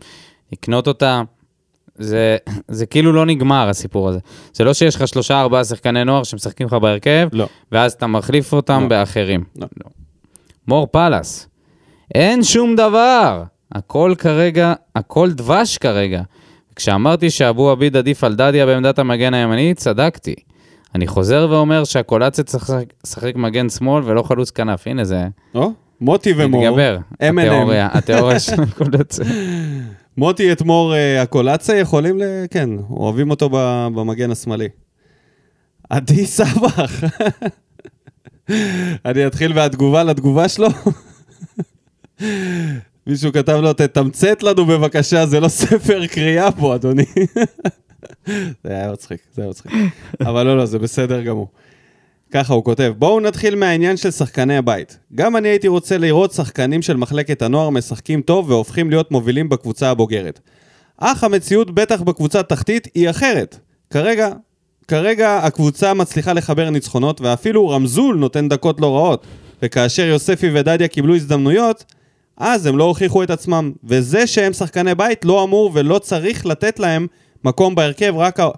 לקנות 0.53 0.89
אותם. 0.89 1.25
זה, 1.95 2.37
זה 2.69 2.87
כאילו 2.87 3.13
לא 3.13 3.27
נגמר 3.27 3.69
הסיפור 3.69 4.09
הזה. 4.09 4.19
זה 4.53 4.65
לא 4.65 4.75
שיש 4.75 4.97
לך 4.97 5.09
שלושה 5.09 5.41
ארבעה 5.41 5.65
שחקני 5.65 6.05
נוער 6.05 6.23
שמשחקים 6.23 6.67
לך 6.67 6.73
בהרכב, 6.73 7.29
לא. 7.33 7.47
ואז 7.73 7.93
אתה 7.93 8.07
מחליף 8.07 8.53
אותם 8.53 8.83
לא. 8.83 8.89
באחרים. 8.89 9.45
לא. 9.57 9.67
מור 10.69 10.87
פלס, 10.87 11.49
אין 12.15 12.43
שום 12.43 12.77
דבר. 12.77 13.43
הכל 13.73 14.15
כרגע, 14.19 14.75
הכל 14.97 15.31
דבש 15.31 15.79
כרגע. 15.79 16.23
כשאמרתי 16.77 17.31
שאבו 17.31 17.71
עביד 17.71 17.97
עדיף 17.97 18.25
על 18.25 18.35
דדיה 18.35 18.67
בעמדת 18.67 18.99
המגן 18.99 19.35
הימני, 19.35 19.75
צדקתי. 19.75 20.35
אני 20.95 21.07
חוזר 21.07 21.47
ואומר 21.51 21.85
שהקולציה 21.85 22.45
צריך 22.45 22.71
לשחק- 23.05 23.37
מגן 23.37 23.69
שמאל 23.69 24.05
ולא 24.05 24.23
חלוץ 24.23 24.51
כנף. 24.51 24.87
הנה 24.87 25.05
זה 25.05 25.25
או, 25.55 25.73
מוטי 26.01 26.33
ומור, 26.37 26.67
מתגבר. 26.69 26.99
התיאוריה, 27.21 27.89
התיאוריה 27.93 28.41
של 28.41 28.63
הקולציה. 28.73 29.25
מוטי 30.17 30.53
את 30.53 30.63
מור 30.63 30.95
אה, 30.95 31.23
הקולציה 31.23 31.77
יכולים 31.79 32.19
ל... 32.19 32.23
כן, 32.51 32.71
אוהבים 32.91 33.31
אותו 33.31 33.49
במגן 33.95 34.31
השמאלי. 34.31 34.69
עדי 35.91 36.27
סבח. 36.37 37.01
אני 39.05 39.27
אתחיל 39.27 39.53
מהתגובה 39.53 40.05
לתגובה 40.05 40.49
שלו. 40.49 40.69
מישהו 43.07 43.33
כתב 43.33 43.53
לו, 43.63 43.73
תתמצת 43.73 44.43
לנו 44.43 44.67
בבקשה, 44.67 45.27
זה 45.27 45.41
לא 45.41 45.49
ספר 45.49 46.07
קריאה 46.07 46.53
פה, 46.53 46.75
אדוני. 46.75 47.05
זה 48.65 48.71
היה 48.71 48.93
מצחיק, 48.93 49.21
זה 49.35 49.43
היה 49.43 49.51
מצחיק. 49.51 49.73
אבל 50.21 50.43
לא, 50.43 50.57
לא, 50.57 50.67
זה 50.67 50.79
בסדר 50.79 51.23
גמור. 51.23 51.49
ככה 52.33 52.55
הוא 52.55 52.65
כותב, 52.65 52.93
בואו 52.99 53.21
נתחיל 53.21 53.55
מהעניין 53.55 53.97
של 53.97 54.11
שחקני 54.11 54.57
הבית. 54.57 54.99
גם 55.15 55.37
אני 55.37 55.49
הייתי 55.49 55.69
רוצה 55.69 55.99
לראות 55.99 56.33
שחקנים 56.33 56.83
של 56.83 56.97
מחלקת 56.97 57.43
הנוער 57.43 57.71
משחקים 57.71 58.23
טוב 58.23 58.51
והופכים 58.51 58.91
להיות 58.91 59.11
מובילים 59.11 59.49
בקבוצה 59.49 59.91
הבוגרת. 59.91 60.41
אך 60.99 61.25
המציאות 61.25 61.71
בטח 61.71 62.01
בקבוצה 62.01 62.43
תחתית 62.43 62.89
היא 62.95 63.11
אחרת. 63.11 63.59
כרגע, 63.91 64.33
כרגע 64.89 65.37
הקבוצה 65.37 65.95
מצליחה 65.95 66.33
לחבר 66.33 66.71
ניצחונות 66.71 67.21
ואפילו 67.21 67.69
רמזול 67.69 68.17
נותן 68.17 68.49
דקות 68.49 68.81
לא 68.81 68.97
רעות. 68.97 69.27
וכאשר 69.63 70.07
יוספי 70.07 70.51
ודדיה 70.55 70.89
קיבלו 70.89 71.15
הזדמנויות, 71.15 71.85
אז 72.37 72.67
הם 72.67 72.79
לא 72.79 72.85
הוכיחו 72.85 73.23
את 73.23 73.31
עצמם. 73.31 73.73
וזה 73.85 74.27
שהם 74.27 74.53
שחקני 74.53 74.95
בית 74.95 75.25
לא 75.25 75.45
אמור 75.45 75.71
ולא 75.75 75.99
צריך 75.99 76.47
לתת 76.47 76.79
להם 76.79 77.07
מקום 77.45 77.75
בהרכב, 77.75 78.15
רק, 78.17 78.41
ה... 78.41 78.49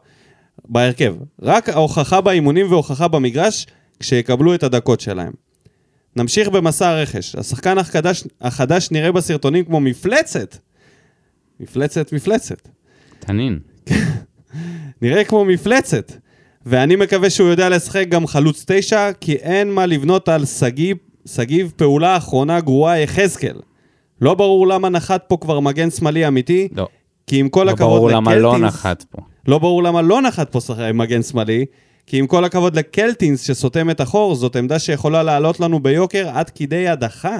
בהרכב. 0.65 1.15
רק 1.43 1.69
ההוכחה 1.69 2.21
באימונים 2.21 2.73
והוכחה 2.73 3.09
במגרש 3.09 3.67
כשיקבלו 4.01 4.55
את 4.55 4.63
הדקות 4.63 5.01
שלהם. 5.01 5.33
נמשיך 6.17 6.49
במסע 6.49 6.89
הרכש. 6.89 7.35
השחקן 7.35 7.79
החדש, 7.79 8.25
החדש 8.41 8.91
נראה 8.91 9.13
בסרטונים 9.13 9.65
כמו 9.65 9.81
מפלצת. 9.81 10.57
מפלצת, 11.61 12.13
מפלצת. 12.13 12.69
תנין. 13.19 13.59
נראה 15.03 15.25
כמו 15.25 15.45
מפלצת. 15.45 16.13
ואני 16.67 16.97
מקווה 16.97 17.31
שהוא 17.31 17.49
יודע 17.49 17.69
לשחק 17.69 18.09
גם 18.09 18.27
חלוץ 18.27 18.65
תשע, 18.67 19.11
כי 19.21 19.35
אין 19.35 19.71
מה 19.71 19.87
לבנות 19.87 20.29
על 20.29 20.45
שגיב, 20.45 20.97
שגיב 21.27 21.73
פעולה 21.77 22.17
אחרונה 22.17 22.61
גרועה 22.61 23.01
יחזקאל. 23.01 23.57
לא 24.21 24.35
ברור 24.35 24.67
למה 24.67 24.89
נחת 24.89 25.25
פה 25.29 25.37
כבר 25.41 25.61
מגן 25.61 25.91
שמאלי 25.91 26.29
אמיתי, 26.29 26.69
לא. 26.73 26.89
כי 27.27 27.41
עם 27.41 27.49
כל 27.49 27.65
לא 27.65 27.71
הכבוד 27.71 27.89
ברור 27.91 28.11
למה 28.11 28.35
לא 28.35 28.53
לקלטינס- 28.53 28.61
נחת 28.67 29.03
פה. 29.11 29.19
לא 29.49 29.59
ברור 29.59 29.83
למה 29.83 30.03
לא 30.03 30.23
נחת 30.23 30.53
פה. 30.57 30.61
מגן 30.95 31.23
שמאלי, 31.23 31.65
כי 32.07 32.19
עם 32.19 32.27
כל 32.27 32.45
הכבוד 32.45 32.77
לקלטינס 32.77 33.41
שסותם 33.43 33.91
את 33.91 34.01
החור, 34.01 34.35
זאת 34.35 34.57
עמדה 34.57 34.79
שיכולה 34.79 35.23
לעלות 35.23 35.61
לנו 35.61 35.81
ביוקר 35.81 36.29
עד 36.29 36.51
כדי 36.51 36.89
הדחה. 36.89 37.37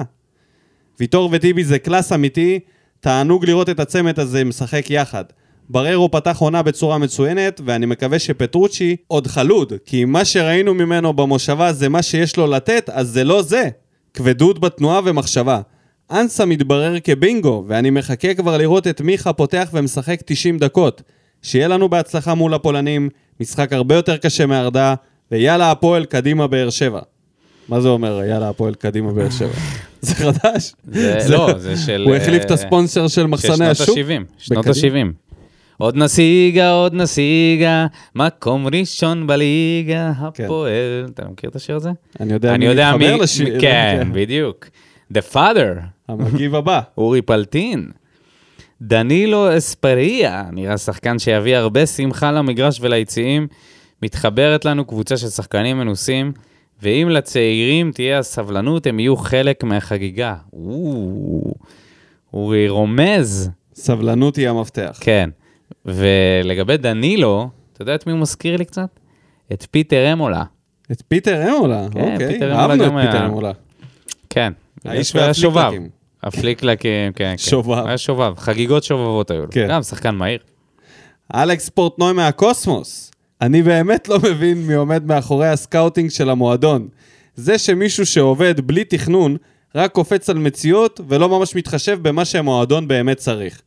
ויטור 0.99 1.29
וטיבי 1.33 1.63
זה 1.63 1.79
קלאס 1.79 2.13
אמיתי, 2.13 2.59
תענוג 2.99 3.45
לראות 3.45 3.69
את 3.69 3.79
הצמד 3.79 4.19
הזה 4.19 4.43
משחק 4.43 4.89
יחד. 4.89 5.23
בררו 5.69 6.11
פתח 6.11 6.37
עונה 6.39 6.61
בצורה 6.63 6.97
מצוינת, 6.97 7.61
ואני 7.65 7.85
מקווה 7.85 8.19
שפטרוצ'י 8.19 8.95
עוד 9.07 9.27
חלוד, 9.27 9.73
כי 9.85 10.05
מה 10.05 10.25
שראינו 10.25 10.73
ממנו 10.73 11.13
במושבה 11.13 11.73
זה 11.73 11.89
מה 11.89 12.01
שיש 12.01 12.37
לו 12.37 12.47
לתת, 12.47 12.89
אז 12.93 13.07
זה 13.09 13.23
לא 13.23 13.41
זה. 13.41 13.69
כבדות 14.13 14.59
בתנועה 14.59 15.01
ומחשבה. 15.05 15.61
אנסה 16.11 16.45
מתברר 16.45 16.95
כבינגו, 17.03 17.63
ואני 17.67 17.89
מחכה 17.89 18.33
כבר 18.33 18.57
לראות 18.57 18.87
את 18.87 19.01
מיכה 19.01 19.33
פותח 19.33 19.69
ומשחק 19.73 20.19
90 20.25 20.57
דקות. 20.57 21.01
שיהיה 21.41 21.67
לנו 21.67 21.89
בהצלחה 21.89 22.33
מול 22.33 22.53
הפולנים, 22.53 23.09
משחק 23.39 23.73
הרבה 23.73 23.95
יותר 23.95 24.17
קשה 24.17 24.45
מארדה, 24.45 24.95
ויאללה 25.31 25.71
הפועל 25.71 26.05
קדימה 26.05 26.47
באר 26.47 26.69
שבע. 26.69 26.99
מה 27.69 27.81
זה 27.81 27.87
אומר, 27.87 28.21
יאללה 28.29 28.49
הפועל 28.49 28.75
קדימה 28.75 29.13
באר 29.13 29.29
שבע? 29.29 29.49
זה 30.01 30.15
חדש? 30.15 30.73
זה- 30.87 31.19
לא, 31.29 31.53
זה 31.57 31.77
של... 31.77 32.03
הוא 32.07 32.15
החליף 32.15 32.43
את 32.43 32.49
אה, 32.51 32.53
הספונסר 32.55 33.07
של 33.07 33.13
של 33.21 33.27
מחסני 33.27 33.55
שנות 33.55 33.69
השוק? 33.71 33.97
ה-70. 33.97 34.23
שנות 34.37 34.65
בקדימה. 34.67 34.99
ה-70. 34.99 35.11
עוד 35.77 35.97
נסיגה, 35.97 36.71
עוד 36.71 36.93
נסיגה, 36.93 37.85
מקום 38.15 38.67
ראשון 38.67 39.27
בליגה, 39.27 40.11
הפועל. 40.17 40.71
אתה 41.13 41.23
מכיר 41.31 41.49
את 41.49 41.55
השיר 41.55 41.75
הזה? 41.75 41.89
אני 42.19 42.33
יודע 42.33 42.57
מי 42.57 43.05
מתחבר. 43.05 43.15
לשיר. 43.23 43.61
כן, 43.61 44.07
בדיוק. 44.13 44.65
The 45.13 45.33
Father, 45.33 45.79
המגיב 46.07 46.55
הבא. 46.55 46.81
אורי 46.97 47.21
פלטין. 47.21 47.89
דנילו 48.81 49.57
אספריה, 49.57 50.43
נראה 50.51 50.77
שחקן 50.77 51.19
שיביא 51.19 51.55
הרבה 51.57 51.85
שמחה 51.85 52.31
למגרש 52.31 52.77
וליציעים. 52.81 53.47
מתחברת 54.01 54.65
לנו 54.65 54.85
קבוצה 54.85 55.17
של 55.17 55.27
שחקנים 55.29 55.77
מנוסים, 55.77 56.31
ואם 56.81 57.07
לצעירים 57.11 57.91
תהיה 57.91 58.19
הסבלנות, 58.19 58.87
הם 58.87 58.99
יהיו 58.99 59.17
חלק 59.17 59.63
מהחגיגה. 59.63 60.35
או, 60.53 61.53
אורי 62.33 62.69
רומז. 62.69 63.49
סבלנות 63.75 64.35
היא 64.35 64.49
המפתח. 64.49 64.97
כן. 65.01 65.29
ולגבי 65.85 66.77
דנילו, 66.77 67.49
אתה 67.73 67.81
יודע 67.81 67.95
את 67.95 68.07
מי 68.07 68.11
הוא 68.13 68.21
מזכיר 68.21 68.57
לי 68.57 68.65
קצת? 68.65 68.99
את 69.53 69.67
פיטר 69.71 70.13
אמולה. 70.13 70.43
את 70.91 71.03
פיטר 71.07 71.49
אמולה, 71.57 71.85
כן, 71.91 71.99
אוקיי. 72.13 72.27
פיטר 72.33 72.45
אמולה 72.51 72.61
אהבנו 72.61 72.83
את 72.83 72.89
גם 72.89 72.97
היה- 72.97 73.11
פיטר 73.11 73.25
אמולה. 73.25 73.51
כן. 74.29 74.53
האיש 74.85 75.13
הוא 75.13 75.21
היה 75.21 75.33
שובב. 75.33 75.55
והפליקלקים. 75.55 75.89
הפליקלקים, 76.25 77.13
כן, 77.13 77.31
כן. 77.31 77.37
שובב. 77.37 77.85
היה 77.85 77.97
שובב. 77.97 78.33
חגיגות 78.37 78.83
שובבות 78.83 79.31
היו 79.31 79.41
לו. 79.41 79.51
כן. 79.51 79.67
גם 79.69 79.83
שחקן 79.83 80.15
מהיר. 80.15 80.39
אלכס 81.35 81.69
פורטנוי 81.69 82.13
מהקוסמוס. 82.13 83.11
אני 83.41 83.63
באמת 83.63 84.09
לא 84.09 84.19
מבין 84.19 84.67
מי 84.67 84.73
עומד 84.73 85.05
מאחורי 85.05 85.47
ה 85.47 85.54
scouting 85.54 86.09
של 86.09 86.29
המועדון. 86.29 86.87
זה 87.35 87.57
שמישהו 87.57 88.05
שעובד 88.05 88.61
בלי 88.61 88.83
תכנון, 88.83 89.37
רק 89.75 89.91
קופץ 89.91 90.29
על 90.29 90.37
מציאות 90.37 91.01
ולא 91.07 91.29
ממש 91.29 91.55
מתחשב 91.55 91.99
במה 92.01 92.25
שהמועדון 92.25 92.87
באמת 92.87 93.17
צריך. 93.17 93.61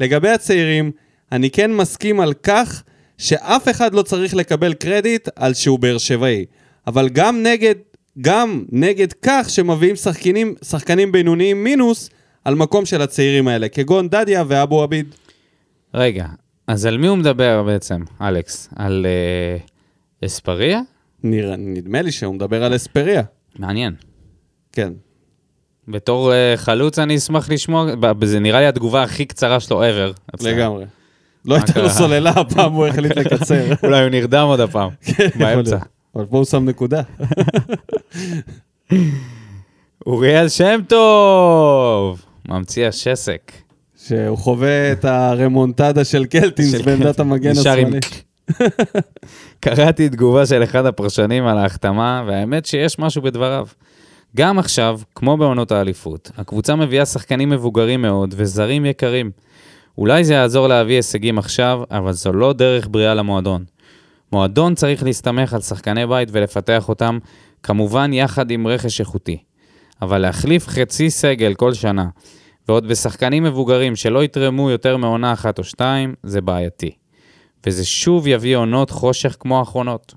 לגבי 0.00 0.28
הצעירים, 0.30 0.90
אני 1.32 1.50
כן 1.50 1.72
מסכים 1.72 2.20
על 2.20 2.32
כך 2.32 2.82
שאף 3.18 3.68
אחד 3.68 3.94
לא 3.94 4.02
צריך 4.02 4.34
לקבל 4.34 4.74
קרדיט 4.74 5.28
על 5.36 5.54
שהוא 5.54 5.78
באר 5.78 5.98
שבעי. 5.98 6.44
אבל 6.86 7.08
גם 7.08 7.42
נגד, 7.42 7.74
גם 8.20 8.64
נגד 8.72 9.12
כך 9.22 9.50
שמביאים 9.50 9.96
שחקנים, 9.96 10.54
שחקנים 10.64 11.12
בינוניים 11.12 11.64
מינוס 11.64 12.10
על 12.44 12.54
מקום 12.54 12.86
של 12.86 13.02
הצעירים 13.02 13.48
האלה, 13.48 13.68
כגון 13.68 14.08
דדיה 14.08 14.44
ואבו 14.48 14.82
עביד. 14.82 15.14
רגע, 15.94 16.26
אז 16.66 16.86
על 16.86 16.98
מי 16.98 17.06
הוא 17.06 17.18
מדבר 17.18 17.62
בעצם, 17.62 18.02
אלכס? 18.20 18.68
על 18.76 19.06
אה, 19.06 19.56
אספריה? 20.26 20.80
נראה, 21.22 21.56
נדמה 21.56 22.02
לי 22.02 22.12
שהוא 22.12 22.34
מדבר 22.34 22.64
על 22.64 22.76
אספריה. 22.76 23.22
מעניין. 23.58 23.94
כן. 24.72 24.92
בתור 25.88 26.32
אה, 26.32 26.52
חלוץ 26.56 26.98
אני 26.98 27.16
אשמח 27.16 27.50
לשמוע, 27.50 27.86
זה 28.24 28.40
נראה 28.40 28.60
לי 28.60 28.66
התגובה 28.66 29.02
הכי 29.02 29.24
קצרה 29.24 29.60
שלו 29.60 29.82
ever. 29.82 30.36
לגמרי. 30.40 30.84
לא 31.44 31.54
הייתה 31.54 31.82
לו? 31.82 31.90
סוללה, 31.90 32.30
הפעם 32.30 32.72
הוא 32.72 32.86
החליט 32.86 33.16
לקצר. 33.16 33.64
אולי 33.82 34.00
הוא 34.00 34.08
נרדם 34.08 34.46
עוד 34.46 34.60
הפעם, 34.60 34.90
כן, 35.02 35.28
באמצע. 35.38 35.78
אבל 36.16 36.24
פה 36.26 36.36
הוא 36.36 36.44
שם 36.44 36.64
נקודה. 36.64 37.02
אוריאל 40.06 40.48
שם 40.48 40.80
טוב! 40.88 42.24
ממציא 42.48 42.86
השסק. 42.86 43.52
שהוא 44.06 44.38
חווה 44.38 44.92
את 44.92 45.04
הרמונטדה 45.04 46.04
של 46.04 46.24
קלטינס 46.24 46.74
בעמדת. 46.74 47.20
המגן 47.20 47.50
השמאלי. 47.50 47.98
קראתי 49.60 50.08
תגובה 50.08 50.46
של 50.46 50.64
אחד 50.64 50.86
הפרשנים 50.86 51.46
על 51.46 51.58
ההחתמה, 51.58 52.24
והאמת 52.26 52.66
שיש 52.66 52.98
משהו 52.98 53.22
בדבריו. 53.22 53.66
גם 54.36 54.58
עכשיו, 54.58 55.00
כמו 55.14 55.36
בעונות 55.36 55.72
האליפות, 55.72 56.30
הקבוצה 56.36 56.76
מביאה 56.76 57.06
שחקנים 57.06 57.50
מבוגרים 57.50 58.02
מאוד 58.02 58.34
וזרים 58.36 58.86
יקרים. 58.86 59.30
אולי 59.98 60.24
זה 60.24 60.34
יעזור 60.34 60.66
להביא 60.66 60.94
הישגים 60.94 61.38
עכשיו, 61.38 61.82
אבל 61.90 62.12
זו 62.12 62.32
לא 62.32 62.52
דרך 62.52 62.88
בריאה 62.90 63.14
למועדון. 63.14 63.64
מועדון 64.32 64.74
צריך 64.74 65.02
להסתמך 65.02 65.54
על 65.54 65.60
שחקני 65.60 66.06
בית 66.06 66.28
ולפתח 66.32 66.88
אותם, 66.88 67.18
כמובן 67.62 68.12
יחד 68.12 68.50
עם 68.50 68.66
רכש 68.66 69.00
איכותי. 69.00 69.38
אבל 70.02 70.18
להחליף 70.18 70.68
חצי 70.68 71.10
סגל 71.10 71.54
כל 71.54 71.74
שנה, 71.74 72.08
ועוד 72.68 72.88
בשחקנים 72.88 73.44
מבוגרים 73.44 73.96
שלא 73.96 74.24
יתרמו 74.24 74.70
יותר 74.70 74.96
מעונה 74.96 75.32
אחת 75.32 75.58
או 75.58 75.64
שתיים, 75.64 76.14
זה 76.22 76.40
בעייתי. 76.40 76.90
וזה 77.66 77.84
שוב 77.84 78.26
יביא 78.26 78.56
עונות 78.56 78.90
חושך 78.90 79.36
כמו 79.40 79.58
האחרונות. 79.58 80.14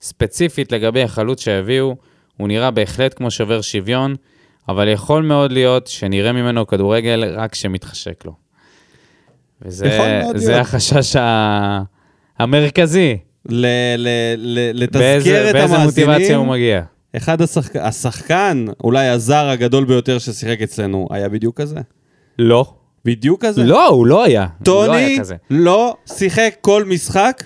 ספציפית 0.00 0.72
לגבי 0.72 1.02
החלוץ 1.02 1.40
שהביאו, 1.40 1.96
הוא 2.36 2.48
נראה 2.48 2.70
בהחלט 2.70 3.14
כמו 3.16 3.30
שובר 3.30 3.60
שוויון, 3.60 4.14
אבל 4.68 4.88
יכול 4.88 5.22
מאוד 5.22 5.52
להיות 5.52 5.86
שנראה 5.86 6.32
ממנו 6.32 6.66
כדורגל 6.66 7.24
רק 7.36 7.52
כשמתחשק 7.52 8.24
לו. 8.24 8.32
וזה. 9.62 10.60
החשש 10.60 11.16
ה... 11.16 11.82
המרכזי. 12.38 13.18
ל- 13.48 13.66
ל- 13.98 14.08
ל- 14.38 14.82
לתזכר 14.82 15.48
את 15.50 15.54
באיזה 15.54 15.78
מוטיבציה 15.78 16.06
הוא 16.12 16.14
המאזינים. 16.16 16.48
מגיע. 16.48 16.82
אחד 17.16 17.42
השחק... 17.42 17.76
השחקן, 17.76 18.64
אולי 18.84 19.06
הזר 19.08 19.48
הגדול 19.48 19.84
ביותר 19.84 20.18
ששיחק 20.18 20.62
אצלנו, 20.62 21.08
היה 21.10 21.28
בדיוק 21.28 21.60
כזה. 21.60 21.80
לא. 22.38 22.64
בדיוק 23.04 23.44
כזה. 23.44 23.64
לא, 23.64 23.88
הוא 23.88 24.06
לא 24.06 24.24
היה. 24.24 24.40
הוא 24.42 24.48
לא 24.58 24.64
טוני 24.64 24.96
היה 24.96 25.18
כזה. 25.20 25.34
לא 25.50 25.96
שיחק 26.06 26.54
כל 26.60 26.84
משחק 26.84 27.44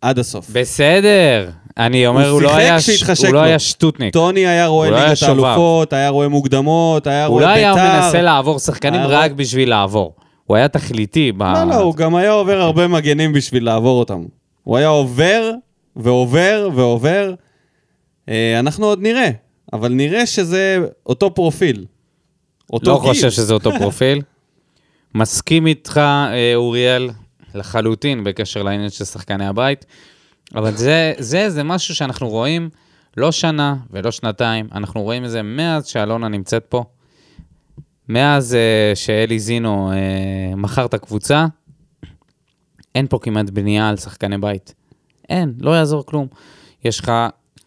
עד 0.00 0.18
הסוף. 0.18 0.50
בסדר. 0.52 1.50
אני 1.78 2.06
אומר, 2.06 2.28
הוא, 2.30 2.42
לא 2.42 2.48
שיחק 2.48 2.60
היה, 2.60 2.78
כשהתחשק 2.78 3.24
הוא 3.26 3.34
לא. 3.34 3.40
היה 3.40 3.58
שטוטניק. 3.58 4.12
טוני 4.12 4.46
היה 4.46 4.66
רואה 4.66 4.86
הוא 4.88 4.92
לא 4.94 5.00
היה 5.00 5.08
ליגת. 5.08 5.22
האלופות, 5.22 5.92
היה 5.92 6.08
רואה 6.08 6.28
מוקדמות, 6.28 7.06
היה 7.06 7.26
הוא 7.26 7.32
רואה 7.40 7.46
לא 7.46 7.54
בית"ר. 7.54 7.80
היה 7.82 8.02
מנסה 8.02 8.22
לעבור 8.22 8.58
שחקנים 8.58 9.00
היה 9.00 9.06
רק 9.06 9.30
בשביל 9.32 9.68
לעבור. 9.68 10.14
הוא 10.44 10.56
היה 10.56 10.68
תכליתי. 10.68 11.32
ב... 11.32 11.42
לא, 11.42 11.64
לא, 11.64 11.74
הוא 11.74 11.94
גם 11.96 12.14
היה 12.14 12.32
עובר 12.32 12.60
הרבה 12.60 12.88
מגנים 12.88 13.32
בשביל 13.32 13.64
לעבור 13.64 13.98
אותם. 13.98 14.22
הוא 14.62 14.76
היה 14.76 14.88
עובר 14.88 15.50
ועובר 15.96 16.68
ועובר. 16.74 17.34
אה, 18.28 18.58
אנחנו 18.58 18.86
עוד 18.86 19.02
נראה, 19.02 19.30
אבל 19.72 19.92
נראה 19.92 20.26
שזה 20.26 20.78
אותו 21.06 21.34
פרופיל. 21.34 21.86
אותו 22.72 22.90
לא 22.90 23.00
גיל. 23.02 23.12
חושב 23.12 23.30
שזה 23.30 23.54
אותו 23.54 23.70
פרופיל. 23.78 24.22
מסכים 25.14 25.66
איתך, 25.66 25.98
אה, 25.98 26.52
אוריאל, 26.54 27.10
לחלוטין 27.54 28.24
בקשר 28.24 28.62
לעניין 28.62 28.90
של 28.90 29.04
שחקני 29.04 29.46
הבית, 29.46 29.86
אבל 30.54 30.76
זה, 30.76 31.12
זה, 31.18 31.50
זה 31.50 31.62
משהו 31.62 31.94
שאנחנו 31.94 32.28
רואים 32.28 32.70
לא 33.16 33.32
שנה 33.32 33.76
ולא 33.90 34.10
שנתיים, 34.10 34.68
אנחנו 34.74 35.02
רואים 35.02 35.24
את 35.24 35.30
זה 35.30 35.42
מאז 35.42 35.86
שאלונה 35.86 36.28
נמצאת 36.28 36.64
פה, 36.68 36.84
מאז 38.08 38.54
אה, 38.54 38.92
שאלי 38.94 39.38
זינו 39.38 39.92
אה, 39.92 40.56
מכר 40.56 40.84
את 40.84 40.94
הקבוצה, 40.94 41.46
אין 42.94 43.06
פה 43.06 43.18
כמעט 43.22 43.50
בנייה 43.50 43.88
על 43.88 43.96
שחקני 43.96 44.38
בית. 44.38 44.74
אין, 45.28 45.54
לא 45.60 45.70
יעזור 45.70 46.06
כלום. 46.06 46.26
יש 46.84 47.00
לך 47.00 47.12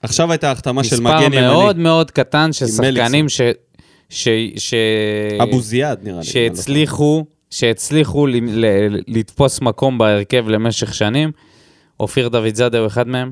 עכשיו 0.02 0.32
הייתה 0.32 0.52
החתמה 0.52 0.84
של 0.84 0.96
מספר 0.96 1.18
מגן 1.18 1.34
ימני. 1.34 1.42
מאוד 1.42 1.78
מאוד 1.78 2.12
קטן 2.12 2.54
של 2.54 2.68
שחקנים 2.68 3.30
ש... 3.30 3.42
ש... 4.10 4.28
ש... 4.58 4.74
אבו 5.44 5.62
זיאד 5.62 6.00
נראה 6.04 6.20
לי. 6.20 6.26
שהצליחו, 6.26 7.26
שהצליחו 7.50 8.28
ל... 8.28 8.36
ל... 8.36 8.66
לתפוס 9.08 9.62
מקום 9.62 9.98
בהרכב 9.98 10.50
למשך 10.50 10.94
שנים. 10.94 11.32
אופיר 12.00 12.28
דוד 12.28 12.56
זאדה 12.56 12.80
הוא 12.80 12.88
אחד 12.88 13.08
מהם. 13.08 13.32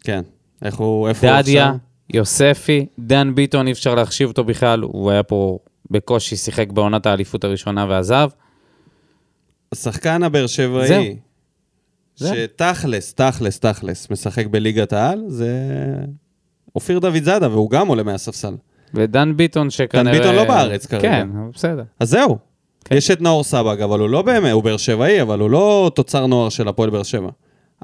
כן. 0.00 0.22
איך 0.62 0.74
הוא, 0.74 1.08
איפה 1.08 1.30
הוא 1.30 1.40
דדיה, 1.40 1.64
עכשיו? 1.64 1.78
יוספי, 2.14 2.86
דן 2.98 3.34
ביטון, 3.34 3.66
אי 3.66 3.72
אפשר 3.72 3.94
להחשיב 3.94 4.28
אותו 4.28 4.44
בכלל, 4.44 4.80
הוא 4.82 5.10
היה 5.10 5.22
פה 5.22 5.58
בקושי 5.90 6.36
שיחק 6.36 6.72
בעונת 6.72 7.06
האליפות 7.06 7.44
הראשונה 7.44 7.86
ועזב. 7.88 8.28
השחקן 9.72 10.22
הבאר 10.22 10.46
שבעי. 10.46 11.16
שתכלס, 12.16 13.14
תכלס, 13.14 13.60
תכלס, 13.60 14.10
משחק 14.10 14.46
בליגת 14.46 14.92
העל, 14.92 15.22
זה 15.26 15.50
אופיר 16.74 16.98
דוד 16.98 17.22
זאדה, 17.22 17.50
והוא 17.50 17.70
גם 17.70 17.88
עולה 17.88 18.02
מהספסל. 18.02 18.54
ודן 18.94 19.36
ביטון 19.36 19.70
שכנראה... 19.70 20.18
ביטון 20.18 20.34
לא 20.34 20.44
בארץ 20.44 20.86
כרגע. 20.86 21.02
כן, 21.02 21.28
בסדר. 21.54 21.82
אז 22.00 22.10
זהו. 22.10 22.38
כן. 22.84 22.96
יש 22.96 23.10
את 23.10 23.20
נאור 23.20 23.44
סבג, 23.44 23.82
אבל 23.82 24.00
הוא 24.00 24.08
לא 24.08 24.22
באמת, 24.22 24.52
הוא 24.52 24.62
באר 24.62 24.76
שבעי, 24.76 25.22
אבל 25.22 25.40
הוא 25.40 25.50
לא 25.50 25.90
תוצר 25.94 26.26
נוער 26.26 26.48
של 26.48 26.68
הפועל 26.68 26.90
באר 26.90 27.02
שבע. 27.02 27.28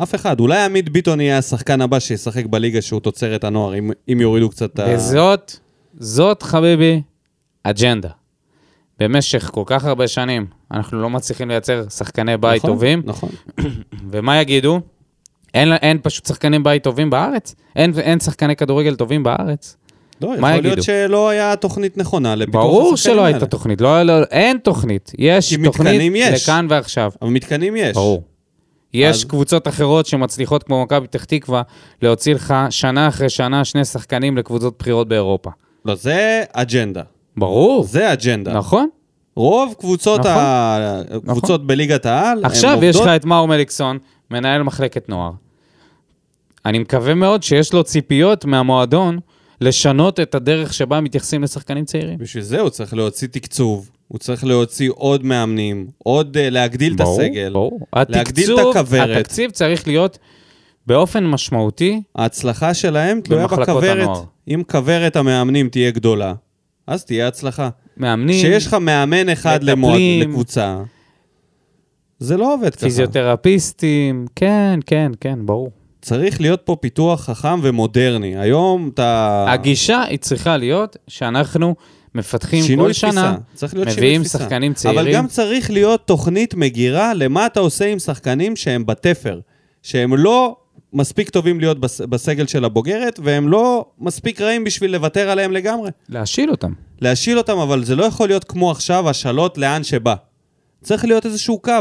אף 0.02 0.15
אחד. 0.15 0.40
אולי 0.40 0.65
עמית 0.65 0.89
ביטון 0.89 1.20
יהיה 1.20 1.39
השחקן 1.39 1.81
הבא 1.81 1.98
שישחק 1.98 2.47
בליגה 2.47 2.82
שהוא 2.82 3.01
תוצרת 3.01 3.44
הנוער, 3.44 3.78
אם, 3.78 3.90
אם 4.12 4.20
יורידו 4.20 4.51
קצת 4.51 4.74
את 4.74 4.78
ה... 4.78 4.86
וזאת, 4.94 5.56
זאת, 5.98 6.43
חביבי, 6.43 7.02
אג'נדה. 7.62 8.09
במשך 8.98 9.51
כל 9.52 9.62
כך 9.66 9.85
הרבה 9.85 10.09
שנים, 10.09 10.47
אנחנו 10.75 11.03
לא 11.03 11.11
מצליחים 11.11 11.49
לייצר 11.49 11.85
שחקני 11.89 12.37
בית 12.37 12.59
נכון, 12.65 12.71
טובים, 12.71 13.03
נכון. 13.05 13.29
ומה 14.11 14.41
יגידו? 14.41 14.81
אין, 15.55 15.73
אין 15.73 15.99
פשוט 16.03 16.27
שחקני 16.27 16.59
בית 16.59 16.83
טובים 16.85 17.11
בארץ? 17.11 17.55
אין, 17.77 17.93
אין 17.99 18.21
שחקני 18.21 18.57
כדורגל 18.57 18.97
טובים 18.97 19.23
בארץ? 19.23 19.77
לא, 20.21 20.27
יכול 20.27 20.41
מה 20.41 20.51
להיות 20.51 20.65
יגידו? 20.65 20.83
שלא 20.83 21.29
היה 21.29 21.57
תוכנית 21.57 21.97
נכונה 21.99 22.35
לפיתוח 22.35 22.63
ברור 22.63 22.93
השחקנים 22.95 23.15
שלא 23.15 23.25
האלה. 23.25 23.37
הייתה 23.37 23.47
תוכנית, 23.47 23.81
לא, 23.81 24.03
לא, 24.03 24.23
אין 24.31 24.59
תוכנית. 24.59 25.13
יש 25.19 25.55
תוכנית 25.65 26.01
יש. 26.15 26.43
לכאן 26.49 26.67
ועכשיו. 26.71 27.11
אבל 27.23 27.31
מתקנים 27.31 27.77
יש. 27.77 27.95
ברור. 27.95 28.23
יש 28.95 29.17
אז- 29.17 29.25
קבוצות 29.25 29.69
אחרות 29.69 30.07
שמצליחות, 30.07 30.63
כמו 30.63 30.83
מכבי 30.83 31.07
פתח 31.07 31.25
תקווה, 31.25 31.63
להוציא 32.03 32.35
לך 32.35 32.55
שנה 32.71 33.09
אחרי 33.09 33.29
שנה 33.29 33.65
שני 33.65 33.85
שחקנים 33.85 34.37
לקבוצות 34.37 34.75
בחירות 34.79 35.09
באירופה. 35.09 35.51
לא, 35.85 35.95
זה 35.95 36.43
אג'נדה. 36.53 37.03
ברור. 37.37 37.85
זה 37.85 38.13
אג'נדה. 38.13 38.53
נכון. 38.53 38.89
רוב 39.36 39.74
קבוצות, 39.78 40.20
נכון. 40.20 40.32
ה... 40.32 41.02
קבוצות 41.27 41.66
בליגת 41.66 42.06
העל, 42.06 42.44
עכשיו 42.44 42.78
יש 42.82 42.97
לך 42.97 43.06
את 43.09 43.24
מאור 43.24 43.48
מליקסון, 43.48 43.98
מנהל 44.31 44.62
מחלקת 44.62 45.09
נוער. 45.09 45.32
אני 46.66 46.78
מקווה 46.78 47.15
מאוד 47.15 47.43
שיש 47.43 47.73
לו 47.73 47.85
ציפיות 47.85 48.44
מהמועדון 48.44 49.19
לשנות 49.61 50.20
את 50.20 50.35
הדרך 50.35 50.74
שבה 50.74 51.01
מתייחסים 51.01 51.43
לשחקנים 51.43 51.85
צעירים. 51.85 52.19
בשביל 52.19 52.43
זה 52.44 52.61
הוא 52.61 52.70
צריך 52.70 52.94
להוציא 52.94 53.28
תקצוב, 53.28 53.90
הוא 54.09 54.19
צריך 54.19 54.44
להוציא 54.44 54.90
עוד 54.94 55.24
מאמנים, 55.24 55.86
עוד 55.98 56.36
uh, 56.36 56.51
להגדיל 56.51 56.93
את 56.93 56.97
ברור, 56.97 57.20
הסגל. 57.20 57.52
ברור. 57.52 57.81
להגדיל 57.97 58.44
את 58.44 58.59
התקצוב- 58.59 58.77
הכוורת. 58.77 59.16
התקציב 59.16 59.51
צריך 59.51 59.86
להיות 59.86 60.19
באופן 60.86 61.27
משמעותי, 61.27 62.02
ההצלחה 62.16 62.74
שלהם 62.74 63.20
תלויה 63.20 63.47
בכוורת. 63.47 63.98
הנוער. 64.02 64.23
אם 64.48 64.62
כוורת 64.70 65.16
המאמנים 65.16 65.69
תהיה 65.69 65.90
גדולה, 65.90 66.35
אז 66.86 67.05
תהיה 67.05 67.28
הצלחה. 67.28 67.69
מאמנים, 67.97 68.39
כשיש 68.39 68.66
לך 68.66 68.75
מאמן 68.75 69.29
אחד 69.29 69.62
למועד. 69.62 70.01
לקבוצה, 70.21 70.79
זה 72.19 72.37
לא 72.37 72.55
עובד 72.55 72.75
ככה. 72.75 72.87
פיזיותרפיסטים, 72.87 74.27
כן, 74.37 74.81
כן, 74.87 75.12
כן, 75.21 75.39
ברור. 75.47 75.71
צריך 76.03 76.41
להיות 76.41 76.61
פה 76.65 76.77
פיתוח 76.81 77.21
חכם 77.25 77.61
ומודרני. 77.62 78.37
היום 78.37 78.91
אתה... 78.95 79.45
הגישה 79.49 80.03
היא 80.03 80.19
צריכה 80.19 80.57
להיות 80.57 80.97
שאנחנו 81.09 81.75
מפתחים 82.15 82.79
כל 82.79 82.93
שנה, 82.93 83.11
תפיסה. 83.11 83.35
צריך 83.55 83.75
להיות 83.75 83.89
שינוי 83.89 84.07
מביאים. 84.07 84.25
שחקנים 84.25 84.73
אבל 84.73 84.81
צעירים. 84.81 85.15
גם 85.15 85.27
צריך 85.27 85.71
להיות 85.71 86.07
תוכנית 86.07 86.55
מגירה 86.55 87.15
למה 87.15 87.47
אתה 87.47 87.61
עושה 87.61 87.87
עם 87.87 87.99
שחקנים 87.99 88.57
שהם 88.57 88.87
בתפר, 88.87 89.41
שהם 89.83 90.16
לא 90.16 90.57
מספיק 90.95 91.31
טובים 91.31 91.61
להיות 91.61 91.81
בס- 91.81 92.01
בסגל 92.01 92.47
של 92.47 92.65
הבוגרת, 92.65 93.21
והם 93.23 93.49
לא 93.49 93.85
מספיק 93.99 94.41
רעים 94.41 94.65
בשביל 94.65 94.91
לוותר 94.93 95.31
עליהם 95.31 95.53
לגמרי. 95.53 95.91
להשיל 96.09 96.51
אותם. 96.51 96.73
להשיל 97.01 97.39
אותם, 97.39 97.59
אבל 97.59 97.85
זה 97.85 97.97
לא 97.97 98.05
יכול 98.05 98.29
להיות 98.29 98.45
כמו 98.45 98.71
עכשיו 98.71 99.09
השלות 99.11 99.59
לאן 99.59 99.85
שבא. 99.85 100.15
צריך 100.83 101.05
להיות 101.05 101.27
איזשהו 101.27 101.59
קו. 101.59 101.73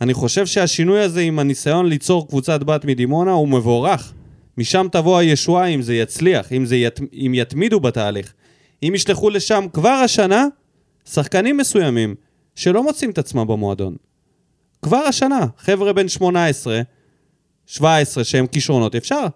אני 0.00 0.14
חושב 0.14 0.46
שהשינוי 0.46 1.00
הזה 1.00 1.20
עם 1.20 1.38
הניסיון 1.38 1.86
ליצור 1.86 2.28
קבוצת 2.28 2.62
בת 2.62 2.84
מדימונה 2.84 3.30
הוא 3.32 3.48
מבורך. 3.48 4.12
משם 4.58 4.86
תבוא 4.92 5.18
הישועה 5.18 5.66
אם 5.66 5.82
זה 5.82 5.94
יצליח, 5.94 6.52
אם, 6.52 6.66
זה 6.66 6.76
ית... 6.76 7.00
אם 7.12 7.32
יתמידו 7.34 7.80
בתהליך. 7.80 8.32
אם 8.82 8.92
ישלחו 8.94 9.30
לשם 9.30 9.66
כבר 9.72 9.88
השנה 9.88 10.46
שחקנים 11.04 11.56
מסוימים 11.56 12.14
שלא 12.54 12.82
מוצאים 12.82 13.10
את 13.10 13.18
עצמם 13.18 13.46
במועדון. 13.46 13.96
כבר 14.82 14.96
השנה, 14.96 15.46
חבר'ה 15.58 15.92
בן 15.92 16.08
18, 16.08 16.80
17 17.66 18.24
שהם 18.24 18.46
כישרונות, 18.46 18.94
אפשר. 18.94 19.26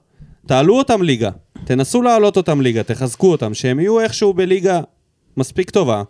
תעלו 0.47 0.79
אותם 0.79 1.03
ליגה, 1.03 1.31
תנסו 1.65 2.03
להעלות 2.03 2.37
אותם 2.37 2.61
ליגה, 2.61 2.83
תחזקו 2.83 3.31
אותם, 3.31 3.55
שהם 3.55 3.81
יהיו 3.81 4.01
איכשהו 4.01 4.35
בליגה 4.35 4.81
מספיק 5.37 5.71
טובה, 5.71 6.03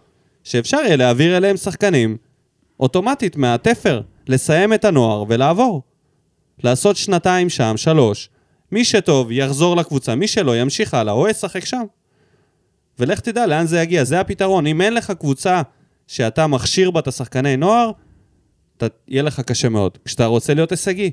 שאפשר 0.44 0.76
יהיה 0.76 0.96
להעביר 0.96 1.36
אליהם 1.36 1.56
שחקנים 1.56 2.16
אוטומטית 2.80 3.36
מהתפר, 3.36 4.02
לסיים 4.28 4.74
את 4.74 4.84
הנוער 4.84 5.24
ולעבור. 5.28 5.82
לעשות 6.64 6.96
שנתיים 6.96 7.48
שם, 7.48 7.76
שלוש. 7.76 8.28
מי 8.72 8.84
שטוב 8.84 9.32
יחזור 9.32 9.76
לקבוצה, 9.76 10.14
מי 10.14 10.28
שלא 10.28 10.56
ימשיך 10.56 10.94
הלאה 10.94 11.12
או 11.12 11.28
ישחק 11.28 11.64
שם. 11.64 11.82
ולך 12.98 13.20
תדע 13.20 13.46
לאן 13.46 13.66
זה 13.66 13.80
יגיע, 13.80 14.04
זה 14.04 14.20
הפתרון. 14.20 14.66
אם 14.66 14.80
אין 14.80 14.94
לך 14.94 15.10
קבוצה 15.10 15.62
שאתה 16.06 16.46
מכשיר 16.46 16.90
בה 16.90 17.00
את 17.00 17.08
השחקני 17.08 17.56
נוער, 17.56 17.90
אתה, 18.76 18.86
יהיה 19.08 19.22
לך 19.22 19.40
קשה 19.40 19.68
מאוד, 19.68 19.98
כשאתה 20.04 20.26
רוצה 20.26 20.54
להיות 20.54 20.70
הישגי. 20.70 21.10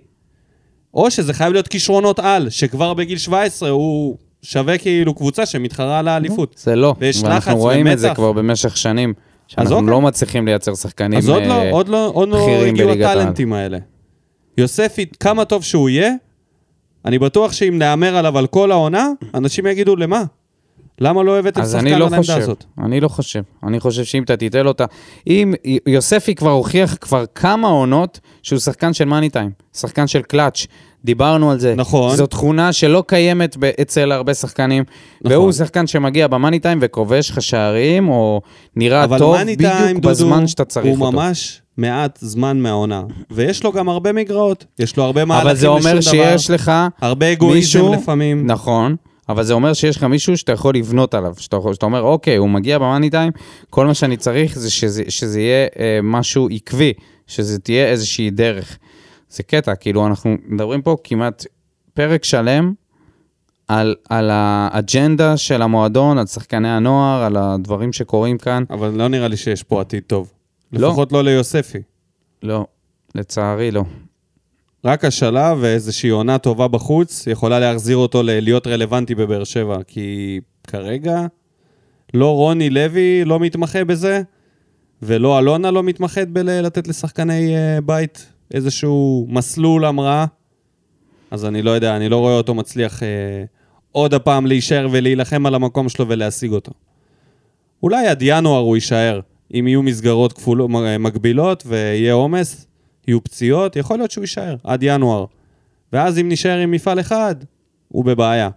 או 0.96 1.12
שזה 1.12 1.34
חייב 1.34 1.54
להיות 1.54 1.68
כישרונות 1.68 2.20
על, 2.20 2.50
שכבר 2.50 2.94
בגיל 2.94 3.18
17 3.18 3.70
הוא 3.70 4.18
שווה 4.42 4.78
כאילו 4.78 5.14
קבוצה 5.14 5.46
שמתחרה 5.46 6.00
על 6.00 6.08
האליפות. 6.08 6.56
זה 6.58 6.76
לא. 6.76 6.96
ויש 7.00 7.18
לחץ 7.18 7.26
ואנחנו 7.26 7.58
רואים 7.58 7.88
את 7.88 8.00
זה. 8.00 8.14
כבר 8.16 8.32
במשך 8.32 8.78
שנים, 8.78 9.14
שאנחנו 9.48 9.76
אוקיי. 9.76 9.92
לא 9.92 10.02
מצליחים 10.02 10.46
לייצר 10.46 10.76
שחקנים 10.76 11.20
אז 11.20 11.30
עוד 11.30 11.44
לא, 11.44 11.54
אה, 11.54 11.72
עוד 11.72 11.88
לא, 11.88 12.12
עוד 12.14 12.30
לא 12.30 12.66
הגיעו. 12.66 12.92
הטאלנטים 12.92 13.54
האלה. 13.54 13.78
יוספי, 14.58 15.06
כמה 15.20 15.46
טוב 15.46 15.64
שהוא 15.64 15.90
יהיה, 15.90 16.12
אני 17.06 17.20
בטוח 17.20 17.54
שאם 17.54 17.78
נהמר 17.78 18.18
עליו 18.18 18.38
על 18.38 18.48
כל 18.48 18.72
העונה, 18.72 19.10
אנשים 19.34 19.66
יגידו 19.66 19.96
למה? 19.96 20.24
למה 21.00 21.24
לא 21.24 21.40
הבאתם 21.40 21.66
שחקן 21.66 21.86
לא 22.00 22.04
העמדה 22.04 22.18
חושב, 22.18 22.38
הזאת? 22.38 22.64
אני 22.84 23.00
לא 23.00 23.08
חושב. 23.08 23.42
אני 23.64 23.80
חושב 23.80 24.04
שאם 24.04 24.24
אתה 24.24 24.38
תיתן 24.38 24.64
לו 24.64 24.72
את 24.72 24.82
ה... 24.82 24.86
אם 25.28 25.54
יוספי 25.88 26.36
כבר 26.36 26.52
הוכיח 26.52 26.98
כבר 27.02 27.26
כמה 27.36 27.68
עונות 27.68 28.20
שהוא 28.44 28.60
שחקן 28.60 28.94
של 28.94 29.06
מאני 29.06 29.30
טיים, 29.30 29.50
שחקן 29.74 30.08
של 30.08 30.22
קלאץ', 30.22 30.66
דיברנו 31.06 31.52
על 31.52 31.60
זה. 31.60 31.76
נכון. 31.78 32.16
זו 32.16 32.28
תכונה 32.28 32.74
שלא 32.74 33.04
קיימת 33.08 33.58
אצל 33.82 34.12
הרבה 34.12 34.34
שחקנים, 34.34 34.84
נכון. 35.22 35.38
והוא 35.38 35.52
שחקן 35.52 35.88
שמגיע 35.88 36.28
במאני 36.28 36.60
טיים 36.60 36.78
וכובש 36.82 37.30
לך 37.30 37.42
שערים, 37.42 38.10
או 38.10 38.42
נראה 38.76 39.18
טוב 39.18 39.38
בדיוק 39.38 39.72
טיים, 39.72 39.98
דודו, 39.98 40.10
בזמן 40.10 40.48
שאתה 40.48 40.66
צריך 40.66 40.86
הוא 40.86 41.06
אותו. 41.06 41.12
ממש 41.12 41.62
מעט 41.78 42.20
זמן 42.22 42.60
מהעונה. 42.60 43.04
ויש 43.32 43.64
לו 43.64 43.72
גם 43.72 43.90
הרבה 43.90 44.12
מגרעות, 44.12 44.66
יש 44.80 44.98
לו 44.98 45.04
הרבה 45.04 45.26
מהלכים 45.26 45.48
אבל 45.48 45.56
זה 45.56 45.68
לשום 45.68 45.78
אומר 45.78 45.92
דבר. 45.92 46.02
שיש 46.02 46.50
לך 46.50 46.72
הרבה 47.02 47.32
אגואיזם 47.32 47.56
מישהו, 47.58 47.94
לפעמים. 47.94 48.48
נכון, 48.48 48.96
אבל 49.30 49.44
זה 49.44 49.54
אומר 49.54 49.74
שיש 49.74 49.98
לך 49.98 50.04
מישהו 50.04 50.38
שאתה 50.38 50.52
יכול 50.52 50.76
לבנות 50.76 51.14
עליו, 51.14 51.34
שאתה, 51.38 51.58
שאתה 51.74 51.86
אומר, 51.86 52.02
אוקיי, 52.02 52.36
הוא 52.36 52.50
מגיע 52.50 52.78
במאני 52.78 53.10
טיים, 53.10 53.32
כל 53.70 53.86
מה 53.86 53.94
שאני 53.94 54.18
צריך 54.18 54.60
זה 54.60 54.72
שזה, 54.72 55.04
שזה 55.10 55.42
יהיה 55.42 55.68
אה, 55.80 56.00
משהו 56.04 56.48
עקבי, 56.52 56.94
שזה 57.28 57.60
תהיה 57.60 57.88
איזושהי 57.88 58.30
דרך. 58.30 58.78
זה 59.30 59.44
קטע, 59.44 59.76
כאילו, 59.76 60.08
אנחנו 60.08 60.36
מדברים 60.46 60.82
פה 60.82 60.96
כמעט 61.04 61.46
פרק 61.94 62.24
שלם 62.24 62.74
על, 63.68 63.96
על 64.10 64.30
האג'נדה 64.34 65.38
של 65.38 65.62
המועדון, 65.62 66.18
על 66.18 66.26
שחקני 66.26 66.70
הנוער, 66.70 67.24
על 67.24 67.38
הדברים 67.38 67.94
שקורים 67.94 68.38
כאן. 68.38 68.64
אבל 68.70 68.90
לא 68.90 69.08
נראה 69.08 69.28
לי 69.28 69.38
שיש 69.38 69.64
פה 69.64 69.82
עתיד 69.82 70.04
טוב. 70.08 70.32
לא. 70.74 70.90
לפחות 70.90 71.12
לא 71.12 71.24
ליוספי. 71.24 71.82
לא, 72.44 72.66
לצערי 73.16 73.72
לא. 73.72 73.84
רק 74.86 75.06
השאלה 75.06 75.54
ואיזושהי 75.60 76.10
עונה 76.10 76.38
טובה 76.38 76.68
בחוץ 76.68 77.28
יכולה 77.28 77.60
להחזיר 77.60 77.98
אותו 77.98 78.24
להיות 78.24 78.68
רלוונטי 78.68 79.16
בבאר 79.16 79.44
שבע, 79.44 79.78
כי 79.88 80.40
כרגע 80.68 81.26
לא 82.14 82.36
רוני 82.36 82.70
לוי 82.70 83.26
לא 83.26 83.40
מתמחה 83.40 83.84
בזה, 83.84 84.22
ולא 85.02 85.40
אלונה 85.40 85.72
לא 85.72 85.84
מתמחת 85.84 86.28
בלתת 86.28 86.88
לשחקני 86.88 87.58
אה, 87.58 87.82
בית 87.82 88.32
איזשהו 88.54 89.28
מסלול 89.30 89.86
המראה. 89.86 90.26
אז 91.32 91.46
אני 91.46 91.62
לא 91.62 91.72
יודע, 91.72 91.96
אני 91.96 92.10
לא 92.10 92.18
רואה 92.18 92.38
אותו 92.38 92.54
מצליח 92.54 93.04
אה, 93.04 93.44
עוד 93.92 94.14
הפעם 94.14 94.46
להישאר 94.46 94.88
ולהילחם 94.92 95.46
על 95.46 95.56
המקום 95.56 95.90
שלו 95.90 96.08
ולהשיג 96.08 96.52
אותו. 96.52 96.72
אולי 97.84 98.08
עד 98.08 98.22
ינואר 98.22 98.62
הוא 98.62 98.78
יישאר, 98.78 99.20
אם 99.54 99.68
יהיו 99.68 99.84
מסגרות 99.84 100.34
כפולות, 100.34 100.70
מקבילות 101.00 101.64
ויהיה 101.68 102.14
עומס, 102.14 102.65
יהיו 103.08 103.24
פציעות, 103.24 103.76
יכול 103.76 103.98
להיות 103.98 104.12
שהוא 104.12 104.22
יישאר 104.22 104.56
עד 104.64 104.84
ינואר. 104.84 105.26
ואז 105.94 106.20
אם 106.20 106.30
נשאר 106.30 106.58
עם 106.58 106.72
מפעל 106.72 107.00
אחד, 107.00 107.36
הוא 107.88 108.06
בבעיה. 108.06 108.50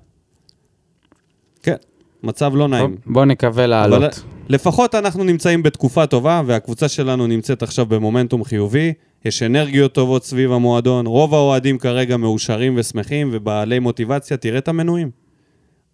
כן, 1.62 1.76
מצב 2.22 2.54
לא 2.54 2.68
נעים. 2.68 2.96
טוב, 3.04 3.14
בוא 3.14 3.24
נקווה 3.24 3.64
אבל 3.64 3.66
לעלות. 3.66 4.22
לפחות 4.48 4.94
אנחנו 4.94 5.24
נמצאים 5.24 5.62
בתקופה 5.62 6.06
טובה, 6.06 6.42
והקבוצה 6.46 6.88
שלנו 6.88 7.26
נמצאת 7.26 7.62
עכשיו 7.62 7.86
במומנטום 7.86 8.44
חיובי. 8.44 8.92
יש 9.24 9.42
אנרגיות 9.42 9.92
טובות 9.92 10.24
סביב 10.24 10.52
המועדון, 10.52 11.06
רוב 11.06 11.34
האוהדים 11.34 11.78
כרגע 11.78 12.16
מאושרים 12.16 12.74
ושמחים 12.76 13.30
ובעלי 13.32 13.78
מוטיבציה. 13.78 14.36
תראה 14.36 14.58
את 14.58 14.68
המנויים. 14.68 15.10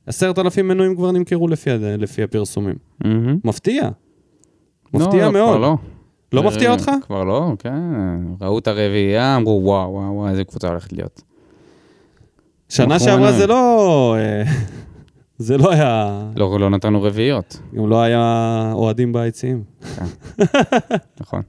עשרת 0.06 0.39
אלפים 0.39 0.68
מנויים 0.68 0.97
כבר 0.97 1.12
נמכרו 1.12 1.48
לפי, 1.48 1.70
לפי 1.81 2.22
הפרסומים. 2.22 2.74
מהמם. 3.05 3.39
מפתיע. 3.44 3.82
לא, 3.82 3.90
מפתיע 5.01 5.26
לא, 5.26 5.32
מאוד. 5.32 5.48
כבר 5.48 5.59
לא. 5.59 5.76
לא 6.32 6.42
מפתיע 6.42 6.72
אותך? 6.72 6.90
כבר 7.02 7.24
לא, 7.24 7.52
כן. 7.59 7.72
ראו 8.40 8.59
את 8.59 8.68
הרביעייה, 8.68 9.36
אמרו, 9.36 9.60
וואו, 9.64 9.92
וואו, 9.92 10.14
וואו, 10.14 10.28
איזה 10.28 10.44
קבוצה 10.44 10.68
הולכת 10.68 10.92
להיות. 10.92 11.22
שנה 12.68 12.94
מכרו 12.94 13.06
שעברה. 13.06 13.32
זה 13.32 13.46
לא... 13.46 14.16
אה, 14.18 14.42
זה 15.38 15.59
לא 15.59 15.72
היה... 15.72 16.20
לא, 16.36 16.60
לא 16.60 16.70
נתנו 16.70 17.02
רביעיות, 17.02 17.60
גם 17.74 17.88
לא 17.88 18.02
היה 18.02 18.70
אוהדים 18.74 19.12
ביציעים. 19.12 19.62
נכון. 21.20 21.42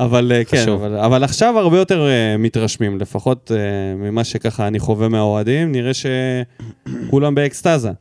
אבל 0.00 0.32
אה, 0.32 0.44
כן. 0.44 0.68
אבל, 0.68 0.96
אבל 0.96 1.24
עכשיו 1.24 1.58
הרבה 1.58 1.78
יותר 1.78 2.06
uh, 2.06 2.38
מתרשמים, 2.38 2.98
לפחות 2.98 3.50
uh, 3.54 3.96
ממה 3.96 4.24
שככה 4.24 4.66
אני 4.66 4.78
חווה 4.78 5.08
מהאוהדים, 5.08 5.72
נראה 5.72 5.90
שכולם 5.94 7.34
באקסטזה. 7.34 7.92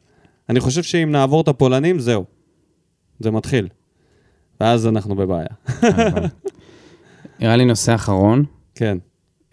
אני 0.49 0.59
חושב 0.59 0.83
שאם 0.83 1.11
נעבור 1.11 1.41
את 1.41 1.47
הפולנים, 1.47 1.99
זהו. 1.99 2.23
זה 3.19 3.31
מתחיל. 3.31 3.67
ואז 4.61 4.87
אנחנו 4.87 5.15
בבעיה. 5.15 5.47
נראה 7.39 7.55
לי 7.55 7.65
נושא 7.65 7.95
אחרון, 7.95 8.45
כן. 8.75 8.97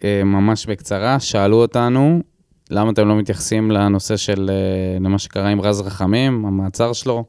אה, 0.05 0.25
ממש 0.25 0.67
בקצרה, 0.67 1.21
שאלו 1.21 1.57
אותנו, 1.57 2.21
למה 2.71 2.91
אתם 2.91 3.09
לא 3.09 3.17
מתייחסים 3.19 3.71
לנושא 3.71 4.17
של, 4.17 4.51
אה, 4.53 4.99
למה 5.01 5.19
שקרה 5.19 5.49
עם 5.49 5.61
רז 5.61 5.81
רחמים, 5.81 6.45
המעצר 6.47 6.93
שלו, 6.93 7.25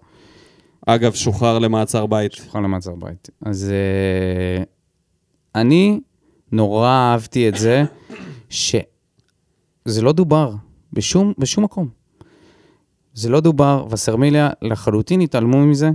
אגב, 0.85 1.14
שוחרר 1.14 1.60
למעצר 1.60 2.06
בית. 2.06 2.31
שוחרר 2.31 2.61
למעצר 2.61 2.95
בית. 2.95 3.30
אז 3.45 3.72
אה, 3.72 4.64
אני 5.56 5.99
נורא 6.52 6.89
אהבתי 6.89 7.49
את 7.49 7.56
זה, 7.56 7.84
שזה 8.49 10.02
לא 10.02 10.11
דובר 10.11 10.53
בשום, 10.93 11.34
בשום 11.38 11.64
מקום. 11.64 11.88
זה 13.14 13.30
לא 13.30 13.39
דובר, 13.39 13.88
וסרמיליה 13.89 14.49
לחלוטין 14.61 15.22
התעלמו 15.22 15.65
מזה. 15.65 15.89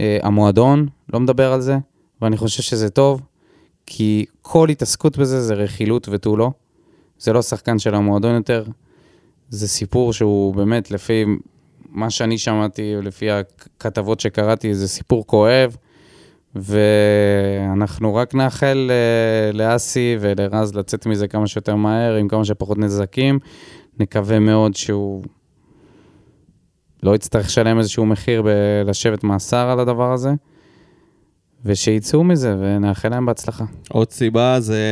אה, 0.00 0.18
המועדון 0.22 0.86
לא 1.12 1.20
מדבר 1.20 1.52
על 1.52 1.60
זה, 1.60 1.78
ואני 2.22 2.36
חושב 2.36 2.62
שזה 2.62 2.90
טוב, 2.90 3.20
כי 3.86 4.24
כל 4.42 4.68
התעסקות 4.68 5.18
בזה 5.18 5.42
זה 5.42 5.54
רכילות 5.54 6.08
ותו 6.10 6.36
לא. 6.36 6.50
זה 7.18 7.32
לא 7.32 7.42
שחקן 7.42 7.78
של 7.78 7.94
המועדון 7.94 8.34
יותר. 8.34 8.64
זה 9.48 9.68
סיפור 9.68 10.12
שהוא 10.12 10.54
באמת, 10.54 10.90
לפי 10.90 11.24
מה 11.88 12.10
שאני 12.10 12.38
שמעתי, 12.38 12.94
לפי 13.02 13.30
הכתבות 13.30 14.20
שקראתי, 14.20 14.74
זה 14.74 14.88
סיפור 14.88 15.26
כואב, 15.26 15.76
ואנחנו 16.54 18.14
רק 18.14 18.34
נאחל 18.34 18.90
אה, 18.90 19.52
לאסי 19.52 20.16
ולרז 20.20 20.74
לצאת 20.74 21.06
מזה 21.06 21.28
כמה 21.28 21.46
שיותר 21.46 21.76
מהר, 21.76 22.14
עם 22.14 22.28
כמה 22.28 22.44
שפחות 22.44 22.78
נזקים. 22.78 23.38
נקווה 23.98 24.38
מאוד 24.38 24.76
שהוא 24.76 25.24
לא 27.02 27.14
יצטרך 27.14 27.46
לשלם 27.46 27.78
איזשהו 27.78 28.06
מחיר 28.06 28.42
בלשבת 28.42 29.24
מאסר 29.24 29.68
על 29.68 29.80
הדבר 29.80 30.12
הזה, 30.12 30.30
ושיצאו 31.64 32.24
מזה, 32.24 32.56
ונאחל 32.60 33.08
להם 33.08 33.26
בהצלחה. 33.26 33.64
עוד 33.88 34.10
סיבה 34.10 34.60
זה 34.60 34.84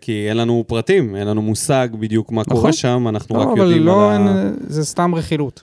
כי 0.00 0.26
אין 0.28 0.36
לנו 0.36 0.64
פרטים, 0.66 1.16
אין 1.16 1.26
לנו 1.26 1.42
מושג 1.42 1.88
בדיוק 2.00 2.32
מה 2.32 2.40
נכון. 2.40 2.56
קורה 2.56 2.72
שם, 2.72 3.08
אנחנו 3.08 3.36
רק 3.36 3.46
לא, 3.46 3.52
אבל 3.52 3.60
יודעים 3.60 3.82
לא, 3.82 4.12
על 4.12 4.28
ה... 4.28 4.42
אין, 4.42 4.56
זה 4.66 4.84
סתם 4.84 5.14
רכילות. 5.14 5.62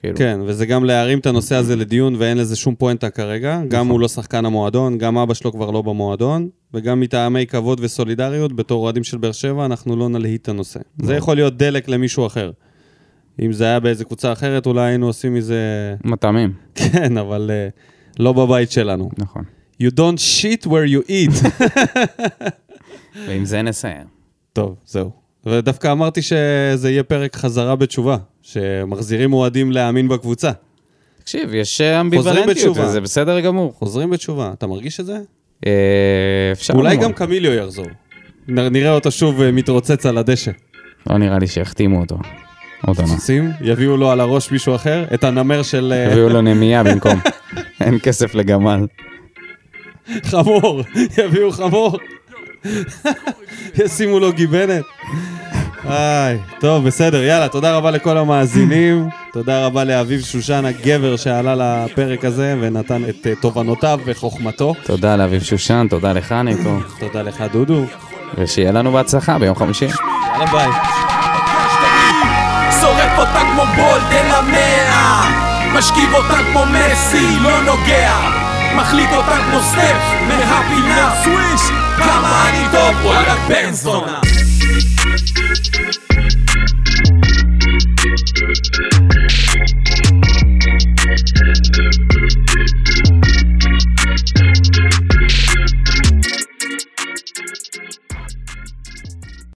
כאילו. 0.00 0.16
כן, 0.16 0.40
וזה 0.46 0.66
גם 0.66 0.84
להרים 0.84 1.18
את 1.18 1.26
הנושא 1.26 1.54
הזה 1.54 1.76
לדיון 1.76 2.14
ואין 2.18 2.38
לזה 2.38 2.56
שום 2.56 2.74
פואנטה 2.74 3.10
כרגע. 3.10 3.60
גם 3.68 3.80
נכון. 3.80 3.90
הוא 3.90 4.00
לא 4.00 4.08
שחקן 4.08 4.44
המועדון, 4.46 4.98
גם 4.98 5.18
אבא 5.18 5.34
שלו 5.34 5.52
כבר 5.52 5.70
לא 5.70 5.82
במועדון, 5.82 6.48
וגם 6.74 7.00
מטעמי 7.00 7.46
כבוד 7.46 7.80
וסולידריות, 7.82 8.56
בתור 8.56 8.84
אוהדים 8.84 9.04
של 9.04 9.18
באר 9.18 9.32
שבע, 9.32 9.64
אנחנו 9.64 9.96
לא 9.96 10.08
נלהיט 10.08 10.42
את 10.42 10.48
הנושא. 10.48 10.80
זה 11.02 11.14
יכול 11.14 11.36
להיות 11.36 11.56
דלק 11.56 11.88
למישהו 11.88 12.26
אחר. 12.26 12.50
אם 13.42 13.52
זה 13.52 13.64
היה 13.64 13.80
באיזה 13.80 14.04
קבוצה 14.04 14.32
אחרת, 14.32 14.66
אולי 14.66 14.88
היינו 14.88 15.06
עושים 15.06 15.34
מזה... 15.34 15.94
מטעמים, 16.04 16.52
כן, 16.74 17.18
אבל 17.18 17.50
uh, 17.50 18.20
לא 18.22 18.32
בבית 18.32 18.70
שלנו. 18.70 19.10
נכון. 19.18 19.44
You 19.82 19.86
don't 19.86 20.18
shit 20.18 20.66
where 20.66 20.88
you 20.92 21.10
eat. 21.10 21.64
ועם 23.26 23.44
זה 23.44 23.62
נסיים. 23.62 24.06
טוב, 24.52 24.74
זהו. 24.86 25.10
ודווקא 25.46 25.92
אמרתי 25.92 26.22
שזה 26.22 26.90
יהיה 26.90 27.02
פרק 27.02 27.36
חזרה 27.36 27.76
בתשובה, 27.76 28.16
שמחזירים 28.42 29.32
אוהדים 29.32 29.72
להאמין 29.72 30.08
בקבוצה. 30.08 30.50
תקשיב, 31.18 31.54
יש 31.54 31.80
אה, 31.80 32.00
אמביוולנטיות. 32.00 32.76
וזה 32.78 33.00
בסדר 33.00 33.40
גמור. 33.40 33.72
חוזרים 33.72 34.10
בתשובה. 34.10 34.52
אתה 34.52 34.66
מרגיש 34.66 35.00
את 35.00 35.06
זה? 35.06 35.18
אה, 35.66 35.72
אפשר 36.52 36.74
אולי. 36.74 36.96
גם 36.96 37.12
קמיליו 37.12 37.52
יחזור. 37.52 37.86
נראה 38.48 38.92
אותו 38.92 39.10
שוב 39.10 39.50
מתרוצץ 39.50 40.06
על 40.06 40.18
הדשא. 40.18 40.50
לא 41.10 41.18
נראה 41.18 41.38
לי 41.38 41.46
שהחתימו 41.46 42.00
אותו. 42.00 42.16
עוד 42.86 43.00
עונה. 43.00 43.18
שים, 43.18 43.50
יביאו 43.60 43.96
לו 43.96 44.10
על 44.10 44.20
הראש 44.20 44.52
מישהו 44.52 44.74
אחר, 44.74 45.04
את 45.14 45.24
הנמר 45.24 45.62
של 45.62 45.92
אה, 45.96 46.12
הביאו 46.12 46.28
לו 46.28 46.40
נמייה 46.48 46.82
במקום. 46.82 47.20
אין 47.80 47.98
כסף 48.02 48.34
לגמל. 48.34 48.86
חמור, 50.24 50.82
יביאו 51.18 51.52
חמור. 51.52 51.98
ישימו 53.78 54.20
לו 54.20 54.32
גיבנת. 54.32 54.84
איי, 55.90 56.38
טוב, 56.60 56.86
בסדר, 56.86 57.22
יאללה, 57.22 57.48
תודה 57.48 57.76
רבה 57.76 57.90
לכל 57.90 58.18
המאזינים. 58.18 59.08
תודה 59.32 59.66
רבה 59.66 59.84
לאביב 59.84 60.20
שושן, 60.20 60.64
הגבר 60.64 61.16
שעלה 61.16 61.54
לפרק 61.84 62.24
הזה 62.24 62.56
ונתן 62.60 63.02
את 63.08 63.26
אה, 63.26 63.32
תובנותיו 63.40 64.00
וחוכמתו. 64.04 64.74
תודה 64.84 65.16
לאביב 65.16 65.42
שושן, 65.42 65.86
תודה 65.90 66.12
לך 66.12 66.32
ניקו, 66.32 66.76
תודה 67.00 67.22
לך, 67.22 67.44
דודו. 67.52 67.84
ושיהיה 68.38 68.72
לנו 68.72 68.92
בהצלחה 68.92 69.38
ביום 69.38 69.54
חמישי. 69.54 69.84
יאללה, 69.84 70.46
ביי. 70.52 70.68
משקיף 73.18 73.28
אותה 73.28 73.40
כמו 73.52 73.62
בולט 73.76 74.12
אל 74.12 74.34
המאה. 74.34 75.30
משכיב 75.72 76.14
אותה 76.14 76.34
כמו 76.52 76.64
מסי, 76.66 77.38
לא 77.40 77.62
נוגע. 77.62 78.12
מחליק 78.76 79.10
אותה 79.12 79.36
כמו 79.50 79.60
סטף, 79.60 80.02
מהפינה. 80.28 81.10
סוויש! 81.24 81.60
כמה 81.96 82.48
אני 82.48 82.64
טוב, 82.72 83.04
וואלכ 83.04 83.38
בן 83.48 83.72
זונה. 83.72 84.20